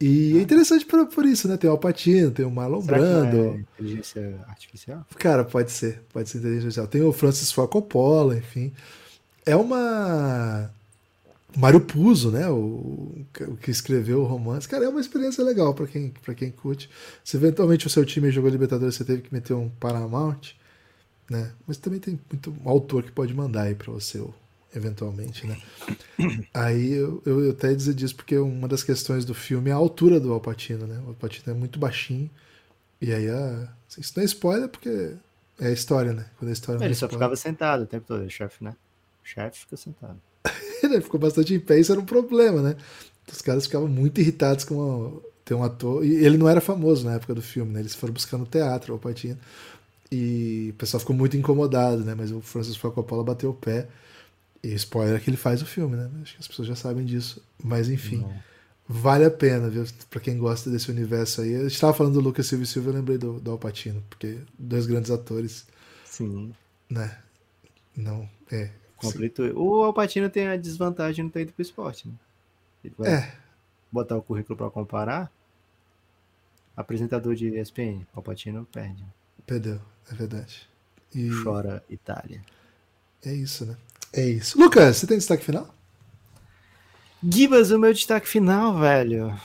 E 0.00 0.36
é 0.36 0.42
interessante 0.42 0.84
por, 0.84 1.06
por 1.06 1.24
isso, 1.24 1.48
né? 1.48 1.56
Tem 1.56 1.70
o 1.70 1.72
Alpatino, 1.72 2.30
tem 2.30 2.44
o 2.44 2.50
Marlon 2.50 2.82
Será 2.82 2.98
Brando. 2.98 3.36
é 3.36 3.64
inteligência 3.80 4.38
artificial? 4.46 5.06
Cara, 5.16 5.42
pode 5.42 5.72
ser. 5.72 6.02
Pode 6.12 6.28
ser 6.28 6.38
inteligência 6.38 6.66
artificial. 6.66 6.86
Tem 6.86 7.02
o 7.02 7.12
Francis 7.12 7.50
Ford 7.50 7.70
Coppola, 7.70 8.36
enfim 8.36 8.72
é 9.48 9.56
uma. 9.56 10.70
Mário 11.56 11.80
Puzo, 11.80 12.30
né? 12.30 12.48
O, 12.48 13.24
o, 13.40 13.56
que 13.60 13.70
escreveu 13.70 14.20
o 14.20 14.24
romance. 14.24 14.68
Cara, 14.68 14.84
é 14.84 14.88
uma 14.88 15.00
experiência 15.00 15.42
legal 15.42 15.72
para 15.72 15.86
quem, 15.86 16.10
pra 16.22 16.34
quem 16.34 16.50
curte. 16.50 16.90
Se 17.24 17.36
eventualmente 17.36 17.86
o 17.86 17.90
seu 17.90 18.04
time 18.04 18.30
jogou 18.30 18.50
Libertadores, 18.50 18.94
você 18.94 19.04
teve 19.04 19.22
que 19.22 19.32
meter 19.32 19.54
um 19.54 19.70
Paramount, 19.70 20.52
né? 21.30 21.52
Mas 21.66 21.78
também 21.78 21.98
tem 21.98 22.20
muito 22.30 22.54
autor 22.64 23.02
que 23.02 23.10
pode 23.10 23.32
mandar 23.32 23.62
aí 23.62 23.74
para 23.74 23.90
você, 23.90 24.22
eventualmente, 24.76 25.46
né? 25.46 25.58
Aí 26.52 26.92
eu, 26.92 27.22
eu, 27.24 27.44
eu 27.44 27.50
até 27.52 27.74
dizer 27.74 27.94
disso 27.94 28.14
porque 28.14 28.36
uma 28.36 28.68
das 28.68 28.82
questões 28.82 29.24
do 29.24 29.34
filme 29.34 29.70
é 29.70 29.72
a 29.72 29.76
altura 29.76 30.20
do 30.20 30.32
Alpatino, 30.32 30.86
né? 30.86 31.00
O 31.06 31.08
Alpatino 31.08 31.54
é 31.54 31.56
muito 31.56 31.78
baixinho. 31.78 32.30
E 33.00 33.12
aí, 33.12 33.28
a, 33.30 33.68
isso 33.96 34.12
não 34.16 34.22
é 34.22 34.26
spoiler 34.26 34.68
porque 34.68 35.14
é 35.58 35.68
a 35.68 35.72
história, 35.72 36.12
né? 36.12 36.26
Quando 36.38 36.50
a 36.50 36.52
história 36.52 36.84
Ele 36.84 36.92
é 36.92 36.94
só 36.94 37.06
spoiler. 37.06 37.18
ficava 37.18 37.36
sentado 37.36 37.84
o 37.84 37.86
tempo 37.86 38.06
todo, 38.06 38.24
o 38.24 38.30
chefe, 38.30 38.62
né? 38.62 38.74
Chefe 39.28 39.60
fica 39.60 39.76
sentado. 39.76 40.20
ele 40.82 41.00
ficou 41.00 41.20
bastante 41.20 41.54
em 41.54 41.60
pé, 41.60 41.78
isso 41.78 41.92
era 41.92 42.00
um 42.00 42.04
problema, 42.04 42.62
né? 42.62 42.76
Os 43.30 43.42
caras 43.42 43.64
ficavam 43.64 43.88
muito 43.88 44.20
irritados 44.20 44.64
com 44.64 45.20
ter 45.44 45.54
um 45.54 45.62
ator. 45.62 46.04
E 46.04 46.14
ele 46.24 46.36
não 46.36 46.48
era 46.48 46.60
famoso 46.60 47.04
na 47.04 47.14
época 47.14 47.34
do 47.34 47.42
filme, 47.42 47.72
né? 47.72 47.80
Eles 47.80 47.94
foram 47.94 48.12
buscar 48.12 48.36
no 48.36 48.46
teatro, 48.46 48.94
o 48.94 48.98
Patinho. 48.98 49.38
E 50.10 50.68
o 50.70 50.74
pessoal 50.74 51.00
ficou 51.00 51.16
muito 51.16 51.36
incomodado, 51.36 52.04
né? 52.04 52.14
Mas 52.14 52.30
o 52.30 52.40
Francis 52.40 52.76
Ford 52.76 52.94
Coppola 52.94 53.24
bateu 53.24 53.50
o 53.50 53.54
pé. 53.54 53.88
E 54.62 54.74
spoiler 54.74 55.22
que 55.22 55.30
ele 55.30 55.36
faz 55.36 55.62
o 55.62 55.66
filme, 55.66 55.96
né? 55.96 56.10
Acho 56.22 56.34
que 56.34 56.40
as 56.40 56.48
pessoas 56.48 56.68
já 56.68 56.74
sabem 56.74 57.04
disso. 57.04 57.42
Mas 57.62 57.88
enfim, 57.88 58.18
não. 58.18 58.34
vale 58.88 59.24
a 59.24 59.30
pena, 59.30 59.68
viu? 59.68 59.84
Pra 60.10 60.20
quem 60.20 60.36
gosta 60.36 60.70
desse 60.70 60.90
universo 60.90 61.40
aí. 61.40 61.54
A 61.54 61.68
gente 61.68 61.80
tava 61.80 61.94
falando 61.94 62.14
do 62.14 62.20
Lucas 62.20 62.46
Silva 62.46 62.64
e 62.64 62.66
Silva, 62.66 62.90
eu 62.90 62.94
lembrei 62.94 63.18
do, 63.18 63.40
do 63.40 63.50
Alpatino, 63.50 64.02
porque 64.10 64.38
dois 64.58 64.86
grandes 64.86 65.10
atores. 65.10 65.66
Sim. 66.04 66.52
Né? 66.90 67.16
Não, 67.96 68.28
é. 68.50 68.70
Completou. 68.98 69.46
O 69.56 69.84
Alpatino 69.84 70.28
tem 70.28 70.48
a 70.48 70.56
desvantagem 70.56 71.14
de 71.14 71.22
não 71.22 71.30
ter 71.30 71.42
ido 71.42 71.52
pro 71.52 71.62
esporte, 71.62 72.08
né? 72.08 72.14
Ele 72.84 72.94
vai 72.98 73.12
é. 73.12 73.34
botar 73.90 74.16
o 74.16 74.22
currículo 74.22 74.56
para 74.56 74.70
comparar. 74.70 75.32
Apresentador 76.76 77.34
de 77.34 77.58
ESPN, 77.58 78.06
Alpatino 78.14 78.66
perde. 78.72 79.04
Perdeu, 79.46 79.80
é 80.10 80.14
verdade. 80.14 80.68
E... 81.14 81.30
Chora 81.42 81.82
Itália. 81.88 82.42
É 83.24 83.32
isso, 83.32 83.66
né? 83.66 83.76
É 84.12 84.24
isso. 84.24 84.58
Lucas, 84.58 84.96
você 84.96 85.06
tem 85.06 85.18
destaque 85.18 85.44
final? 85.44 85.74
Gibas, 87.22 87.70
o 87.70 87.78
meu 87.78 87.92
destaque 87.92 88.28
final, 88.28 88.78
velho. 88.78 89.38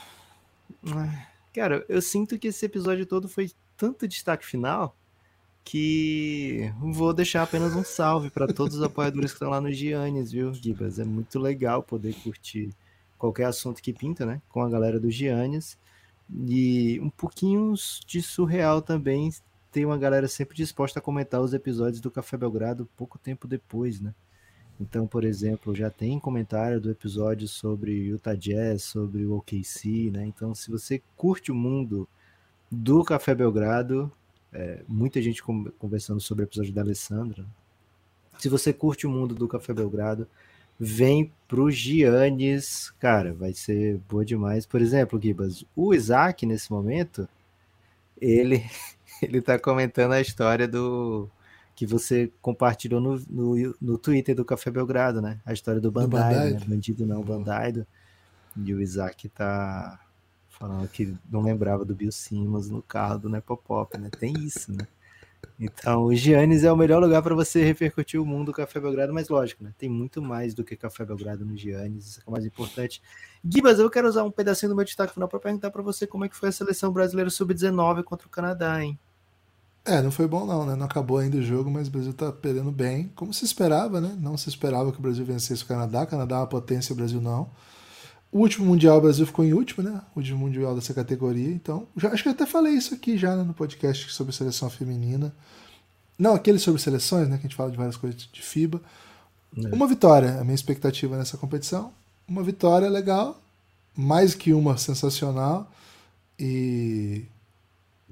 Cara, 1.53 1.83
eu 1.89 2.01
sinto 2.01 2.37
que 2.37 2.47
esse 2.47 2.65
episódio 2.65 3.05
todo 3.05 3.27
foi 3.27 3.51
tanto 3.75 4.07
destaque 4.07 4.45
final 4.45 4.95
que 5.63 6.71
vou 6.79 7.13
deixar 7.13 7.43
apenas 7.43 7.75
um 7.75 7.83
salve 7.83 8.29
para 8.29 8.47
todos 8.47 8.77
os 8.77 8.83
apoiadores 8.83 9.31
que 9.31 9.35
estão 9.35 9.49
lá 9.49 9.61
no 9.61 9.71
Giannis, 9.71 10.31
viu, 10.31 10.53
Gibas? 10.53 10.99
É 10.99 11.05
muito 11.05 11.39
legal 11.39 11.81
poder 11.81 12.13
curtir 12.15 12.69
qualquer 13.17 13.45
assunto 13.45 13.81
que 13.81 13.93
pinta, 13.93 14.25
né? 14.25 14.41
Com 14.49 14.61
a 14.61 14.69
galera 14.69 14.99
do 14.99 15.09
Giannis. 15.09 15.77
E 16.47 16.99
um 17.01 17.09
pouquinho 17.09 17.73
de 18.05 18.21
surreal 18.21 18.81
também 18.81 19.31
tem 19.71 19.85
uma 19.85 19.97
galera 19.97 20.27
sempre 20.27 20.55
disposta 20.55 20.99
a 20.99 21.01
comentar 21.01 21.41
os 21.41 21.53
episódios 21.53 22.01
do 22.01 22.11
Café 22.11 22.37
Belgrado 22.37 22.87
pouco 22.97 23.17
tempo 23.17 23.47
depois, 23.47 23.99
né? 23.99 24.13
Então, 24.79 25.07
por 25.07 25.23
exemplo, 25.23 25.73
já 25.73 25.89
tem 25.89 26.19
comentário 26.19 26.81
do 26.81 26.91
episódio 26.91 27.47
sobre 27.47 27.91
Utah 27.91 28.35
Jazz, 28.35 28.83
sobre 28.83 29.25
o 29.25 29.37
OKC, 29.37 30.11
né? 30.11 30.25
Então, 30.25 30.53
se 30.53 30.69
você 30.69 31.01
curte 31.15 31.51
o 31.51 31.55
mundo 31.55 32.07
do 32.69 33.03
Café 33.03 33.33
Belgrado, 33.33 34.11
é, 34.53 34.81
muita 34.87 35.21
gente 35.21 35.43
conversando 35.43 36.21
sobre 36.21 36.43
o 36.43 36.45
episódio 36.45 36.73
da 36.73 36.81
Alessandra. 36.81 37.45
Se 38.37 38.49
você 38.49 38.71
curte 38.71 39.07
o 39.07 39.09
mundo 39.09 39.33
do 39.33 39.47
Café 39.47 39.73
Belgrado, 39.73 40.27
vem 40.79 41.31
pro 41.47 41.71
Giannis, 41.71 42.91
cara, 42.99 43.33
vai 43.33 43.53
ser 43.53 43.97
boa 44.09 44.25
demais. 44.25 44.65
Por 44.65 44.81
exemplo, 44.81 45.19
Gibas, 45.21 45.65
o 45.75 45.93
Isaac 45.93 46.45
nesse 46.45 46.71
momento, 46.71 47.27
ele 48.19 48.63
ele 49.21 49.41
tá 49.41 49.57
comentando 49.57 50.13
a 50.13 50.21
história 50.21 50.67
do 50.67 51.29
que 51.75 51.85
você 51.85 52.31
compartilhou 52.41 53.01
no, 53.01 53.19
no, 53.29 53.75
no 53.81 53.97
Twitter 53.97 54.35
do 54.35 54.45
Café 54.45 54.69
Belgrado, 54.69 55.21
né? 55.21 55.39
A 55.45 55.53
história 55.53 55.81
do 55.81 55.91
Bandai, 55.91 56.51
né? 56.51 56.59
Bandido 56.67 57.05
não, 57.05 57.23
Bandai. 57.23 57.73
E 58.55 58.73
o 58.73 58.79
Isaac 58.79 59.27
tá 59.29 59.99
falando 60.57 60.87
que 60.87 61.15
não 61.29 61.41
lembrava 61.41 61.83
do 61.83 61.95
Bill 61.95 62.11
Simmons 62.11 62.69
no 62.69 62.81
carro 62.81 63.19
do 63.19 63.29
Nepopop, 63.29 63.97
né? 63.97 64.09
Tem 64.09 64.33
isso, 64.33 64.71
né? 64.71 64.87
Então, 65.59 66.05
o 66.05 66.15
Giannis 66.15 66.63
é 66.63 66.71
o 66.71 66.75
melhor 66.75 67.01
lugar 67.01 67.21
para 67.21 67.35
você 67.35 67.63
repercutir 67.63 68.21
o 68.21 68.25
mundo 68.25 68.47
do 68.47 68.53
Café 68.53 68.79
Belgrado, 68.79 69.13
mas 69.13 69.29
lógico, 69.29 69.63
né? 69.63 69.73
Tem 69.77 69.89
muito 69.89 70.21
mais 70.21 70.53
do 70.53 70.63
que 70.63 70.75
Café 70.75 71.05
Belgrado 71.05 71.45
no 71.45 71.55
Giannis, 71.55 72.07
isso 72.07 72.19
é 72.19 72.23
o 72.25 72.31
mais 72.31 72.45
importante. 72.45 73.01
Gibas, 73.43 73.79
eu 73.79 73.89
quero 73.89 74.07
usar 74.07 74.23
um 74.23 74.31
pedacinho 74.31 74.69
do 74.69 74.75
meu 74.75 74.85
destaque 74.85 75.13
final 75.13 75.27
para 75.27 75.39
perguntar 75.39 75.69
para 75.69 75.81
você 75.81 76.07
como 76.07 76.25
é 76.25 76.29
que 76.29 76.35
foi 76.35 76.49
a 76.49 76.51
seleção 76.51 76.91
brasileira 76.91 77.29
sub-19 77.29 78.03
contra 78.03 78.27
o 78.27 78.29
Canadá, 78.29 78.83
hein? 78.83 78.97
É, 79.85 80.01
não 80.01 80.11
foi 80.11 80.27
bom 80.27 80.45
não, 80.45 80.65
né? 80.65 80.75
Não 80.75 80.85
acabou 80.85 81.17
ainda 81.17 81.37
o 81.37 81.41
jogo, 81.41 81.69
mas 81.69 81.89
o 81.89 81.91
Brasil 81.91 82.13
tá 82.13 82.31
perdendo 82.31 82.71
bem, 82.71 83.11
como 83.15 83.33
se 83.33 83.43
esperava, 83.43 83.99
né? 83.99 84.15
Não 84.17 84.37
se 84.37 84.47
esperava 84.47 84.91
que 84.91 84.99
o 84.99 85.01
Brasil 85.01 85.25
vencesse 85.25 85.63
o 85.63 85.67
Canadá, 85.67 86.03
o 86.03 86.07
Canadá 86.07 86.37
é 86.37 86.39
uma 86.39 86.47
potência, 86.47 86.93
o 86.93 86.95
Brasil 86.95 87.19
não. 87.19 87.49
O 88.33 88.39
último 88.39 88.65
Mundial 88.65 88.97
o 88.97 89.01
Brasil 89.01 89.27
ficou 89.27 89.45
em 89.45 89.53
último, 89.53 89.87
né? 89.87 90.01
O 90.15 90.19
último 90.19 90.39
Mundial 90.39 90.73
dessa 90.73 90.91
categoria. 90.91 91.49
Então, 91.49 91.87
já, 91.95 92.09
acho 92.09 92.23
que 92.23 92.29
eu 92.29 92.33
até 92.33 92.47
falei 92.47 92.73
isso 92.73 92.95
aqui 92.95 93.15
já 93.15 93.35
né, 93.35 93.43
no 93.43 93.53
podcast 93.53 94.11
sobre 94.11 94.33
seleção 94.33 94.71
feminina. 94.71 95.31
Não, 96.17 96.33
aquele 96.33 96.57
sobre 96.57 96.81
seleções, 96.81 97.29
né? 97.29 97.37
Que 97.37 97.41
a 97.41 97.47
gente 97.47 97.55
fala 97.55 97.69
de 97.69 97.77
várias 97.77 97.95
coisas 97.95 98.27
de 98.33 98.41
FIBA. 98.41 98.81
É. 99.55 99.67
Uma 99.67 99.87
vitória, 99.87 100.39
a 100.39 100.43
minha 100.43 100.55
expectativa 100.55 101.15
nessa 101.15 101.37
competição. 101.37 101.93
Uma 102.27 102.41
vitória 102.41 102.89
legal, 102.89 103.39
mais 103.95 104.33
que 104.33 104.51
uma 104.51 104.77
sensacional. 104.77 105.71
E 106.39 107.25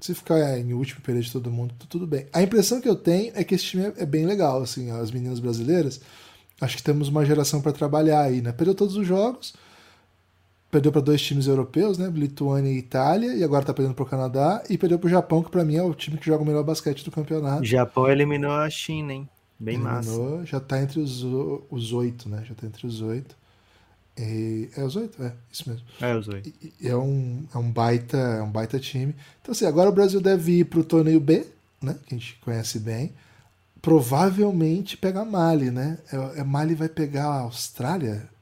se 0.00 0.14
ficar 0.14 0.56
em 0.56 0.72
último 0.72 1.00
período 1.00 1.24
de 1.24 1.32
todo 1.32 1.50
mundo, 1.50 1.74
tá 1.76 1.86
tudo 1.88 2.06
bem. 2.06 2.28
A 2.32 2.40
impressão 2.40 2.80
que 2.80 2.88
eu 2.88 2.94
tenho 2.94 3.32
é 3.34 3.42
que 3.42 3.56
esse 3.56 3.64
time 3.64 3.92
é 3.96 4.06
bem 4.06 4.24
legal, 4.24 4.62
assim, 4.62 4.88
as 4.92 5.10
meninas 5.10 5.40
brasileiras. 5.40 6.00
Acho 6.60 6.76
que 6.76 6.82
temos 6.84 7.08
uma 7.08 7.26
geração 7.26 7.60
para 7.60 7.72
trabalhar 7.72 8.20
aí, 8.20 8.40
né? 8.40 8.52
Perdeu 8.52 8.72
todos 8.72 8.94
os 8.94 9.04
jogos 9.04 9.52
perdeu 10.72 10.90
para 10.90 11.02
dois 11.02 11.20
times 11.20 11.46
europeus, 11.46 11.98
né? 11.98 12.10
Lituânia 12.12 12.72
e 12.72 12.78
Itália, 12.78 13.34
e 13.34 13.44
agora 13.44 13.62
tá 13.62 13.74
perdendo 13.74 13.94
para 13.94 14.04
o 14.04 14.06
Canadá, 14.06 14.64
e 14.70 14.78
perdeu 14.78 14.98
para 14.98 15.06
o 15.06 15.10
Japão, 15.10 15.42
que 15.42 15.50
para 15.50 15.66
mim 15.66 15.76
é 15.76 15.82
o 15.82 15.92
time 15.92 16.16
que 16.16 16.24
joga 16.24 16.42
o 16.42 16.46
melhor 16.46 16.64
basquete 16.64 17.04
do 17.04 17.10
campeonato. 17.10 17.60
O 17.60 17.66
Japão 17.66 18.08
eliminou 18.08 18.52
a 18.52 18.70
China, 18.70 19.12
hein? 19.12 19.28
Bem 19.60 19.74
eliminou, 19.74 20.38
massa. 20.38 20.46
Já 20.46 20.58
tá 20.58 20.80
entre 20.80 20.98
os, 20.98 21.22
os 21.70 21.92
oito, 21.92 22.26
né? 22.26 22.42
Já 22.48 22.54
tá 22.54 22.66
entre 22.66 22.86
os 22.86 23.02
oito. 23.02 23.36
E, 24.16 24.70
é 24.74 24.82
os 24.82 24.96
oito? 24.96 25.22
É, 25.22 25.32
isso 25.52 25.68
mesmo. 25.68 25.84
É 26.00 26.16
os 26.16 26.26
oito. 26.28 26.50
é, 26.82 26.96
um, 26.96 27.44
é, 27.54 27.58
um 27.58 27.70
baita, 27.70 28.16
é 28.16 28.42
um 28.42 28.50
baita 28.50 28.80
time. 28.80 29.14
Então, 29.42 29.52
assim, 29.52 29.66
agora 29.66 29.90
o 29.90 29.92
Brasil 29.92 30.22
deve 30.22 30.60
ir 30.60 30.64
para 30.64 30.80
o 30.80 30.84
torneio 30.84 31.20
B, 31.20 31.46
né? 31.82 31.96
Que 32.06 32.14
a 32.14 32.18
gente 32.18 32.38
conhece 32.42 32.78
bem. 32.78 33.12
Provavelmente 33.82 34.96
pegar 34.96 35.26
Mali, 35.26 35.70
né? 35.70 35.98
É, 36.10 36.40
é 36.40 36.44
Mali 36.44 36.74
vai 36.74 36.88
pegar 36.88 37.26
a 37.26 37.40
Austrália? 37.40 38.32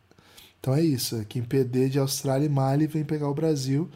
Então 0.60 0.74
é 0.74 0.82
isso. 0.82 1.16
É 1.16 1.24
quem 1.24 1.42
perder 1.42 1.88
de 1.88 1.98
Austrália 1.98 2.46
e 2.46 2.48
Mali 2.48 2.86
vem 2.86 3.04
pegar 3.04 3.28
o 3.28 3.34
Brasil. 3.34 3.90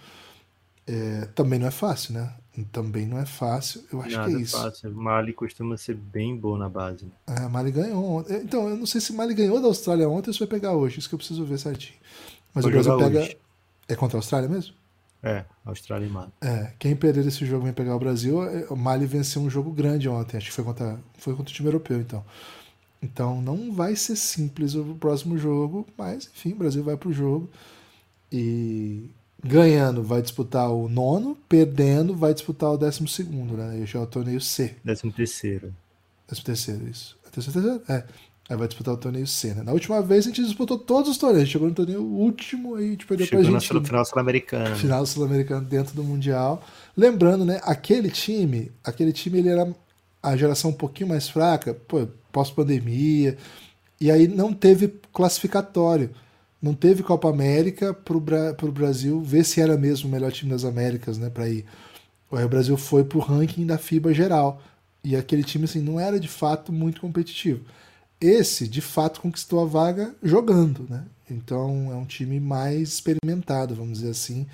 É, 0.87 1.27
também 1.35 1.59
não 1.59 1.67
é 1.67 1.71
fácil, 1.71 2.15
né? 2.15 2.35
Também 2.71 3.07
não 3.07 3.19
é 3.19 3.27
fácil. 3.27 3.83
Eu 3.93 4.01
acho 4.01 4.17
Nada 4.17 4.31
que 4.31 4.37
é 4.37 4.41
isso. 4.41 4.57
Fácil. 4.57 4.95
Mali 4.95 5.33
costuma 5.33 5.77
ser 5.77 5.95
bem 5.95 6.37
boa 6.37 6.59
na 6.59 6.69
base. 6.69 7.05
Né? 7.05 7.11
É, 7.27 7.49
Mali 7.49 7.71
ganhou 7.71 8.05
ontem. 8.05 8.37
Então, 8.37 8.69
eu 8.69 8.77
não 8.77 8.87
sei 8.87 9.01
se 9.01 9.13
Mali 9.13 9.35
ganhou 9.35 9.61
da 9.61 9.67
Austrália 9.67 10.09
ontem 10.09 10.31
ou 10.31 10.35
se 10.35 10.39
vai 10.39 10.49
pegar 10.49 10.73
hoje. 10.73 10.99
Isso 10.99 11.09
que 11.09 11.15
eu 11.15 11.19
preciso 11.19 11.45
ver 11.45 11.59
certinho. 11.59 11.99
Mas 12.55 12.65
Vou 12.65 12.71
o 12.71 12.75
Brasil 12.75 12.97
pega. 12.97 13.21
Hoje. 13.21 13.39
É 13.89 13.97
contra 13.97 14.17
a 14.17 14.21
Austrália 14.21 14.49
mesmo? 14.49 14.75
É, 15.23 15.45
Austrália 15.65 16.07
e 16.07 16.11
Mali. 16.11 16.31
É, 16.41 16.73
quem 16.79 16.95
perder 16.95 17.27
esse 17.27 17.45
jogo 17.45 17.65
vem 17.65 17.73
pegar 17.73 17.97
o 17.97 17.99
Brasil. 17.99 18.45
É, 18.45 18.67
o 18.71 18.77
Mali 18.77 19.07
venceu 19.07 19.43
um 19.43 19.51
jogo 19.51 19.73
grande 19.73 20.09
ontem. 20.09 20.37
Acho 20.37 20.47
que 20.47 20.53
foi 20.53 20.65
contra, 20.65 21.01
foi 21.19 21.35
contra 21.35 21.51
o 21.51 21.55
time 21.55 21.69
europeu, 21.69 21.99
então. 21.99 22.25
Então 23.05 23.43
não 23.43 23.71
vai 23.71 23.95
ser 23.95 24.17
simples 24.17 24.75
o 24.75 24.83
próximo 24.95 25.37
jogo, 25.37 25.87
mas 25.97 26.29
enfim, 26.35 26.53
o 26.53 26.57
Brasil 26.57 26.83
vai 26.83 26.97
para 26.97 27.11
o 27.11 27.13
jogo 27.13 27.51
e 28.33 29.11
ganhando 29.45 30.03
vai 30.03 30.23
disputar 30.23 30.71
o 30.71 30.89
nono, 30.89 31.37
perdendo 31.47 32.17
vai 32.17 32.33
disputar 32.33 32.71
o 32.73 32.79
décimo 32.79 33.07
segundo, 33.07 33.57
né? 33.57 33.79
Esse 33.79 33.95
é 33.95 34.01
o 34.01 34.07
torneio 34.07 34.41
C. 34.41 34.75
Décimo 34.83 35.13
terceiro. 35.13 35.75
Décimo 36.27 36.47
terceiro, 36.47 36.89
isso. 36.89 37.17
É 37.27 37.31
terceiro? 37.31 37.83
É. 37.89 38.05
Aí 38.49 38.57
vai 38.57 38.67
disputar 38.69 38.95
o 38.95 38.97
torneio 38.97 39.27
C, 39.27 39.55
né? 39.55 39.63
Na 39.63 39.73
última 39.73 40.01
vez 40.01 40.25
a 40.25 40.29
gente 40.31 40.43
disputou 40.43 40.79
todos 40.79 41.11
os 41.11 41.19
torneios. 41.19 41.49
Chegou 41.49 41.69
no 41.69 41.75
torneio 41.75 42.03
último 42.03 42.79
e 42.81 42.87
a 42.87 42.91
gente 42.91 43.07
perdeu 43.07 43.27
Chegou 43.27 43.45
pra 43.45 43.59
gente. 43.61 43.73
na 43.73 43.83
final 43.83 44.05
sul-americana. 44.05 44.77
Final 44.77 45.07
sul-americano 45.07 45.67
dentro 45.67 45.95
do 45.95 46.03
Mundial. 46.03 46.63
Lembrando, 46.97 47.45
né? 47.45 47.61
Aquele 47.65 48.11
time, 48.11 48.73
aquele 48.83 49.13
time 49.13 49.39
ele 49.39 49.51
era 49.51 49.75
a 50.23 50.37
geração 50.37 50.71
um 50.71 50.75
pouquinho 50.75 51.09
mais 51.11 51.29
fraca, 51.29 51.75
pô, 51.75 52.07
pós-pandemia, 52.35 53.39
e 54.01 54.11
aí 54.11 54.27
não 54.27 54.53
teve 54.53 54.89
classificatório. 55.13 56.11
Não 56.61 56.75
teve 56.75 57.03
Copa 57.03 57.29
América 57.29 57.95
para 57.95 58.17
o 58.17 58.73
Brasil 58.73 59.21
ver 59.21 59.45
se 59.45 59.61
era 59.61 59.77
mesmo 59.77 60.09
o 60.09 60.13
melhor 60.13 60.33
time 60.33 60.51
das 60.51 60.65
Américas, 60.65 61.17
né, 61.17 61.31
para 61.31 61.49
ir. 61.49 61.65
Aí 62.33 62.45
o 62.45 62.49
Brasil 62.49 62.77
foi 62.77 63.05
para 63.05 63.19
o 63.19 63.21
ranking 63.21 63.65
da 63.65 63.79
FIBA 63.79 64.13
geral. 64.13 64.61
E 65.05 65.15
aquele 65.15 65.45
time 65.45 65.67
assim 65.67 65.81
não 65.81 66.01
era 66.01 66.19
de 66.19 66.27
fato 66.27 66.73
muito 66.73 67.01
competitivo. 67.01 67.65
Esse, 68.21 68.67
de 68.67 68.81
fato, 68.81 69.21
conquistou 69.21 69.61
a 69.61 69.67
vaga 69.67 70.15
jogando, 70.23 70.87
né? 70.89 71.05
Então 71.31 71.93
é 71.93 71.97
um 71.97 72.07
time 72.07 72.41
mais 72.41 72.95
experimentado, 72.95 73.75
vamos 73.75 73.99
dizer 73.99 74.11
assim. 74.11 74.47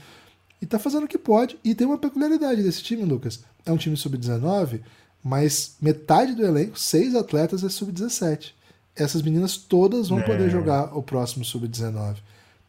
E 0.60 0.66
tá 0.66 0.78
fazendo 0.78 1.04
o 1.04 1.08
que 1.08 1.16
pode. 1.16 1.58
E 1.64 1.74
tem 1.74 1.86
uma 1.86 1.96
peculiaridade 1.96 2.62
desse 2.62 2.82
time, 2.82 3.04
Lucas. 3.04 3.40
É 3.64 3.72
um 3.72 3.76
time 3.76 3.96
sub-19 3.96 4.80
mas 5.22 5.76
metade 5.80 6.34
do 6.34 6.44
elenco, 6.44 6.78
seis 6.78 7.14
atletas, 7.14 7.62
é 7.62 7.68
sub-17. 7.68 8.52
Essas 8.96 9.22
meninas 9.22 9.56
todas 9.56 10.08
vão 10.08 10.20
é. 10.20 10.22
poder 10.22 10.50
jogar 10.50 10.96
o 10.96 11.02
próximo 11.02 11.44
sub-19. 11.44 12.16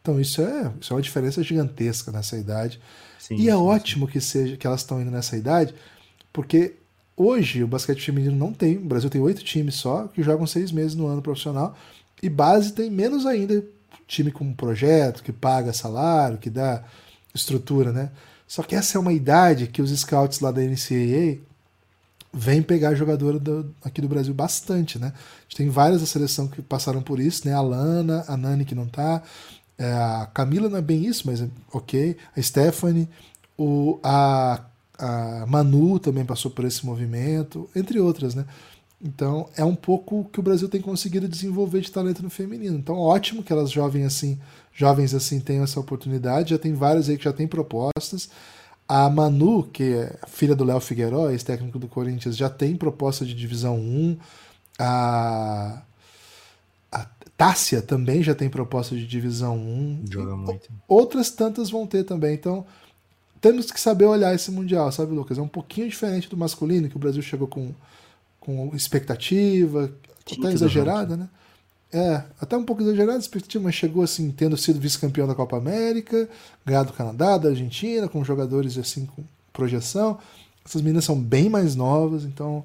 Então 0.00 0.20
isso 0.20 0.42
é, 0.42 0.72
isso 0.80 0.92
é 0.92 0.96
uma 0.96 1.02
diferença 1.02 1.42
gigantesca 1.42 2.10
nessa 2.10 2.36
idade. 2.36 2.80
Sim, 3.18 3.36
e 3.36 3.48
é 3.48 3.52
sim, 3.52 3.58
ótimo 3.58 4.06
sim. 4.06 4.12
que 4.12 4.20
seja 4.20 4.56
que 4.56 4.66
elas 4.66 4.80
estão 4.80 5.00
indo 5.00 5.10
nessa 5.10 5.36
idade, 5.36 5.74
porque 6.32 6.74
hoje 7.16 7.62
o 7.62 7.68
basquete 7.68 8.04
feminino 8.04 8.36
não 8.36 8.52
tem. 8.52 8.76
O 8.76 8.84
Brasil 8.84 9.08
tem 9.08 9.20
oito 9.20 9.42
times 9.44 9.76
só 9.76 10.08
que 10.08 10.22
jogam 10.22 10.46
seis 10.46 10.72
meses 10.72 10.94
no 10.94 11.06
ano 11.06 11.22
profissional. 11.22 11.76
E 12.22 12.28
base 12.28 12.72
tem 12.72 12.90
menos 12.90 13.26
ainda 13.26 13.64
time 14.06 14.30
com 14.30 14.52
projeto, 14.52 15.22
que 15.22 15.32
paga 15.32 15.72
salário, 15.72 16.38
que 16.38 16.50
dá 16.50 16.84
estrutura, 17.34 17.92
né? 17.92 18.10
Só 18.46 18.62
que 18.62 18.74
essa 18.74 18.98
é 18.98 19.00
uma 19.00 19.12
idade 19.12 19.66
que 19.66 19.80
os 19.80 19.90
scouts 19.98 20.40
lá 20.40 20.50
da 20.50 20.60
NCAA 20.60 21.40
vem 22.32 22.62
pegar 22.62 22.94
jogadora 22.94 23.38
do, 23.38 23.74
aqui 23.84 24.00
do 24.00 24.08
Brasil 24.08 24.32
bastante, 24.32 24.98
né? 24.98 25.08
A 25.08 25.42
gente 25.42 25.56
tem 25.56 25.68
várias 25.68 26.00
da 26.00 26.06
seleção 26.06 26.48
que 26.48 26.62
passaram 26.62 27.02
por 27.02 27.20
isso, 27.20 27.46
né? 27.46 27.54
A 27.54 27.60
Lana, 27.60 28.24
a 28.26 28.36
Nani 28.36 28.64
que 28.64 28.74
não 28.74 28.86
tá, 28.86 29.22
é, 29.76 29.92
a 29.92 30.28
Camila 30.32 30.68
não 30.68 30.78
é 30.78 30.82
bem 30.82 31.04
isso, 31.04 31.24
mas 31.26 31.42
é 31.42 31.48
ok, 31.72 32.16
a 32.36 32.40
Stephanie, 32.40 33.08
o, 33.58 33.98
a, 34.02 34.64
a 34.98 35.44
Manu 35.46 35.98
também 35.98 36.24
passou 36.24 36.50
por 36.50 36.64
esse 36.64 36.86
movimento, 36.86 37.68
entre 37.74 38.00
outras, 38.00 38.34
né? 38.34 38.46
Então 39.04 39.48
é 39.56 39.64
um 39.64 39.74
pouco 39.74 40.24
que 40.32 40.38
o 40.38 40.42
Brasil 40.42 40.68
tem 40.68 40.80
conseguido 40.80 41.26
desenvolver 41.26 41.80
de 41.80 41.90
talento 41.90 42.22
no 42.22 42.30
feminino. 42.30 42.78
Então 42.78 42.96
ótimo 42.96 43.42
que 43.42 43.52
elas 43.52 43.70
jovens 43.70 44.06
assim, 44.06 44.38
jovens 44.72 45.12
assim 45.12 45.40
tenham 45.40 45.64
essa 45.64 45.80
oportunidade. 45.80 46.50
Já 46.50 46.58
tem 46.58 46.72
várias 46.72 47.08
aí 47.08 47.18
que 47.18 47.24
já 47.24 47.32
têm 47.32 47.48
propostas. 47.48 48.30
A 48.94 49.08
Manu, 49.08 49.62
que 49.62 49.94
é 49.94 50.18
filha 50.28 50.54
do 50.54 50.64
Léo 50.64 50.78
Figueiró, 50.78 51.30
ex-técnico 51.30 51.78
do 51.78 51.88
Corinthians, 51.88 52.36
já 52.36 52.50
tem 52.50 52.76
proposta 52.76 53.24
de 53.24 53.32
divisão 53.32 53.78
1. 53.78 54.18
A, 54.78 55.82
a 56.92 57.06
Tássia 57.34 57.80
também 57.80 58.22
já 58.22 58.34
tem 58.34 58.50
proposta 58.50 58.94
de 58.94 59.06
divisão 59.06 59.56
1. 59.56 60.04
Joga 60.10 60.36
muito. 60.36 60.68
Outras 60.86 61.30
tantas 61.30 61.70
vão 61.70 61.86
ter 61.86 62.04
também. 62.04 62.34
Então, 62.34 62.66
temos 63.40 63.70
que 63.70 63.80
saber 63.80 64.04
olhar 64.04 64.34
esse 64.34 64.50
Mundial, 64.50 64.92
sabe, 64.92 65.14
Lucas? 65.14 65.38
É 65.38 65.40
um 65.40 65.48
pouquinho 65.48 65.88
diferente 65.88 66.28
do 66.28 66.36
masculino, 66.36 66.90
que 66.90 66.96
o 66.96 67.00
Brasil 67.00 67.22
chegou 67.22 67.48
com, 67.48 67.72
com 68.38 68.76
expectativa, 68.76 69.90
até 70.30 70.52
exagerada, 70.52 71.16
né? 71.16 71.30
É, 71.92 72.24
até 72.40 72.56
um 72.56 72.64
pouco 72.64 72.80
exagerado 72.80 73.18
a 73.18 73.20
expectativa, 73.20 73.62
mas 73.62 73.74
chegou 73.74 74.02
assim, 74.02 74.30
tendo 74.30 74.56
sido 74.56 74.80
vice-campeão 74.80 75.26
da 75.26 75.34
Copa 75.34 75.58
América, 75.58 76.26
ganhado 76.64 76.90
do 76.90 76.96
Canadá, 76.96 77.36
da 77.36 77.50
Argentina, 77.50 78.08
com 78.08 78.24
jogadores 78.24 78.78
assim 78.78 79.04
com 79.04 79.22
projeção. 79.52 80.18
Essas 80.64 80.80
meninas 80.80 81.04
são 81.04 81.20
bem 81.20 81.50
mais 81.50 81.76
novas, 81.76 82.24
então 82.24 82.64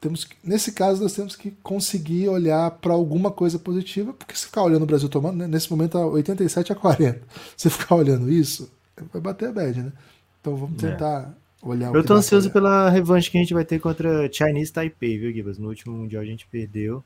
temos 0.00 0.24
que, 0.24 0.36
nesse 0.42 0.72
caso 0.72 1.02
nós 1.02 1.12
temos 1.12 1.36
que 1.36 1.52
conseguir 1.62 2.28
olhar 2.28 2.70
para 2.72 2.92
alguma 2.92 3.30
coisa 3.30 3.58
positiva, 3.58 4.12
porque 4.12 4.34
se 4.34 4.46
ficar 4.46 4.62
olhando 4.62 4.82
o 4.82 4.86
Brasil 4.86 5.08
tomando, 5.08 5.36
né, 5.36 5.46
nesse 5.46 5.70
momento 5.70 5.92
tá 5.92 6.04
87 6.04 6.72
a 6.72 6.74
40. 6.74 7.20
Se 7.56 7.68
ficar 7.68 7.96
olhando 7.96 8.30
isso, 8.30 8.70
vai 9.12 9.20
bater 9.20 9.48
a 9.48 9.52
bad, 9.52 9.82
né? 9.82 9.92
Então 10.40 10.56
vamos 10.56 10.82
é. 10.82 10.90
tentar 10.90 11.34
é. 11.62 11.66
olhar 11.66 11.94
Eu 11.94 12.04
tô 12.04 12.14
ansioso 12.14 12.50
pela 12.50 12.88
revanche 12.90 13.30
que 13.30 13.38
a 13.38 13.40
gente 13.40 13.54
vai 13.54 13.64
ter 13.64 13.80
contra 13.80 14.30
Chinese 14.32 14.72
Taipei, 14.72 15.18
viu, 15.18 15.32
Gibas? 15.32 15.58
No 15.58 15.68
último 15.68 15.96
mundial 15.96 16.22
a 16.22 16.26
gente 16.26 16.46
perdeu 16.46 17.04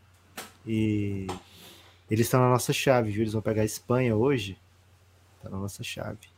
e 0.66 1.26
eles 2.10 2.26
estão 2.26 2.40
na 2.40 2.50
nossa 2.50 2.72
chave, 2.72 3.10
viu? 3.10 3.22
Eles 3.22 3.32
vão 3.32 3.42
pegar 3.42 3.62
a 3.62 3.66
Espanha 3.66 4.16
hoje. 4.16 4.56
Tá 5.42 5.50
na 5.50 5.58
nossa 5.58 5.82
chave. 5.82 6.30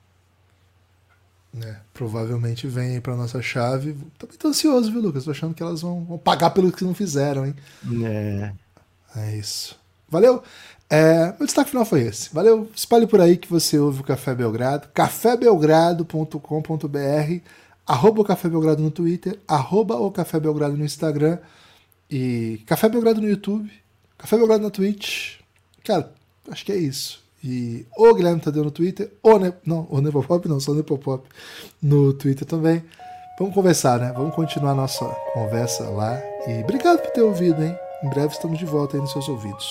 É, 1.62 1.76
provavelmente 1.92 2.66
vem 2.66 3.00
para 3.00 3.14
nossa 3.14 3.40
chave. 3.40 3.96
Também 4.18 4.36
tô 4.36 4.48
ansioso, 4.48 4.90
viu, 4.90 5.00
Lucas? 5.00 5.24
Tô 5.24 5.30
achando 5.30 5.54
que 5.54 5.62
elas 5.62 5.82
vão, 5.82 6.04
vão, 6.04 6.18
pagar 6.18 6.50
pelo 6.50 6.72
que 6.72 6.84
não 6.84 6.94
fizeram, 6.94 7.46
hein? 7.46 7.54
É. 8.04 8.52
É 9.16 9.36
isso. 9.36 9.78
Valeu? 10.08 10.42
É, 10.90 11.26
meu 11.38 11.46
destaque 11.46 11.70
final 11.70 11.84
foi 11.84 12.00
esse. 12.02 12.34
Valeu. 12.34 12.68
Espalhe 12.74 13.06
por 13.06 13.20
aí 13.20 13.36
que 13.36 13.48
você 13.48 13.78
ouve 13.78 14.00
o 14.00 14.04
Café 14.04 14.34
Belgrado. 14.34 14.88
cafébelgrado.com.br 14.92 17.40
arroba 17.86 18.22
o 18.22 18.24
Café 18.24 18.48
Belgrado 18.48 18.82
no 18.82 18.90
Twitter, 18.90 19.38
arroba 19.46 19.94
o 19.96 20.10
Café 20.10 20.40
Belgrado 20.40 20.76
no 20.76 20.84
Instagram 20.84 21.38
e 22.10 22.62
Café 22.66 22.88
Belgrado 22.88 23.20
no 23.20 23.28
YouTube, 23.28 23.70
Café 24.24 24.38
Belgrado 24.38 24.62
na 24.62 24.70
Twitch. 24.70 25.40
Cara, 25.84 26.10
acho 26.50 26.64
que 26.64 26.72
é 26.72 26.76
isso. 26.76 27.22
E 27.44 27.84
o 27.94 28.14
Guilherme 28.14 28.40
Tadeu 28.40 28.64
no 28.64 28.70
Twitter, 28.70 29.12
o 29.22 29.38
ne... 29.38 29.52
não, 29.66 29.86
o 29.90 30.00
Nepopop 30.00 30.48
não, 30.48 30.58
só 30.58 30.72
o 30.72 30.74
Nepopop 30.74 31.28
no 31.82 32.14
Twitter 32.14 32.48
também. 32.48 32.82
Vamos 33.38 33.54
conversar, 33.54 34.00
né? 34.00 34.14
Vamos 34.16 34.34
continuar 34.34 34.74
nossa 34.74 35.04
conversa 35.34 35.90
lá. 35.90 36.18
E 36.48 36.62
obrigado 36.62 37.02
por 37.02 37.10
ter 37.10 37.20
ouvido, 37.20 37.62
hein? 37.62 37.76
Em 38.02 38.08
breve 38.08 38.32
estamos 38.32 38.58
de 38.58 38.64
volta 38.64 38.96
aí 38.96 39.02
nos 39.02 39.12
seus 39.12 39.28
ouvidos. 39.28 39.70